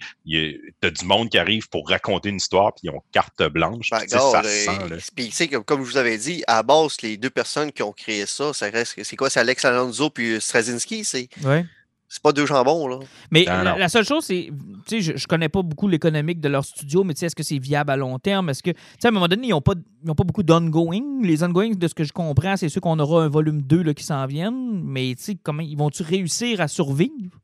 as 0.82 0.90
du 0.90 1.04
monde 1.04 1.28
qui 1.28 1.36
arrive 1.38 1.68
pour 1.68 1.86
raconter 1.88 2.30
une 2.30 2.36
histoire, 2.36 2.71
puis 2.76 2.88
ils 2.88 2.90
ont 2.90 3.02
carte 3.12 3.42
blanche. 3.50 3.90
Ben, 3.90 3.98
puis 3.98 4.06
tu 4.08 4.12
sais, 4.14 4.18
ça 4.18 4.26
regarde, 4.28 4.46
se 4.46 4.50
euh, 4.50 4.64
sent. 4.64 4.88
là. 4.90 4.96
puis, 5.14 5.26
tu 5.28 5.32
sais, 5.32 5.48
comme, 5.48 5.64
comme 5.64 5.84
je 5.84 5.90
vous 5.90 5.96
avais 5.98 6.18
dit, 6.18 6.42
à 6.46 6.62
base, 6.62 6.96
les 7.02 7.16
deux 7.16 7.30
personnes 7.30 7.70
qui 7.72 7.82
ont 7.82 7.92
créé 7.92 8.26
ça, 8.26 8.52
ça 8.52 8.68
reste. 8.70 9.02
C'est 9.02 9.16
quoi? 9.16 9.30
C'est 9.30 9.40
Alex 9.40 9.64
Alonso 9.64 10.10
puis 10.10 10.40
Straczynski. 10.40 11.04
C'est 11.04 11.28
Ouais. 11.44 11.64
c'est 12.08 12.22
pas 12.22 12.32
deux 12.32 12.44
jambons, 12.46 12.86
là. 12.88 12.98
Mais 13.30 13.44
Non, 13.46 13.52
la, 13.52 13.64
non. 13.64 13.76
la 13.76 13.88
seule 13.88 14.04
chose, 14.04 14.24
c'est, 14.24 14.50
tu 14.86 14.96
sais, 14.96 15.00
je, 15.00 15.16
je 15.16 15.26
connais 15.26 15.48
pas 15.48 15.62
beaucoup 15.62 15.88
l'économique 15.88 16.40
de 16.40 16.48
leur 16.48 16.64
studio, 16.64 17.04
mais 17.04 17.14
tu 17.14 17.20
sais, 17.20 17.26
est-ce 17.26 17.36
que 17.36 17.42
c'est 17.42 17.58
viable 17.58 17.90
à 17.90 17.96
long 17.96 18.18
terme? 18.18 18.50
Est-ce 18.50 18.62
que, 18.62 18.70
tu 18.70 18.76
sais, 19.00 19.06
à 19.06 19.08
un 19.08 19.12
moment 19.12 19.28
donné, 19.28 19.46
ils 19.46 19.50
n'ont 19.50 19.62
pas, 19.62 19.72
ils 20.04 20.10
ont 20.10 20.14
pas 20.14 20.24
beaucoup 20.24 20.42
d'ongoing. 20.42 21.22
Les 21.22 21.42
ongoing, 21.42 21.70
de 21.70 21.88
ce 21.88 21.94
que 21.94 22.04
je 22.04 22.12
comprends, 22.12 22.56
c'est 22.58 22.68
ceux 22.68 22.80
qu'on 22.82 22.98
aura 22.98 23.22
un 23.24 23.28
volume 23.28 23.62
2 23.62 23.82
là, 23.82 23.94
qui 23.94 24.04
s'en 24.04 24.26
viennent, 24.26 24.82
mais 24.84 25.14
tu 25.16 25.22
sais, 25.24 25.36
comment 25.42 25.62
ils 25.62 25.76
vont-tu 25.76 26.02
réussir 26.02 26.60
à 26.60 26.68
survivre? 26.68 27.38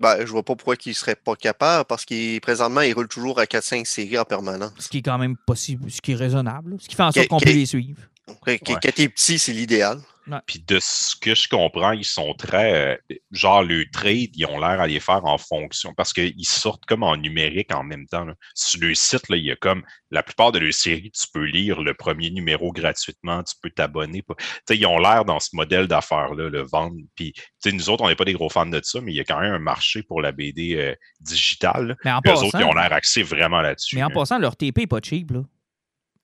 Ben, 0.00 0.24
je 0.24 0.30
vois 0.32 0.42
pas 0.42 0.56
pourquoi 0.56 0.76
ils 0.86 0.94
seraient 0.94 1.14
pas 1.14 1.36
capables, 1.36 1.84
parce 1.84 2.06
qu'ils 2.06 2.40
présentement, 2.40 2.80
ils 2.80 2.94
roulent 2.94 3.06
toujours 3.08 3.38
à 3.38 3.44
4-5 3.44 3.84
séries 3.84 4.18
en 4.18 4.24
permanence. 4.24 4.72
Ce 4.78 4.88
qui 4.88 4.98
est 4.98 5.02
quand 5.02 5.18
même 5.18 5.36
possible, 5.36 5.90
ce 5.90 6.00
qui 6.00 6.12
est 6.12 6.16
raisonnable, 6.16 6.76
ce 6.80 6.88
qui 6.88 6.96
fait 6.96 7.02
en 7.02 7.12
sorte 7.12 7.28
qu'on 7.28 7.38
peut 7.38 7.50
les 7.50 7.66
suivre. 7.66 8.00
Quand 8.26 8.36
Ouais. 8.46 8.58
t'es 8.80 9.08
petit, 9.08 9.38
c'est 9.38 9.52
l'idéal. 9.52 9.98
Puis 10.46 10.60
de 10.66 10.78
ce 10.80 11.14
que 11.16 11.34
je 11.34 11.48
comprends, 11.48 11.92
ils 11.92 12.04
sont 12.04 12.34
très. 12.34 12.96
euh, 13.10 13.16
genre, 13.30 13.62
le 13.62 13.84
trade, 13.90 14.30
ils 14.34 14.46
ont 14.46 14.58
l'air 14.58 14.80
à 14.80 14.86
les 14.86 15.00
faire 15.00 15.24
en 15.24 15.38
fonction 15.38 15.92
parce 15.94 16.12
qu'ils 16.12 16.34
sortent 16.46 16.84
comme 16.86 17.02
en 17.02 17.16
numérique 17.16 17.74
en 17.74 17.82
même 17.82 18.06
temps. 18.06 18.24
là. 18.24 18.34
Sur 18.54 18.80
le 18.80 18.94
site, 18.94 19.28
là, 19.28 19.36
il 19.36 19.44
y 19.44 19.50
a 19.50 19.56
comme 19.56 19.82
la 20.10 20.22
plupart 20.22 20.52
de 20.52 20.58
leurs 20.58 20.72
séries, 20.74 21.10
tu 21.10 21.26
peux 21.32 21.44
lire 21.44 21.80
le 21.82 21.94
premier 21.94 22.30
numéro 22.30 22.72
gratuitement, 22.72 23.42
tu 23.42 23.54
peux 23.62 23.70
t'abonner. 23.70 24.22
pas- 24.22 24.34
Tu 24.36 24.44
sais, 24.68 24.76
ils 24.78 24.86
ont 24.86 24.98
l'air 24.98 25.24
dans 25.24 25.40
ce 25.40 25.50
modèle 25.54 25.86
d'affaires-là, 25.86 26.48
le 26.48 26.62
vendre. 26.62 26.96
Puis, 27.14 27.32
tu 27.32 27.42
sais, 27.60 27.72
nous 27.72 27.90
autres, 27.90 28.02
on 28.04 28.08
n'est 28.08 28.16
pas 28.16 28.24
des 28.24 28.32
gros 28.34 28.48
fans 28.48 28.66
de 28.66 28.80
ça, 28.82 29.00
mais 29.00 29.12
il 29.12 29.16
y 29.16 29.20
a 29.20 29.24
quand 29.24 29.40
même 29.40 29.52
un 29.54 29.58
marché 29.58 30.02
pour 30.02 30.20
la 30.22 30.32
BD 30.32 30.74
euh, 30.76 30.94
digitale. 31.20 31.96
Mais 32.04 32.10
en 32.12 32.20
passant, 32.22 32.46
autres, 32.46 32.60
ils 32.60 32.64
ont 32.64 32.74
l'air 32.74 32.92
axés 32.92 33.22
vraiment 33.22 33.60
là-dessus. 33.60 33.96
mais 33.96 34.02
en 34.02 34.08
passant, 34.14 34.38
leur 34.38 34.56
TP 34.56 34.78
n'est 34.82 34.86
pas 34.86 35.00
cheap, 35.02 35.30
là. 35.30 35.42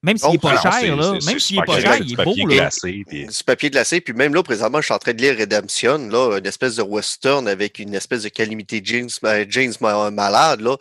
Même 0.07 0.17
s'il 0.17 0.31
n'est 0.31 0.39
pas 0.39 0.63
cher, 0.63 0.97
là. 0.97 1.13
Même 1.13 1.39
s'il 1.41 1.57
n'est 1.59 1.65
pas 1.67 1.81
cher, 1.81 1.97
du 2.01 2.07
il 2.07 2.13
est 2.13 2.17
papier 2.17 2.43
beau, 2.45 2.49
là. 2.49 2.55
glacé, 2.55 3.05
puis- 3.07 3.27
Du 3.27 3.45
papier 3.45 3.71
glacé, 3.71 4.01
puis 4.01 4.15
même 4.15 4.35
là, 4.35 4.43
présentement, 4.43 4.81
je 4.81 4.85
suis 4.87 4.95
en 4.95 4.99
train 4.99 5.13
de 5.13 5.21
lire 5.21 5.37
Redemption, 5.39 5.99
là, 6.09 6.39
une 6.39 6.47
espèce 6.47 6.77
de 6.77 6.83
western 6.83 7.47
avec 7.49 7.79
une 7.81 7.93
espèce 7.95 8.23
de 8.23 8.29
calamité 8.29 8.81
James, 8.85 9.11
euh, 9.25 9.45
James 9.49 9.75
ma- 9.81 10.11
malade, 10.11 10.61
là. 10.63 10.77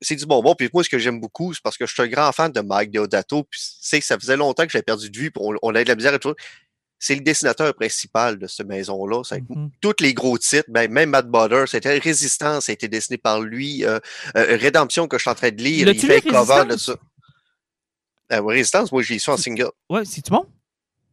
C'est 0.00 0.16
du 0.16 0.26
bonbon. 0.26 0.54
Puis 0.56 0.68
moi, 0.74 0.82
ce 0.82 0.88
que 0.90 0.98
j'aime 0.98 1.20
beaucoup, 1.20 1.54
c'est 1.54 1.62
parce 1.62 1.76
que 1.78 1.86
je 1.86 1.92
suis 1.92 2.02
un 2.02 2.08
grand 2.08 2.32
fan 2.32 2.50
de 2.50 2.60
Mike 2.60 2.90
Deodato. 2.90 3.44
Puis 3.48 3.60
c'est 3.80 4.00
que 4.00 4.04
ça 4.04 4.18
faisait 4.18 4.36
longtemps 4.36 4.64
que 4.64 4.72
j'avais 4.72 4.82
perdu 4.82 5.08
de 5.08 5.16
vue. 5.16 5.30
Puis 5.30 5.40
on, 5.44 5.54
on 5.62 5.72
a 5.76 5.84
de 5.84 5.88
la 5.88 5.94
misère 5.94 6.12
et 6.14 6.18
tout. 6.18 6.34
C'est 6.98 7.14
le 7.14 7.20
dessinateur 7.20 7.72
principal 7.74 8.36
de 8.38 8.46
cette 8.48 8.66
maison-là. 8.66 9.22
Mhm. 9.48 9.70
Tous 9.80 9.94
les 10.00 10.12
gros 10.14 10.38
titres, 10.38 10.68
ben, 10.68 10.90
même 10.90 11.10
Matt 11.10 11.28
Butter, 11.28 11.64
c'était 11.68 11.98
Résistance, 11.98 12.64
ça 12.66 12.72
a 12.72 12.74
été 12.74 12.88
dessiné 12.88 13.16
par 13.18 13.40
lui. 13.40 13.84
Euh, 13.84 14.00
euh, 14.36 14.56
Rédemption, 14.60 15.06
que 15.06 15.18
je 15.18 15.22
suis 15.22 15.30
en 15.30 15.34
train 15.36 15.50
de 15.50 15.62
lire, 15.62 15.80
il 15.80 15.84
L'as-tu 15.86 16.06
fait 16.06 16.20
cover 16.20 16.64
de 16.68 16.76
ça. 16.76 16.96
Euh, 18.32 18.40
Résistance, 18.42 18.90
moi, 18.92 19.02
j'ai 19.02 19.18
su 19.18 19.30
en 19.30 19.36
single. 19.36 19.70
Ouais, 19.90 20.04
c'est-tu 20.04 20.30
bon? 20.30 20.46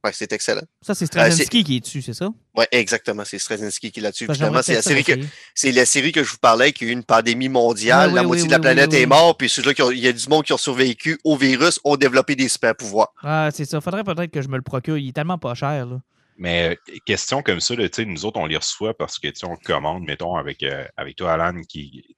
Ouais, 0.01 0.11
c'est 0.13 0.31
excellent. 0.31 0.61
Ça, 0.81 0.95
c'est 0.95 1.03
Euh, 1.03 1.07
Straczynski 1.07 1.61
qui 1.65 1.75
est 1.75 1.79
dessus, 1.81 2.01
c'est 2.01 2.13
ça? 2.13 2.29
Ouais, 2.55 2.67
exactement. 2.71 3.25
C'est 3.25 3.37
Straczynski 3.37 3.91
qui 3.91 3.99
est 3.99 4.03
là-dessus. 4.03 4.27
C'est 4.33 4.73
la 4.73 4.81
série 4.81 5.03
que 5.03 5.11
l'essayer. 5.11 5.29
c'est 5.53 5.71
la 5.73 5.85
série 5.85 6.11
que 6.13 6.23
je 6.23 6.31
vous 6.31 6.37
parlais, 6.37 6.71
qui 6.71 6.85
a 6.85 6.87
eu 6.87 6.91
une 6.91 7.03
pandémie 7.03 7.49
mondiale. 7.49 8.13
La 8.13 8.21
oui, 8.21 8.27
moitié 8.27 8.43
oui, 8.43 8.47
de 8.47 8.51
la 8.53 8.57
oui, 8.59 8.61
planète 8.61 8.89
oui, 8.91 8.95
oui. 8.95 9.03
est 9.03 9.07
morte, 9.07 9.37
puis 9.39 9.49
ceux-là 9.49 9.73
qui 9.73 9.81
ont- 9.81 9.91
il 9.91 9.99
y 9.99 10.07
a 10.07 10.13
du 10.13 10.25
monde 10.29 10.45
qui 10.45 10.53
ont 10.53 10.57
survécu 10.57 11.19
au 11.25 11.35
virus 11.35 11.81
ont 11.83 11.97
développé 11.97 12.37
des 12.37 12.47
super 12.47 12.73
pouvoirs. 12.77 13.09
Ah, 13.21 13.49
c'est 13.53 13.65
ça. 13.65 13.81
Faudrait 13.81 14.05
peut-être 14.05 14.31
que 14.31 14.41
je 14.41 14.47
me 14.47 14.55
le 14.55 14.61
procure. 14.63 14.97
Il 14.97 15.09
est 15.09 15.13
tellement 15.13 15.37
pas 15.37 15.53
cher, 15.53 15.85
là. 15.85 15.99
Mais 16.37 16.69
euh, 16.89 16.93
question 17.05 17.41
comme 17.41 17.59
ça, 17.59 17.75
là, 17.75 17.89
tu 17.89 17.95
sais, 18.01 18.05
nous 18.05 18.23
autres, 18.23 18.39
on 18.39 18.45
les 18.45 18.55
reçoit 18.55 18.93
parce 18.97 19.19
que 19.19 19.27
tu 19.27 19.33
sais, 19.41 19.45
on 19.45 19.57
commande, 19.57 20.03
mettons, 20.05 20.35
avec, 20.37 20.63
euh, 20.63 20.85
avec 20.95 21.17
toi, 21.17 21.33
Alan, 21.33 21.61
qui, 21.67 22.15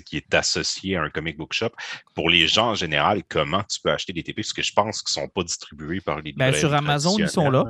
qui 0.00 0.16
est 0.16 0.34
associé 0.34 0.96
à 0.96 1.02
un 1.02 1.10
comic 1.10 1.36
book 1.36 1.52
shop. 1.52 1.70
Pour 2.14 2.30
les 2.30 2.46
gens 2.46 2.70
en 2.70 2.74
général, 2.74 3.22
comment 3.28 3.62
tu 3.64 3.80
peux 3.82 3.90
acheter 3.90 4.12
des 4.12 4.22
TP? 4.22 4.36
Parce 4.36 4.52
que 4.52 4.62
je 4.62 4.72
pense 4.72 5.02
qu'ils 5.02 5.20
ne 5.20 5.26
sont 5.26 5.30
pas 5.32 5.42
distribués 5.42 6.00
par 6.00 6.16
les 6.16 6.32
Ben, 6.32 6.46
librairies 6.46 6.58
sur 6.60 6.74
Amazon, 6.74 7.16
ils 7.18 7.28
sont 7.28 7.50
là. 7.50 7.64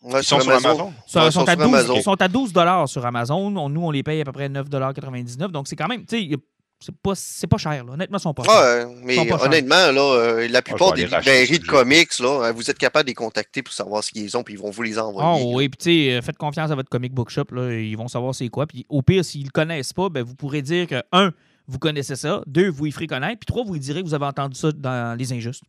Ouais, 0.00 0.20
Ils 0.20 0.24
sont 0.24 0.38
sur 0.40 0.52
Amazon? 0.52 0.92
Ils 1.12 1.18
Ouais, 1.18 1.30
sont, 1.30 1.40
sur 1.40 1.48
à 1.48 1.56
12, 1.56 1.64
Amazon. 1.66 1.94
ils 1.96 2.02
sont 2.02 2.22
à 2.22 2.28
12 2.28 2.52
sur 2.86 3.04
Amazon. 3.06 3.56
On- 3.56 3.68
nous, 3.68 3.82
on 3.84 3.90
les 3.90 4.02
paye 4.04 4.20
à 4.20 4.24
peu 4.24 4.32
près 4.32 4.48
9,99 4.48 5.50
Donc, 5.50 5.66
c'est 5.68 5.74
quand 5.76 5.88
même, 5.88 6.04
tu 6.06 6.30
sais, 6.30 6.36
c'est 6.80 6.94
pas, 6.94 7.14
c'est 7.16 7.48
pas 7.48 7.56
cher, 7.56 7.84
là. 7.84 7.94
Honnêtement, 7.94 8.18
ils 8.18 8.20
sont 8.20 8.32
pas 8.32 8.44
chers. 8.44 8.54
Ouais, 8.86 8.94
mais 9.02 9.16
sont 9.16 9.26
pas 9.26 9.38
chers. 9.38 9.46
honnêtement, 9.46 9.90
là, 9.90 10.00
euh, 10.14 10.48
la 10.48 10.62
plupart 10.62 10.92
des 10.92 11.06
librairies 11.06 11.58
de 11.58 11.66
comics, 11.66 12.16
là, 12.20 12.44
euh, 12.44 12.52
vous 12.52 12.70
êtes 12.70 12.78
capable 12.78 13.06
de 13.06 13.10
les 13.10 13.14
contacter 13.14 13.62
pour 13.64 13.74
savoir 13.74 14.04
ce 14.04 14.12
qu'ils 14.12 14.36
ont, 14.36 14.44
puis 14.44 14.54
ils 14.54 14.60
vont 14.60 14.70
vous 14.70 14.82
les 14.84 14.96
envoyer. 14.96 15.40
là. 15.44 15.44
oui, 15.56 15.68
puis 15.68 15.78
tu 15.78 15.84
sais, 16.10 16.12
euh, 16.16 16.22
faites 16.22 16.38
confiance 16.38 16.70
à 16.70 16.76
votre 16.76 16.88
comic 16.88 17.12
book 17.12 17.30
shop, 17.30 17.46
là, 17.50 17.72
ils 17.72 17.96
vont 17.96 18.06
savoir 18.06 18.32
c'est 18.32 18.48
quoi. 18.48 18.68
Puis 18.68 18.86
au 18.88 19.02
pire, 19.02 19.24
s'ils 19.24 19.46
le 19.46 19.50
connaissent 19.50 19.92
pas, 19.92 20.08
ben, 20.08 20.22
vous 20.22 20.36
pourrez 20.36 20.62
dire 20.62 20.86
que, 20.86 21.02
un, 21.10 21.32
vous 21.68 21.78
connaissez 21.78 22.16
ça, 22.16 22.42
deux, 22.46 22.68
vous 22.68 22.86
y 22.86 22.92
ferez 22.92 23.06
connaître, 23.06 23.40
puis 23.40 23.46
trois, 23.46 23.62
vous 23.64 23.74
lui 23.74 23.80
direz 23.80 24.02
que 24.02 24.06
vous 24.06 24.14
avez 24.14 24.24
entendu 24.24 24.58
ça 24.58 24.72
dans 24.72 25.16
Les 25.16 25.32
Injustes. 25.32 25.62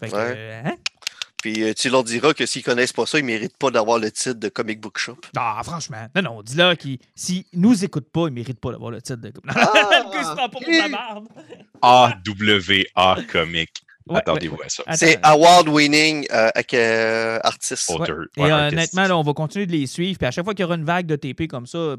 Fait 0.00 0.08
que, 0.08 0.14
Ouais. 0.16 0.34
euh, 0.36 0.62
hein? 0.64 0.76
Puis 1.42 1.62
euh, 1.62 1.74
tu 1.74 1.90
leur 1.90 2.02
diras 2.02 2.32
que 2.32 2.44
s'ils 2.46 2.64
connaissent 2.64 2.92
pas 2.92 3.06
ça, 3.06 3.18
ils 3.18 3.24
méritent 3.24 3.56
pas 3.56 3.70
d'avoir 3.70 3.98
le 3.98 4.10
titre 4.10 4.40
de 4.40 4.48
comic 4.48 4.80
book 4.80 4.98
shop. 4.98 5.18
Ah, 5.36 5.60
franchement, 5.62 6.06
non, 6.16 6.22
non, 6.22 6.42
dis-leur 6.42 6.76
qu'ils, 6.76 6.98
s'ils 7.14 7.44
nous 7.52 7.84
écoutent 7.84 8.10
pas, 8.10 8.26
ils 8.26 8.32
méritent 8.32 8.58
pas 8.58 8.72
d'avoir 8.72 8.90
le 8.90 9.00
titre 9.00 9.20
de. 9.20 9.32
Ah! 9.48 9.70
la 10.66 10.88
merde. 10.88 11.28
AWA 11.82 13.22
Comic. 13.30 13.70
Ouais, 14.08 14.18
Attendez-vous 14.18 14.58
à 14.64 14.68
ça. 14.68 14.84
C'est 14.94 15.18
award-winning 15.22 16.26
euh, 16.30 16.48
avec, 16.54 16.74
euh, 16.74 17.40
artiste. 17.42 17.90
Auteur. 17.90 18.24
Et 18.36 18.42
euh, 18.42 18.68
honnêtement, 18.68 19.06
là, 19.08 19.16
on 19.16 19.22
va 19.22 19.32
continuer 19.34 19.66
de 19.66 19.72
les 19.72 19.86
suivre. 19.86 20.16
Puis 20.16 20.26
à 20.26 20.30
chaque 20.30 20.44
fois 20.44 20.54
qu'il 20.54 20.62
y 20.62 20.64
aura 20.64 20.76
une 20.76 20.84
vague 20.84 21.06
de 21.06 21.16
TP 21.16 21.48
comme 21.48 21.66
ça, 21.66 21.96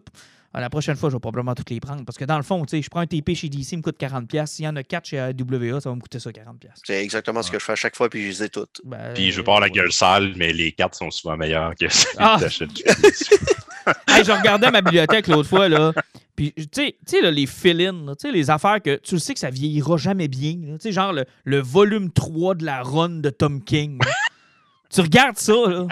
la 0.60 0.70
prochaine 0.70 0.96
fois, 0.96 1.10
je 1.10 1.16
vais 1.16 1.20
probablement 1.20 1.56
toutes 1.56 1.70
les 1.70 1.80
prendre. 1.80 2.04
Parce 2.06 2.18
que 2.18 2.26
dans 2.26 2.38
le 2.38 2.44
fond, 2.44 2.64
tu 2.66 2.78
sais, 2.78 2.82
je 2.82 2.90
prends 2.90 3.02
un 3.02 3.08
TP 3.08 3.34
chez 3.36 3.50
DC, 3.50 3.74
il 3.74 3.78
me 3.78 3.82
coûte 3.82 4.00
40$. 4.00 4.46
S'il 4.46 4.66
y 4.66 4.68
en 4.68 4.76
a 4.76 4.84
4 4.84 5.06
chez 5.06 5.20
AWA, 5.20 5.82
ça 5.82 5.90
va 5.90 5.96
me 5.96 6.02
coûter 6.02 6.20
ça 6.20 6.30
40$. 6.30 6.44
C'est 6.84 7.04
exactement 7.04 7.42
ce 7.44 7.52
que 7.52 7.60
je 7.60 7.66
fais 7.66 7.74
à 7.74 7.76
chaque 7.76 7.96
fois, 7.96 8.10
puis 8.10 8.24
je 8.24 8.28
les 8.28 8.44
ai 8.44 8.50
toutes. 8.50 8.82
Ben, 8.86 9.14
Puis 9.14 9.32
je 9.32 9.40
avoir 9.42 9.60
la 9.60 9.70
gueule 9.70 9.92
sale, 9.92 10.34
mais 10.36 10.54
les 10.54 10.72
cartes 10.72 10.96
sont 10.96 11.12
souvent 11.12 11.38
meilleures 11.38 11.74
que 11.76 11.88
celles 11.90 12.12
Ah! 12.18 12.38
que 12.40 12.44
t'achètes. 12.46 12.70
Hey, 14.06 14.26
je 14.26 14.32
regardais 14.34 14.70
ma 14.70 14.82
bibliothèque 14.82 15.28
l'autre 15.28 15.48
fois, 15.48 15.70
là. 15.70 15.94
Puis, 16.36 16.52
tu 16.54 16.64
sais, 16.74 16.98
tu 17.06 17.16
sais, 17.16 17.22
là, 17.22 17.32
les 17.32 17.46
fill-in, 17.46 18.06
là, 18.06 18.16
tu 18.16 18.28
sais, 18.28 18.32
les 18.34 18.50
affaires 18.50 18.82
que 18.82 18.98
tu 18.98 19.16
le 19.16 19.20
sais 19.20 19.34
que 19.34 19.40
ça 19.40 19.50
vieillira 19.50 19.96
jamais 19.96 20.28
bien. 20.28 20.56
Tu 20.56 20.78
sais, 20.82 20.92
genre 20.92 21.14
le, 21.14 21.26
le 21.46 21.60
volume 21.60 22.12
3 22.12 22.56
de 22.56 22.66
la 22.66 22.84
run 22.84 23.10
de 23.22 23.30
Tom 23.30 23.64
King. 23.64 24.00
tu 24.90 25.00
regardes 25.02 25.38
ça, 25.38 25.54
là. 25.54 25.88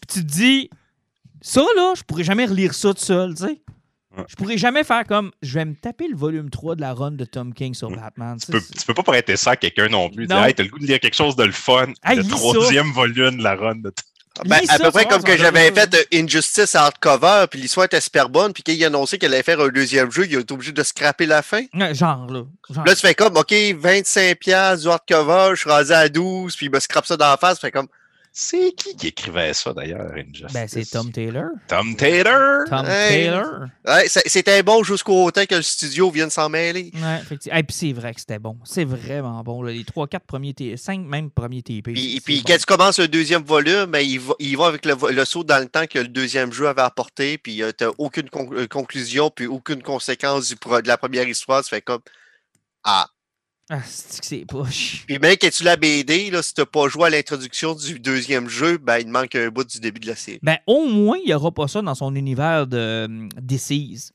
Puis 0.00 0.06
tu 0.08 0.26
te 0.26 0.32
dis, 0.32 0.70
ça, 1.40 1.62
là, 1.76 1.94
je 1.96 2.02
pourrais 2.02 2.24
jamais 2.24 2.46
relire 2.46 2.74
ça 2.74 2.92
tout 2.92 3.02
seul, 3.02 3.34
tu 3.34 3.44
sais. 3.44 3.62
Ouais. 4.16 4.24
Je 4.28 4.34
pourrais 4.34 4.58
jamais 4.58 4.82
faire 4.82 5.04
comme, 5.06 5.30
je 5.40 5.54
vais 5.54 5.64
me 5.64 5.74
taper 5.74 6.08
le 6.08 6.16
volume 6.16 6.50
3 6.50 6.74
de 6.74 6.80
la 6.80 6.92
run 6.94 7.12
de 7.12 7.24
Tom 7.24 7.54
King 7.54 7.74
sur 7.74 7.90
Batman. 7.90 8.38
Tu 8.44 8.50
peux, 8.50 8.60
tu 8.60 8.84
peux 8.84 8.94
pas 8.94 9.04
prêter 9.04 9.36
ça 9.36 9.52
à 9.52 9.56
quelqu'un 9.56 9.88
non 9.88 10.10
plus. 10.10 10.26
Non. 10.26 10.36
Dire, 10.36 10.46
hey, 10.46 10.54
t'as 10.54 10.64
le 10.64 10.68
goût 10.68 10.80
de 10.80 10.86
lire 10.86 10.98
quelque 10.98 11.14
chose 11.14 11.36
de 11.36 11.44
le 11.44 11.52
fun. 11.52 11.86
Hey, 12.04 12.16
le 12.16 12.24
troisième 12.24 12.90
volume 12.90 13.36
de 13.36 13.42
la 13.44 13.54
run 13.54 13.76
de 13.76 13.92
Ben, 14.46 14.58
Lis 14.60 14.66
à 14.68 14.80
peu 14.80 14.90
près 14.90 15.04
comme 15.04 15.22
que 15.22 15.30
va 15.30 15.36
j'avais 15.36 15.70
fait 15.70 15.94
euh, 15.94 16.18
Injustice 16.18 16.74
hardcover, 16.74 17.46
puis 17.48 17.60
l'histoire 17.60 17.86
était 17.86 18.00
super 18.00 18.28
bonne, 18.28 18.52
puis 18.52 18.64
quand 18.64 18.72
il 18.72 18.82
a 18.82 18.88
annoncé 18.88 19.16
qu'elle 19.16 19.32
allait 19.32 19.44
faire 19.44 19.60
un 19.60 19.68
deuxième 19.68 20.10
jeu, 20.10 20.26
il 20.26 20.36
a 20.36 20.40
été 20.40 20.54
obligé 20.54 20.72
de 20.72 20.82
scraper 20.82 21.26
la 21.26 21.42
fin. 21.42 21.62
Genre, 21.72 22.26
là. 22.32 22.42
Genre. 22.68 22.84
Là, 22.84 22.94
tu 22.96 23.00
fais 23.00 23.14
comme, 23.14 23.36
OK, 23.36 23.52
25$ 23.52 24.80
du 24.82 24.88
hardcover, 24.88 25.50
je 25.54 25.60
suis 25.60 25.70
rendu 25.70 25.92
à 25.92 26.08
12, 26.08 26.56
puis 26.56 26.66
il 26.66 26.72
me 26.72 26.80
scrape 26.80 27.06
ça 27.06 27.16
dans 27.16 27.30
la 27.30 27.36
face, 27.36 27.60
fait 27.60 27.70
comme, 27.70 27.88
C'est 28.32 28.72
qui 28.76 28.94
qui 28.94 29.08
écrivait 29.08 29.52
ça 29.52 29.72
d'ailleurs, 29.72 30.12
Injustice? 30.14 30.52
ben, 30.52 30.68
c'est 30.68 30.84
Tom 30.88 31.10
Taylor. 31.10 31.48
Tom 31.66 31.96
Taylor. 31.96 32.64
Tom 32.68 32.86
Hey. 32.86 33.24
Taylor. 33.26 33.66
c'était 34.26 34.62
bon 34.62 34.84
jusqu'au 34.84 35.30
temps 35.32 35.44
que 35.46 35.56
le 35.56 35.62
studio 35.62 36.10
vienne 36.12 36.30
s'en 36.30 36.48
mêler. 36.48 36.92
Ouais, 36.94 37.18
effectivement. 37.20 37.58
Et 37.58 37.62
puis 37.64 37.74
c'est 37.76 37.92
vrai 37.92 38.14
que 38.14 38.20
c'était 38.20 38.38
bon. 38.38 38.56
C'est 38.64 38.84
vraiment 38.84 39.42
bon. 39.42 39.62
là. 39.62 39.72
Les 39.72 39.82
3-4 39.82 40.20
premiers 40.26 40.54
TP, 40.54 40.76
5 40.76 41.00
même 41.00 41.30
premiers 41.30 41.62
TP. 41.62 41.92
Puis, 41.92 42.20
puis 42.24 42.36
bon. 42.38 42.44
quand 42.46 42.56
tu 42.58 42.64
commences 42.66 42.98
le 43.00 43.08
deuxième 43.08 43.42
volume, 43.42 43.86
ben, 43.86 43.98
il, 43.98 44.20
va, 44.20 44.34
il 44.38 44.56
va 44.56 44.66
avec 44.66 44.86
le, 44.86 45.24
saut 45.24 45.42
dans 45.42 45.58
le 45.58 45.68
temps 45.68 45.86
que 45.88 45.98
le 45.98 46.08
deuxième 46.08 46.52
jeu 46.52 46.68
avait 46.68 46.82
apporté, 46.82 47.36
puis 47.36 47.62
tu 47.76 47.84
n'as 47.84 47.90
aucune 47.98 48.30
con- 48.30 48.50
euh, 48.52 48.68
conclusion, 48.68 49.30
puis 49.30 49.46
aucune 49.46 49.82
conséquence 49.82 50.48
du 50.48 50.56
pro- 50.56 50.80
de 50.80 50.86
la 50.88 50.96
première 50.96 51.26
histoire. 51.28 51.64
Tu 51.64 51.70
fais 51.70 51.82
comme, 51.82 52.00
ah. 52.84 53.08
Ah, 53.72 53.80
c'est 53.86 54.20
que 54.20 54.26
c'est 54.26 54.44
poche? 54.46 55.04
Puis 55.06 55.18
même 55.20 55.36
quand 55.40 55.48
tu 55.48 55.62
la 55.62 55.76
BD, 55.76 56.30
là, 56.32 56.42
si 56.42 56.52
tu 56.54 56.60
n'as 56.60 56.66
pas 56.66 56.88
joué 56.88 57.04
à 57.06 57.10
l'introduction 57.10 57.74
du 57.76 58.00
deuxième 58.00 58.48
jeu, 58.48 58.78
ben, 58.78 58.98
il 58.98 59.06
manque 59.06 59.36
un 59.36 59.48
bout 59.48 59.62
du 59.64 59.78
début 59.78 60.00
de 60.00 60.08
la 60.08 60.16
série. 60.16 60.40
Ben, 60.42 60.58
au 60.66 60.86
moins, 60.86 61.18
il 61.18 61.26
n'y 61.28 61.34
aura 61.34 61.52
pas 61.52 61.68
ça 61.68 61.80
dans 61.80 61.94
son 61.94 62.14
univers 62.16 62.66
de 62.66 62.76
euh, 62.76 63.28
Disease. 63.40 64.12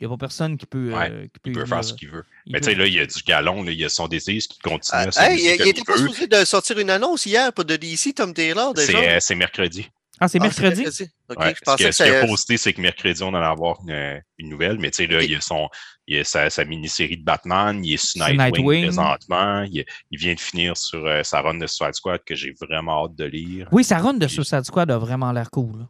Il 0.00 0.06
n'y 0.06 0.12
a 0.12 0.16
pas 0.16 0.26
personne 0.26 0.58
qui 0.58 0.66
peut. 0.66 0.92
Ouais, 0.92 1.08
euh, 1.10 1.22
qui 1.26 1.40
Il 1.46 1.52
peut 1.52 1.64
faire 1.66 1.78
euh, 1.78 1.82
ce 1.82 1.94
qu'il 1.94 2.10
veut. 2.10 2.24
il 2.46 2.52
Mais 2.52 2.58
peut- 2.60 2.66
tu 2.66 2.72
sais, 2.72 2.78
là, 2.78 2.86
il 2.86 2.94
y 2.94 2.98
a 3.00 3.06
du 3.06 3.22
galon, 3.22 3.62
là, 3.62 3.70
il 3.70 3.78
y 3.78 3.84
a 3.84 3.88
son 3.88 4.08
désir 4.08 4.42
qui 4.42 4.58
continue 4.58 4.90
Ah, 4.92 5.08
à 5.20 5.30
hey, 5.32 5.40
il, 5.40 5.50
il 5.52 5.56
comme 5.58 5.66
était 5.68 5.82
pas 5.84 5.96
supposé 5.96 6.26
de 6.26 6.44
sortir 6.44 6.78
une 6.78 6.90
annonce 6.90 7.24
hier 7.26 7.52
pour 7.52 7.64
de 7.64 7.76
DC, 7.76 8.12
Tom 8.14 8.34
Taylor, 8.34 8.74
déjà? 8.74 8.98
Euh, 8.98 9.18
c'est 9.20 9.36
mercredi. 9.36 9.88
Ah, 10.20 10.28
c'est 10.28 10.38
Ah, 10.40 10.44
mercredi? 10.44 10.82
Ok, 11.28 11.38
Ouais, 11.38 11.50
je 11.50 11.54
ce 11.58 11.64
pensais 11.64 11.84
que- 11.84 11.88
que 11.88 11.92
ce 11.94 12.02
qu'il 12.04 12.12
a 12.14 12.26
posté, 12.26 12.56
c'est 12.56 12.72
que 12.72 12.80
mercredi, 12.80 13.22
on 13.22 13.34
allait 13.34 13.44
avoir 13.46 13.76
une, 13.86 14.22
une 14.38 14.48
nouvelle. 14.48 14.78
Mais 14.78 14.90
tu 14.90 14.96
sais, 15.04 15.06
là, 15.06 15.22
il 15.22 15.30
y 15.30 15.34
a, 15.34 15.40
son, 15.40 15.68
il 16.06 16.16
y 16.16 16.20
a 16.20 16.24
sa, 16.24 16.48
sa 16.48 16.64
mini-série 16.64 17.18
de 17.18 17.24
Batman, 17.24 17.84
il 17.84 17.94
est 17.94 17.96
sur 18.04 18.20
Nightwing, 18.26 18.38
Nightwing. 18.52 18.82
présentement. 18.86 19.62
Il, 19.70 19.84
il 20.10 20.18
vient 20.18 20.34
de 20.34 20.40
finir 20.40 20.76
sur 20.76 21.04
euh, 21.04 21.22
sa 21.22 21.42
run 21.42 21.54
de 21.58 21.66
Suicide 21.66 21.94
Squad 21.94 22.22
que 22.24 22.34
j'ai 22.34 22.52
vraiment 22.60 23.04
hâte 23.04 23.14
de 23.16 23.24
lire. 23.24 23.68
Oui, 23.72 23.84
sa 23.84 23.98
run 23.98 24.14
de 24.14 24.26
Suicide 24.26 24.64
Squad 24.64 24.90
a 24.90 24.98
vraiment 24.98 25.32
l'air 25.32 25.50
cool. 25.50 25.80
là. 25.80 25.88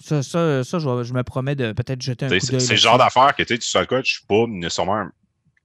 Ça, 0.00 0.22
ça, 0.22 0.62
ça 0.62 0.78
je, 0.78 1.12
me 1.12 1.22
promets 1.24 1.56
de 1.56 1.72
peut-être 1.72 2.00
jeter 2.00 2.24
un 2.26 2.28
coup 2.28 2.34
d'œil. 2.34 2.40
C'est 2.40 2.60
c'est 2.60 2.74
le 2.74 2.78
genre 2.78 2.98
d'affaire 2.98 3.34
que 3.34 3.42
tu 3.42 3.48
sais, 3.48 3.58
du 3.58 3.66
Suicide 3.66 3.84
Squad, 3.84 4.04
je 4.06 4.12
suis 4.12 4.26
pas 4.26 4.44
nécessairement. 4.46 5.08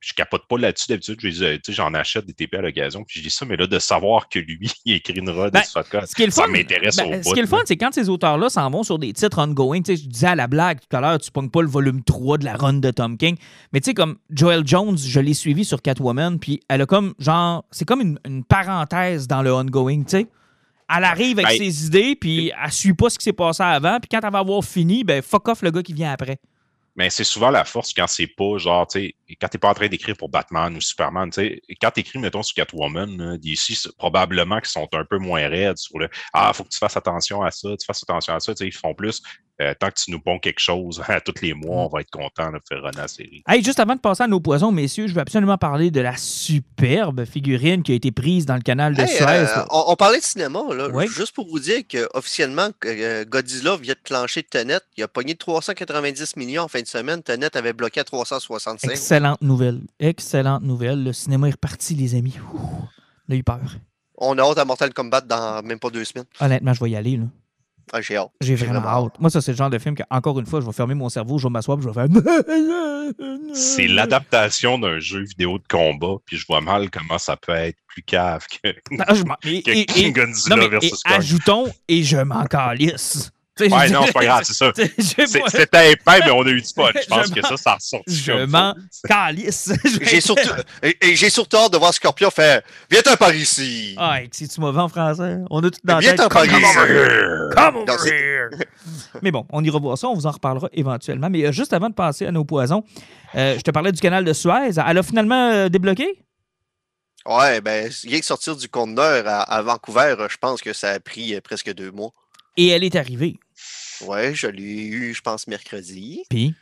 Je 0.03 0.13
capote 0.13 0.43
pas 0.49 0.57
là-dessus 0.57 0.87
d'habitude. 0.89 1.17
euh, 1.41 1.57
J'en 1.69 1.93
achète 1.93 2.25
des 2.25 2.33
TP 2.33 2.55
à 2.55 2.61
l'occasion, 2.61 3.05
puis 3.05 3.19
je 3.19 3.23
dis 3.23 3.29
ça, 3.29 3.45
mais 3.45 3.55
là, 3.55 3.67
de 3.67 3.79
savoir 3.79 4.27
que 4.27 4.37
lui, 4.39 4.69
il 4.85 4.95
écrit 4.95 5.13
une 5.13 5.29
run 5.29 5.45
de 5.45 5.51
Ben, 5.51 5.61
Ce 5.63 6.13
qui 6.13 6.23
est 6.23 6.25
le 6.25 6.31
ça 6.31 6.45
m'intéresse 6.47 6.97
ben, 6.97 7.19
au 7.19 7.23
Ce 7.23 7.33
qui 7.33 7.39
est 7.39 7.43
le 7.43 7.47
fun, 7.47 7.61
c'est 7.65 7.77
quand 7.77 7.93
ces 7.93 8.09
auteurs-là 8.09 8.49
s'en 8.49 8.69
vont 8.69 8.83
sur 8.83 8.99
des 8.99 9.13
titres 9.13 9.39
ongoing. 9.39 9.81
Tu 9.81 9.95
sais, 9.95 10.03
je 10.03 10.09
disais 10.09 10.27
à 10.27 10.35
la 10.35 10.47
blague 10.47 10.79
tout 10.81 10.95
à 10.95 10.99
l'heure, 10.99 11.19
tu 11.19 11.31
pognes 11.31 11.49
pas 11.49 11.61
le 11.61 11.69
volume 11.69 12.03
3 12.03 12.37
de 12.39 12.45
la 12.45 12.55
run 12.55 12.73
de 12.73 12.91
Tom 12.91 13.17
King. 13.17 13.37
Mais 13.71 13.79
tu 13.79 13.85
sais, 13.85 13.93
comme 13.93 14.17
Joel 14.29 14.67
Jones, 14.67 14.97
je 14.97 15.19
l'ai 15.21 15.33
suivi 15.33 15.63
sur 15.63 15.81
Catwoman, 15.81 16.37
puis 16.37 16.59
elle 16.67 16.81
a 16.81 16.85
comme, 16.85 17.13
genre, 17.19 17.63
c'est 17.71 17.85
comme 17.85 18.01
une, 18.01 18.19
une 18.25 18.43
parenthèse 18.43 19.27
dans 19.27 19.41
le 19.41 19.53
ongoing, 19.53 20.03
tu 20.03 20.09
sais. 20.09 20.27
Elle 20.95 21.05
arrive 21.05 21.39
avec 21.39 21.59
Ben, 21.59 21.71
ses 21.71 21.87
idées, 21.87 22.15
puis 22.15 22.51
elle 22.61 22.71
suit 22.71 22.93
pas 22.93 23.09
ce 23.09 23.17
qui 23.17 23.23
s'est 23.23 23.33
passé 23.33 23.63
avant, 23.63 23.99
puis 23.99 24.09
quand 24.11 24.19
elle 24.21 24.31
va 24.31 24.39
avoir 24.39 24.63
fini, 24.63 25.03
ben 25.03 25.21
fuck 25.21 25.47
off 25.47 25.61
le 25.61 25.71
gars 25.71 25.81
qui 25.81 25.93
vient 25.93 26.11
après. 26.11 26.37
Mais 26.95 27.09
c'est 27.09 27.23
souvent 27.23 27.49
la 27.49 27.65
force 27.65 27.91
quand 27.93 28.07
c'est 28.07 28.27
pas 28.27 28.57
genre, 28.57 28.85
tu 28.87 28.99
sais, 28.99 29.35
quand 29.41 29.47
t'es 29.47 29.57
pas 29.57 29.69
en 29.69 29.73
train 29.73 29.87
d'écrire 29.87 30.15
pour 30.15 30.29
Batman 30.29 30.75
ou 30.75 30.81
Superman, 30.81 31.29
tu 31.31 31.41
sais, 31.41 31.61
quand 31.81 31.91
t'écris, 31.91 32.19
mettons, 32.19 32.43
sur 32.43 32.55
Catwoman, 32.55 33.37
d'ici, 33.37 33.77
probablement 33.97 34.59
qu'ils 34.59 34.69
sont 34.69 34.87
un 34.93 35.05
peu 35.05 35.17
moins 35.17 35.47
raides 35.47 35.77
sur 35.77 35.97
le 35.97 36.09
Ah, 36.33 36.53
faut 36.53 36.63
que 36.63 36.69
tu 36.69 36.77
fasses 36.77 36.95
attention 36.95 37.41
à 37.41 37.49
ça, 37.49 37.69
tu 37.77 37.85
fasses 37.85 38.03
attention 38.03 38.35
à 38.35 38.39
ça, 38.39 38.53
tu 38.53 38.59
sais, 38.59 38.67
ils 38.67 38.73
font 38.73 38.93
plus 38.93 39.21
euh, 39.61 39.73
tant 39.79 39.89
que 39.89 39.95
tu 40.03 40.11
nous 40.11 40.19
ponds 40.19 40.39
quelque 40.39 40.59
chose 40.59 41.01
à 41.07 41.21
tous 41.21 41.41
les 41.41 41.53
mois, 41.53 41.85
on 41.85 41.87
va 41.87 42.01
être 42.01 42.09
content 42.11 42.51
de 42.51 42.59
faire 42.67 42.81
la 42.95 43.07
série. 43.07 43.43
Hey, 43.47 43.63
juste 43.63 43.79
avant 43.79 43.95
de 43.95 43.99
passer 43.99 44.23
à 44.23 44.27
nos 44.27 44.39
poisons, 44.39 44.71
messieurs, 44.71 45.07
je 45.07 45.13
veux 45.13 45.21
absolument 45.21 45.57
parler 45.57 45.91
de 45.91 46.01
la 46.01 46.15
superbe 46.17 47.25
figurine 47.25 47.83
qui 47.83 47.91
a 47.91 47.95
été 47.95 48.11
prise 48.11 48.45
dans 48.45 48.55
le 48.55 48.61
canal 48.61 48.95
de 48.95 49.01
Hey, 49.01 49.07
Suez. 49.07 49.25
euh, 49.27 49.65
on, 49.69 49.83
on 49.89 49.95
parlait 49.95 50.19
de 50.19 50.23
cinéma, 50.23 50.59
là. 50.75 50.87
Oui. 50.91 51.07
Juste 51.07 51.33
pour 51.35 51.47
vous 51.47 51.59
dire 51.59 51.81
que 51.87 52.09
officiellement, 52.13 52.69
euh, 52.85 53.25
Godzilla 53.25 53.77
vient 53.77 53.93
de 53.93 53.99
plancher 54.03 54.41
de 54.41 54.47
Tenet. 54.47 54.79
Il 54.97 55.03
a 55.03 55.07
pogné 55.07 55.35
390 55.35 56.35
millions 56.37 56.63
en 56.63 56.67
fin 56.67 56.81
de 56.81 56.87
semaine. 56.87 57.21
Tenet 57.21 57.55
avait 57.55 57.73
bloqué 57.73 57.99
à 57.99 58.03
365. 58.03 58.89
Excellente 58.91 59.41
nouvelle. 59.41 59.81
Excellente 59.99 60.63
nouvelle. 60.63 61.03
Le 61.03 61.13
cinéma 61.13 61.47
est 61.47 61.51
reparti, 61.51 61.93
les 61.95 62.15
amis. 62.15 62.35
Ouh, 62.53 62.59
on 63.29 63.33
a 63.33 63.35
eu 63.35 63.43
peur. 63.43 63.59
On 64.17 64.37
a 64.37 64.41
hâte 64.41 64.57
à 64.57 64.65
Mortal 64.65 64.93
Kombat 64.93 65.21
dans 65.21 65.61
même 65.63 65.79
pas 65.79 65.89
deux 65.89 66.03
semaines. 66.05 66.25
Honnêtement, 66.39 66.73
je 66.73 66.83
vais 66.83 66.89
y 66.91 66.95
aller. 66.95 67.17
là. 67.17 67.25
Ah, 67.91 68.01
J'ai 68.01 68.15
hâte. 68.17 68.29
J'ai 68.41 68.55
vraiment, 68.55 68.79
vraiment 68.81 69.05
hâte. 69.07 69.19
Moi, 69.19 69.29
ça, 69.29 69.41
c'est 69.41 69.51
le 69.51 69.57
genre 69.57 69.69
de 69.69 69.77
film 69.77 69.95
que, 69.95 70.03
encore 70.09 70.39
une 70.39 70.45
fois, 70.45 70.61
je 70.61 70.65
vais 70.65 70.71
fermer 70.71 70.93
mon 70.95 71.09
cerveau, 71.09 71.37
je 71.37 71.47
vais 71.47 71.51
m'asseoir, 71.51 71.77
puis 71.77 71.87
je 71.87 71.89
vais 71.89 72.07
faire. 72.07 72.07
C'est 73.53 73.87
l'adaptation 73.87 74.79
d'un 74.79 74.99
jeu 74.99 75.23
vidéo 75.23 75.59
de 75.59 75.63
combat, 75.69 76.15
puis 76.25 76.37
je 76.37 76.45
vois 76.47 76.61
mal 76.61 76.89
comment 76.89 77.17
ça 77.17 77.35
peut 77.35 77.51
être 77.51 77.77
plus 77.87 78.01
cave 78.01 78.45
que, 78.63 78.69
Non, 78.91 79.03
je 79.13 79.23
m'en- 79.23 79.35
et- 79.43 79.61
que 79.63 79.71
et- 79.71 79.81
et- 79.81 79.85
King 79.85 80.13
Godzilla 80.13 80.55
non, 80.55 80.67
mais, 80.71 80.77
et 80.81 80.89
Kong. 80.89 80.99
ajoutons, 81.05 81.65
et 81.87 82.03
je 82.03 82.17
m'en 82.17 82.45
calisse. 82.45 83.31
Tu 83.55 83.65
Ouais, 83.65 83.89
non, 83.89 84.01
c'est 84.05 84.13
pas 84.13 84.23
grave, 84.25 84.43
c'est 84.43 84.53
ça. 84.53 84.71
C'était 84.97 85.91
épais, 85.91 86.19
mais 86.25 86.31
on 86.31 86.41
a 86.41 86.49
eu 86.49 86.61
du 86.61 86.67
fun. 86.73 86.89
Je 86.95 87.01
Je 87.01 87.07
pense 87.07 87.29
que 87.31 87.41
ça, 87.41 87.55
ça 87.57 87.73
ressort. 87.75 88.01
Je 88.07 88.45
m'en 88.45 88.73
calisse. 89.07 89.71
J'ai 90.01 90.21
surtout, 90.21 90.49
j'ai 91.01 91.29
surtout 91.29 91.57
hâte 91.57 91.73
de 91.73 91.77
voir 91.77 91.93
Scorpion 91.93 92.31
faire 92.31 92.61
Viens-t'en 92.89 93.15
par 93.15 93.33
ici. 93.33 93.93
Ah, 93.97 94.17
c'est-tu 94.31 94.59
mauvais 94.59 94.81
en 94.81 94.89
français? 94.89 95.37
On 95.51 95.59
a 95.63 95.69
tout 95.69 95.79
dans 95.83 95.95
la 95.95 95.99
Viens 95.99 96.11
tête. 96.15 96.21
t'en 96.21 96.29
par 96.29 96.43
Come 96.47 96.59
ici. 96.61 96.75
Come 97.55 97.75
over 97.77 97.97
here. 98.11 98.49
Mais 99.21 99.29
bon, 99.31 99.45
on 99.51 99.63
ira 99.63 99.77
voir 99.77 99.97
ça, 99.97 100.07
on 100.07 100.15
vous 100.15 100.25
en 100.25 100.31
reparlera 100.31 100.69
éventuellement. 100.73 101.29
Mais 101.29 101.45
euh, 101.45 101.51
juste 101.51 101.73
avant 101.73 101.89
de 101.89 101.93
passer 101.95 102.25
à 102.25 102.31
nos 102.31 102.45
poisons, 102.45 102.83
euh, 103.35 103.55
je 103.57 103.61
te 103.61 103.69
parlais 103.71 103.91
du 103.91 103.99
canal 104.01 104.25
de 104.25 104.33
Suez. 104.33 104.71
Elle 104.87 104.97
a 104.97 105.03
finalement 105.03 105.51
euh, 105.51 105.69
débloqué? 105.69 106.07
Ouais, 107.25 107.61
ben, 107.61 107.89
rien 108.03 108.19
que 108.19 108.25
sortir 108.25 108.55
du 108.55 108.67
conteneur 108.67 109.25
à, 109.27 109.41
à 109.43 109.61
Vancouver, 109.61 110.15
je 110.29 110.37
pense 110.37 110.61
que 110.61 110.73
ça 110.73 110.89
a 110.89 110.99
pris 110.99 111.35
euh, 111.35 111.39
presque 111.41 111.71
deux 111.73 111.91
mois. 111.91 112.09
Et 112.57 112.67
elle 112.69 112.83
est 112.83 112.95
arrivée. 112.95 113.37
Ouais, 114.07 114.33
je 114.35 114.47
l'ai 114.47 114.85
eu, 114.85 115.13
je 115.13 115.21
pense, 115.21 115.47
mercredi. 115.47 116.23
Puis, 116.29 116.55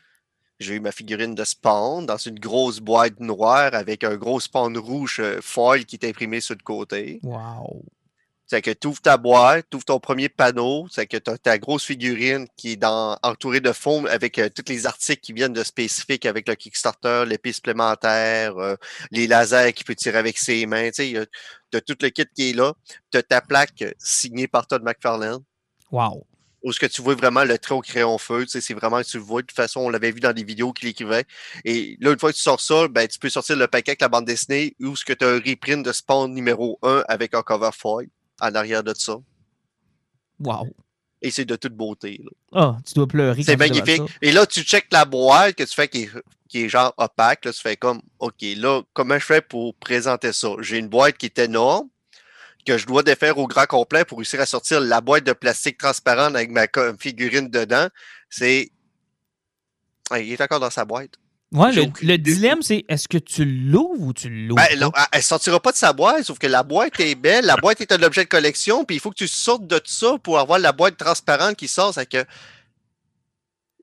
J'ai 0.59 0.75
eu 0.75 0.79
ma 0.79 0.91
figurine 0.91 1.33
de 1.33 1.43
Spawn 1.43 2.05
dans 2.05 2.17
une 2.17 2.37
grosse 2.39 2.79
boîte 2.79 3.19
noire 3.19 3.73
avec 3.73 4.03
un 4.03 4.15
gros 4.15 4.39
Spawn 4.39 4.77
rouge 4.77 5.19
euh, 5.19 5.39
foil 5.41 5.85
qui 5.85 5.95
est 5.95 6.05
imprimé 6.07 6.39
sur 6.39 6.53
le 6.55 6.63
côté. 6.63 7.19
wow. 7.23 7.83
C'est 8.45 8.61
que 8.61 8.69
tu 8.71 8.87
ouvres 8.87 9.01
ta 9.01 9.15
boîte, 9.15 9.65
tu 9.69 9.77
ouvres 9.77 9.85
ton 9.85 9.99
premier 10.01 10.27
panneau, 10.27 10.85
c'est 10.91 11.07
que 11.07 11.15
tu 11.15 11.31
as 11.31 11.37
ta 11.37 11.57
grosse 11.57 11.85
figurine 11.85 12.47
qui 12.57 12.73
est 12.73 12.75
dans, 12.75 13.17
entourée 13.23 13.61
de 13.61 13.71
foam 13.71 14.05
avec 14.07 14.37
euh, 14.39 14.49
tous 14.53 14.65
les 14.69 14.85
articles 14.85 15.21
qui 15.21 15.31
viennent 15.31 15.53
de 15.53 15.63
spécifiques 15.63 16.25
avec 16.25 16.49
le 16.49 16.55
Kickstarter, 16.55 17.23
l'épée 17.25 17.53
supplémentaire, 17.53 18.57
euh, 18.57 18.75
les 19.09 19.25
lasers 19.25 19.71
qu'il 19.71 19.85
peut 19.85 19.95
tirer 19.95 20.17
avec 20.17 20.37
ses 20.37 20.65
mains. 20.65 20.89
Tu 20.89 20.95
sais, 20.95 21.07
il 21.07 21.13
y 21.13 21.17
a- 21.17 21.25
t'as 21.71 21.79
tout 21.79 21.95
le 22.01 22.09
kit 22.09 22.25
qui 22.35 22.49
est 22.49 22.53
là. 22.53 22.73
Tu 23.09 23.17
as 23.17 23.23
ta 23.23 23.39
plaque 23.41 23.85
signée 23.97 24.47
par 24.49 24.67
Todd 24.67 24.83
McFarlane. 24.83 25.39
Wow. 25.89 26.25
Où 26.63 26.71
ce 26.71 26.79
que 26.79 26.85
tu 26.85 27.01
vois 27.01 27.15
vraiment 27.15 27.43
le 27.43 27.57
trait 27.57 27.73
au 27.73 27.81
crayon 27.81 28.17
feu, 28.17 28.43
tu 28.43 28.51
sais, 28.51 28.61
c'est 28.61 28.75
vraiment 28.75 29.01
que 29.01 29.07
tu 29.07 29.17
le 29.17 29.23
vois. 29.23 29.41
De 29.41 29.47
toute 29.47 29.55
façon, 29.55 29.81
on 29.81 29.89
l'avait 29.89 30.11
vu 30.11 30.19
dans 30.19 30.33
des 30.33 30.43
vidéos 30.43 30.73
qu'il 30.73 30.89
écrivait. 30.89 31.25
Et 31.65 31.97
là, 31.99 32.11
une 32.11 32.19
fois 32.19 32.31
que 32.31 32.37
tu 32.37 32.43
sors 32.43 32.61
ça, 32.61 32.87
ben, 32.87 33.07
tu 33.07 33.17
peux 33.17 33.29
sortir 33.29 33.55
le 33.55 33.67
paquet 33.67 33.91
avec 33.91 34.01
la 34.01 34.09
bande 34.09 34.25
dessinée 34.25 34.75
ou 34.79 34.95
ce 34.95 35.03
que 35.03 35.13
tu 35.13 35.25
as 35.25 35.29
un 35.29 35.39
reprint 35.39 35.83
de 35.83 35.91
Spawn 35.91 36.31
numéro 36.31 36.77
1 36.83 37.03
avec 37.07 37.33
un 37.33 37.41
cover 37.41 37.71
foil 37.73 38.07
en 38.39 38.53
arrière 38.53 38.83
de 38.83 38.93
ça. 38.95 39.15
Wow. 40.39 40.67
Et 41.21 41.29
c'est 41.29 41.45
de 41.45 41.55
toute 41.55 41.73
beauté. 41.73 42.19
Ah, 42.51 42.77
tu 42.85 42.95
dois 42.95 43.07
pleurer. 43.07 43.43
C'est 43.43 43.57
magnifique. 43.57 43.97
ça. 43.97 44.05
Et 44.21 44.31
là, 44.31 44.45
tu 44.45 44.61
checkes 44.61 44.91
la 44.91 45.05
boîte 45.05 45.55
que 45.55 45.63
tu 45.63 45.73
fais 45.73 45.87
qui 45.87 46.03
est, 46.03 46.09
qui 46.49 46.63
est 46.63 46.69
genre 46.69 46.93
opaque. 46.97 47.45
Là, 47.45 47.53
tu 47.53 47.61
fais 47.61 47.77
comme, 47.77 48.01
OK, 48.19 48.41
là, 48.57 48.81
comment 48.93 49.19
je 49.19 49.25
fais 49.25 49.41
pour 49.41 49.75
présenter 49.75 50.33
ça? 50.33 50.49
J'ai 50.59 50.79
une 50.79 50.89
boîte 50.89 51.17
qui 51.17 51.27
est 51.27 51.39
énorme, 51.39 51.87
que 52.63 52.77
je 52.77 52.85
dois 52.85 53.03
défaire 53.03 53.37
au 53.37 53.47
grand 53.47 53.65
complet 53.65 54.05
pour 54.05 54.17
réussir 54.19 54.39
à 54.41 54.45
sortir 54.45 54.79
la 54.81 55.01
boîte 55.01 55.23
de 55.23 55.33
plastique 55.33 55.77
transparente 55.77 56.35
avec 56.35 56.51
ma 56.51 56.67
figurine 56.99 57.49
dedans. 57.49 57.87
C'est. 58.29 58.71
Il 60.15 60.31
est 60.31 60.41
encore 60.41 60.59
dans 60.59 60.69
sa 60.69 60.83
boîte. 60.85 61.11
Ouais, 61.53 61.71
le, 61.73 62.17
dilemme, 62.17 62.61
c'est 62.61 62.85
est-ce 62.87 63.09
que 63.09 63.17
tu 63.17 63.43
l'ouvres 63.43 64.01
ou 64.01 64.13
tu 64.13 64.29
l'ouvres? 64.29 64.55
Ben, 64.61 64.67
elle- 64.71 64.87
elle 65.11 65.23
sortira 65.23 65.59
pas 65.59 65.73
de 65.73 65.77
sa 65.77 65.91
boîte, 65.91 66.23
sauf 66.23 66.39
que 66.39 66.47
la 66.47 66.63
boîte 66.63 66.97
est 67.01 67.15
belle. 67.15 67.45
La 67.45 67.57
boîte 67.57 67.81
est 67.81 67.91
un 67.91 68.01
objet 68.03 68.23
de 68.23 68.29
collection, 68.29 68.85
puis 68.85 68.95
il 68.95 68.99
faut 68.99 69.09
que 69.09 69.15
tu 69.17 69.27
sortes 69.27 69.67
de 69.67 69.81
ça 69.83 70.17
pour 70.23 70.39
avoir 70.39 70.59
la 70.59 70.71
boîte 70.71 70.95
transparente 70.95 71.57
qui 71.57 71.67
sort. 71.67 71.93
C'est 71.93 72.05
que 72.05 72.23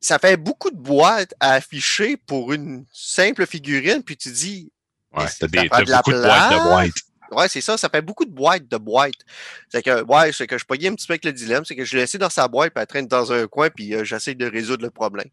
ça 0.00 0.18
fait 0.18 0.38
beaucoup 0.38 0.70
de 0.70 0.76
boîtes 0.78 1.34
à 1.40 1.52
afficher 1.54 2.16
pour 2.16 2.54
une 2.54 2.86
simple 2.92 3.46
figurine, 3.46 4.02
puis 4.02 4.16
tu 4.16 4.30
dis, 4.30 4.70
Ouais, 5.12 5.24
t'as 5.24 5.30
ça 5.30 5.46
beaucoup 5.46 6.12
de 6.12 6.22
boîtes 6.22 6.50
de 6.50 6.56
place? 6.56 6.62
boîtes. 6.62 6.92
Ouais, 7.32 7.48
c'est 7.48 7.60
ça, 7.60 7.76
ça 7.76 7.88
fait 7.88 8.02
beaucoup 8.02 8.24
de 8.24 8.30
boîtes 8.30 8.68
de 8.68 8.76
boîtes. 8.76 9.24
C'est 9.68 9.82
que, 9.82 10.02
ouais, 10.04 10.32
c'est 10.32 10.46
que 10.46 10.58
je 10.58 10.64
pognais 10.64 10.88
un 10.88 10.94
petit 10.94 11.06
peu 11.06 11.12
avec 11.12 11.24
le 11.24 11.32
dilemme, 11.32 11.64
c'est 11.64 11.76
que 11.76 11.84
je 11.84 11.96
l'ai 11.96 12.02
laissé 12.02 12.18
dans 12.18 12.30
sa 12.30 12.48
boîte, 12.48 12.72
puis 12.72 12.80
elle 12.80 12.86
traîne 12.86 13.06
dans 13.06 13.32
un 13.32 13.46
coin, 13.46 13.70
puis 13.70 13.94
euh, 13.94 14.04
j'essaie 14.04 14.34
de 14.34 14.46
résoudre 14.46 14.84
le 14.84 14.90
problème. 14.90 15.28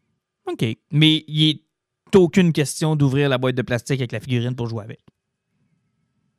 OK. 0.46 0.64
Mais 0.91 1.24
il 1.28 1.56
n'est 1.56 2.20
aucune 2.20 2.54
question 2.54 2.96
d'ouvrir 2.96 3.30
la 3.30 3.38
boîte 3.38 3.56
de 3.56 3.62
plastique 3.62 4.00
avec 4.00 4.12
la 4.12 4.20
figurine 4.20 4.56
pour 4.56 4.68
jouer 4.68 4.84
avec? 4.84 5.00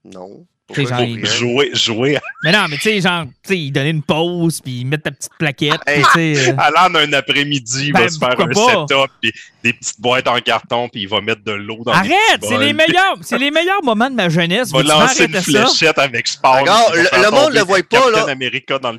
Non. 0.04 0.46
Genre, 0.74 1.00
il-? 1.02 1.24
Jouer, 1.24 1.70
jouer 1.74 2.18
Mais 2.42 2.50
non, 2.50 2.66
mais 2.68 2.74
tu 2.76 2.82
sais, 2.82 3.00
genre, 3.00 3.24
tu 3.24 3.30
sais, 3.50 3.58
il 3.58 3.70
donnait 3.70 3.90
une 3.90 4.02
pause, 4.02 4.60
puis 4.60 4.80
il 4.80 4.84
met 4.86 4.98
ta 4.98 5.12
petite 5.12 5.30
plaquette, 5.38 5.78
Hey. 5.86 6.02
puis 6.02 6.34
tu 6.34 6.44
sais... 6.44 6.50
euh, 6.50 6.54
allant 6.58 6.92
un 6.98 7.12
après-midi, 7.12 7.86
il 7.86 7.92
Ben, 7.92 8.00
va 8.00 8.08
se 8.08 8.18
faire 8.18 8.30
un 8.40 8.48
pas? 8.48 8.86
setup, 8.88 9.10
puis 9.22 9.32
des 9.62 9.72
petites 9.72 10.00
boîtes 10.00 10.26
en 10.26 10.40
carton, 10.40 10.88
puis 10.88 11.02
il 11.02 11.08
va 11.08 11.20
mettre 11.20 11.44
de 11.44 11.52
l'eau 11.52 11.78
dans 11.84 11.92
Arrête! 11.92 12.12
C'est 12.42 12.58
les 12.58 12.72
meilleurs, 12.72 13.16
c'est 13.22 13.38
les 13.38 13.52
meilleurs 13.52 13.82
moments 13.84 14.10
de 14.10 14.16
ma 14.16 14.28
jeunesse. 14.28 14.70
Il 14.74 14.82
va 14.88 15.00
lancer 15.02 15.26
une 15.26 15.34
ça? 15.34 15.42
fléchette 15.42 15.98
avec. 15.98 16.26
Regarde, 16.42 16.94
va 16.94 17.00
le- 17.00 17.30
monde 17.30 17.44
tomber 17.46 17.58
le 17.58 17.64
voit 17.64 17.78
pas, 17.88 18.10
là. 18.10 18.26
America 18.28 18.78
dans 18.80 18.90
le. 18.92 18.98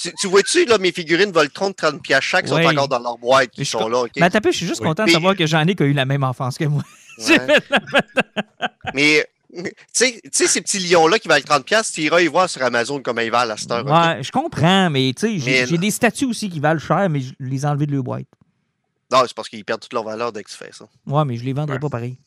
Tu, 0.00 0.10
tu 0.18 0.26
vois-tu, 0.26 0.64
là, 0.64 0.78
mes 0.78 0.92
figurines 0.92 1.32
Voltron 1.32 1.68
de 1.68 1.74
30 1.74 2.02
pièces 2.02 2.22
chaque 2.24 2.48
sont 2.48 2.54
Ouais. 2.54 2.66
encore 2.66 2.88
dans 2.88 2.98
leur 2.98 3.18
boîte, 3.18 3.50
qui 3.50 3.66
sont 3.66 3.88
là? 3.88 4.04
Mais 4.16 4.22
attends, 4.22 4.40
je 4.42 4.56
suis 4.56 4.66
juste 4.66 4.80
Oui. 4.80 4.86
content 4.88 5.04
de 5.04 5.10
savoir 5.10 5.36
que 5.36 5.46
Jean-Nic 5.46 5.80
a 5.82 5.84
eu 5.84 5.92
la 5.92 6.06
même 6.06 6.24
enfance 6.24 6.56
que 6.56 6.64
moi. 6.64 6.82
Ouais. 7.28 7.38
Mais, 8.94 9.26
tu 9.54 9.70
sais, 9.92 10.20
ces 10.46 10.60
petits 10.60 10.78
lions-là 10.80 11.18
qui 11.18 11.28
valent 11.28 11.44
30 11.44 11.64
pièces, 11.64 11.92
tu 11.92 12.02
iras 12.02 12.20
y 12.20 12.26
voir 12.26 12.48
sur 12.50 12.62
Amazon 12.62 13.00
comment 13.02 13.20
ils 13.20 13.30
valent 13.30 13.52
à 13.54 13.56
cette 13.56 13.70
heure? 13.70 13.86
Ouais, 13.86 14.22
je 14.22 14.30
comprends, 14.32 14.90
mais 14.90 15.12
tu 15.16 15.40
sais, 15.40 15.66
j'ai 15.66 15.78
des 15.78 15.90
statues 15.90 16.24
aussi 16.26 16.48
qui 16.50 16.60
valent 16.60 16.80
cher, 16.80 17.08
mais 17.08 17.20
je 17.20 17.32
les 17.40 17.62
ai 17.62 17.66
enlevés 17.66 17.86
de 17.86 17.92
leur 17.92 18.02
boîte. 18.02 18.26
Non, 19.12 19.20
c'est 19.26 19.34
parce 19.34 19.48
qu'ils 19.48 19.64
perdent 19.64 19.80
toute 19.80 19.92
leur 19.92 20.02
valeur 20.04 20.32
dès 20.32 20.42
que 20.42 20.50
tu 20.50 20.56
fais 20.56 20.70
ça. 20.72 20.86
Ouais, 21.06 21.24
mais 21.24 21.36
je 21.36 21.44
les 21.44 21.52
vendrai 21.52 21.74
Ouais. 21.74 21.80
pas 21.80 21.90
pareil. 21.90 22.18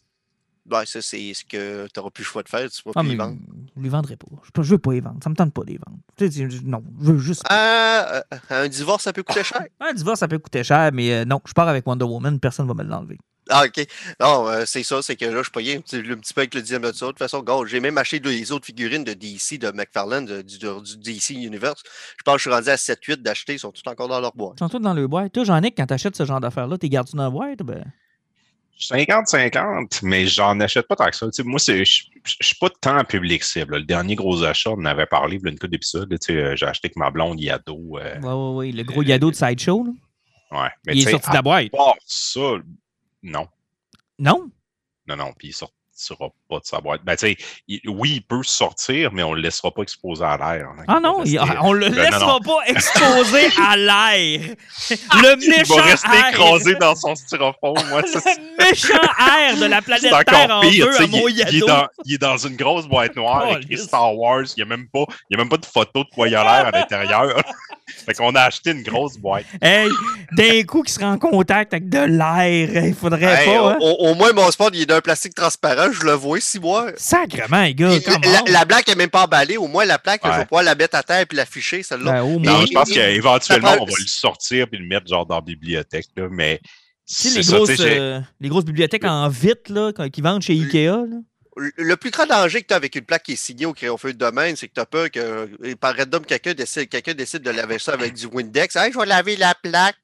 Ouais, 0.70 0.86
ça, 0.86 1.02
c'est 1.02 1.34
ce 1.34 1.46
que 1.46 1.86
tu 1.88 1.92
n'auras 1.98 2.10
plus 2.10 2.24
le 2.24 2.28
choix 2.28 2.44
de 2.44 2.50
faire. 2.50 2.70
Tu 2.70 2.82
vas 2.86 2.92
Ah, 2.96 3.02
plus 3.02 3.10
les 3.12 3.16
vendre. 3.16 3.38
je 3.78 3.82
les 3.82 3.90
vendrai 3.90 4.18
pas. 4.18 4.28
Je, 4.44 4.62
je 4.64 4.70
veux 4.72 4.78
pas 4.78 4.92
les 4.94 5.02
vendre. 5.02 5.18
Ça 5.24 5.30
me 5.30 5.36
tente 5.36 5.54
pas 5.54 5.62
de 5.64 5.72
les 5.72 5.78
vendre. 5.86 6.00
Tu 6.18 6.62
non, 6.66 6.84
je 7.02 7.12
veux 7.14 7.18
juste. 7.20 7.44
Ah, 7.50 8.22
euh, 8.34 8.38
un 8.50 8.68
divorce, 8.68 9.04
ça 9.04 9.14
peut 9.14 9.24
coûter 9.24 9.44
cher? 9.44 9.62
Un 9.80 9.94
divorce, 9.94 10.20
ça 10.20 10.28
peut 10.28 10.40
coûter 10.40 10.64
cher, 10.64 10.92
mais 10.94 11.12
euh, 11.14 11.26
non, 11.26 11.40
je 11.48 11.54
pars 11.54 11.68
avec 11.68 11.88
Wonder 11.88 12.06
Woman, 12.06 12.40
personne 12.40 12.68
va 12.68 12.74
me 12.74 12.84
l'enlever. 12.84 13.18
Ah, 13.50 13.64
OK. 13.66 13.88
Non, 14.20 14.50
euh, 14.50 14.64
c'est 14.66 14.84
ça, 14.84 15.02
c'est 15.02 15.16
que 15.16 15.24
là, 15.24 15.42
je 15.42 15.50
payais 15.50 15.78
un 15.78 15.80
petit, 15.80 15.96
un 15.96 16.18
petit 16.18 16.34
peu 16.34 16.42
avec 16.42 16.54
le 16.54 16.62
dixième 16.62 16.82
de 16.82 16.92
ça. 16.92 17.06
De 17.06 17.12
toute 17.12 17.20
façon, 17.20 17.42
j'ai 17.66 17.80
même 17.80 17.98
acheté 17.98 18.20
les 18.20 18.52
autres 18.52 18.66
figurines 18.66 19.06
de 19.06 19.14
DC, 19.14 19.58
de 19.58 19.72
McFarlane, 19.72 20.26
de- 20.26 20.42
du, 20.42 20.58
du 20.58 20.98
DC 20.98 21.30
Universe. 21.30 21.82
Je 22.18 22.24
pense 22.26 22.34
que 22.36 22.40
je 22.40 22.50
suis 22.50 22.54
rendu 22.54 22.68
à 22.70 22.76
7-8 22.76 23.22
d'acheter, 23.22 23.54
ils 23.54 23.60
sont 23.60 23.72
tous 23.72 23.84
encore 23.90 24.10
dans 24.10 24.20
leur 24.20 24.36
boîte. 24.36 24.56
Ils 24.58 24.60
sont 24.66 24.70
tous 24.70 24.80
dans 24.80 24.94
le 24.94 25.08
boîte. 25.08 25.32
Toi, 25.32 25.46
Jean-Nic, 25.46 25.76
quand 25.78 25.86
t'achètes 25.86 26.18
ce 26.18 26.26
genre 26.26 26.42
d'affaires-là, 26.42 26.78
t'es 26.78 26.90
gardes 26.90 27.08
dans 27.14 27.24
la 27.24 27.30
boîte? 27.30 27.60
Ben... 27.60 27.86
50-50, 28.80 30.00
mais 30.04 30.28
j'en 30.28 30.60
achète 30.60 30.88
pas 30.88 30.96
tant 30.96 31.10
que 31.10 31.16
ça. 31.16 31.26
Moi, 31.44 31.60
je 31.66 31.84
suis 31.84 32.56
pas 32.60 32.70
tant 32.82 33.04
public 33.04 33.44
cible. 33.44 33.74
là. 33.74 33.80
Le 33.80 33.86
dernier 33.86 34.16
gros 34.16 34.44
achat, 34.44 34.72
on 34.72 34.74
en 34.80 34.86
avait 34.86 35.06
parlé 35.06 35.38
il 35.38 35.50
une 35.50 35.56
couple 35.58 35.70
d'épisodes. 35.72 36.12
euh, 36.30 36.56
J'ai 36.56 36.66
acheté 36.66 36.88
avec 36.88 36.96
ma 36.96 37.10
blonde 37.10 37.40
Yado. 37.40 37.98
euh, 37.98 38.20
Ouais, 38.22 38.28
ouais, 38.34 38.56
ouais. 38.68 38.72
Le 38.72 38.84
gros 38.84 39.02
yado 39.04 39.32
de 39.32 39.36
Sideshow, 39.36 39.86
là. 39.86 40.62
ouais. 40.64 40.70
Mais 40.86 40.94
il 40.96 41.08
est 41.08 41.12
sorti 41.12 41.30
de 41.30 41.36
la 41.36 41.42
boîte. 41.42 41.68
ça, 42.06 42.40
non. 43.24 43.48
Non? 44.20 44.50
Non, 45.08 45.16
non. 45.16 45.34
Puis 45.38 45.50
il 45.50 45.54
sortira 45.54 46.30
pas 46.48 46.60
de 46.60 46.66
sa 46.66 46.80
boîte. 46.80 47.02
Ben, 47.04 47.16
tu 47.16 47.28
sais, 47.28 47.38
il- 47.68 47.82
oui, 47.88 48.14
il 48.16 48.22
peut 48.22 48.42
sortir, 48.44 49.12
mais 49.14 49.24
on 49.24 49.34
le 49.34 49.42
laissera 49.42 49.72
pas 49.72 49.82
exposer 49.82 50.24
à 50.24 50.38
l'air. 50.38 50.68
hein. 50.78 50.84
Ah 50.88 50.94
Il 50.94 50.94
va 50.94 51.00
non, 51.00 51.24
il- 51.26 51.40
on 51.62 51.74
le 51.74 51.90
Ben, 51.90 51.96
non, 51.96 52.02
laissera 52.04 52.26
non. 52.34 52.40
pas 52.40 52.60
exposé 52.68 53.50
à 53.68 53.76
l'air. 53.78 54.40
Le 54.90 55.44
Il 55.44 55.50
méchant 55.50 55.76
va 55.76 55.82
rester 55.84 56.08
air. 56.10 56.30
écrasé 56.30 56.76
dans 56.76 56.96
son 56.96 57.16
styrofoam. 57.16 57.76
Moi, 57.90 58.02
ça, 58.08 58.20
Le 58.26 58.64
méchant 58.70 58.94
air 59.40 59.58
de 59.58 59.66
la 59.66 59.82
planète 59.82 60.02
Terre 60.10 60.20
encore 60.48 60.58
en 60.58 60.62
pire. 60.62 60.86
deux 60.86 60.96
à 61.02 61.04
il, 61.04 61.46
il 61.52 61.56
est 61.64 61.68
dans, 61.68 61.88
il 62.06 62.14
est 62.16 62.18
dans 62.18 62.38
une 62.38 62.56
grosse 62.56 62.88
boîte 62.88 63.16
noire 63.16 63.46
Oh, 63.50 63.58
écrit 63.58 63.76
lisse. 63.76 63.84
Star 63.84 64.16
Wars. 64.16 64.44
Il 64.46 64.54
n'y 64.58 64.64
a, 64.64 64.66
même 64.78 64.88
pas- 64.88 65.06
il 65.30 65.34
y 65.34 65.36
a 65.36 65.38
même 65.38 65.50
pas 65.50 65.58
de 65.58 65.66
photo 65.66 66.04
de 66.04 66.10
quoi 66.14 66.28
il 66.28 66.36
a 66.36 66.44
l'air 66.44 66.68
à 66.68 66.72
l'intérieur. 66.72 67.42
fait 68.06 68.14
qu'on 68.14 68.36
a 68.36 68.42
acheté 68.42 68.72
une 68.72 68.84
grosse 68.84 69.18
boîte. 69.18 69.46
Hey, 69.62 69.90
d'un 70.34 70.64
coup 70.64 70.84
qui 70.84 70.92
serait 70.94 71.06
en 71.06 71.18
contact 71.18 71.74
avec 71.74 71.90
de 71.90 72.00
l'air, 72.00 72.86
il 72.86 72.94
faudrait 72.96 73.44
Hey, 73.46 73.48
pas. 73.58 73.72
hein. 73.74 73.78
au, 73.82 74.10
au 74.10 74.14
moins, 74.16 74.32
mon 74.34 74.50
sport, 74.52 74.70
il 74.74 74.82
est 74.82 74.86
d'un 74.86 75.02
plastique 75.02 75.34
transparent, 75.36 75.92
je 75.92 76.04
le 76.04 76.12
vois 76.14 76.37
ici, 76.38 76.60
moi. 76.60 76.92
Sacrement, 76.98 77.64
les 77.64 77.76
gars, 77.76 77.90
Puis 77.90 78.52
La, 78.52 78.66
plaque 78.66 78.88
n'est 78.88 78.96
même 78.96 79.10
pas 79.10 79.24
emballée. 79.24 79.58
Au 79.58 79.68
moins, 79.68 79.86
la 79.86 80.00
plaque, 80.00 80.22
je 80.24 80.30
vais 80.32 80.46
pouvoir 80.46 80.64
la 80.64 80.76
mettre 80.76 80.96
à 80.96 81.04
terre 81.04 81.26
et 81.30 81.36
l'afficher, 81.36 81.84
celle-là. 81.84 82.24
Ben. 82.24 82.40
Non, 82.40 82.66
je 82.66 82.74
pense 82.74 82.90
qu'éventuellement, 82.90 83.76
on 83.80 83.86
va 83.86 83.92
le 84.00 84.08
sortir 84.08 84.68
et 84.72 84.78
le 84.78 84.86
mettre 84.86 85.08
genre 85.08 85.26
dans 85.26 85.36
la 85.36 85.42
bibliothèque. 85.42 86.08
Là, 86.16 86.28
mais 86.30 86.60
Tu 87.08 87.14
sais, 87.14 87.30
c'est 87.30 87.38
les, 87.38 87.44
ça, 87.44 87.56
grosses, 87.58 87.80
euh, 87.80 88.22
les 88.40 88.50
grosses 88.50 88.66
bibliothèques 88.66 89.06
en 89.06 89.28
vitre 89.30 89.72
là, 89.74 89.92
qui 90.10 90.22
vendent 90.22 90.42
chez 90.42 90.54
Ikea. 90.54 90.88
Là. 90.88 91.06
Le- 91.78 91.96
plus 91.98 92.12
grand 92.12 92.28
danger 92.28 92.62
que 92.62 92.68
tu 92.68 92.74
as 92.74 92.78
avec 92.78 92.96
une 92.96 93.02
plaque 93.02 93.24
qui 93.24 93.32
est 93.32 93.36
signée 93.36 93.66
au 93.66 93.74
crayon 93.74 93.98
feu 93.98 94.14
de 94.14 94.18
domaine, 94.20 94.56
c'est 94.56 94.68
que 94.68 94.74
tu 94.76 94.80
as 94.80 94.86
peur 94.86 95.10
que 95.10 95.20
euh, 95.20 95.76
par 95.80 95.98
random, 95.98 96.24
quelqu'un 96.24 96.54
décide, 96.54 96.88
quelqu'un 96.88 97.16
décide 97.16 97.42
de 97.42 97.50
laver 97.50 97.80
ça 97.80 97.94
avec 97.94 98.14
du 98.14 98.28
Windex. 98.28 98.76
Hey, 98.76 98.92
je 98.94 99.00
vais 99.00 99.08
laver 99.08 99.36
la 99.38 99.56
plaque. 99.56 99.96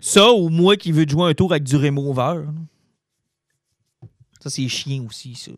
Ça, 0.00 0.30
ou 0.32 0.48
moi 0.48 0.76
qui 0.76 0.92
veux 0.92 1.06
jouer 1.06 1.28
un 1.28 1.34
tour 1.34 1.52
avec 1.52 1.64
du 1.64 1.76
remover. 1.76 2.44
Ça, 4.42 4.48
c'est 4.48 4.68
chiant 4.68 5.04
aussi, 5.06 5.34
ça. 5.34 5.50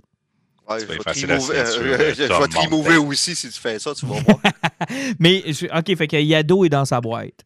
Ouais, 0.69 0.81
je 0.81 0.85
vais 0.87 0.99
te 0.99 1.03
censurer, 1.05 1.59
euh, 1.59 2.15
je 2.15 2.23
vais 2.23 2.29
te 2.29 2.59
remover 2.59 2.95
Mountain. 2.97 3.09
aussi 3.09 3.35
si 3.35 3.49
tu 3.51 3.59
fais 3.61 3.79
ça, 3.79 3.95
tu 3.95 4.05
vas 4.07 4.21
voir. 4.21 4.39
Mais, 5.19 5.43
je- 5.47 5.67
OK, 5.67 5.97
fait 5.97 6.07
que 6.09 6.17
Yado 6.17 6.65
est 6.65 6.69
dans 6.69 6.85
sa 6.85 7.01
boîte. 7.01 7.45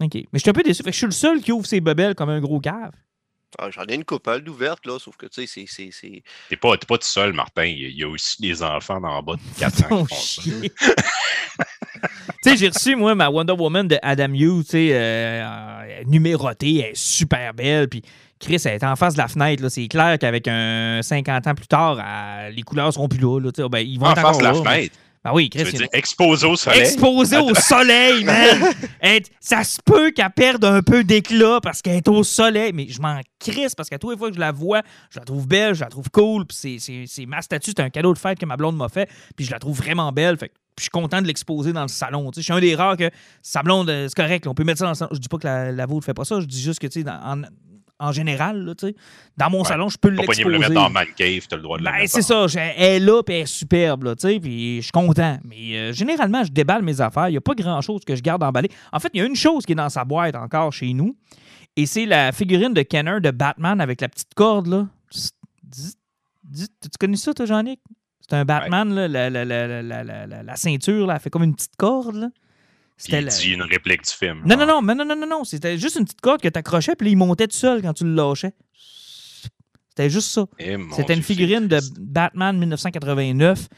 OK. 0.00 0.14
Mais 0.14 0.24
je 0.34 0.38
suis 0.38 0.50
un 0.50 0.54
peu 0.54 0.62
déçu. 0.62 0.82
Fait 0.82 0.90
que 0.90 0.92
je 0.94 0.98
suis 0.98 1.06
le 1.06 1.12
seul 1.12 1.40
qui 1.42 1.52
ouvre 1.52 1.66
ses 1.66 1.80
bebelles 1.80 2.14
comme 2.14 2.30
un 2.30 2.40
gros 2.40 2.60
cave. 2.60 2.92
Ah, 3.58 3.70
J'en 3.70 3.84
ai 3.86 3.94
une 3.94 4.04
couple 4.04 4.40
d'ouverte, 4.42 4.84
là, 4.86 4.98
sauf 4.98 5.16
que 5.16 5.26
tu 5.26 5.40
sais, 5.40 5.46
c'est- 5.46 5.66
c'est- 5.68 5.90
c'est. 5.90 6.22
T'es 6.50 6.56
pas, 6.56 6.76
t'es 6.76 6.86
pas 6.86 6.98
tout 6.98 7.06
seul, 7.06 7.32
Martin. 7.32 7.64
Il 7.64 7.80
y 7.80 7.84
a- 7.86 7.88
il 7.88 7.96
y 7.98 8.04
a 8.04 8.08
aussi 8.08 8.40
des 8.42 8.62
enfants 8.62 9.02
en 9.02 9.22
bas 9.22 9.34
de 9.36 9.58
4 9.58 9.84
ans 9.84 9.88
Ton 9.88 10.04
qui 10.04 10.14
font 10.14 10.20
ça. 10.20 10.42
chien. 10.42 10.60
tu 12.42 12.50
sais, 12.50 12.56
j'ai 12.56 12.68
reçu, 12.68 12.94
moi, 12.94 13.14
ma 13.14 13.28
Wonder 13.30 13.54
Woman 13.54 13.88
de 13.88 13.98
Adam 14.02 14.32
Hughes, 14.34 14.64
tu 14.64 14.70
sais, 14.70 14.90
euh, 14.92 15.42
euh, 15.44 16.02
numérotée, 16.06 16.76
elle 16.80 16.90
est 16.90 16.94
super 16.96 17.54
belle, 17.54 17.88
puis 17.88 18.02
Chris, 18.40 18.60
elle 18.64 18.74
est 18.74 18.84
en 18.84 18.96
face 18.96 19.14
de 19.14 19.18
la 19.18 19.28
fenêtre, 19.28 19.62
là. 19.62 19.70
C'est 19.70 19.88
clair 19.88 20.18
qu'avec 20.18 20.46
un 20.48 21.00
50 21.02 21.46
ans 21.46 21.54
plus 21.54 21.66
tard, 21.66 21.98
elle- 22.00 22.54
les 22.54 22.62
couleurs 22.62 22.92
seront 22.92 23.08
plus 23.08 23.18
là, 23.18 23.40
sais. 23.54 23.62
Ben, 23.68 23.78
ils 23.80 23.98
vont 23.98 24.06
En 24.06 24.12
être 24.12 24.20
face 24.20 24.38
de 24.38 24.42
la 24.44 24.52
là, 24.52 24.58
mais- 24.64 24.70
fenêtre. 24.70 24.96
Ben 25.24 25.32
oui, 25.34 25.50
Tu 25.50 25.58
Chris, 25.58 25.64
veux 25.72 25.78
dire 25.78 25.88
exposé 25.92 26.46
au 26.46 26.54
soleil? 26.54 26.80
Exposée 26.80 27.38
au 27.38 27.52
soleil, 27.52 28.22
man! 28.24 28.62
Ça 29.40 29.64
se 29.64 29.78
peut 29.84 30.12
qu'elle 30.12 30.30
perde 30.30 30.64
un 30.64 30.80
peu 30.80 31.02
d'éclat 31.02 31.58
parce 31.60 31.82
qu'elle 31.82 31.96
est 31.96 32.06
au 32.08 32.22
soleil, 32.22 32.70
mais 32.72 32.86
je 32.88 33.00
m'en 33.00 33.20
crisse 33.40 33.74
parce 33.74 33.88
qu'à 33.88 33.98
tous 33.98 34.12
les 34.12 34.16
fois 34.16 34.28
que 34.28 34.36
je 34.36 34.40
la 34.40 34.52
vois, 34.52 34.82
je 35.10 35.18
la 35.18 35.24
trouve 35.24 35.46
belle, 35.48 35.74
je 35.74 35.80
la 35.80 35.88
trouve 35.90 36.08
cool, 36.10 36.44
puis 36.46 36.78
c'est- 36.80 37.26
ma 37.26 37.42
statue, 37.42 37.70
c'est 37.76 37.80
un 37.82 37.90
cadeau 37.90 38.14
de 38.14 38.18
fête 38.18 38.38
que 38.38 38.46
ma 38.46 38.56
blonde 38.56 38.76
m'a 38.76 38.88
fait, 38.88 39.10
puis 39.36 39.44
je 39.44 39.50
la 39.50 39.58
trouve 39.58 39.76
vraiment 39.76 40.12
belle, 40.12 40.38
fait 40.38 40.52
je 40.78 40.82
suis 40.84 40.90
content 40.90 41.20
de 41.20 41.26
l'exposer 41.26 41.72
dans 41.72 41.82
le 41.82 41.88
salon. 41.88 42.30
Je 42.36 42.40
suis 42.40 42.52
un 42.52 42.60
des 42.60 42.76
rares 42.76 42.96
que 42.96 43.10
sa 43.42 43.64
blonde, 43.64 43.90
euh, 43.90 44.06
c'est 44.08 44.14
correct, 44.14 44.44
là, 44.44 44.52
on 44.52 44.54
peut 44.54 44.62
mettre 44.62 44.78
ça 44.78 44.84
dans 44.84 44.90
le 44.92 44.94
salon. 44.96 45.10
Je 45.12 45.18
dis 45.18 45.28
pas 45.28 45.38
que 45.38 45.46
la, 45.48 45.72
la 45.72 45.86
vôtre 45.86 46.06
fait 46.06 46.14
pas 46.14 46.24
ça, 46.24 46.38
je 46.40 46.46
dis 46.46 46.62
juste 46.62 46.78
que, 46.78 46.86
tu 46.86 47.00
sais, 47.00 47.04
dans- 47.04 47.20
en, 47.20 47.42
en 48.00 48.12
général, 48.12 48.64
là, 48.64 48.74
tu 48.74 48.86
sais, 48.88 48.94
dans 49.36 49.50
mon 49.50 49.58
Ouais. 49.62 49.64
salon, 49.64 49.88
je 49.88 49.98
peux 49.98 50.08
l'exposer. 50.08 50.44
me 50.44 50.50
le 50.50 50.58
mettre 50.60 50.72
dans 50.72 50.88
Man 50.90 51.06
Cave, 51.16 51.46
t'as 51.48 51.56
le 51.56 51.62
droit 51.62 51.78
de 51.78 51.82
le 51.84 51.90
Ben, 51.90 51.96
mettre. 51.98 52.12
c'est 52.12 52.22
ça. 52.22 52.46
Elle 52.76 52.84
est 52.84 53.00
là, 53.00 53.22
puis 53.22 53.34
elle 53.34 53.42
est 53.42 53.46
superbe, 53.46 54.04
là, 54.04 54.14
tu 54.16 54.28
sais, 54.28 54.38
puis 54.40 54.76
je 54.76 54.82
suis 54.82 54.92
content. 54.92 55.38
Mais 55.44 55.76
euh, 55.76 55.92
généralement, 55.92 56.44
je 56.44 56.52
déballe 56.52 56.82
mes 56.82 57.00
affaires. 57.00 57.28
Il 57.28 57.32
n'y 57.32 57.36
a 57.38 57.40
pas 57.40 57.54
grand-chose 57.54 58.02
que 58.04 58.14
je 58.14 58.22
garde 58.22 58.42
emballé. 58.42 58.70
En 58.92 59.00
fait, 59.00 59.10
il 59.14 59.18
y 59.18 59.22
a 59.22 59.26
une 59.26 59.34
chose 59.36 59.66
qui 59.66 59.72
est 59.72 59.76
dans 59.76 59.88
sa 59.88 60.04
boîte 60.04 60.36
encore 60.36 60.72
chez 60.72 60.92
nous, 60.92 61.16
et 61.76 61.86
c'est 61.86 62.06
la 62.06 62.30
figurine 62.32 62.72
de 62.74 62.82
Kenner 62.82 63.20
de 63.20 63.30
Batman 63.30 63.80
avec 63.80 64.00
la 64.00 64.08
petite 64.08 64.34
corde, 64.34 64.66
là. 64.68 64.86
Tu 65.62 66.88
connais 66.98 67.16
ça, 67.16 67.34
toi, 67.34 67.46
Jean-Nic? 67.46 67.80
C'est 68.20 68.36
un 68.36 68.44
Batman, 68.44 68.94
là, 68.94 69.08
la, 69.08 69.30
la- 69.30 69.44
la- 69.44 69.66
la- 69.66 69.82
la- 69.82 70.04
la- 70.04 70.26
la- 70.26 70.42
la 70.42 70.56
ceinture, 70.56 71.06
là, 71.06 71.14
elle 71.14 71.20
fait 71.20 71.30
comme 71.30 71.42
une 71.44 71.54
petite 71.54 71.76
corde, 71.76 72.14
là. 72.16 72.28
Puis 73.04 73.16
il 73.16 73.26
dit 73.26 73.52
une 73.52 73.62
réplique 73.62 74.02
du 74.04 74.10
film. 74.10 74.42
non, 74.44 74.56
non, 74.56 74.66
non, 74.66 74.82
mais 74.82 74.94
non, 74.94 75.04
non, 75.04 75.16
non, 75.16 75.26
non. 75.26 75.44
C'était 75.44 75.78
juste 75.78 75.96
une 75.96 76.04
petite 76.04 76.20
corde 76.20 76.40
que 76.40 76.48
tu 76.48 76.58
accrochais, 76.58 76.96
puis 76.96 77.06
là, 77.06 77.12
il 77.12 77.16
montait 77.16 77.46
tout 77.46 77.56
seul 77.56 77.80
quand 77.80 77.94
tu 77.94 78.04
le 78.04 78.14
lâchais. 78.14 78.52
C'était 79.90 80.10
juste 80.10 80.30
ça. 80.30 80.46
Eh, 80.58 80.76
C'était 80.96 81.14
une 81.14 81.22
figurine 81.22 81.68
de. 81.68 81.78
Batman 81.98 82.56
1989. 82.58 83.68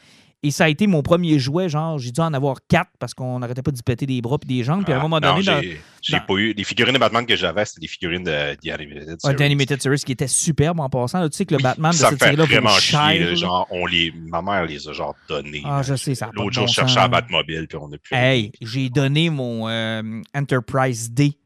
Et 0.43 0.49
ça 0.49 0.63
a 0.63 0.69
été 0.69 0.87
mon 0.87 1.03
premier 1.03 1.37
jouet. 1.37 1.69
Genre, 1.69 1.99
j'ai 1.99 2.11
dû 2.11 2.19
en 2.19 2.33
avoir 2.33 2.57
quatre 2.67 2.89
parce 2.97 3.13
qu'on 3.13 3.37
n'arrêtait 3.37 3.61
pas 3.61 3.69
d'y 3.69 3.83
péter 3.83 4.07
des 4.07 4.21
bras 4.21 4.39
puis 4.39 4.47
des 4.47 4.63
jambes. 4.63 4.83
Puis 4.83 4.91
à 4.91 4.95
un 4.95 4.99
Ah, 4.99 5.03
moment 5.03 5.19
non, 5.19 5.33
donné, 5.35 5.43
dans, 5.45 5.61
j'ai 5.61 6.13
dans- 6.17 6.19
pas 6.25 6.33
eu. 6.33 6.53
Les 6.53 6.63
figurines 6.63 6.95
de 6.95 6.99
Batman 6.99 7.27
que 7.27 7.35
j'avais, 7.35 7.63
c'était 7.65 7.81
des 7.81 7.87
figurines 7.87 8.23
de 8.23 8.55
The 8.55 8.69
Animated 8.69 9.07
Ouais, 9.09 9.15
Series. 9.19 9.35
d'Animated 9.35 9.81
Series 9.83 9.99
qui 10.03 10.11
était 10.13 10.27
superbe 10.27 10.79
en 10.79 10.89
passant. 10.89 11.19
là. 11.19 11.29
tu 11.29 11.37
sais 11.37 11.45
que 11.45 11.51
le 11.53 11.57
Oui, 11.57 11.63
Batman 11.63 11.91
de 11.91 11.95
ça 11.95 12.09
cette 12.09 12.17
fait 12.17 12.25
série-là 12.25 12.45
vraiment 12.45 12.69
chier. 12.69 13.35
genre, 13.35 13.67
on 13.69 13.85
les, 13.85 14.11
ma 14.15 14.41
mère 14.41 14.65
les 14.65 14.87
a 14.87 14.93
genre 14.93 15.15
donnés. 15.29 15.61
Ah, 15.63 15.77
là. 15.77 15.81
je 15.83 15.95
sais, 15.95 16.15
ça 16.15 16.31
de 16.31 16.35
L'autre 16.35 16.53
jour, 16.53 16.63
bon 16.63 16.67
je 16.67 16.73
cherchais 16.73 16.99
à 16.99 17.07
Batmobile, 17.07 17.67
puis 17.67 17.77
on 17.79 17.91
a 17.91 17.97
plus. 17.99 18.15
Hey, 18.15 18.51
j'ai 18.61 18.89
donné 18.89 19.29
mon 19.29 19.69
euh, 19.69 20.21
Enterprise 20.33 21.11
D 21.11 21.37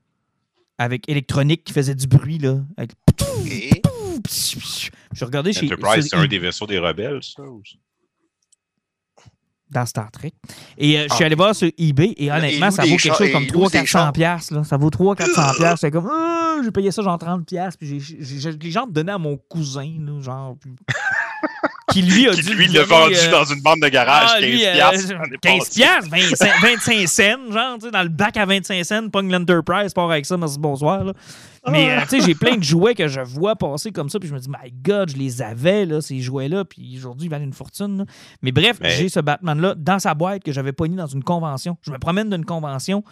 avec 0.78 1.10
électronique 1.10 1.66
qui 1.66 1.74
faisait 1.74 1.96
du 1.96 2.08
bruit. 2.08 2.38
là. 2.38 2.60
Avec... 2.78 2.92
Et- 3.46 3.82
Je 5.14 5.26
regardais 5.26 5.52
chez 5.54 5.66
Enterprise, 5.66 6.08
c'est 6.10 6.16
un 6.16 6.24
I- 6.24 6.28
des 6.30 6.40
vaisseaux 6.40 6.66
des 6.66 6.80
rebelles, 6.80 7.20
ça? 7.22 7.44
ou- 7.44 7.62
dans 9.72 9.86
Star 9.86 10.12
Trek. 10.12 10.34
Et 10.78 10.98
euh, 11.00 11.06
je 11.10 11.14
suis 11.16 11.24
Ah. 11.24 11.28
allé 11.28 11.36
voir 11.36 11.56
sur 11.56 11.70
eBay 11.78 12.14
et 12.18 12.32
honnêtement, 12.32 12.72
ça 12.72 12.84
vaut 12.84 12.90
quelque 12.98 13.16
chose 13.16 13.32
comme 13.32 13.44
et 13.44 13.52
où 13.56 13.70
des 13.70 13.80
300-400 13.80 13.86
chars? 13.86 14.12
piastres, 14.14 14.54
là. 14.54 14.64
Ça 14.64 14.78
vaut 14.78 14.90
300-400 14.90 15.56
piastres. 15.58 15.80
C'est 15.80 15.92
comme, 15.92 16.10
ah, 16.12 16.58
j'ai 16.64 16.72
payé 16.72 16.92
ça 16.92 17.02
genre 17.02 17.18
30 17.18 17.46
piastres. 17.46 17.78
Puis 17.80 18.00
j'ai- 18.00 18.18
j'ai 18.24 18.40
j'ai- 18.40 18.52
les 18.58 18.72
gens 18.72 18.86
donné 18.88 19.12
à 19.12 19.18
mon 19.18 19.38
cousin, 19.38 19.92
là, 20.00 20.22
genre... 20.22 20.56
qui 21.92 22.02
lui 22.02 22.28
a 22.28 22.32
Qui, 22.34 22.42
dû 22.42 22.54
lui, 22.56 22.68
l'a 22.68 22.84
vendu 22.84 23.14
euh, 23.16 23.32
dans 23.32 23.44
une 23.46 23.62
bande 23.62 23.80
de 23.82 23.88
garage, 23.88 24.30
ah, 24.36 24.40
15 24.40 24.50
lui, 24.50 24.66
euh, 24.66 24.74
piastres, 24.74 25.14
l'année 25.14 25.38
15 25.42 25.58
passée. 25.60 25.72
piastres, 25.82 26.10
25, 26.10 26.62
25 26.62 27.08
cents, 27.08 27.52
genre, 27.52 27.78
tu 27.80 27.86
sais, 27.86 27.92
dans 27.92 28.04
le 28.04 28.10
bac 28.10 28.36
à 28.38 28.46
25 28.46 28.84
cents, 28.84 29.10
pogne 29.10 29.32
l'Enterprise, 29.32 29.94
part 29.94 30.10
avec 30.12 30.26
ça, 30.26 30.36
merci, 30.38 30.58
bonsoir. 30.60 31.04
là. 31.04 31.14
Mais, 31.72 31.90
euh, 31.92 32.02
tu 32.02 32.20
sais, 32.20 32.22
j'ai 32.22 32.36
plein 32.36 32.58
de 32.58 32.64
jouets 32.64 32.94
que 32.96 33.08
je 33.08 33.22
vois 33.22 33.56
passer 33.56 33.92
comme 33.92 34.10
ça, 34.10 34.20
puis 34.20 34.30
je 34.30 34.34
me 34.34 34.40
dis, 34.40 34.50
my 34.50 34.72
God, 34.84 35.10
je 35.12 35.18
les 35.18 35.42
avais, 35.42 35.86
là, 35.86 36.02
ces 36.02 36.20
jouets-là, 36.20 36.64
puis 36.66 36.96
aujourd'hui, 36.98 37.28
ils 37.28 37.30
valent 37.30 37.44
une 37.46 37.54
fortune. 37.54 38.00
là. 38.00 38.06
Mais 38.42 38.52
bref, 38.52 38.78
Mais- 38.82 38.92
j'ai 38.92 39.10
ce 39.10 39.20
Batman-là 39.20 39.74
dans 39.76 40.00
sa 40.00 40.14
boîte 40.14 40.44
que 40.44 40.52
j'avais 40.52 40.74
pogné 40.74 40.96
dans 40.96 41.08
une 41.08 41.24
convention. 41.24 41.78
Je 41.82 41.92
me 41.92 41.98
promène 41.98 42.30
d'une 42.30 42.46
convention, 42.46 43.04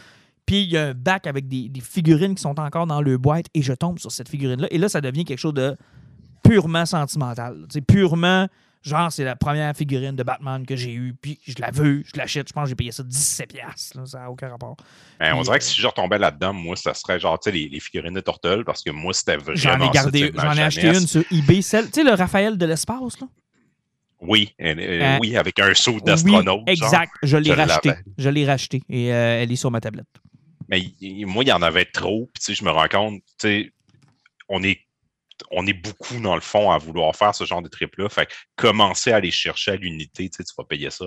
puis 0.46 0.64
il 0.64 0.72
y 0.72 0.78
a 0.78 0.88
un 0.90 0.94
bac 0.94 1.26
avec 1.26 1.48
des, 1.48 1.70
des 1.70 1.80
figurines 1.82 2.36
qui 2.36 2.42
sont 2.42 2.60
encore 2.60 2.86
dans 2.86 3.02
le 3.02 3.18
boîte, 3.18 3.46
et 3.54 3.62
je 3.62 3.74
tombe 3.74 3.98
sur 3.98 4.12
cette 4.12 4.30
figurine-là. 4.30 4.68
Et 4.72 4.78
là, 4.78 4.90
ça 4.90 5.00
devient 5.02 5.26
quelque 5.26 5.40
chose 5.40 5.54
de 5.54 5.76
purement 6.54 6.86
sentimental. 6.86 7.66
C'est 7.72 7.82
purement 7.82 8.48
genre 8.82 9.12
c'est 9.12 9.24
la 9.24 9.36
première 9.38 9.74
figurine 9.76 10.16
de 10.16 10.24
Batman 10.24 10.66
que 10.66 10.76
j'ai 10.76 10.94
eue, 10.94 11.16
puis 11.20 11.40
je 11.48 11.54
la 11.60 11.72
veux, 11.72 12.04
je 12.06 12.18
l'achète, 12.18 12.50
je 12.50 12.54
pense 12.54 12.64
que 12.64 12.70
j'ai 12.70 12.76
payé 12.76 12.92
ça 12.92 13.02
17 13.02 13.54
pièces, 13.54 13.94
ça 14.06 14.20
n'a 14.20 14.30
aucun 14.30 14.50
rapport. 14.50 14.76
Hein, 15.22 15.34
on 15.36 15.42
dirait 15.42 15.60
que 15.60 15.64
euh, 15.64 15.68
si 15.68 15.82
je 15.82 15.88
retombais 15.88 16.18
là-dedans, 16.18 16.52
moi, 16.52 16.76
ça 16.76 16.94
serait 16.94 17.18
genre, 17.18 17.40
tu 17.40 17.50
sais, 17.50 17.56
les, 17.56 17.70
les 17.70 17.80
figurines 17.80 18.14
de 18.14 18.20
Tortel, 18.20 18.66
parce 18.66 18.84
que 18.84 18.90
moi, 18.92 19.14
c'était 19.14 19.38
vraiment. 19.38 19.56
J'en 19.56 19.80
ai 19.80 19.90
gardé, 19.90 20.32
j'en 20.36 20.54
ai 20.54 20.64
acheté 20.64 20.88
une 20.88 21.08
sur 21.08 21.24
eBay, 21.32 21.62
celle, 21.62 21.86
tu 21.86 22.02
sais 22.02 22.04
le 22.04 22.12
Raphaël 22.12 22.58
de 22.58 22.66
l'espace 22.66 23.22
là? 23.22 23.28
Oui, 24.26 24.54
euh, 24.62 24.74
euh, 24.78 25.02
Euh, 25.02 25.18
oui, 25.22 25.36
avec 25.36 25.60
un 25.60 25.74
saut 25.74 26.00
d'astronaute. 26.00 26.64
Oui, 26.68 26.76
genre. 26.76 26.88
exact, 26.88 27.12
je 27.24 27.38
l'ai 27.38 27.54
racheté, 27.54 27.92
je 28.18 28.30
l'ai 28.30 28.46
racheté 28.46 28.82
et 28.90 29.14
euh, 29.14 29.42
elle 29.42 29.52
est 29.52 29.56
sur 29.58 29.70
ma 29.70 29.82
tablette. 29.82 30.08
Mais 30.70 30.82
moi, 31.26 31.44
il 31.44 31.50
y 31.50 31.52
en 31.52 31.62
avait 31.62 31.86
trop. 31.86 32.30
Puis, 32.34 32.40
tu 32.40 32.46
sais, 32.46 32.56
je 32.56 32.64
me 32.64 32.72
rends 32.72 32.88
compte, 32.88 33.22
tu 33.40 33.48
sais, 33.48 33.74
on 34.48 34.64
est, 34.64 34.80
on 35.52 35.66
est 35.68 35.74
beaucoup, 35.74 36.20
dans 36.20 36.36
le 36.36 36.42
fond, 36.42 36.72
à 36.72 36.78
vouloir 36.78 37.16
faire 37.16 37.34
ce 37.36 37.44
genre 37.46 37.62
de 37.62 37.68
trip-là. 37.68 38.10
Fait 38.10 38.30
commencer 38.56 39.12
à 39.12 39.18
aller 39.18 39.32
chercher 39.32 39.72
à 39.72 39.76
l'unité, 39.76 40.30
tu 40.30 40.44
vas 40.58 40.64
payer 40.64 40.90
ça. 40.90 41.06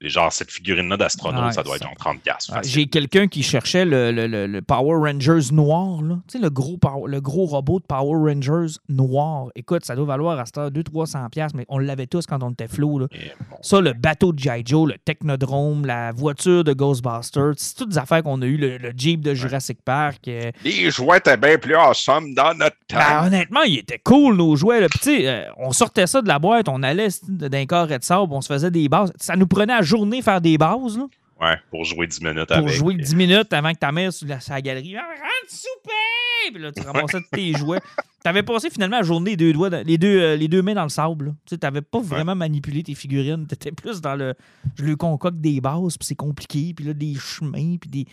Genre, 0.00 0.32
cette 0.32 0.50
figurine-là 0.50 0.96
d'astronaute, 0.96 1.52
ça 1.54 1.62
doit 1.62 1.76
être 1.76 1.82
genre 1.84 1.94
30$. 1.98 2.18
piastres 2.18 2.52
Ah. 2.54 2.60
J'ai 2.62 2.86
quelqu'un 2.86 3.26
qui 3.26 3.42
cherchait 3.42 3.84
le, 3.84 4.12
le- 4.12 4.26
le- 4.26 4.46
le 4.46 4.60
Power 4.62 4.96
Rangers 5.10 5.50
noir, 5.52 6.02
là. 6.02 6.16
Tu 6.28 6.32
sais, 6.32 6.38
le 6.38 6.50
gros, 6.50 6.78
le 7.06 7.20
gros 7.20 7.46
robot 7.46 7.80
de 7.80 7.84
Power 7.86 8.32
Rangers 8.32 8.74
noir. 8.88 9.48
Écoute, 9.54 9.84
ça 9.84 9.96
doit 9.96 10.04
valoir 10.04 10.38
à 10.38 10.44
cette 10.46 10.58
heure 10.58 10.70
200-300$, 10.70 11.30
piastres, 11.30 11.56
mais 11.56 11.64
on 11.68 11.78
l'avait 11.78 12.06
tous 12.06 12.26
quand 12.26 12.42
on 12.42 12.50
était 12.50 12.68
flou. 12.68 12.98
Là. 12.98 13.06
Et 13.12 13.32
bon, 13.50 13.56
Ça, 13.62 13.80
le 13.80 13.92
bateau 13.94 14.32
de 14.32 14.38
G.I. 14.38 14.62
Joe, 14.66 14.88
le 14.92 14.98
Technodrome, 14.98 15.86
la 15.86 16.12
voiture 16.12 16.64
de 16.64 16.72
Ghostbusters, 16.72 17.52
c'est 17.56 17.76
toutes 17.76 17.90
des 17.90 17.98
affaires 17.98 18.22
qu'on 18.22 18.42
a 18.42 18.46
eues, 18.46 18.56
le, 18.56 18.78
Jeep 18.96 19.20
de 19.22 19.32
Jurassic 19.34 19.78
Park. 19.82 20.28
euh. 20.28 20.50
Les 20.64 20.90
jouets 20.90 21.18
étaient 21.18 21.36
bien 21.36 21.56
plus 21.58 21.74
awesome 21.76 22.34
dans 22.34 22.52
notre 22.54 22.76
temps. 22.88 22.96
Ben, 22.98 23.26
honnêtement, 23.26 23.62
ils 23.62 23.78
étaient 23.78 24.00
cool, 24.04 24.36
nos 24.36 24.54
jouets. 24.56 24.80
Là. 24.82 24.88
Puis, 24.88 25.26
euh, 25.26 25.44
on 25.56 25.72
sortait 25.72 26.06
ça 26.06 26.20
de 26.20 26.28
la 26.28 26.38
boîte, 26.38 26.68
on 26.68 26.82
allait 26.82 27.08
d'un 27.28 27.64
carré 27.66 27.98
de 27.98 28.04
sable, 28.04 28.32
on 28.32 28.40
se 28.40 28.52
faisait 28.52 28.70
des 28.70 28.88
bases. 28.88 29.12
Ça 29.18 29.36
nous 29.36 29.46
prenait 29.46 29.72
à 29.72 29.82
journée 29.96 30.22
faire 30.22 30.40
des 30.40 30.58
bases, 30.58 30.98
là, 30.98 31.06
Ouais, 31.40 31.56
pour 31.70 31.84
jouer 31.84 32.06
10 32.06 32.20
minutes 32.22 32.46
pour 32.46 32.56
avec. 32.56 32.68
jouer 32.70 32.94
10 32.94 33.14
minutes 33.16 33.52
avant 33.52 33.72
que 33.72 33.78
ta 33.78 33.90
mère 33.92 34.12
sur 34.12 34.26
la, 34.26 34.38
sa 34.40 34.60
galerie. 34.62 34.96
Ah, 34.96 35.02
rentre 35.02 35.50
souper! 35.50 36.52
Puis 36.54 36.62
là, 36.62 36.70
tu 36.72 36.82
ramassais 36.82 37.18
tous 37.18 37.36
tes 37.36 37.52
jouets. 37.54 37.80
T'avais 38.22 38.42
passé 38.44 38.70
finalement 38.70 38.98
la 38.98 39.02
journée 39.02 39.30
les 39.30 39.36
deux, 39.36 39.52
doigts, 39.52 39.68
dans- 39.68 39.84
les 39.84 39.98
deux, 39.98 40.20
euh, 40.20 40.36
les 40.36 40.46
deux 40.48 40.62
mains 40.62 40.74
dans 40.74 40.84
le 40.84 40.88
sable. 40.90 41.34
Tu 41.44 41.50
sais, 41.54 41.58
t'avais 41.58 41.80
pas 41.82 42.00
vraiment 42.00 42.34
manipulé 42.36 42.82
tes 42.82 42.94
figurines. 42.94 43.46
T'étais 43.46 43.72
plus 43.72 44.00
dans 44.00 44.14
le. 44.14 44.34
Je 44.76 44.84
lui 44.84 44.96
concocte 44.96 45.38
des 45.38 45.60
bases, 45.60 45.96
puis 45.98 46.06
c'est 46.06 46.14
compliqué, 46.14 46.72
puis 46.74 46.84
là, 46.86 46.92
des 46.94 47.14
chemins, 47.14 47.76
puis 47.80 47.90
des. 47.90 48.06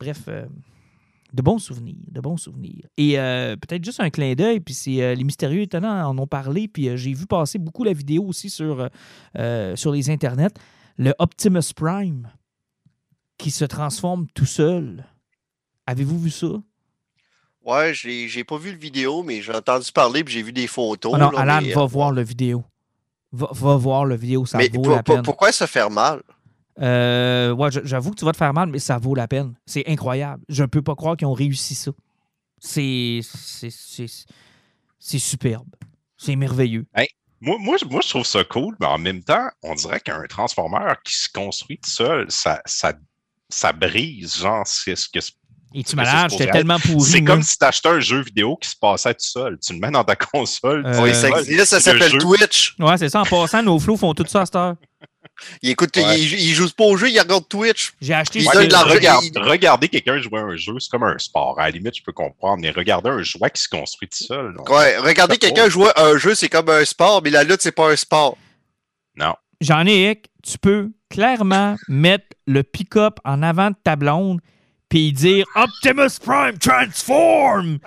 Bref, 0.00 0.22
euh, 0.28 0.46
de 1.34 1.42
bons 1.42 1.58
souvenirs. 1.58 1.96
De 2.10 2.20
bons 2.20 2.38
souvenirs. 2.38 2.86
Et 2.96 3.18
euh, 3.18 3.54
peut-être 3.56 3.84
juste 3.84 4.00
un 4.00 4.10
clin 4.10 4.34
d'œil, 4.34 4.60
puis 4.60 4.74
c'est 4.74 5.02
euh, 5.02 5.14
les 5.14 5.24
mystérieux 5.24 5.60
étonnants 5.62 6.08
en 6.08 6.16
ont 6.18 6.26
parlé, 6.26 6.68
puis 6.68 6.88
euh, 6.88 6.96
j'ai 6.96 7.12
vu 7.12 7.26
passer 7.26 7.58
beaucoup 7.58 7.84
la 7.84 7.92
vidéo 7.92 8.24
aussi 8.24 8.48
sur, 8.48 8.88
sur 9.74 9.92
les 9.92 10.10
internets. 10.10 10.54
Le 10.98 11.14
Optimus 11.18 11.72
Prime 11.74 12.30
qui 13.38 13.50
se 13.50 13.64
transforme 13.64 14.26
tout 14.34 14.46
seul. 14.46 15.04
Avez-vous 15.86 16.18
vu 16.18 16.30
ça? 16.30 16.48
Ouais, 17.64 17.92
j'ai 17.94 18.28
j'ai 18.28 18.44
pas 18.44 18.56
vu 18.58 18.70
le 18.72 18.78
vidéo, 18.78 19.22
mais 19.22 19.42
j'ai 19.42 19.52
entendu 19.52 19.90
parler 19.92 20.22
puis 20.24 20.32
j'ai 20.34 20.42
vu 20.42 20.52
des 20.52 20.66
photos. 20.66 21.12
Oh 21.14 21.18
non, 21.18 21.30
là, 21.30 21.40
Alan, 21.40 21.60
mais, 21.62 21.72
va 21.72 21.82
euh, 21.82 21.86
voir 21.86 22.12
le 22.12 22.22
vidéo. 22.22 22.64
Va, 23.32 23.48
va 23.52 23.76
voir 23.76 24.04
le 24.04 24.16
vidéo, 24.16 24.46
ça 24.46 24.56
mais 24.58 24.68
vaut 24.68 24.82
pour- 24.82 24.92
la 24.92 25.02
pour- 25.02 25.14
peine. 25.16 25.24
pourquoi 25.24 25.52
se 25.52 25.66
faire 25.66 25.90
mal? 25.90 26.22
Euh, 26.80 27.52
ouais, 27.52 27.68
j'avoue 27.84 28.10
que 28.10 28.16
tu 28.16 28.24
vas 28.24 28.32
te 28.32 28.36
faire 28.36 28.52
mal, 28.54 28.68
mais 28.68 28.78
ça 28.78 28.98
vaut 28.98 29.14
la 29.14 29.26
peine. 29.26 29.54
C'est 29.66 29.84
incroyable. 29.88 30.42
Je 30.48 30.62
ne 30.62 30.66
peux 30.68 30.82
pas 30.82 30.94
croire 30.94 31.16
qu'ils 31.16 31.26
ont 31.26 31.32
réussi 31.32 31.74
ça. 31.74 31.90
C'est. 32.58 33.20
c'est- 33.24 33.70
C'est 33.70 34.06
c'est 34.98 35.18
superbe. 35.18 35.68
C'est 36.16 36.34
merveilleux. 36.36 36.86
Moi, 37.40 37.56
moi, 37.60 37.76
je- 37.80 37.84
moi, 37.86 38.00
je 38.02 38.08
trouve 38.08 38.24
ça 38.26 38.42
cool, 38.44 38.74
mais 38.80 38.86
en 38.86 38.98
même 38.98 39.22
temps, 39.22 39.48
on 39.62 39.74
dirait 39.74 40.00
qu'un 40.00 40.22
transformer 40.28 40.92
qui 41.04 41.14
se 41.16 41.28
construit 41.28 41.78
tout 41.78 41.90
seul, 41.90 42.26
ça, 42.30 42.60
ça, 42.64 42.94
ça 43.48 43.72
brise, 43.72 44.36
genre, 44.38 44.62
c'est 44.66 44.96
ce 44.96 45.08
que 45.08 45.18
Et 45.74 45.82
tu 45.84 45.90
C'est 45.90 45.96
malade, 45.96 46.30
j'étais 46.30 46.50
tellement 46.50 46.78
pourri. 46.78 47.10
C'est 47.10 47.22
comme 47.24 47.42
si 47.42 47.58
tu 47.58 47.64
achetais 47.64 47.88
un 47.90 48.00
jeu 48.00 48.22
vidéo 48.22 48.56
qui 48.56 48.70
se 48.70 48.76
passait 48.80 49.12
tout 49.12 49.20
seul. 49.26 49.58
Tu 49.58 49.74
le 49.74 49.78
mets 49.80 49.90
dans 49.90 50.04
ta 50.04 50.16
console. 50.16 50.86
Euh, 50.86 51.02
oui, 51.02 51.14
ça 51.14 51.28
existe, 51.40 51.66
ça 51.66 51.80
s'appelle. 51.80 52.12
Twitch. 52.18 52.74
Ouais, 52.78 52.96
c'est 52.96 53.10
ça. 53.10 53.20
En 53.20 53.24
passant, 53.24 53.62
nos 53.62 53.78
flots 53.78 53.96
font 53.98 54.14
tout 54.14 54.24
ça 54.26 54.42
à 54.42 54.46
cette 54.46 54.56
heure. 54.56 54.76
Il 55.62 55.70
écoute, 55.70 55.96
Ouais. 55.96 56.20
il, 56.20 56.32
il 56.32 56.54
joue 56.54 56.68
pas 56.70 56.84
au 56.84 56.96
jeu, 56.96 57.10
il 57.10 57.18
regarde 57.20 57.46
Twitch. 57.48 57.92
J'ai 58.00 58.14
acheté 58.14 58.40
Il 58.40 58.48
Ouais, 58.48 58.66
de 58.66 58.72
l'argent. 58.72 58.94
regarde- 58.94 59.24
il- 59.24 59.38
regarder 59.38 59.88
quelqu'un 59.88 60.20
jouer 60.20 60.40
à 60.40 60.44
un 60.44 60.56
jeu, 60.56 60.74
c'est 60.80 60.90
comme 60.90 61.02
un 61.04 61.18
sport. 61.18 61.58
À 61.60 61.64
la 61.64 61.70
limite, 61.70 61.96
je 61.96 62.02
peux 62.02 62.12
comprendre, 62.12 62.62
mais 62.62 62.70
regarder 62.70 63.10
un 63.10 63.22
jouet 63.22 63.50
qui 63.50 63.62
se 63.62 63.68
construit 63.68 64.08
tout 64.08 64.24
seul. 64.24 64.52
non. 64.56 64.64
Ouais, 64.74 64.96
regarder 64.98 65.36
quelqu'un 65.38 65.68
jouer 65.68 65.90
à 65.96 66.06
un 66.06 66.16
jeu, 66.18 66.34
c'est 66.34 66.48
comme 66.48 66.68
un 66.70 66.84
sport, 66.84 67.20
mais 67.22 67.30
la 67.30 67.44
lutte, 67.44 67.60
c'est 67.62 67.72
pas 67.72 67.90
un 67.90 67.96
sport. 67.96 68.36
Non. 69.16 69.34
J'en 69.60 69.86
ai. 69.86 70.22
Tu 70.42 70.58
peux 70.58 70.90
clairement 71.10 71.76
mettre 71.88 72.26
le 72.46 72.62
pick-up 72.62 73.18
en 73.24 73.42
avant 73.42 73.70
de 73.70 73.76
ta 73.82 73.96
blonde 73.96 74.40
puis 74.88 75.12
dire 75.12 75.44
Optimus 75.56 76.18
Prime 76.24 76.58
transform! 76.58 77.78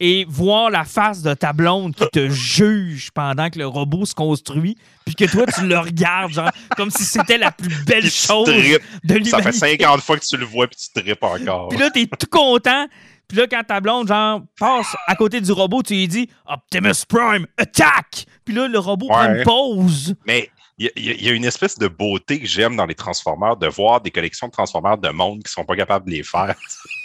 Et 0.00 0.24
voir 0.28 0.70
la 0.70 0.84
face 0.84 1.22
de 1.22 1.34
ta 1.34 1.52
blonde 1.52 1.94
qui 1.94 2.06
te 2.12 2.28
juge 2.28 3.10
pendant 3.12 3.50
que 3.50 3.58
le 3.58 3.66
robot 3.66 4.06
se 4.06 4.14
construit, 4.14 4.76
puis 5.04 5.16
que 5.16 5.24
toi, 5.24 5.44
tu 5.46 5.66
le 5.66 5.76
regardes, 5.78 6.30
genre, 6.32 6.50
comme 6.76 6.90
si 6.90 7.04
c'était 7.04 7.36
la 7.38 7.50
plus 7.50 7.84
belle 7.84 8.08
chose 8.08 8.46
de 8.46 8.52
Ça 8.52 8.58
fait 8.62 9.18
l'humanité. 9.18 9.52
50 9.52 10.00
fois 10.02 10.16
que 10.18 10.24
tu 10.24 10.36
le 10.36 10.44
vois 10.46 10.68
puis 10.68 10.78
tu 10.78 11.02
tripes 11.02 11.22
encore. 11.24 11.68
Puis 11.68 11.78
là, 11.78 11.90
t'es 11.90 12.06
tout 12.06 12.28
content. 12.30 12.86
Puis 13.26 13.36
là, 13.36 13.46
quand 13.46 13.62
ta 13.66 13.80
blonde, 13.80 14.08
genre, 14.08 14.40
passe 14.58 14.96
à 15.06 15.14
côté 15.16 15.40
du 15.40 15.50
robot, 15.52 15.82
tu 15.82 15.94
lui 15.94 16.08
dis 16.08 16.30
Optimus 16.46 17.04
Prime, 17.08 17.46
attaque! 17.58 18.24
Puis 18.44 18.54
là, 18.54 18.68
le 18.68 18.78
robot 18.78 19.08
prend 19.08 19.26
Ouais. 19.28 19.38
une 19.38 19.44
pause. 19.44 20.14
Mais 20.26 20.48
il 20.78 20.90
y, 20.96 21.10
a- 21.10 21.32
y 21.32 21.34
une 21.34 21.44
espèce 21.44 21.76
de 21.78 21.88
beauté 21.88 22.38
que 22.40 22.46
j'aime 22.46 22.76
dans 22.76 22.86
les 22.86 22.94
Transformers, 22.94 23.56
de 23.56 23.66
voir 23.66 24.00
des 24.00 24.10
collections 24.10 24.46
de 24.46 24.52
Transformers 24.52 24.96
de 24.98 25.08
monde 25.10 25.42
qui 25.42 25.52
sont 25.52 25.64
pas 25.64 25.74
capables 25.76 26.06
de 26.06 26.12
les 26.12 26.22
faire. 26.22 26.54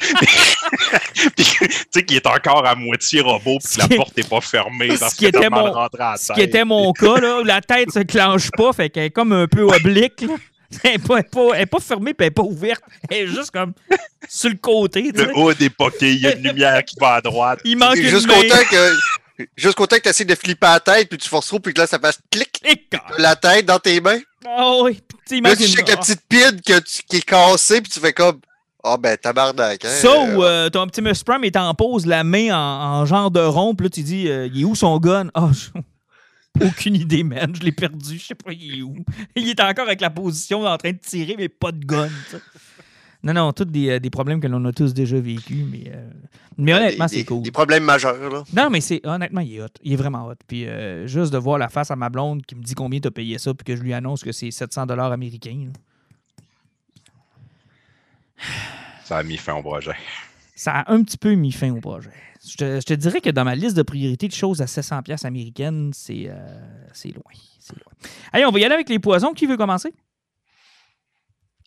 Puis, 1.36 1.45
tu 1.60 1.68
sais, 1.91 2.06
qui 2.06 2.16
est 2.16 2.26
encore 2.28 2.66
à 2.66 2.76
moitié 2.76 3.22
robot, 3.22 3.58
puis 3.64 3.78
la 3.78 3.88
porte 3.95 4.18
n'est 4.18 4.24
pas 4.24 4.41
fermée 4.41 4.95
ce 4.95 5.00
parce 5.00 5.22
était 5.22 5.50
mon- 5.50 5.72
rentré 5.72 6.04
à 6.04 6.12
la 6.12 6.18
Ce 6.18 6.28
tête. 6.28 6.36
qui 6.36 6.41
était 6.41 6.66
mon 6.66 6.91
cas, 6.94 7.20
là, 7.20 7.41
la 7.44 7.62
tête 7.62 7.91
se 7.91 8.00
clenche 8.00 8.50
pas, 8.52 8.74
fait 8.74 8.90
qu'elle 8.90 9.06
est 9.06 9.10
comme 9.12 9.32
un 9.34 9.48
peu 9.48 9.64
oblique. 9.64 10.22
là. 10.22 10.36
Elle 10.84 10.94
n'est 10.94 11.68
pas, 11.68 11.80
fermée, 11.80 12.16
puis 12.16 12.26
elle 12.26 12.26
n'est 12.26 12.32
pas 12.32 12.41
ouverte. 12.41 12.82
Elle 13.08 13.18
est 13.18 13.28
juste 13.28 13.52
comme 13.52 13.74
sur 14.28 14.50
le 14.50 14.56
côté. 14.56 15.12
Le 15.14 15.30
haut 15.38 15.54
des 15.54 15.70
poquets, 15.70 16.16
il 16.16 16.22
y 16.22 16.26
a 16.26 16.34
une 16.36 16.41
lumière 16.48 16.84
qui 16.84 16.95
va 17.00 17.14
à 17.14 17.22
droite. 17.22 17.60
Il 17.64 17.78
manque 17.78 17.95
une 17.98 18.08
Jusqu'au 18.10 18.34
temps 18.34 18.64
que. 18.72 18.91
Jusqu'au 19.57 19.88
temps 19.88 19.95
que 19.97 20.01
tu 20.03 20.10
essaies 20.10 20.26
de 20.26 20.35
flipper 20.35 20.68
la 20.68 20.80
tête, 20.80 21.10
puis 21.10 21.18
tu 21.18 21.27
forces 21.27 21.47
trop, 21.47 21.60
puis 21.60 21.73
que 21.73 21.80
là, 21.81 21.88
ça 21.88 21.97
fasse 21.99 22.19
clic, 22.31 22.51
quand- 22.91 22.99
la 23.18 23.35
tête 23.35 23.65
dans 23.65 23.80
tes 23.80 23.99
mains. 23.99 24.19
Ah 24.45 24.77
oui. 24.84 24.99
Tu 25.27 25.38
il 25.38 25.43
Là, 25.43 25.55
tu 25.55 25.64
checkes 25.68 25.88
la 25.88 25.97
petite 25.97 26.22
que 26.30 26.80
tu- 26.80 27.03
qui 27.07 27.18
est 27.18 27.22
cassée, 27.26 27.81
puis 27.81 27.91
tu 27.91 27.99
fais 27.99 28.14
comme. 28.14 28.39
Ah, 28.84 28.97
ben, 28.97 29.18
tabarnak. 29.18 29.85
Hein, 29.85 29.89
Ça 29.89 30.07
euh, 30.11 30.35
ou 30.35 30.43
euh, 30.43 30.69
ton 30.69 30.81
Optimus 30.81 31.14
Prime 31.26 31.43
est 31.45 31.55
en 31.55 31.73
pause, 31.73 32.05
la 32.05 32.23
main 32.26 32.51
en, 32.53 32.57
en 33.01 33.05
genre 33.05 33.31
de 33.31 33.39
rond, 33.39 33.73
puis 33.73 33.85
là, 33.85 33.89
tu 33.89 34.01
dis, 34.03 34.27
euh, 34.27 34.47
il 34.53 34.61
est 34.61 34.65
où 34.65 34.76
son 34.76 34.99
gun? 34.99 35.30
Ah, 35.34 35.49
je- 35.53 35.80
aucune 36.68 36.95
idée, 36.95 37.23
man. 37.23 37.53
Je 37.55 37.61
l'ai 37.61 37.72
perdu. 37.72 38.19
Je 38.19 38.26
sais 38.27 38.35
pas, 38.35 38.51
il 38.51 38.80
est 38.80 38.81
où. 38.84 38.95
Il 39.35 39.49
est 39.49 39.60
encore 39.61 39.88
avec 39.88 40.01
la 40.01 40.10
position 40.11 40.64
en 40.65 40.77
train 40.77 40.91
de 40.91 40.99
tirer, 40.99 41.35
mais 41.38 41.49
pas 41.49 41.72
de 41.72 41.84
gun. 41.84 42.10
Non, 43.24 43.34
non, 43.34 43.54
tous 43.54 43.64
des, 43.66 43.90
euh, 43.90 44.00
des 44.00 44.10
problèmes 44.10 44.41
que 44.41 44.48
l'on 44.48 44.64
a 44.66 44.74
tous 44.74 44.94
déjà 44.94 45.18
vécus, 45.18 45.66
mais, 45.72 45.84
euh, 45.88 46.10
mais 46.58 46.74
honnêtement, 46.74 47.08
c'est 47.08 47.24
cool. 47.24 47.41
Des 47.41 47.52
problèmes 47.52 47.84
majeurs, 47.84 48.18
là. 48.30 48.44
Non, 48.54 48.70
mais 48.70 48.82
c'est 48.82 49.00
honnêtement, 49.06 49.40
il 49.40 49.56
est 49.56 49.62
hot. 49.62 49.68
Il 49.82 49.94
est 49.94 49.95
vraiment 49.95 50.28
hot. 50.28 50.36
Puis 50.45 50.68
euh, 50.68 51.08
juste 51.08 51.32
de 51.32 51.38
voir 51.38 51.58
la 51.58 51.70
face 51.70 51.90
à 51.90 51.95
ma 51.95 52.10
blonde 52.10 52.45
qui 52.45 52.56
me 52.56 52.62
dit 52.62 52.76
combien 52.76 53.00
t'as 53.00 53.12
payé 53.12 53.38
ça, 53.38 53.54
puis 53.54 53.64
que 53.64 53.76
je 53.78 53.82
lui 53.82 53.94
annonce 53.94 54.24
que 54.24 54.34
c'est 54.34 54.52
700 54.52 54.88
dollars 54.88 55.14
américains. 55.14 55.68
là. 55.68 55.72
Ça 59.06 59.18
a 59.18 59.24
mis 59.24 59.38
fin 59.38 59.54
au 59.56 59.62
projet. 59.62 59.95
Ça 60.56 60.80
a 60.80 60.94
un 60.94 61.02
petit 61.04 61.18
peu 61.18 61.34
mis 61.34 61.52
fin 61.54 61.72
au 61.72 61.80
projet. 61.80 62.12
Je 62.45 62.58
te, 62.58 62.80
je 62.82 62.86
te 62.86 62.94
dirais 62.94 63.22
que 63.22 63.30
dans 63.30 63.45
ma 63.45 63.56
liste 63.56 63.78
de 63.78 63.84
priorités 63.84 64.28
de 64.28 64.34
choses 64.34 64.62
à 64.62 64.68
700 64.68 65.02
pièces 65.04 65.24
américaines, 65.24 65.91
c'est 65.94 66.26
euh, 66.28 66.36
c'est 66.91 67.10
loin. 67.10 67.32
C'est 67.60 67.76
loin. 67.76 67.94
Allez, 68.34 68.45
on 68.45 68.52
va 68.52 68.60
y 68.60 68.66
aller 68.66 68.74
avec 68.74 68.90
les 68.90 69.00
poisons. 69.00 69.32
Qui 69.34 69.45
veut 69.45 69.56
commencer? 69.56 69.94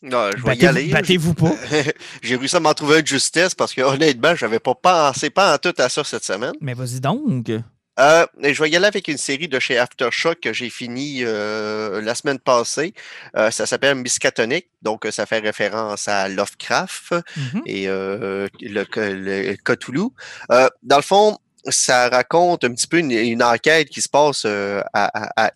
Non, 0.06 0.30
je 0.36 0.42
vais 0.44 0.56
y 0.56 0.66
aller. 0.66 0.86
battez-vous 0.88 1.34
pas. 1.34 1.52
J'ai 2.22 2.36
réussi 2.36 2.56
à 2.56 2.60
m'en 2.60 2.72
trouver 2.74 2.98
un 2.98 3.02
de 3.02 3.06
justesse 3.06 3.54
parce 3.54 3.74
que 3.74 3.80
honnêtement, 3.82 4.34
j'avais 4.34 4.60
pas 4.60 4.74
pensé 4.74 5.30
pas 5.30 5.54
en 5.54 5.58
tout 5.58 5.74
à 5.78 5.88
ça 5.88 6.04
cette 6.04 6.24
semaine. 6.24 6.52
Mais 6.60 6.74
vas-y 6.74 7.00
donc. 7.00 7.50
Euh, 7.98 8.26
et 8.42 8.52
je 8.52 8.62
vais 8.62 8.68
y 8.68 8.76
aller 8.76 8.84
avec 8.86 9.08
une 9.08 9.16
série 9.16 9.48
de 9.48 9.58
chez 9.58 9.78
Aftershock 9.78 10.38
que 10.40 10.52
j'ai 10.52 10.68
fini 10.68 11.20
euh, 11.22 12.02
la 12.02 12.14
semaine 12.14 12.38
passée. 12.38 12.92
Euh, 13.36 13.50
ça 13.50 13.64
s'appelle 13.64 13.94
Miskatonic, 13.94 14.66
donc 14.82 15.06
euh, 15.06 15.10
ça 15.10 15.24
fait 15.24 15.38
référence 15.38 16.06
à 16.06 16.28
Lovecraft 16.28 17.14
Mhm. 17.36 17.62
et 17.64 17.88
euh, 17.88 18.48
le, 18.60 18.84
le 18.98 19.56
Cthulhu. 19.64 20.08
Euh, 20.52 20.68
dans 20.82 20.96
le 20.96 21.02
fond, 21.02 21.38
ça 21.68 22.08
raconte 22.08 22.64
un 22.64 22.72
petit 22.72 22.86
peu 22.86 22.98
une, 22.98 23.42
enquête 23.42 23.88
qui 23.88 24.00
se 24.00 24.08
passe 24.08 24.44
euh, 24.44 24.82
à, 24.92 25.46
à, 25.46 25.50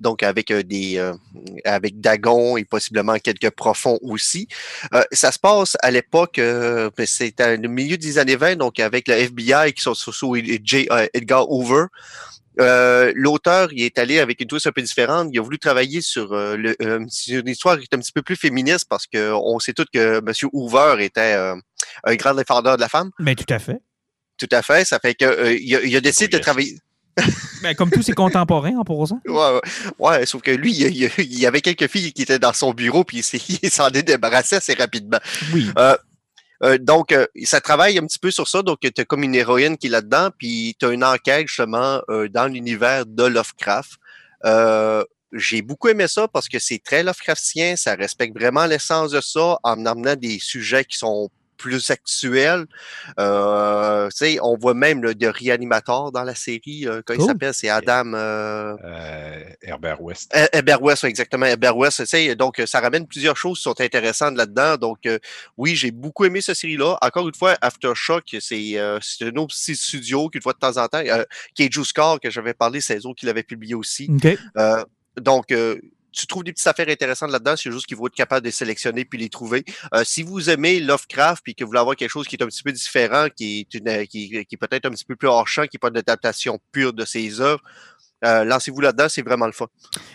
donc 0.00 0.22
avec 0.22 0.50
euh, 0.50 0.62
des 0.62 0.98
euh, 0.98 1.12
avec 1.64 2.00
Dagon 2.00 2.56
et 2.56 2.64
possiblement 2.64 3.16
quelques 3.18 3.50
profonds 3.50 3.98
aussi. 4.02 4.48
Ça 5.12 5.32
se 5.32 5.38
passe 5.38 5.76
à 5.82 5.90
l'époque, 5.90 6.38
mais 6.38 7.06
c'est 7.06 7.34
le 7.38 7.68
milieu 7.68 7.96
des 7.96 8.18
années 8.18 8.36
20, 8.36 8.56
donc 8.56 8.80
avec 8.80 9.08
le 9.08 9.14
FBI 9.14 9.72
qui 9.72 9.82
sont 9.82 9.94
sous, 9.94 10.34
J. 10.34 10.88
Edgar 11.12 11.50
Hoover. 11.50 11.86
L'auteur 12.56 13.72
il 13.72 13.82
est 13.82 13.98
allé 13.98 14.20
avec 14.20 14.40
une 14.40 14.46
twist 14.46 14.66
un 14.66 14.72
peu 14.72 14.82
différente. 14.82 15.28
Il 15.32 15.38
a 15.38 15.42
voulu 15.42 15.58
travailler 15.58 16.00
sur, 16.00 16.32
une 16.34 17.08
histoire 17.48 17.78
qui 17.78 17.84
est 17.90 17.94
un 17.94 18.00
petit 18.00 18.12
peu 18.12 18.22
plus 18.22 18.36
féministe 18.36 18.86
parce 18.88 19.06
que 19.06 19.32
on 19.32 19.58
sait 19.58 19.72
tous 19.72 19.86
que 19.92 20.18
M. 20.18 20.32
Hoover 20.52 20.96
était 21.04 21.34
un 22.04 22.14
grand 22.16 22.34
défendeur 22.34 22.76
de 22.76 22.80
la 22.80 22.88
femme. 22.88 23.10
Ben, 23.18 23.34
tout 23.34 23.52
à 23.52 23.58
fait. 23.58 23.80
Tout 24.38 24.48
à 24.50 24.62
fait. 24.62 24.84
Ça 24.84 24.98
fait 24.98 25.14
que 25.14 25.24
euh, 25.24 25.56
il, 25.56 25.96
a, 25.96 26.00
décidé 26.00 26.28
de 26.28 26.36
Oui, 26.36 26.42
travailler. 26.42 26.78
Ben, 27.62 27.74
comme 27.74 27.90
tous 27.90 28.02
ses 28.02 28.12
contemporains 28.12 28.76
en 28.76 28.84
posant. 28.84 29.20
Ouais, 29.26 29.34
ouais, 29.34 29.60
ouais, 29.98 30.26
sauf 30.26 30.42
que 30.42 30.50
lui, 30.50 30.72
il, 30.72 30.96
y 30.96 31.06
a- 31.06 31.10
il 31.18 31.38
y 31.38 31.46
avait 31.46 31.60
quelques 31.60 31.86
filles 31.88 32.12
qui 32.12 32.22
étaient 32.22 32.38
dans 32.38 32.52
son 32.52 32.72
bureau, 32.72 33.04
puis 33.04 33.18
il 33.18 33.70
s'en 33.70 33.88
est 33.90 34.02
débarrassé 34.02 34.56
assez 34.56 34.74
rapidement. 34.74 35.20
Oui. 35.52 35.70
Euh, 35.78 36.78
donc, 36.78 37.12
euh, 37.12 37.26
ça 37.44 37.60
travaille 37.60 37.98
un 37.98 38.06
petit 38.06 38.18
peu 38.18 38.30
sur 38.30 38.48
ça. 38.48 38.62
Donc, 38.62 38.78
tu 38.80 38.88
as 39.00 39.04
comme 39.04 39.22
une 39.22 39.34
héroïne 39.34 39.76
qui 39.76 39.86
est 39.86 39.90
là-dedans, 39.90 40.30
puis 40.36 40.76
tu 40.78 40.86
as 40.86 40.90
une 40.90 41.04
enquête 41.04 41.46
justement 41.46 42.00
dans 42.30 42.46
l'univers 42.50 43.06
de 43.06 43.24
Lovecraft. 43.24 43.92
J'ai 45.36 45.62
beaucoup 45.62 45.88
aimé 45.88 46.06
ça 46.06 46.28
parce 46.28 46.48
que 46.48 46.60
c'est 46.60 46.78
très 46.78 47.02
Lovecraftien, 47.02 47.74
ça 47.74 47.96
respecte 47.96 48.38
vraiment 48.38 48.66
l'essence 48.66 49.10
de 49.10 49.20
ça 49.20 49.58
en 49.64 49.84
amenant 49.84 50.14
des 50.14 50.38
sujets 50.38 50.84
qui 50.84 50.96
sont 50.96 51.28
plus 51.64 51.90
actuels. 51.90 52.66
Euh, 53.18 54.10
on 54.42 54.56
voit 54.58 54.74
même 54.74 55.02
le 55.02 55.14
de 55.14 55.26
réanimateur 55.26 56.12
dans 56.12 56.22
la 56.22 56.34
série. 56.34 56.86
Euh, 56.86 57.00
comment 57.04 57.24
il 57.24 57.26
s'appelle? 57.26 57.54
C'est 57.54 57.70
Adam... 57.70 58.12
euh, 58.12 58.76
Euh, 58.84 59.42
Herbert 59.62 60.00
West. 60.02 60.30
Herbert 60.52 60.82
West, 60.82 61.04
exactement. 61.04 61.46
Herbert 61.46 61.76
West, 61.76 62.02
donc 62.36 62.62
ça 62.66 62.80
ramène 62.80 63.06
plusieurs 63.06 63.36
choses 63.36 63.58
qui 63.58 63.62
sont 63.62 63.80
intéressantes 63.80 64.36
là-dedans. 64.36 64.76
Donc, 64.76 65.08
oui, 65.56 65.74
j'ai 65.74 65.90
beaucoup 65.90 66.26
aimé 66.26 66.40
cette 66.42 66.56
série-là. 66.56 66.98
Encore 67.00 67.26
une 67.28 67.34
fois, 67.34 67.56
Aftershock, 67.62 68.24
c'est 68.40 68.76
c'est 69.00 69.24
un 69.24 69.36
autre 69.36 69.54
petit 69.54 69.74
studio 69.74 70.28
qu'une 70.28 70.42
fois 70.42 70.52
de 70.52 70.58
temps 70.58 70.76
en 70.76 70.86
temps, 70.86 71.02
qui 71.54 71.62
est 71.64 71.72
Juice 71.72 71.92
Car, 71.92 72.20
que 72.20 72.30
j'avais 72.30 72.54
parlé, 72.54 72.80
c'est 72.80 72.98
eux 72.98 73.14
qui 73.16 73.24
l'avaient 73.24 73.42
publié 73.42 73.74
aussi. 73.74 74.10
Donc, 75.16 75.54
tu 76.14 76.26
trouves 76.26 76.44
des 76.44 76.52
petites 76.52 76.66
affaires 76.66 76.88
intéressantes 76.88 77.30
là-dedans, 77.30 77.54
c'est 77.56 77.70
juste 77.70 77.86
qu'il 77.86 77.96
faut 77.96 78.06
être 78.06 78.14
capable 78.14 78.42
de 78.42 78.48
les 78.48 78.52
sélectionner 78.52 79.04
puis 79.04 79.18
les 79.18 79.28
trouver. 79.28 79.64
Euh, 79.92 80.02
si 80.04 80.22
vous 80.22 80.50
aimez 80.50 80.80
Lovecraft 80.80 81.42
puis 81.42 81.54
que 81.54 81.64
vous 81.64 81.68
voulez 81.68 81.80
avoir 81.80 81.96
quelque 81.96 82.10
chose 82.10 82.26
qui 82.26 82.36
est 82.36 82.42
un 82.42 82.46
petit 82.46 82.62
peu 82.62 82.72
différent, 82.72 83.26
qui 83.34 83.60
est, 83.60 83.74
une, 83.74 84.06
qui, 84.06 84.28
qui 84.30 84.54
est 84.54 84.56
peut-être 84.56 84.86
un 84.86 84.90
petit 84.90 85.04
peu 85.04 85.16
plus 85.16 85.28
hors 85.28 85.48
champ, 85.48 85.62
qui 85.62 85.76
n'est 85.76 85.80
pas 85.80 85.88
une 85.88 85.98
adaptation 85.98 86.58
pure 86.72 86.92
de 86.92 87.04
ses 87.04 87.40
œuvres, 87.40 87.62
euh, 88.24 88.44
lancez-vous 88.44 88.80
là-dedans, 88.80 89.06
c'est 89.08 89.22
vraiment 89.22 89.46
le 89.46 89.52
fun. 89.52 89.66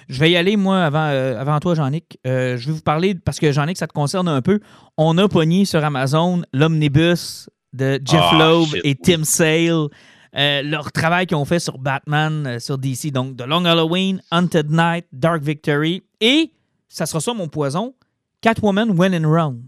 Je 0.07 0.19
vais 0.19 0.31
y 0.31 0.37
aller, 0.37 0.57
moi, 0.57 0.83
avant, 0.83 1.07
euh, 1.09 1.39
avant 1.39 1.59
toi, 1.59 1.75
Jean-Nic. 1.75 2.17
Euh, 2.25 2.57
je 2.57 2.67
vais 2.67 2.73
vous 2.73 2.81
parler, 2.81 3.13
parce 3.13 3.39
que 3.39 3.51
Jean-Nic, 3.51 3.77
ça 3.77 3.87
te 3.87 3.93
concerne 3.93 4.27
un 4.27 4.41
peu. 4.41 4.59
On 4.97 5.17
a 5.17 5.27
pogné 5.27 5.65
sur 5.65 5.83
Amazon 5.83 6.41
l'omnibus 6.51 7.49
de 7.73 7.99
Jeff 8.03 8.21
Ah, 8.31 8.37
Loeb 8.39 8.69
shit, 8.69 8.81
et 8.83 8.95
Tim 8.95 9.23
Sale. 9.23 9.89
Euh, 10.35 10.61
leur 10.61 10.91
travail 10.91 11.25
qu'ils 11.25 11.37
ont 11.37 11.45
fait 11.45 11.59
sur 11.59 11.77
Batman, 11.77 12.45
euh, 12.45 12.59
sur 12.59 12.77
DC. 12.77 13.11
Donc, 13.11 13.37
The 13.37 13.45
Long 13.47 13.65
Halloween, 13.65 14.21
Haunted 14.31 14.69
Night, 14.69 15.05
Dark 15.11 15.41
Victory. 15.41 16.03
Et, 16.21 16.51
ça 16.87 17.05
sera 17.05 17.19
ça 17.19 17.33
mon 17.33 17.47
poison, 17.47 17.95
Catwoman 18.41 18.91
When 18.91 19.13
in 19.13 19.27
Rome, 19.27 19.63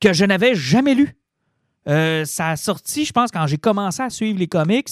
que 0.00 0.12
je 0.12 0.24
n'avais 0.24 0.54
jamais 0.54 0.94
lu. 0.94 1.16
Euh, 1.88 2.24
ça 2.24 2.50
a 2.50 2.56
sorti, 2.56 3.04
je 3.04 3.12
pense, 3.12 3.30
quand 3.30 3.46
j'ai 3.46 3.56
commencé 3.56 4.02
à 4.02 4.10
suivre 4.10 4.38
les 4.38 4.46
comics. 4.46 4.88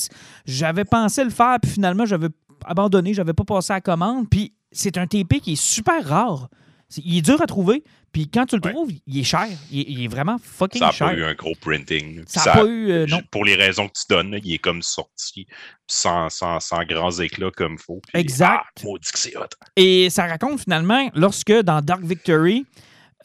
J'avais 0.47 0.85
pensé 0.85 1.23
le 1.23 1.31
faire, 1.31 1.59
puis 1.63 1.71
finalement, 1.71 2.07
j'avais 2.07 2.29
abandonné, 2.65 3.15
j'avais 3.15 3.35
pas 3.35 3.45
passé 3.45 3.73
à 3.73 3.77
la 3.77 3.81
commande. 3.81 4.29
Puis 4.29 4.53
c'est 4.73 4.99
un 4.99 5.07
TP 5.07 5.41
qui 5.41 5.53
est 5.53 5.63
super 5.63 6.05
rare. 6.07 6.49
Il 6.97 7.19
est 7.19 7.23
dur 7.23 7.41
à 7.43 7.47
trouver, 7.47 7.85
puis 8.13 8.29
quand 8.31 8.47
tu 8.47 8.57
le 8.57 8.63
Ouais. 8.65 8.73
trouves, 8.73 8.91
il 9.07 9.19
est 9.19 9.25
cher. 9.25 9.47
Il 9.71 9.81
est, 9.81 9.85
il 9.89 10.05
est 10.05 10.09
vraiment 10.09 10.39
fucking 10.43 10.79
Ça 10.79 10.87
n'a 10.87 10.93
cher. 10.93 11.09
pas 11.09 11.15
eu 11.15 11.23
un 11.25 11.35
gros 11.35 11.53
printing. 11.61 12.23
Ça 12.27 12.45
n'a 12.47 12.53
pas 12.63 12.65
eu. 12.67 12.91
euh, 12.91 13.07
non. 13.07 13.21
Pour 13.31 13.45
les 13.45 13.55
raisons 13.57 13.89
que 13.89 13.93
tu 13.93 14.05
donnes, 14.09 14.31
là, 14.31 14.39
il 14.43 14.55
est 14.55 14.59
comme 14.59 14.81
sorti 14.81 15.47
sans, 15.87 16.31
sans, 16.31 16.61
sans 16.61 16.83
grands 16.85 17.11
éclats 17.21 17.51
comme 17.55 17.75
il 17.75 17.79
faut. 17.79 18.01
Puis, 18.09 18.21
Exact. 18.21 18.65
Ah, 18.79 18.83
maudit 18.85 19.11
que 19.13 19.19
c'est 19.19 19.37
hot. 19.37 19.43
Et 19.77 20.09
ça 20.09 20.27
raconte 20.27 20.61
finalement 20.61 21.11
lorsque 21.15 21.53
dans 21.53 21.83
Dark 21.83 22.03
Victory, 22.03 22.65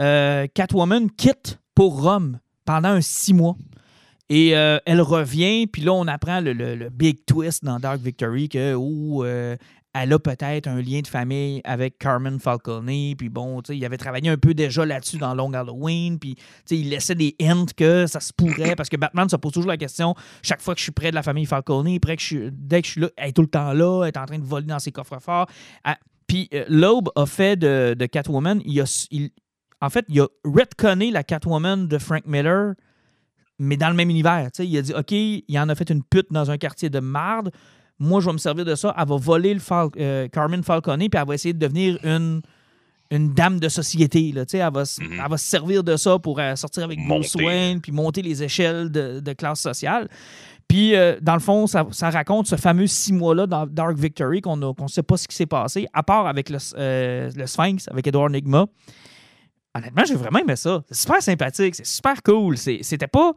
euh, 0.02 0.46
Catwoman 0.54 1.10
quitte 1.12 1.60
pour 1.74 2.02
Rome 2.04 2.40
pendant 2.66 2.90
un 2.90 3.02
six 3.02 3.34
mois. 3.34 3.56
Et 4.30 4.56
euh, 4.58 4.78
elle 4.86 5.02
revient, 5.02 5.68
puis 5.68 5.82
là, 5.84 5.94
on 5.94 6.08
apprend 6.08 6.40
le, 6.40 6.54
le- 6.54 6.76
le 6.76 6.90
big 6.90 7.26
twist 7.26 7.64
dans 7.64 7.80
Dark 7.80 8.00
Victory 8.02 8.50
que 8.50 8.74
où, 8.74 9.24
euh, 9.24 9.56
elle 9.94 10.12
a 10.14 10.20
peut-être 10.20 10.68
un 10.68 10.82
lien 10.82 11.02
de 11.02 11.08
famille 11.08 11.62
avec 11.64 12.00
Carmen 12.00 12.40
Falcone. 12.40 13.16
Puis 13.16 13.30
bon, 13.30 13.62
il 13.70 13.86
avait 13.86 13.98
travaillé 13.98 14.30
un 14.30 14.38
peu 14.38 14.54
déjà 14.54 14.86
là-dessus 14.86 15.18
dans 15.18 15.36
Long 15.36 15.54
Halloween. 15.54 16.18
Puis 16.18 16.36
il 16.72 16.90
laissait 16.90 17.16
des 17.16 17.36
hints 17.40 17.66
que 17.78 18.08
ça 18.08 18.20
se 18.20 18.34
pourrait. 18.34 18.76
Parce 18.76 18.90
que 18.90 18.98
Batman 18.98 19.30
se 19.30 19.36
pose 19.36 19.52
toujours 19.52 19.70
la 19.70 19.78
question 19.78 20.16
chaque 20.42 20.62
fois 20.62 20.74
que 20.74 20.80
je 20.80 20.84
suis 20.84 20.92
près 20.92 21.12
de 21.12 21.16
la 21.16 21.24
famille 21.24 21.46
Falcone, 21.46 22.00
près 22.00 22.16
que 22.16 22.24
je 22.24 22.50
dès 22.52 22.82
que 22.82 22.88
je 22.88 22.92
suis 22.94 23.02
là, 23.02 23.10
elle 23.18 23.30
est 23.30 23.34
tout 23.34 23.44
le 23.44 23.48
temps 23.48 23.74
là, 23.74 24.04
elle 24.04 24.10
est 24.10 24.18
en 24.18 24.26
train 24.26 24.40
de 24.40 24.46
voler 24.46 24.66
dans 24.66 24.80
ses 24.80 24.92
coffres 24.92 25.20
forts. 25.20 25.48
Elle- 25.86 25.96
puis 26.28 26.50
euh, 26.54 26.66
Loeb 26.68 27.10
a 27.16 27.26
fait 27.26 27.56
de, 27.56 28.06
Catwoman, 28.12 28.62
il 28.66 28.82
a, 28.82 28.86
en 29.82 29.90
fait, 29.90 30.06
il 30.10 30.20
a 30.22 30.28
retconné 30.44 31.12
la 31.12 31.24
Catwoman 31.24 31.88
de 31.88 31.98
Frank 32.00 32.26
Miller, 32.26 32.74
mais 33.60 33.78
dans 33.78 33.90
le 33.90 33.94
même 33.94 34.10
univers. 34.10 34.50
Il 34.58 34.78
a 34.78 34.82
dit, 34.82 34.94
OK, 34.94 35.12
il 35.12 35.60
en 35.60 35.70
a 35.70 35.76
fait 35.76 35.90
une 35.90 36.04
pute 36.04 36.32
dans 36.32 36.50
un 36.50 36.58
quartier 36.58 36.90
de 36.90 37.00
marde. 37.00 37.52
Moi, 38.00 38.22
je 38.22 38.26
vais 38.28 38.34
me 38.34 38.38
servir 38.38 38.66
de 38.66 38.76
ça. 38.76 38.94
Elle 38.98 39.08
va 39.08 39.16
voler 39.18 39.54
le 39.54 39.60
Fal- 39.60 39.90
euh, 39.98 40.28
Carmen 40.28 40.64
Falcone, 40.64 40.98
puis 41.00 41.10
elle 41.14 41.28
va 41.28 41.34
essayer 41.36 41.54
de 41.54 41.60
devenir 41.60 41.98
une, 42.04 42.42
une 43.12 43.34
dame 43.34 43.60
de 43.60 43.70
société. 43.70 44.32
Là, 44.32 44.44
elle, 44.52 44.60
va, 44.74 44.84
Mhm. 45.00 45.20
elle 45.24 45.30
va 45.30 45.38
se 45.38 45.46
servir 45.46 45.84
de 45.84 45.96
ça 45.96 46.18
pour 46.20 46.40
euh, 46.40 46.56
sortir 46.56 46.84
avec 46.84 47.00
Bruce. 47.08 47.36
Wayne, 47.36 47.80
puis 47.82 47.92
monter 47.92 48.22
les 48.22 48.42
échelles 48.44 48.90
de, 48.92 49.20
de 49.20 49.34
classe 49.34 49.62
sociale. 49.62 50.10
Puis, 50.68 50.96
euh, 50.96 51.18
dans 51.22 51.34
le 51.36 51.40
fond, 51.40 51.68
ça, 51.68 51.86
ça 51.92 52.10
raconte 52.10 52.48
ce 52.48 52.56
fameux 52.56 52.88
six 52.88 53.14
mois-là 53.14 53.46
dans 53.46 53.68
Dark 53.68 53.96
Victory 53.98 54.42
qu'on 54.42 54.58
ne 54.58 54.88
sait 54.88 55.04
pas 55.04 55.18
ce 55.18 55.28
qui 55.28 55.36
s'est 55.36 55.46
passé, 55.46 55.88
à 55.94 56.02
part 56.04 56.26
avec 56.26 56.50
le, 56.50 56.58
le 57.36 57.46
Sphinx, 57.46 57.88
avec 57.90 58.08
Edward 58.08 58.32
Nigma. 58.32 58.66
Honnêtement, 59.76 60.04
j'ai 60.06 60.16
vraiment 60.16 60.40
aimé 60.40 60.56
ça. 60.56 60.84
C'est 60.90 61.02
super 61.02 61.22
sympathique, 61.22 61.76
c'est 61.76 61.86
super 61.86 62.22
cool. 62.24 62.58
C'était 62.58 63.08
pas, 63.08 63.34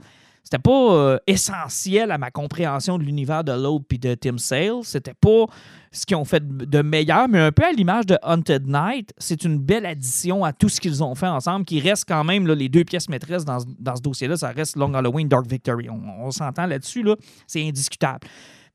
c'était 0.47 0.61
pas 0.61 0.95
euh, 0.95 1.19
essentiel 1.27 2.13
à 2.13 2.19
ma 2.19 2.31
compréhension 2.31 2.99
de 2.99 3.03
l'univers 3.03 3.43
de 3.43 3.51
Loeb 3.51 3.83
puis 3.89 3.99
de 3.99 4.15
Tim 4.15 4.39
Sale. 4.39 4.85
C'était 4.85 5.13
pas 5.13 5.47
ce 5.91 6.07
qu'ils 6.07 6.17
ont 6.17 6.25
fait 6.25 6.41
de 6.47 6.83
meilleur, 6.83 7.29
mais 7.29 7.41
un 7.41 7.51
peu 7.51 7.65
à 7.65 7.73
l'image 7.73 8.07
de 8.07 8.17
Haunted 8.23 8.65
Night, 8.65 9.13
c'est 9.19 9.43
une 9.43 9.59
belle 9.59 9.85
addition 9.85 10.45
à 10.45 10.53
tout 10.53 10.69
ce 10.69 10.81
qu'ils 10.81 11.03
ont 11.03 11.17
fait 11.17 11.27
ensemble, 11.27 11.65
qui 11.65 11.81
reste 11.81 12.05
quand 12.07 12.23
même 12.23 12.47
les 12.47 12.69
deux 12.69 12.85
pièces 12.85 13.09
maîtresses 13.09 13.45
dans, 13.45 13.59
dans 13.81 13.97
ce 13.97 14.03
dossier-là. 14.03 14.37
Ça 14.37 14.51
reste 14.51 14.77
Long 14.77 14.95
Halloween, 14.95 15.27
Dark 15.27 15.49
Victory. 15.49 15.89
On, 15.91 16.31
s'entend 16.31 16.67
là-dessus, 16.67 17.03
là, 17.03 17.17
c'est 17.49 17.67
indiscutable. 17.67 18.21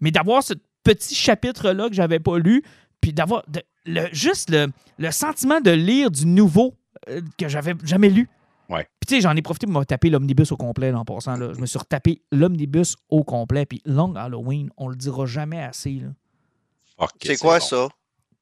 Mais 0.01 0.11
d'avoir 0.11 0.43
ce 0.43 0.55
petit 0.83 1.15
chapitre-là 1.15 1.87
que 1.87 1.95
j'avais 1.95 2.19
pas 2.19 2.37
lu, 2.37 2.63
puis 2.99 3.13
d'avoir 3.13 3.43
le, 3.85 4.07
juste 4.11 4.49
le, 4.49 4.67
le 4.97 5.11
sentiment 5.11 5.61
de 5.61 5.71
lire 5.71 6.11
du 6.11 6.25
nouveau 6.25 6.75
euh, 7.07 7.21
que 7.37 7.47
j'avais 7.47 7.75
jamais 7.85 8.09
lu. 8.09 8.27
Ouais. 8.71 8.83
Puis 8.99 9.07
tu 9.07 9.15
sais, 9.15 9.21
j'en 9.21 9.35
ai 9.35 9.41
profité 9.41 9.67
pour 9.67 9.77
me 9.79 9.83
taper 9.85 10.09
l'omnibus 10.09 10.51
au 10.51 10.57
complet 10.57 10.91
là, 10.91 10.99
en 10.99 11.05
passant. 11.05 11.35
Là. 11.35 11.51
Je 11.53 11.59
me 11.59 11.65
suis 11.65 11.77
retapé 11.77 12.21
l'omnibus 12.31 12.95
au 13.09 13.23
complet. 13.23 13.65
Puis 13.65 13.81
Long 13.85 14.15
Halloween, 14.15 14.69
on 14.77 14.87
le 14.87 14.95
dira 14.95 15.25
jamais 15.25 15.61
assez. 15.61 15.91
Là. 15.99 17.07
C'est 17.21 17.37
quoi 17.37 17.59
bon. 17.59 17.65
ça? 17.65 17.87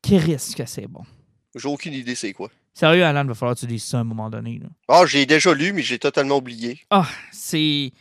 Qu'est-ce 0.01 0.55
que 0.55 0.65
c'est 0.65 0.87
bon? 0.87 1.03
J'ai 1.55 1.67
aucune 1.67 1.93
idée 1.93 2.15
c'est 2.15 2.31
quoi. 2.33 2.49
Sérieux, 2.73 3.03
Alan, 3.03 3.25
va 3.25 3.33
falloir 3.33 3.55
que 3.55 3.59
tu 3.61 3.65
dises 3.67 3.83
ça 3.83 3.97
à 3.97 4.01
un 4.01 4.05
moment 4.05 4.29
donné. 4.29 4.59
là. 4.59 4.67
Ah, 4.87 5.05
j'ai 5.05 5.25
déjà 5.25 5.53
lu, 5.53 5.73
mais 5.73 5.81
j'ai 5.81 5.99
totalement 5.99 6.37
oublié. 6.37 6.79
Ah, 6.89 7.07
c'est. 7.31 7.91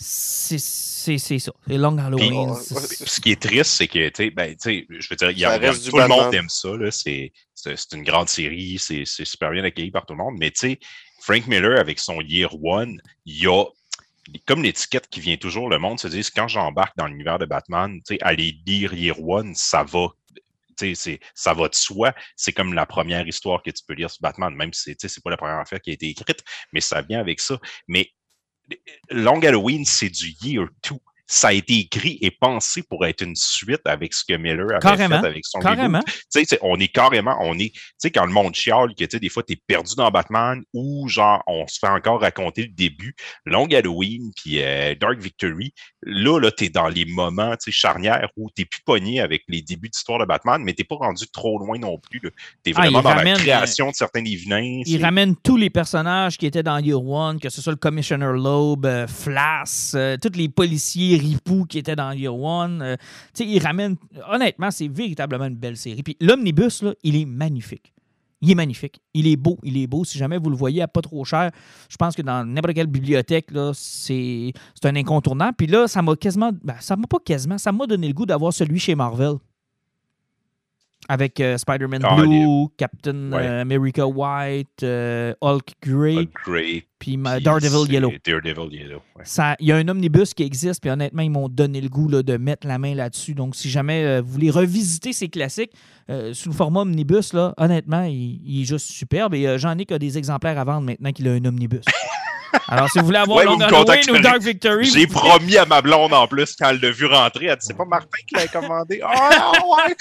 C'est 0.00 0.58
c'est- 0.58 1.18
c'est 1.18 1.38
ça. 1.40 1.52
C'est 1.66 1.76
Long 1.76 1.96
Halloween. 1.98 2.54
Puis- 2.54 2.64
c'est- 2.64 3.08
Ce 3.08 3.20
qui 3.20 3.32
est 3.32 3.40
triste, 3.40 3.72
c'est 3.72 3.88
que, 3.88 4.08
tu 4.10 4.24
sais, 4.24 4.30
ben, 4.30 4.50
tu 4.52 4.56
sais, 4.60 4.86
je 4.90 5.08
veux 5.10 5.16
dire, 5.16 5.30
il 5.30 5.38
y 5.38 5.44
a- 5.44 5.58
tout 5.58 5.96
le 5.96 6.06
monde 6.06 6.34
aime 6.34 6.48
ça, 6.48 6.76
là, 6.76 6.90
c'est 6.90 7.32
c'est- 7.54 7.74
c'est 7.76 7.96
une 7.96 8.04
grande 8.04 8.28
série, 8.28 8.78
c'est 8.78 9.02
c'est 9.04 9.24
super 9.24 9.50
bien 9.50 9.64
accueilli 9.64 9.90
par 9.90 10.06
tout 10.06 10.14
le 10.14 10.18
monde, 10.18 10.36
mais 10.38 10.50
tu 10.52 10.60
sais, 10.60 10.78
Frank 11.28 11.46
Miller, 11.46 11.78
avec 11.78 11.98
son 11.98 12.22
Year 12.22 12.48
One, 12.64 13.02
il 13.26 13.42
y 13.42 13.46
a, 13.46 13.64
comme 14.46 14.62
l'étiquette 14.62 15.08
qui 15.08 15.20
vient 15.20 15.36
toujours, 15.36 15.68
le 15.68 15.78
monde 15.78 16.00
se 16.00 16.08
dit, 16.08 16.26
quand 16.34 16.48
j'embarque 16.48 16.96
dans 16.96 17.06
l'univers 17.06 17.38
de 17.38 17.44
Batman, 17.44 18.00
aller 18.22 18.58
lire 18.66 18.94
Year 18.94 19.22
One, 19.22 19.54
ça 19.54 19.84
va. 19.84 20.08
ça 21.34 21.52
va 21.52 21.68
de 21.68 21.74
soi. 21.74 22.14
C'est 22.34 22.54
comme 22.54 22.72
la 22.72 22.86
première 22.86 23.28
histoire 23.28 23.62
que 23.62 23.70
tu 23.70 23.84
peux 23.86 23.92
lire 23.92 24.10
sur 24.10 24.22
Batman, 24.22 24.54
même 24.54 24.72
si 24.72 24.96
c'est 24.98 25.22
pas 25.22 25.28
la 25.28 25.36
première 25.36 25.58
affaire 25.58 25.82
qui 25.82 25.90
a 25.90 25.92
été 25.92 26.08
écrite, 26.08 26.42
mais 26.72 26.80
ça 26.80 27.02
vient 27.02 27.20
avec 27.20 27.40
ça. 27.40 27.58
Mais 27.88 28.10
Long 29.10 29.40
Halloween, 29.42 29.84
c'est 29.84 30.08
du 30.08 30.34
Year 30.40 30.66
2. 30.88 30.96
Ça 31.30 31.48
a 31.48 31.52
été 31.52 31.74
écrit 31.74 32.18
et 32.22 32.30
pensé 32.30 32.82
pour 32.82 33.04
être 33.06 33.22
une 33.22 33.36
suite 33.36 33.82
avec 33.84 34.14
ce 34.14 34.24
que 34.26 34.34
Miller 34.36 34.66
avait 34.70 34.78
Carrément. 34.80 35.20
fait 35.20 35.26
avec 35.26 35.44
son 35.44 35.58
Carrément. 35.60 36.00
Tu 36.32 36.44
sais, 36.44 36.58
on 36.62 36.80
est 36.80 36.88
carrément, 36.88 37.36
on 37.40 37.54
est, 37.58 37.72
tu 37.74 37.80
sais, 37.98 38.10
quand 38.10 38.24
le 38.24 38.32
monde 38.32 38.54
chiale, 38.54 38.94
que 38.98 39.04
tu 39.04 39.10
sais, 39.10 39.20
des 39.20 39.28
fois, 39.28 39.42
t'es 39.42 39.56
perdu 39.56 39.94
dans 39.94 40.10
Batman 40.10 40.62
ou 40.72 41.06
genre, 41.08 41.42
on 41.46 41.66
se 41.66 41.78
fait 41.78 41.88
encore 41.88 42.20
raconter 42.22 42.62
le 42.62 42.68
début, 42.68 43.14
Long 43.44 43.66
Halloween 43.66 44.32
puis 44.36 44.62
euh, 44.62 44.94
Dark 44.94 45.18
Victory, 45.20 45.72
là, 46.02 46.38
là, 46.40 46.50
t'es 46.50 46.70
dans 46.70 46.88
les 46.88 47.04
moments, 47.04 47.52
tu 47.56 47.70
sais, 47.70 47.72
charnières 47.72 48.28
où 48.36 48.48
t'es 48.50 48.64
plus 48.64 48.80
pogné 48.84 49.20
avec 49.20 49.42
les 49.48 49.60
débuts 49.60 49.90
d'histoire 49.90 50.18
de 50.18 50.24
Batman, 50.24 50.62
mais 50.64 50.72
t'es 50.72 50.84
pas 50.84 50.96
rendu 50.96 51.26
trop 51.30 51.58
loin 51.58 51.78
non 51.78 51.98
plus. 51.98 52.20
T'es 52.62 52.72
Ah, 52.74 52.80
vraiment 52.82 53.02
dans 53.02 53.10
ramène, 53.10 53.36
la 53.36 53.42
création 53.42 53.90
de 53.90 53.94
certains 53.94 54.24
événements. 54.24 54.82
Il 54.86 55.04
ramène 55.04 55.36
tous 55.36 55.56
les 55.58 55.68
personnages 55.68 56.38
qui 56.38 56.46
étaient 56.46 56.62
dans 56.62 56.78
Year 56.78 57.04
One, 57.04 57.38
que 57.38 57.50
ce 57.50 57.60
soit 57.60 57.72
le 57.72 57.76
Commissioner 57.78 58.32
Loeb, 58.34 58.86
euh, 58.86 59.06
euh, 59.94 60.16
tous 60.16 60.36
les 60.36 60.48
policiers 60.48 61.17
ripoux 61.18 61.64
qui 61.64 61.78
étaient 61.78 61.96
dans 61.96 62.12
Year 62.12 62.34
One. 62.34 62.82
euh, 62.82 62.96
tu 63.34 63.44
sais, 63.44 63.46
il 63.48 63.58
ramène. 63.62 63.96
Honnêtement, 64.30 64.70
c'est 64.70 64.88
véritablement 64.88 65.46
une 65.46 65.56
belle 65.56 65.76
série. 65.76 66.02
Puis 66.02 66.16
l'omnibus, 66.20 66.82
là, 66.82 66.94
il 67.02 67.16
est 67.16 67.24
magnifique. 67.24 67.92
Il 68.40 68.50
est 68.52 68.54
magnifique. 68.54 69.00
Il 69.14 69.26
est 69.26 69.36
beau. 69.36 69.58
Il 69.64 69.76
est 69.76 69.88
beau. 69.88 70.04
Si 70.04 70.16
jamais 70.16 70.38
vous 70.38 70.48
le 70.50 70.56
voyez 70.56 70.80
à 70.82 70.88
pas 70.88 71.02
trop 71.02 71.24
cher, 71.24 71.50
je 71.88 71.96
pense 71.96 72.14
que 72.14 72.22
dans 72.22 72.44
n'importe 72.46 72.74
quelle 72.74 72.86
bibliothèque, 72.86 73.50
là, 73.50 73.72
c'est 73.74 74.52
c'est 74.80 74.88
un 74.88 74.94
incontournable. 74.94 75.54
Puis 75.56 75.66
là, 75.66 75.88
ça 75.88 76.02
m'a 76.02 76.14
quasiment. 76.14 76.52
ben, 76.62 76.76
ça 76.80 76.96
m'a 76.96 77.06
pas 77.08 77.18
quasiment. 77.24 77.58
Ça 77.58 77.72
m'a 77.72 77.86
donné 77.86 78.06
le 78.06 78.14
goût 78.14 78.26
d'avoir 78.26 78.52
celui 78.52 78.78
chez 78.78 78.94
Marvel. 78.94 79.34
Avec 81.10 81.40
euh, 81.40 81.56
Spider-Man 81.56 82.02
Ah, 82.04 82.16
Blue, 82.16 82.68
Captain 82.76 83.32
Ouais. 83.32 83.38
euh, 83.46 83.62
America 83.62 84.06
White, 84.06 84.82
euh, 84.82 85.32
Hulk 85.40 85.72
Grey, 85.82 86.28
puis 86.98 87.16
Daredevil 87.16 87.90
Yellow. 87.90 88.12
Daredevil 88.26 88.74
Yellow, 88.76 89.00
ouais. 89.16 89.54
Il 89.60 89.66
y 89.66 89.72
a 89.72 89.76
un 89.76 89.88
omnibus 89.88 90.34
qui 90.34 90.42
existe, 90.42 90.82
puis 90.82 90.90
honnêtement, 90.90 91.22
ils 91.22 91.30
m'ont 91.30 91.48
donné 91.48 91.80
le 91.80 91.88
goût 91.88 92.08
là, 92.08 92.22
de 92.22 92.36
mettre 92.36 92.66
la 92.66 92.78
main 92.78 92.94
là-dessus. 92.94 93.34
Donc, 93.34 93.56
si 93.56 93.70
jamais 93.70 94.20
vous 94.20 94.28
voulez 94.32 94.50
revisiter 94.50 95.12
ces 95.14 95.28
classiques 95.28 95.72
sous 96.32 96.48
le 96.50 96.54
format 96.54 96.80
omnibus, 96.80 97.32
là, 97.32 97.54
honnêtement, 97.56 98.02
il, 98.04 98.40
il 98.44 98.62
est 98.62 98.64
juste 98.64 98.90
superbe. 98.90 99.34
Et 99.34 99.46
euh, 99.46 99.58
Jean-Nic 99.58 99.92
a 99.92 99.98
des 99.98 100.18
exemplaires 100.18 100.58
à 100.58 100.64
vendre 100.64 100.86
maintenant 100.86 101.12
qu'il 101.12 101.28
a 101.28 101.32
un 101.32 101.44
omnibus. 101.44 101.84
Alors, 102.68 102.88
si 102.90 102.98
vous 102.98 103.06
voulez 103.06 103.18
avoir 103.18 103.38
Ouais, 103.38 103.44
Long 103.44 103.58
Halloween 103.60 104.10
ou. 104.10 104.18
Dark 104.20 104.40
Victory, 104.42 104.84
J'ai 104.84 105.06
vous 105.06 105.12
promis 105.12 105.56
à 105.56 105.64
ma 105.66 105.82
blonde 105.82 106.12
en 106.12 106.26
plus 106.26 106.54
quand 106.56 106.70
elle 106.70 106.80
l'a 106.80 106.90
vu 106.90 107.06
rentrer, 107.06 107.46
elle 107.46 107.56
dit 107.56 107.66
c'est 107.66 107.76
pas 107.76 107.84
Martin 107.84 108.18
qui 108.26 108.34
l'a 108.34 108.46
commandé. 108.48 109.00
Ah 109.02 109.52
ouais! 109.62 109.96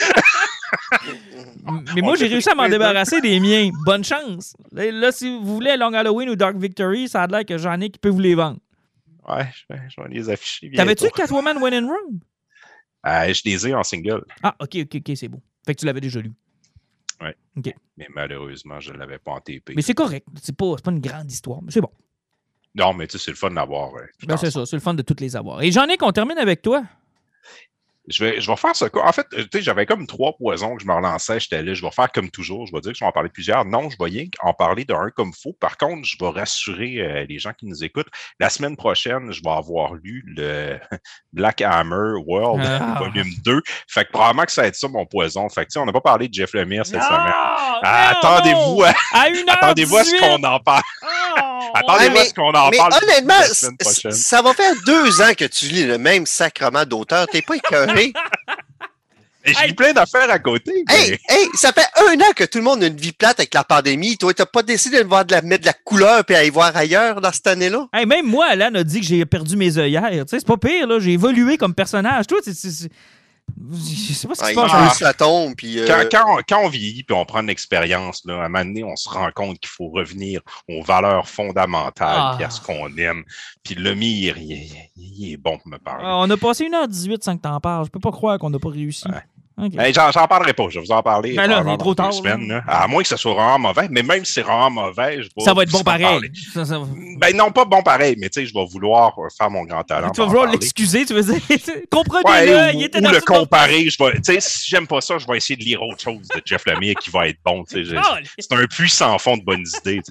Mais 1.95 2.01
moi, 2.01 2.15
j'ai 2.15 2.27
réussi 2.27 2.49
à 2.49 2.55
m'en 2.55 2.63
deux. 2.65 2.71
débarrasser 2.71 3.21
des 3.21 3.39
miens. 3.39 3.69
Bonne 3.85 4.03
chance. 4.03 4.55
Là, 4.71 4.91
là, 4.91 5.11
si 5.11 5.29
vous 5.29 5.55
voulez 5.55 5.75
Long 5.77 5.93
Halloween 5.93 6.29
ou 6.29 6.35
Dark 6.35 6.55
Victory, 6.57 7.07
ça 7.09 7.23
a 7.23 7.27
l'air 7.27 7.45
que 7.45 7.57
Jean-Nic 7.57 7.99
peut 7.99 8.09
vous 8.09 8.19
les 8.19 8.35
vendre. 8.35 8.59
Ouais, 9.27 9.47
je 9.53 9.73
vais, 9.73 9.81
je 9.89 10.01
vais 10.01 10.09
les 10.09 10.29
afficher. 10.29 10.71
T'avais-tu. 10.71 11.09
Catwoman 11.09 11.57
When 11.61 11.73
in 11.73 11.87
Rome? 11.87 12.19
Euh, 13.05 13.33
je 13.33 13.41
les 13.45 13.67
ai 13.67 13.73
en 13.73 13.83
single. 13.83 14.23
Ah, 14.43 14.55
ok, 14.59 14.77
ok, 14.83 14.95
ok, 14.95 15.11
c'est 15.15 15.27
beau. 15.27 15.41
Fait 15.65 15.75
que 15.75 15.79
tu 15.79 15.85
l'avais 15.85 16.01
déjà 16.01 16.19
lu. 16.19 16.31
Mais 17.97 18.07
malheureusement, 18.13 18.79
je 18.79 18.93
ne 18.93 18.97
l'avais 18.99 19.17
pas 19.17 19.31
en 19.31 19.39
TP. 19.39 19.73
Mais 19.75 19.81
c'est 19.81 19.95
correct. 19.95 20.27
C'est 20.41 20.55
pas, 20.55 20.73
c'est 20.75 20.85
pas 20.85 20.91
une 20.91 20.99
grande 20.99 21.31
histoire, 21.31 21.61
mais 21.63 21.71
c'est 21.71 21.81
bon. 21.81 21.89
Non, 22.77 22.93
mais 22.93 23.07
tu 23.07 23.17
sais, 23.17 23.25
c'est 23.25 23.31
le 23.31 23.37
fun 23.37 23.51
d'avoir. 23.51 23.95
euh, 23.95 24.05
Ben, 24.27 24.37
c'est 24.37 24.51
ça, 24.51 24.65
c'est 24.65 24.75
le 24.75 24.81
fun 24.81 24.93
de 24.93 25.01
toutes 25.01 25.21
les 25.21 25.35
avoir. 25.35 25.61
Et 25.63 25.71
Jean-Nic, 25.71 26.01
on 26.03 26.11
termine 26.11 26.37
avec 26.37 26.61
toi. 26.61 26.83
Je 28.09 28.23
vais, 28.23 28.39
je 28.39 28.49
vais 28.49 28.55
faire 28.55 28.73
ce 28.73 28.85
cas. 28.85 29.01
En 29.03 29.11
fait, 29.11 29.27
euh, 29.33 29.41
tu 29.51 29.57
sais, 29.57 29.61
j'avais 29.61 29.85
comme 29.85 30.07
trois 30.07 30.31
poisons 30.37 30.77
que 30.77 30.81
je 30.81 30.87
me 30.87 30.93
relançais. 30.93 31.41
J'étais 31.41 31.61
là, 31.61 31.73
je 31.73 31.81
vais 31.81 31.91
faire 31.91 32.09
comme 32.09 32.29
toujours. 32.31 32.65
Je 32.65 32.71
vais 32.71 32.79
dire 32.79 32.93
que 32.93 32.97
je 32.97 33.03
vais 33.03 33.07
en 33.09 33.11
parler 33.11 33.27
plusieurs. 33.27 33.65
Non, 33.65 33.89
je 33.89 33.97
vais 33.99 34.05
rien 34.09 34.23
en 34.41 34.53
parler 34.53 34.85
d'un 34.85 35.09
comme 35.13 35.33
faux. 35.33 35.51
Par 35.59 35.75
contre, 35.75 36.05
je 36.07 36.15
vais 36.17 36.29
rassurer 36.29 37.01
euh, 37.01 37.25
les 37.27 37.37
gens 37.37 37.51
qui 37.51 37.65
nous 37.65 37.83
écoutent. 37.83 38.07
La 38.39 38.49
semaine 38.49 38.77
prochaine, 38.77 39.33
je 39.33 39.41
vais 39.43 39.49
avoir 39.51 39.93
lu 39.95 40.23
le 40.25 40.79
Black 41.33 41.59
Hammer 41.59 42.13
World, 42.25 42.63
Ah. 42.65 42.95
volume 42.99 43.27
2. 43.43 43.61
Fait 43.89 44.05
que 44.05 44.11
probablement 44.11 44.45
que 44.45 44.53
ça 44.53 44.61
va 44.61 44.67
être 44.69 44.75
ça, 44.75 44.87
mon 44.87 45.05
poison. 45.05 45.49
Fait 45.49 45.63
que, 45.63 45.71
tu 45.71 45.73
sais, 45.73 45.79
on 45.79 45.85
n'a 45.85 45.91
pas 45.91 45.99
parlé 45.99 46.29
de 46.29 46.33
Jeff 46.33 46.53
Lemire 46.53 46.85
cette 46.85 47.03
semaine. 47.03 47.19
Ah, 47.35 47.81
Ah, 47.83 48.13
non, 48.23 48.29
attendez-vous 48.29 48.83
à, 48.83 48.93
attendez-vous 49.51 49.97
à 49.97 50.03
ce 50.05 50.11
18. 50.11 50.19
qu'on 50.21 50.43
en 50.45 50.59
parle. 50.61 50.81
À 51.73 51.81
ce 52.25 52.33
qu'on 52.33 52.51
en 52.53 52.69
Mais 52.69 52.77
parle. 52.77 52.93
honnêtement, 53.03 53.39
la 53.39 53.47
semaine 53.47 53.77
prochaine. 53.77 54.11
ça 54.11 54.41
va 54.41 54.53
faire 54.53 54.73
deux 54.85 55.21
ans 55.21 55.33
que 55.37 55.45
tu 55.45 55.65
lis 55.65 55.85
le 55.85 55.97
même 55.97 56.25
sacrement 56.25 56.85
d'auteur. 56.85 57.27
T'es 57.27 57.41
pas 57.41 57.55
écœuré? 57.55 58.13
Et 59.45 59.53
J'ai 59.53 59.65
Hey. 59.67 59.73
plein 59.73 59.93
d'affaires 59.93 60.29
à 60.29 60.39
côté. 60.39 60.73
hey, 60.89 61.11
mais- 61.11 61.19
hey, 61.29 61.47
ça 61.53 61.71
fait 61.71 61.85
un 62.09 62.19
an 62.19 62.33
que 62.35 62.43
tout 62.43 62.57
le 62.57 62.65
monde 62.65 62.83
a 62.83 62.87
une 62.87 62.97
vie 62.97 63.13
plate 63.13 63.39
avec 63.39 63.53
la 63.53 63.63
pandémie. 63.63 64.17
Toi, 64.17 64.33
t'as 64.33 64.45
pas 64.45 64.61
décidé 64.61 65.01
de, 65.01 65.07
voir 65.07 65.23
de 65.23 65.31
la, 65.31 65.41
mettre 65.41 65.61
de 65.61 65.67
la 65.67 65.73
couleur 65.73 66.25
puis 66.25 66.35
aller 66.35 66.49
voir 66.49 66.75
ailleurs 66.75 67.21
dans 67.21 67.31
cette 67.31 67.47
année-là? 67.47 67.87
Hey, 67.93 68.05
même 68.05 68.25
moi, 68.25 68.45
Alan 68.49 68.75
a 68.75 68.83
dit 68.83 68.99
que 68.99 69.05
j'ai 69.05 69.25
perdu 69.25 69.55
mes 69.55 69.77
œillères. 69.77 70.09
Tu 70.11 70.17
sais, 70.27 70.39
c'est 70.39 70.45
pas 70.47 70.57
pire, 70.57 70.85
là. 70.85 70.99
J'ai 70.99 71.11
évolué 71.13 71.55
comme 71.57 71.73
personnage. 71.73 72.27
Toi, 72.27 72.39
c'est. 72.43 72.89
Je 73.71 74.13
sais 74.13 74.27
pas 74.27 74.35
ce 74.35 74.39
qui 74.41 74.45
Ah, 74.45 74.49
se 74.49 74.55
passe. 74.55 74.71
Ah. 74.73 74.89
ça 74.93 75.13
tombe, 75.13 75.55
puis... 75.55 75.79
euh, 75.79 75.87
Quand, 75.87 76.03
quand 76.11 76.37
on, 76.37 76.41
quand 76.47 76.65
on 76.65 76.69
vieillit 76.69 77.03
puis 77.03 77.15
on 77.15 77.25
prend 77.25 77.41
de 77.41 77.47
l'expérience, 77.47 78.23
là, 78.25 78.41
à 78.41 78.45
un 78.45 78.49
moment 78.49 78.63
donné, 78.65 78.83
on 78.83 78.95
se 78.95 79.09
rend 79.09 79.29
compte 79.33 79.59
qu'il 79.59 79.69
faut 79.69 79.89
revenir 79.89 80.41
aux 80.69 80.83
valeurs 80.83 81.27
fondamentales 81.27 82.15
Ah. 82.17 82.33
puis 82.35 82.45
à 82.45 82.49
ce 82.49 82.61
qu'on 82.61 82.87
aime. 82.97 83.23
Puis 83.63 83.75
le 83.75 83.93
mire, 83.95 84.37
il, 84.37 84.51
est- 84.53 84.91
il 84.95 85.33
est 85.33 85.37
bon 85.37 85.57
pour 85.57 85.67
me 85.67 85.77
parler. 85.77 86.03
Ah, 86.05 86.17
on 86.19 86.29
a 86.29 86.37
passé 86.37 86.65
1h18 86.69 87.23
sans 87.23 87.35
que 87.37 87.41
t'en 87.41 87.59
parles. 87.59 87.85
Je 87.85 87.89
peux 87.91 87.99
pas 87.99 88.11
croire 88.11 88.37
qu'on 88.37 88.49
n'a 88.49 88.59
pas 88.59 88.69
réussi. 88.69 89.07
Ouais. 89.07 89.21
Hey, 89.59 89.91
J'en 89.91 90.11
parlerai 90.27 90.53
pas, 90.53 90.65
je 90.69 90.77
vais 90.79 90.85
vous 90.85 90.91
en 90.91 91.01
parler. 91.01 91.33
Ben 91.33 91.47
là, 91.47 91.63
trop 91.77 91.95
tard, 91.95 92.13
semaines, 92.13 92.47
là. 92.47 92.57
là. 92.57 92.63
À 92.67 92.87
moins 92.87 93.01
que 93.01 93.07
ce 93.07 93.17
soit 93.17 93.33
vraiment 93.33 93.57
mauvais, 93.57 93.87
mais 93.89 94.03
même 94.03 94.23
si 94.23 94.33
c'est 94.33 94.43
vraiment 94.43 94.69
mauvais, 94.69 95.23
je 95.23 95.29
vais 95.35 95.43
ça 95.43 95.53
va 95.55 95.63
être 95.63 95.71
bon 95.71 95.81
pareil. 95.81 96.31
Ça, 96.53 96.63
ça 96.63 96.79
Ben 97.17 97.35
non, 97.35 97.51
pas 97.51 97.65
bon 97.65 97.81
pareil, 97.81 98.15
mais 98.19 98.29
tu 98.29 98.41
sais, 98.41 98.45
je 98.45 98.53
vais 98.53 98.65
vouloir 98.65 99.15
faire 99.35 99.49
mon 99.49 99.63
grand 99.63 99.81
talent. 99.81 100.11
Tu 100.11 100.21
vas 100.21 100.27
vouloir 100.27 100.51
l'excuser, 100.51 101.05
tu 101.05 101.15
veux 101.15 101.23
dire? 101.23 101.41
Comprenez-le, 101.91 102.55
Ouais, 102.55 102.73
il 102.75 102.83
était 102.83 102.99
ou 102.99 103.01
dans 103.01 103.11
le 103.11 103.19
comparer, 103.21 103.89
je 103.89 103.97
vais, 104.03 104.11
tu 104.17 104.33
sais, 104.33 104.39
si 104.41 104.69
j'aime 104.69 104.85
pas 104.85 105.01
ça, 105.01 105.17
je 105.17 105.25
vais 105.25 105.37
essayer 105.37 105.57
de 105.57 105.63
lire 105.63 105.81
autre 105.81 106.01
chose 106.03 106.27
de 106.35 106.41
Jeff 106.45 106.63
Lemire 106.67 106.93
qui 107.01 107.09
va 107.09 107.27
être 107.27 107.39
bon, 107.43 107.63
tu 107.63 107.77
sais. 107.77 107.83
je- 107.83 107.95
Ah, 107.95 108.19
C'est 108.37 108.53
un 108.53 108.65
puissant 108.67 109.17
fond 109.17 109.37
de 109.37 109.43
bonnes 109.43 109.65
idées. 109.81 110.01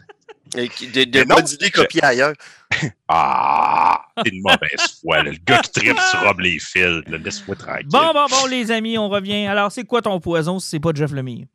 et 0.57 0.69
de 0.69 1.05
de 1.05 1.25
bonnes 1.25 1.49
idées 1.53 1.71
copiées 1.71 2.03
ailleurs. 2.03 2.35
Ah, 3.09 4.05
t'es 4.25 4.31
de 4.31 4.41
mauvaise 4.41 4.99
foi, 5.01 5.23
là. 5.23 5.31
le 5.31 5.39
gars 5.45 5.61
qui 5.61 5.71
tripe 5.71 5.99
sur 6.11 6.21
Rob 6.23 6.41
Liefeld, 6.41 7.09
là, 7.09 7.19
laisse-moi 7.19 7.57
tranquille. 7.57 7.87
Bon, 7.89 8.13
bon, 8.13 8.27
bon, 8.29 8.47
les 8.47 8.71
amis, 8.71 8.99
on 8.99 9.09
revient. 9.09 9.47
Alors, 9.47 9.71
c'est 9.71 9.85
quoi 9.85 10.03
ton 10.03 10.19
poison 10.21 10.59
si 10.59 10.69
c'est 10.71 10.81
pas 10.81 10.91
Jeff 10.95 11.13
Lemire? 11.13 11.47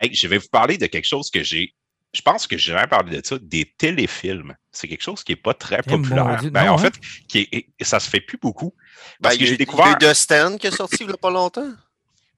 Hey, 0.00 0.14
je 0.14 0.26
vais 0.26 0.38
vous 0.38 0.48
parler 0.50 0.78
de 0.78 0.86
quelque 0.86 1.06
chose 1.06 1.30
que 1.30 1.42
j'ai. 1.42 1.74
Je 2.12 2.22
pense 2.22 2.46
que 2.46 2.56
j'ai 2.56 2.72
jamais 2.72 2.86
parlé 2.86 3.20
de 3.20 3.26
ça, 3.26 3.36
des 3.40 3.64
téléfilms. 3.76 4.54
C'est 4.70 4.86
quelque 4.88 5.02
chose 5.02 5.22
qui 5.24 5.32
n'est 5.32 5.36
pas 5.36 5.52
très 5.54 5.80
Eh, 5.86 5.90
populaire. 5.90 6.40
Ben, 6.50 6.64
non, 6.66 6.72
en 6.72 6.74
hein? 6.74 6.78
fait, 6.78 6.94
qui 7.28 7.40
est- 7.40 7.66
et 7.78 7.84
ça 7.84 7.98
se 8.00 8.08
fait 8.08 8.20
plus 8.20 8.38
beaucoup. 8.38 8.72
Ben, 9.20 9.24
Parce 9.30 9.36
que 9.36 9.40
j'ai 9.44 9.46
il 9.46 9.50
y 9.52 9.54
a 9.54 9.58
découvert. 9.58 9.86
eu 9.88 9.98
The 9.98 10.14
Stand 10.14 10.58
qui 10.58 10.68
est 10.68 10.76
sorti 10.76 10.98
il 11.00 11.10
y 11.10 11.12
a 11.12 11.16
pas 11.16 11.30
longtemps. 11.30 11.72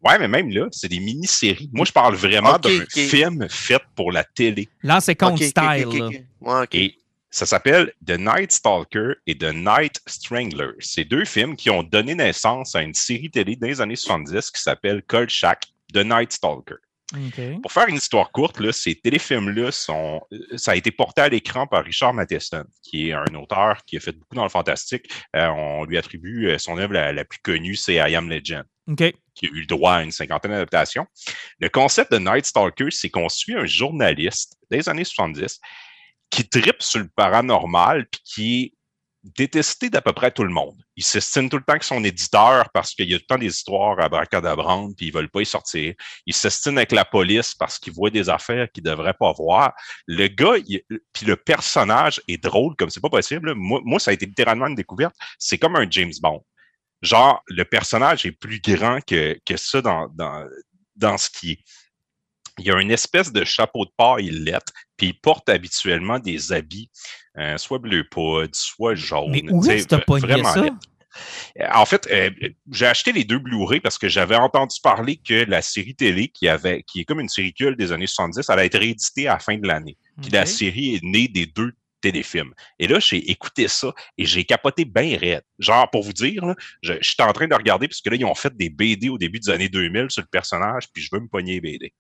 Ouais, 0.03 0.19
mais 0.19 0.29
même 0.29 0.51
là, 0.51 0.67
c'est 0.73 0.89
des 0.89 0.99
mini-séries. 1.01 1.69
Moi, 1.73 1.85
je 1.85 1.93
parle 1.93 2.15
vraiment 2.15 2.59
d'un 2.59 2.85
film 2.91 3.47
fait 3.51 3.83
pour 3.95 4.13
la 4.13 4.25
télé. 4.25 4.69
Là, 4.83 5.01
c'est 5.01 5.15
compte 5.15 5.35
Ok, 5.35 5.43
ok, 5.43 5.47
style. 5.47 5.99
là. 5.99 6.09
Ouais. 6.41 6.67
Et 6.73 6.97
ça 7.37 7.45
s'appelle 7.45 7.93
The 8.07 8.19
Night 8.19 8.51
Stalker 8.51 9.13
et 9.27 9.37
The 9.37 9.53
Night 9.53 10.01
Strangler. 10.07 10.71
C'est 10.79 11.05
deux 11.05 11.27
films 11.27 11.55
qui 11.55 11.69
ont 11.69 11.83
donné 11.83 12.15
naissance 12.15 12.75
à 12.75 12.81
une 12.81 12.95
série 12.95 13.31
télé 13.31 13.57
des 13.57 13.79
années 13.83 13.95
70 13.95 14.51
qui 14.51 14.63
s'appelle 14.63 15.03
Kolchak, 15.03 15.65
The 15.93 15.99
Night 15.99 16.33
Stalker. 16.33 16.77
Pour 17.61 17.71
faire 17.73 17.89
une 17.89 17.97
histoire 17.97 18.33
courte, 18.33 18.59
là, 18.59 18.73
ces 18.73 18.95
téléfilms-là 18.95 19.71
sont. 19.71 20.23
euh, 20.33 20.57
Ça 20.57 20.71
a 20.73 20.77
été 20.77 20.91
porté 20.91 21.21
à 21.21 21.29
l'écran 21.29 21.67
par 21.67 21.85
Richard 21.85 22.15
Matheson, 22.15 22.65
qui 22.83 23.11
est 23.11 23.13
un 23.13 23.35
auteur 23.35 23.85
qui 23.85 23.99
a 23.99 24.01
fait 24.01 24.13
beaucoup 24.13 24.35
dans 24.35 24.43
le 24.43 24.49
fantastique. 24.49 25.05
Euh, 25.37 25.47
on 25.49 25.85
lui 25.85 25.99
attribue 25.99 26.49
euh, 26.49 26.57
son 26.59 26.79
œuvre 26.79 26.95
la, 26.95 27.13
la 27.13 27.25
plus 27.27 27.39
connue, 27.41 27.77
c'est 27.77 27.97
I 27.97 28.17
Am 28.17 28.31
Legend 28.31 28.65
qui 29.35 29.47
a 29.47 29.51
eu 29.51 29.61
le 29.61 29.67
droit 29.67 29.95
à 29.95 30.03
une 30.03 30.11
cinquantaine 30.13 30.53
d'adaptations. 30.53 31.07
Le 31.61 31.69
concept 31.69 32.13
de 32.13 32.19
Night 32.19 32.47
Stalker, 32.47 32.91
c'est 32.91 33.11
qu'on 33.11 33.29
suit 33.29 33.55
un 33.55 33.67
journaliste 33.67 34.57
des 34.71 34.89
années 34.89 35.05
70 35.05 35.61
qui 36.31 36.49
tripe 36.49 36.83
sur 36.83 37.01
le 37.01 37.09
paranormal 37.15 38.07
puis 38.11 38.21
qui 38.25 38.63
est 38.65 38.73
détesté 39.37 39.91
d'à 39.91 40.01
peu 40.01 40.13
près 40.13 40.31
tout 40.31 40.45
le 40.45 40.53
monde. 40.53 40.77
Il 40.95 41.03
s'estime 41.03 41.49
tout 41.49 41.57
le 41.57 41.65
temps 41.65 41.79
que 41.79 41.85
son 41.85 42.05
éditeur 42.05 42.69
parce 42.73 42.95
qu'il 42.95 43.11
y 43.11 43.15
a 43.15 43.19
tout 43.19 43.25
le 43.29 43.35
temps 43.35 43.41
des 43.41 43.47
histoires 43.47 43.99
à 44.01 44.09
bracadabrande 44.09 44.95
puis 44.97 45.07
ils 45.07 45.13
veulent 45.13 45.31
pas 45.31 45.41
y 45.41 45.47
sortir. 45.47 45.95
Il 46.27 46.35
s'estime 46.35 46.77
avec 46.79 46.93
la 46.93 47.05
police 47.05 47.55
parce 47.55 47.79
qu'il 47.79 47.93
voit 47.93 48.11
des 48.11 48.29
affaires 48.29 48.71
qu'il 48.71 48.85
devrait 48.85 49.17
pas 49.19 49.33
voir. 49.33 49.73
Le 50.07 50.29
gars, 50.29 50.55
puis 51.13 51.27
le 51.27 51.37
personnage 51.37 52.21
est 52.29 52.43
drôle 52.43 52.77
comme 52.77 52.91
c'est 52.91 53.01
pas 53.01 53.11
possible. 53.11 53.55
Moi, 53.57 53.99
ça 53.99 54.13
a 54.13 54.15
été 54.15 54.27
littéralement 54.27 54.69
une 54.69 54.77
découverte. 54.77 55.15
C'est 55.39 55.59
comme 55.59 55.77
un 55.77 55.91
James 55.91 56.13
Bond 56.23 56.45
genre, 57.03 57.43
le 57.49 57.65
personnage 57.65 58.27
est 58.27 58.33
plus 58.33 58.61
grand 58.61 59.05
que, 59.05 59.39
que 59.45 59.57
ça 59.57 59.81
dans, 59.81 60.09
dans, 60.09 60.47
dans 60.97 61.19
ce 61.19 61.31
qui. 61.31 61.65
Il 62.59 62.67
y 62.67 62.71
a 62.71 62.81
une 62.81 62.91
espèce 62.91 63.33
de 63.33 63.45
chapeau 63.45 63.85
de 63.85 63.91
paille 63.97 64.31
lettre, 64.31 64.73
puis 64.97 65.09
il 65.09 65.21
porte 65.21 65.49
habituellement 65.49 66.19
des 66.19 66.53
habits, 66.53 66.91
euh, 67.39 67.59
soit 67.59 67.79
bleu 67.79 68.05
poudre, 68.11 68.49
soit 68.53 68.95
jaune. 68.95 69.31
Mais 69.31 69.45
où 69.51 69.63
tu 69.63 69.71
est-ce 69.71 69.87
que 69.87 69.97
pogné 69.97 70.27
vraiment 70.27 70.53
ça? 70.53 70.63
lettre. 70.63 70.77
Euh, 71.61 71.67
En 71.75 71.87
fait, 71.87 72.07
euh, 72.11 72.31
j'ai 72.71 72.87
acheté 72.87 73.13
les 73.13 73.25
deux 73.25 73.39
Blu-ray 73.39 73.81
parce 73.81 73.99
que 73.99 74.09
j'avais 74.09 74.37
entendu 74.37 74.77
parler 74.83 75.17
que 75.17 75.45
la 75.49 75.63
série 75.63 75.95
télé, 75.95 76.29
qui, 76.29 76.49
avait, 76.49 76.83
qui 76.83 77.01
est 77.01 77.05
comme 77.05 77.21
une 77.21 77.29
série 77.29 77.55
culte 77.55 77.79
des 77.79 77.93
années 77.93 78.07
70, 78.07 78.47
elle 78.49 78.59
a 78.59 78.65
été 78.65 78.79
rééditée 78.79 79.29
à 79.29 79.35
la 79.35 79.39
fin 79.39 79.57
de 79.57 79.67
l'année. 79.67 79.97
Puis 80.21 80.31
la 80.31 80.47
série 80.47 80.97
est 80.97 81.05
née 81.05 81.29
des 81.29 81.47
deux 81.47 81.73
téléfilms. 82.07 82.53
Et 82.79 82.87
là, 82.87 83.01
j'ai 83.01 83.31
écouté 83.31 83.67
ça 83.67 83.93
et 84.17 84.25
j'ai 84.25 84.45
capoté 84.45 84.85
bien 84.85 85.19
raide. 85.19 85.43
Genre, 85.59 85.91
pour 85.91 86.03
vous 86.03 86.13
dire, 86.13 86.43
je, 86.83 86.93
suis 87.01 87.17
en 87.21 87.33
train 87.33 87.49
de 87.49 87.55
regarder 87.55 87.89
parce 87.89 88.01
que 88.01 88.11
là, 88.11 88.17
ils 88.17 88.25
ont 88.25 88.35
fait 88.35 88.57
des 88.57 88.71
BD 88.71 89.09
au 89.09 89.19
début 89.19 89.41
des 89.41 89.51
années 89.51 89.69
2000 89.69 90.11
sur 90.11 90.23
le 90.23 90.29
personnage, 90.29 90.85
puis 90.93 91.03
je 91.03 91.09
veux 91.13 91.21
me 91.21 91.29
pogner 91.29 91.55
les 91.55 91.61
BD. 91.61 91.93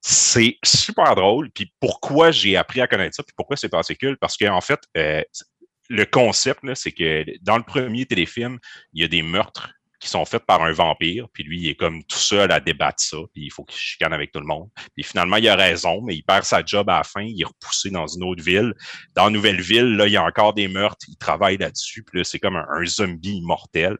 C'est 0.00 0.56
super 0.64 1.14
drôle. 1.14 1.50
Puis 1.50 1.72
pourquoi 1.80 2.30
j'ai 2.30 2.56
appris 2.56 2.80
à 2.80 2.86
connaître 2.86 3.16
ça, 3.16 3.22
puis 3.22 3.34
pourquoi 3.36 3.56
c'est 3.56 3.68
passé 3.68 3.96
culte? 3.96 4.20
Parce 4.20 4.36
qu'en 4.36 4.60
fait, 4.60 4.80
euh, 4.96 5.22
le 5.88 6.04
concept, 6.04 6.60
c'est 6.74 6.92
que 6.92 7.24
dans 7.42 7.56
le 7.56 7.64
premier 7.64 8.06
téléfilm, 8.06 8.58
il 8.92 9.02
y 9.02 9.04
a 9.04 9.08
des 9.08 9.22
meurtres 9.22 9.72
qui 10.02 10.08
sont 10.08 10.24
faits 10.24 10.44
par 10.44 10.62
un 10.64 10.72
vampire, 10.72 11.28
puis 11.32 11.44
lui, 11.44 11.60
il 11.60 11.68
est 11.68 11.74
comme 11.76 12.02
tout 12.02 12.18
seul 12.18 12.50
à 12.50 12.58
débattre 12.58 13.00
ça, 13.00 13.18
puis 13.32 13.44
il 13.44 13.52
faut 13.52 13.62
qu'il 13.62 13.78
chicane 13.78 14.12
avec 14.12 14.32
tout 14.32 14.40
le 14.40 14.46
monde. 14.46 14.68
Puis 14.96 15.04
finalement, 15.04 15.36
il 15.36 15.48
a 15.48 15.54
raison, 15.54 16.02
mais 16.02 16.16
il 16.16 16.22
perd 16.24 16.42
sa 16.42 16.64
job 16.64 16.90
à 16.90 16.98
la 16.98 17.04
fin, 17.04 17.22
il 17.22 17.40
est 17.40 17.44
repoussé 17.44 17.90
dans 17.90 18.08
une 18.08 18.24
autre 18.24 18.42
ville. 18.42 18.74
Dans 19.14 19.28
une 19.28 19.34
nouvelle 19.34 19.60
ville, 19.60 19.94
là, 19.94 20.08
il 20.08 20.12
y 20.12 20.16
a 20.16 20.24
encore 20.24 20.54
des 20.54 20.66
meurtres, 20.66 21.06
il 21.06 21.16
travaille 21.16 21.56
là-dessus, 21.56 22.02
puis 22.02 22.18
là, 22.18 22.24
c'est 22.24 22.40
comme 22.40 22.56
un, 22.56 22.66
un 22.68 22.84
zombie 22.84 23.36
immortel. 23.36 23.96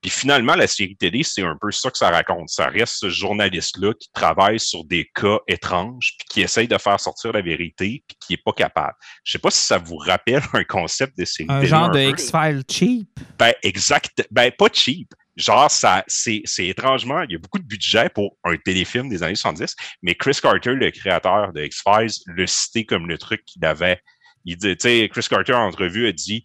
Puis 0.00 0.10
finalement, 0.10 0.54
la 0.54 0.66
série 0.66 0.96
télé, 0.96 1.22
c'est 1.24 1.42
un 1.42 1.56
peu 1.60 1.72
ça 1.72 1.90
que 1.90 1.98
ça 1.98 2.10
raconte. 2.10 2.48
Ça 2.50 2.66
reste 2.66 2.94
ce 3.00 3.08
journaliste-là 3.08 3.94
qui 3.94 4.10
travaille 4.12 4.60
sur 4.60 4.84
des 4.84 5.10
cas 5.14 5.38
étranges, 5.48 6.14
puis 6.18 6.28
qui 6.30 6.40
essaye 6.42 6.68
de 6.68 6.78
faire 6.78 7.00
sortir 7.00 7.32
la 7.32 7.42
vérité, 7.42 8.04
puis 8.06 8.16
qui 8.20 8.34
est 8.34 8.42
pas 8.44 8.52
capable. 8.52 8.94
Je 9.24 9.32
sais 9.32 9.38
pas 9.38 9.50
si 9.50 9.64
ça 9.64 9.78
vous 9.78 9.96
rappelle 9.96 10.42
un 10.52 10.64
concept 10.64 11.18
de 11.18 11.24
série 11.24 11.48
Un 11.50 11.58
télé. 11.58 11.68
genre 11.68 11.90
de 11.90 11.98
peu. 11.98 12.10
X-Files 12.10 12.62
cheap? 12.70 13.08
Ben, 13.38 13.52
exact. 13.62 14.26
Ben, 14.30 14.52
pas 14.52 14.68
cheap. 14.72 15.12
Genre, 15.36 15.70
ça, 15.70 16.04
c'est, 16.08 16.42
c'est 16.44 16.66
étrangement, 16.66 17.22
il 17.22 17.32
y 17.32 17.34
a 17.36 17.38
beaucoup 17.38 17.60
de 17.60 17.64
budget 17.64 18.08
pour 18.08 18.36
un 18.42 18.56
téléfilm 18.56 19.08
des 19.08 19.22
années 19.22 19.36
70, 19.36 19.76
mais 20.02 20.16
Chris 20.16 20.38
Carter, 20.42 20.74
le 20.74 20.90
créateur 20.90 21.52
de 21.52 21.62
X-Files, 21.62 22.10
le 22.26 22.46
citait 22.46 22.84
comme 22.84 23.06
le 23.06 23.18
truc 23.18 23.44
qu'il 23.44 23.64
avait. 23.64 24.00
Il 24.44 24.56
dit, 24.56 24.76
tu 24.76 24.88
sais, 24.88 25.08
Chris 25.12 25.26
Carter, 25.30 25.54
en 25.54 25.68
entrevue, 25.68 26.08
a 26.08 26.12
dit, 26.12 26.44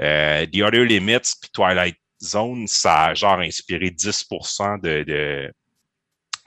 euh, 0.00 0.44
The 0.46 0.60
Other 0.60 0.84
Limits 0.84 1.36
puis 1.40 1.50
Twilight 1.52 1.96
Zone, 2.22 2.66
ça 2.66 3.04
a 3.06 3.14
genre 3.14 3.38
inspiré 3.40 3.90
10% 3.90 4.80
de, 4.80 5.02
de, 5.04 5.52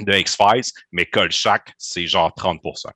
de 0.01 0.13
X-Files, 0.17 0.71
mais 0.91 1.05
Kolchak, 1.05 1.73
c'est 1.77 2.07
genre 2.07 2.31
30%. 2.37 2.89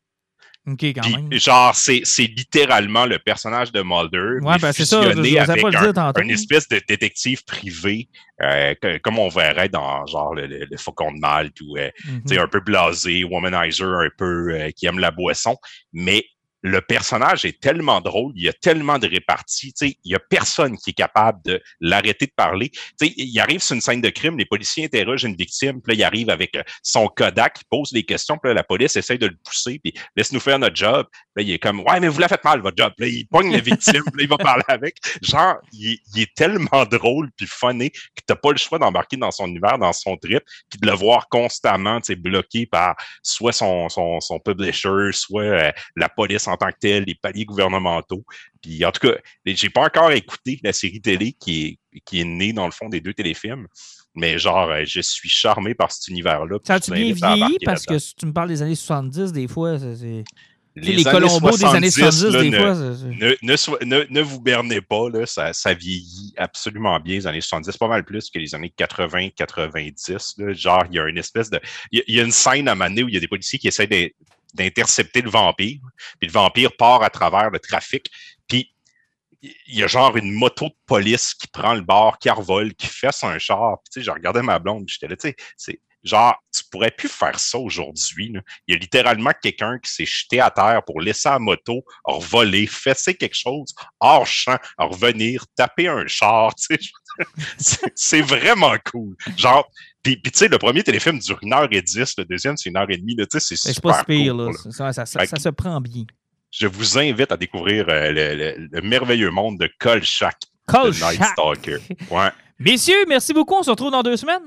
OK, 0.67 0.81
quand 0.81 1.01
Puis, 1.01 1.15
même. 1.15 1.31
genre, 1.33 1.75
c'est, 1.75 2.01
c'est 2.05 2.23
littéralement 2.25 3.05
le 3.05 3.19
personnage 3.19 3.71
de 3.71 3.83
Mulder, 3.83 4.43
Ouais, 4.43 4.57
ben 4.57 4.71
c'est 4.71 4.83
ça. 4.83 4.99
Je 5.03 5.09
avec 5.37 5.61
pas 5.61 5.69
le 5.69 5.77
un, 5.77 5.81
dire 5.83 5.93
tantôt. 5.93 6.21
une 6.21 6.31
espèce 6.31 6.67
de 6.67 6.81
détective 6.87 7.43
privé, 7.45 8.09
euh, 8.41 8.73
que- 8.81 8.97
comme 8.97 9.19
on 9.19 9.29
verrait 9.29 9.69
dans 9.69 10.03
genre 10.07 10.33
le, 10.33 10.47
le- 10.47 10.65
le 10.67 10.77
Faucon 10.77 11.11
de 11.11 11.19
Malte 11.19 11.61
ou 11.61 11.77
euh, 11.77 11.91
Mhm. 12.07 12.39
un 12.39 12.47
peu 12.47 12.61
blasé, 12.61 13.23
womanizer, 13.23 13.85
un 13.99 14.09
peu 14.17 14.53
euh, 14.55 14.71
qui 14.71 14.87
aime 14.87 14.97
la 14.97 15.11
boisson. 15.11 15.55
Mais 15.93 16.25
le 16.65 16.81
personnage 16.81 17.45
est 17.45 17.61
tellement 17.61 18.01
drôle, 18.01 18.33
il 18.35 18.43
y 18.43 18.49
a 18.49 18.53
tellement 18.53 18.97
de 18.97 19.07
réparties, 19.07 19.71
il 19.81 19.95
y 20.03 20.15
a 20.15 20.19
personne 20.19 20.77
qui 20.77 20.89
est 20.89 20.93
capable 20.93 21.39
de 21.45 21.61
l'arrêter 21.79 22.25
de 22.25 22.31
parler. 22.35 22.69
Tu 22.69 22.79
sais, 23.07 23.13
il 23.15 23.39
arrive 23.39 23.61
sur 23.61 23.75
une 23.75 23.81
scène 23.81 24.01
de 24.01 24.09
crime, 24.09 24.35
les 24.35 24.45
policiers 24.45 24.85
interrogent 24.85 25.25
une 25.25 25.35
victime, 25.35 25.79
puis 25.79 25.93
là, 25.93 25.99
il 25.99 26.03
arrive 26.03 26.29
avec 26.31 26.55
euh, 26.55 26.63
son 26.81 27.07
Kodak, 27.07 27.59
il 27.61 27.67
pose 27.69 27.91
des 27.91 28.01
questions, 28.01 28.39
puis 28.39 28.49
là, 28.49 28.55
la 28.55 28.63
police 28.63 28.95
essaie 28.95 29.19
de 29.19 29.27
le 29.27 29.37
pousser, 29.43 29.79
puis 29.79 29.93
laisse-nous 30.15 30.39
faire 30.39 30.57
notre 30.57 30.75
job. 30.75 31.05
Là, 31.35 31.43
il 31.43 31.51
est 31.51 31.59
comme, 31.59 31.81
ouais, 31.81 31.99
mais 31.99 32.07
vous 32.07 32.19
la 32.19 32.27
faites 32.27 32.43
mal, 32.43 32.61
votre 32.61 32.77
job. 32.77 32.93
Là, 32.97 33.07
il 33.07 33.27
pogne 33.27 33.51
la 33.51 33.59
victime, 33.59 34.03
puis 34.11 34.17
là, 34.17 34.23
il 34.23 34.29
va 34.29 34.37
parler 34.37 34.63
avec. 34.67 34.97
Genre, 35.21 35.57
il, 35.71 35.99
est 36.15 36.33
tellement 36.33 36.85
drôle, 36.85 37.29
puis 37.37 37.45
funny, 37.45 37.91
que 37.91 38.23
t'as 38.25 38.35
pas 38.35 38.51
le 38.51 38.57
choix 38.57 38.79
d'embarquer 38.79 39.17
dans 39.17 39.31
son 39.31 39.45
univers, 39.45 39.77
dans 39.77 39.93
son 39.93 40.17
trip, 40.17 40.41
puis 40.69 40.79
de 40.79 40.87
le 40.87 40.93
voir 40.93 41.29
constamment, 41.29 41.99
bloqué 42.17 42.65
par 42.65 42.95
soit 43.21 43.51
son, 43.51 43.89
son, 43.89 44.19
son 44.19 44.39
publisher, 44.39 45.11
soit 45.11 45.43
euh, 45.43 45.71
la 45.95 46.09
police 46.09 46.47
en 46.47 46.54
tant 46.57 46.69
que 46.69 46.79
telle, 46.79 47.03
les 47.05 47.15
paliers 47.15 47.45
gouvernementaux. 47.45 48.23
Puis 48.61 48.83
en 48.85 48.91
tout 48.91 49.07
cas, 49.07 49.15
j'ai 49.45 49.69
pas 49.69 49.85
encore 49.85 50.11
écouté 50.11 50.59
la 50.63 50.73
série 50.73 51.01
télé 51.01 51.33
qui 51.33 51.79
est, 51.93 51.99
qui 52.05 52.21
est 52.21 52.25
née 52.25 52.53
dans 52.53 52.65
le 52.65 52.71
fond 52.71 52.89
des 52.89 53.01
deux 53.01 53.13
téléfilms. 53.13 53.67
Mais 54.15 54.39
genre, 54.39 54.69
euh, 54.69 54.83
je 54.85 55.01
suis 55.01 55.29
charmé 55.29 55.75
par 55.75 55.91
cet 55.91 56.07
univers-là. 56.07 56.57
Ça 56.63 56.75
a-tu 56.75 56.91
bien 56.91 57.13
vieilli? 57.13 57.57
Parce 57.65 57.85
que 57.85 57.99
si 57.99 58.15
tu 58.15 58.25
me 58.25 58.31
parles 58.31 58.47
des 58.47 58.61
années 58.61 58.75
70, 58.75 59.33
des 59.33 59.47
fois, 59.47 59.77
c'est 59.77 60.23
les, 60.75 61.03
Colombos 61.03 61.57
des 61.57 61.65
années 61.65 61.89
70, 61.89 62.31
des 62.31 62.49
ne, 62.49 62.57
fois. 62.57 63.79
Ne, 63.85 64.05
ne, 64.09 64.21
vous 64.21 64.41
bernez 64.41 64.81
pas, 64.81 65.09
là, 65.09 65.25
ça, 65.25 65.53
ça, 65.53 65.73
vieillit 65.73 66.33
absolument 66.37 66.99
bien, 66.99 67.15
les 67.15 67.27
années 67.27 67.41
70, 67.41 67.77
pas 67.77 67.87
mal 67.87 68.03
plus 68.03 68.29
que 68.29 68.39
les 68.39 68.53
années 68.53 68.73
80-90. 68.77 70.53
Genre, 70.53 70.83
il 70.89 70.95
y 70.95 70.99
a 70.99 71.07
une 71.07 71.17
espèce 71.17 71.49
de. 71.49 71.61
Il 71.91 72.03
y 72.07 72.19
a, 72.19 72.23
une 72.23 72.31
scène 72.31 72.67
à 72.67 72.75
Mané 72.75 73.03
où 73.03 73.07
il 73.07 73.13
y 73.13 73.17
a 73.17 73.21
des 73.21 73.27
policiers 73.27 73.57
qui 73.57 73.69
essaient 73.69 73.87
d'intercepter 74.55 75.21
le 75.21 75.29
vampire, 75.29 75.79
puis 76.19 76.27
le 76.27 76.31
vampire 76.31 76.75
part 76.77 77.03
à 77.03 77.09
travers 77.09 77.49
le 77.49 77.59
trafic, 77.59 78.09
puis 78.47 78.71
il 79.41 79.75
y 79.75 79.83
a 79.83 79.87
genre 79.87 80.15
une 80.17 80.31
moto 80.31 80.69
de 80.69 80.75
police 80.85 81.33
qui 81.33 81.47
prend 81.47 81.73
le 81.73 81.81
bord, 81.81 82.17
qui 82.17 82.29
revole, 82.29 82.73
qui 82.73 82.87
fait 82.87 83.11
un 83.23 83.37
char. 83.37 83.77
Puis, 83.83 83.91
tu 83.91 83.99
sais, 83.99 84.05
je 84.05 84.11
regardais 84.11 84.41
ma 84.41 84.57
blonde, 84.59 84.85
j'étais 84.87 85.07
là, 85.07 85.15
tu 85.15 85.35
sais, 85.55 85.79
Genre, 86.05 86.35
tu 86.55 86.63
pourrais 86.71 86.91
plus 86.91 87.09
faire 87.09 87.39
ça 87.39 87.57
aujourd'hui. 87.57 88.31
Il 88.67 88.73
y 88.73 88.77
a 88.77 88.79
littéralement 88.79 89.31
quelqu'un 89.41 89.79
qui 89.79 89.91
s'est 89.91 90.05
jeté 90.05 90.39
à 90.39 90.51
terre 90.51 90.83
pour 90.85 91.01
laisser 91.01 91.29
la 91.29 91.39
moto 91.39 91.83
revoler, 92.03 92.67
fesser 92.67 93.15
quelque 93.15 93.35
chose 93.35 93.73
hors 93.99 94.27
champ, 94.27 94.57
revenir, 94.77 95.43
taper 95.55 95.87
un 95.87 96.05
char. 96.05 96.53
c'est 97.95 98.21
vraiment 98.21 98.75
cool. 98.91 99.15
Genre, 99.35 99.67
puis, 100.03 100.21
tu 100.21 100.29
sais, 100.31 100.47
le 100.47 100.59
premier 100.59 100.83
téléfilm 100.83 101.17
dure 101.17 101.39
une 101.41 101.53
heure 101.53 101.67
et 101.71 101.81
dix, 101.81 102.13
le 102.19 102.25
deuxième, 102.25 102.55
c'est 102.55 102.69
une 102.69 102.77
heure 102.77 102.89
et 102.89 102.97
demie. 102.97 103.17
C'est 103.39 103.55
super 103.55 103.97
pas 103.97 104.03
pire, 104.03 104.35
là. 104.35 104.51
Ça, 104.69 105.05
se 105.05 105.49
prend 105.49 105.81
bien. 105.81 106.03
Je 106.51 106.67
vous 106.67 106.99
invite 106.99 107.31
à 107.31 107.37
découvrir 107.37 107.85
euh, 107.89 108.11
le, 108.71 108.81
merveilleux 108.81 109.31
monde 109.31 109.57
de 109.57 109.69
Kolchak. 109.79 110.37
Kolchak. 110.67 111.19
Night 111.19 111.23
Stalker. 111.23 111.77
Ouais. 112.11 112.29
Messieurs, 112.59 113.05
merci 113.07 113.33
beaucoup. 113.33 113.55
On 113.55 113.63
se 113.63 113.71
retrouve 113.71 113.91
dans 113.91 114.03
deux 114.03 114.15
semaines 114.15 114.43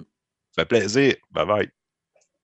fait 0.59 0.66
plaisir. 0.66 1.14
Bye 1.32 1.47
bye. 1.47 1.77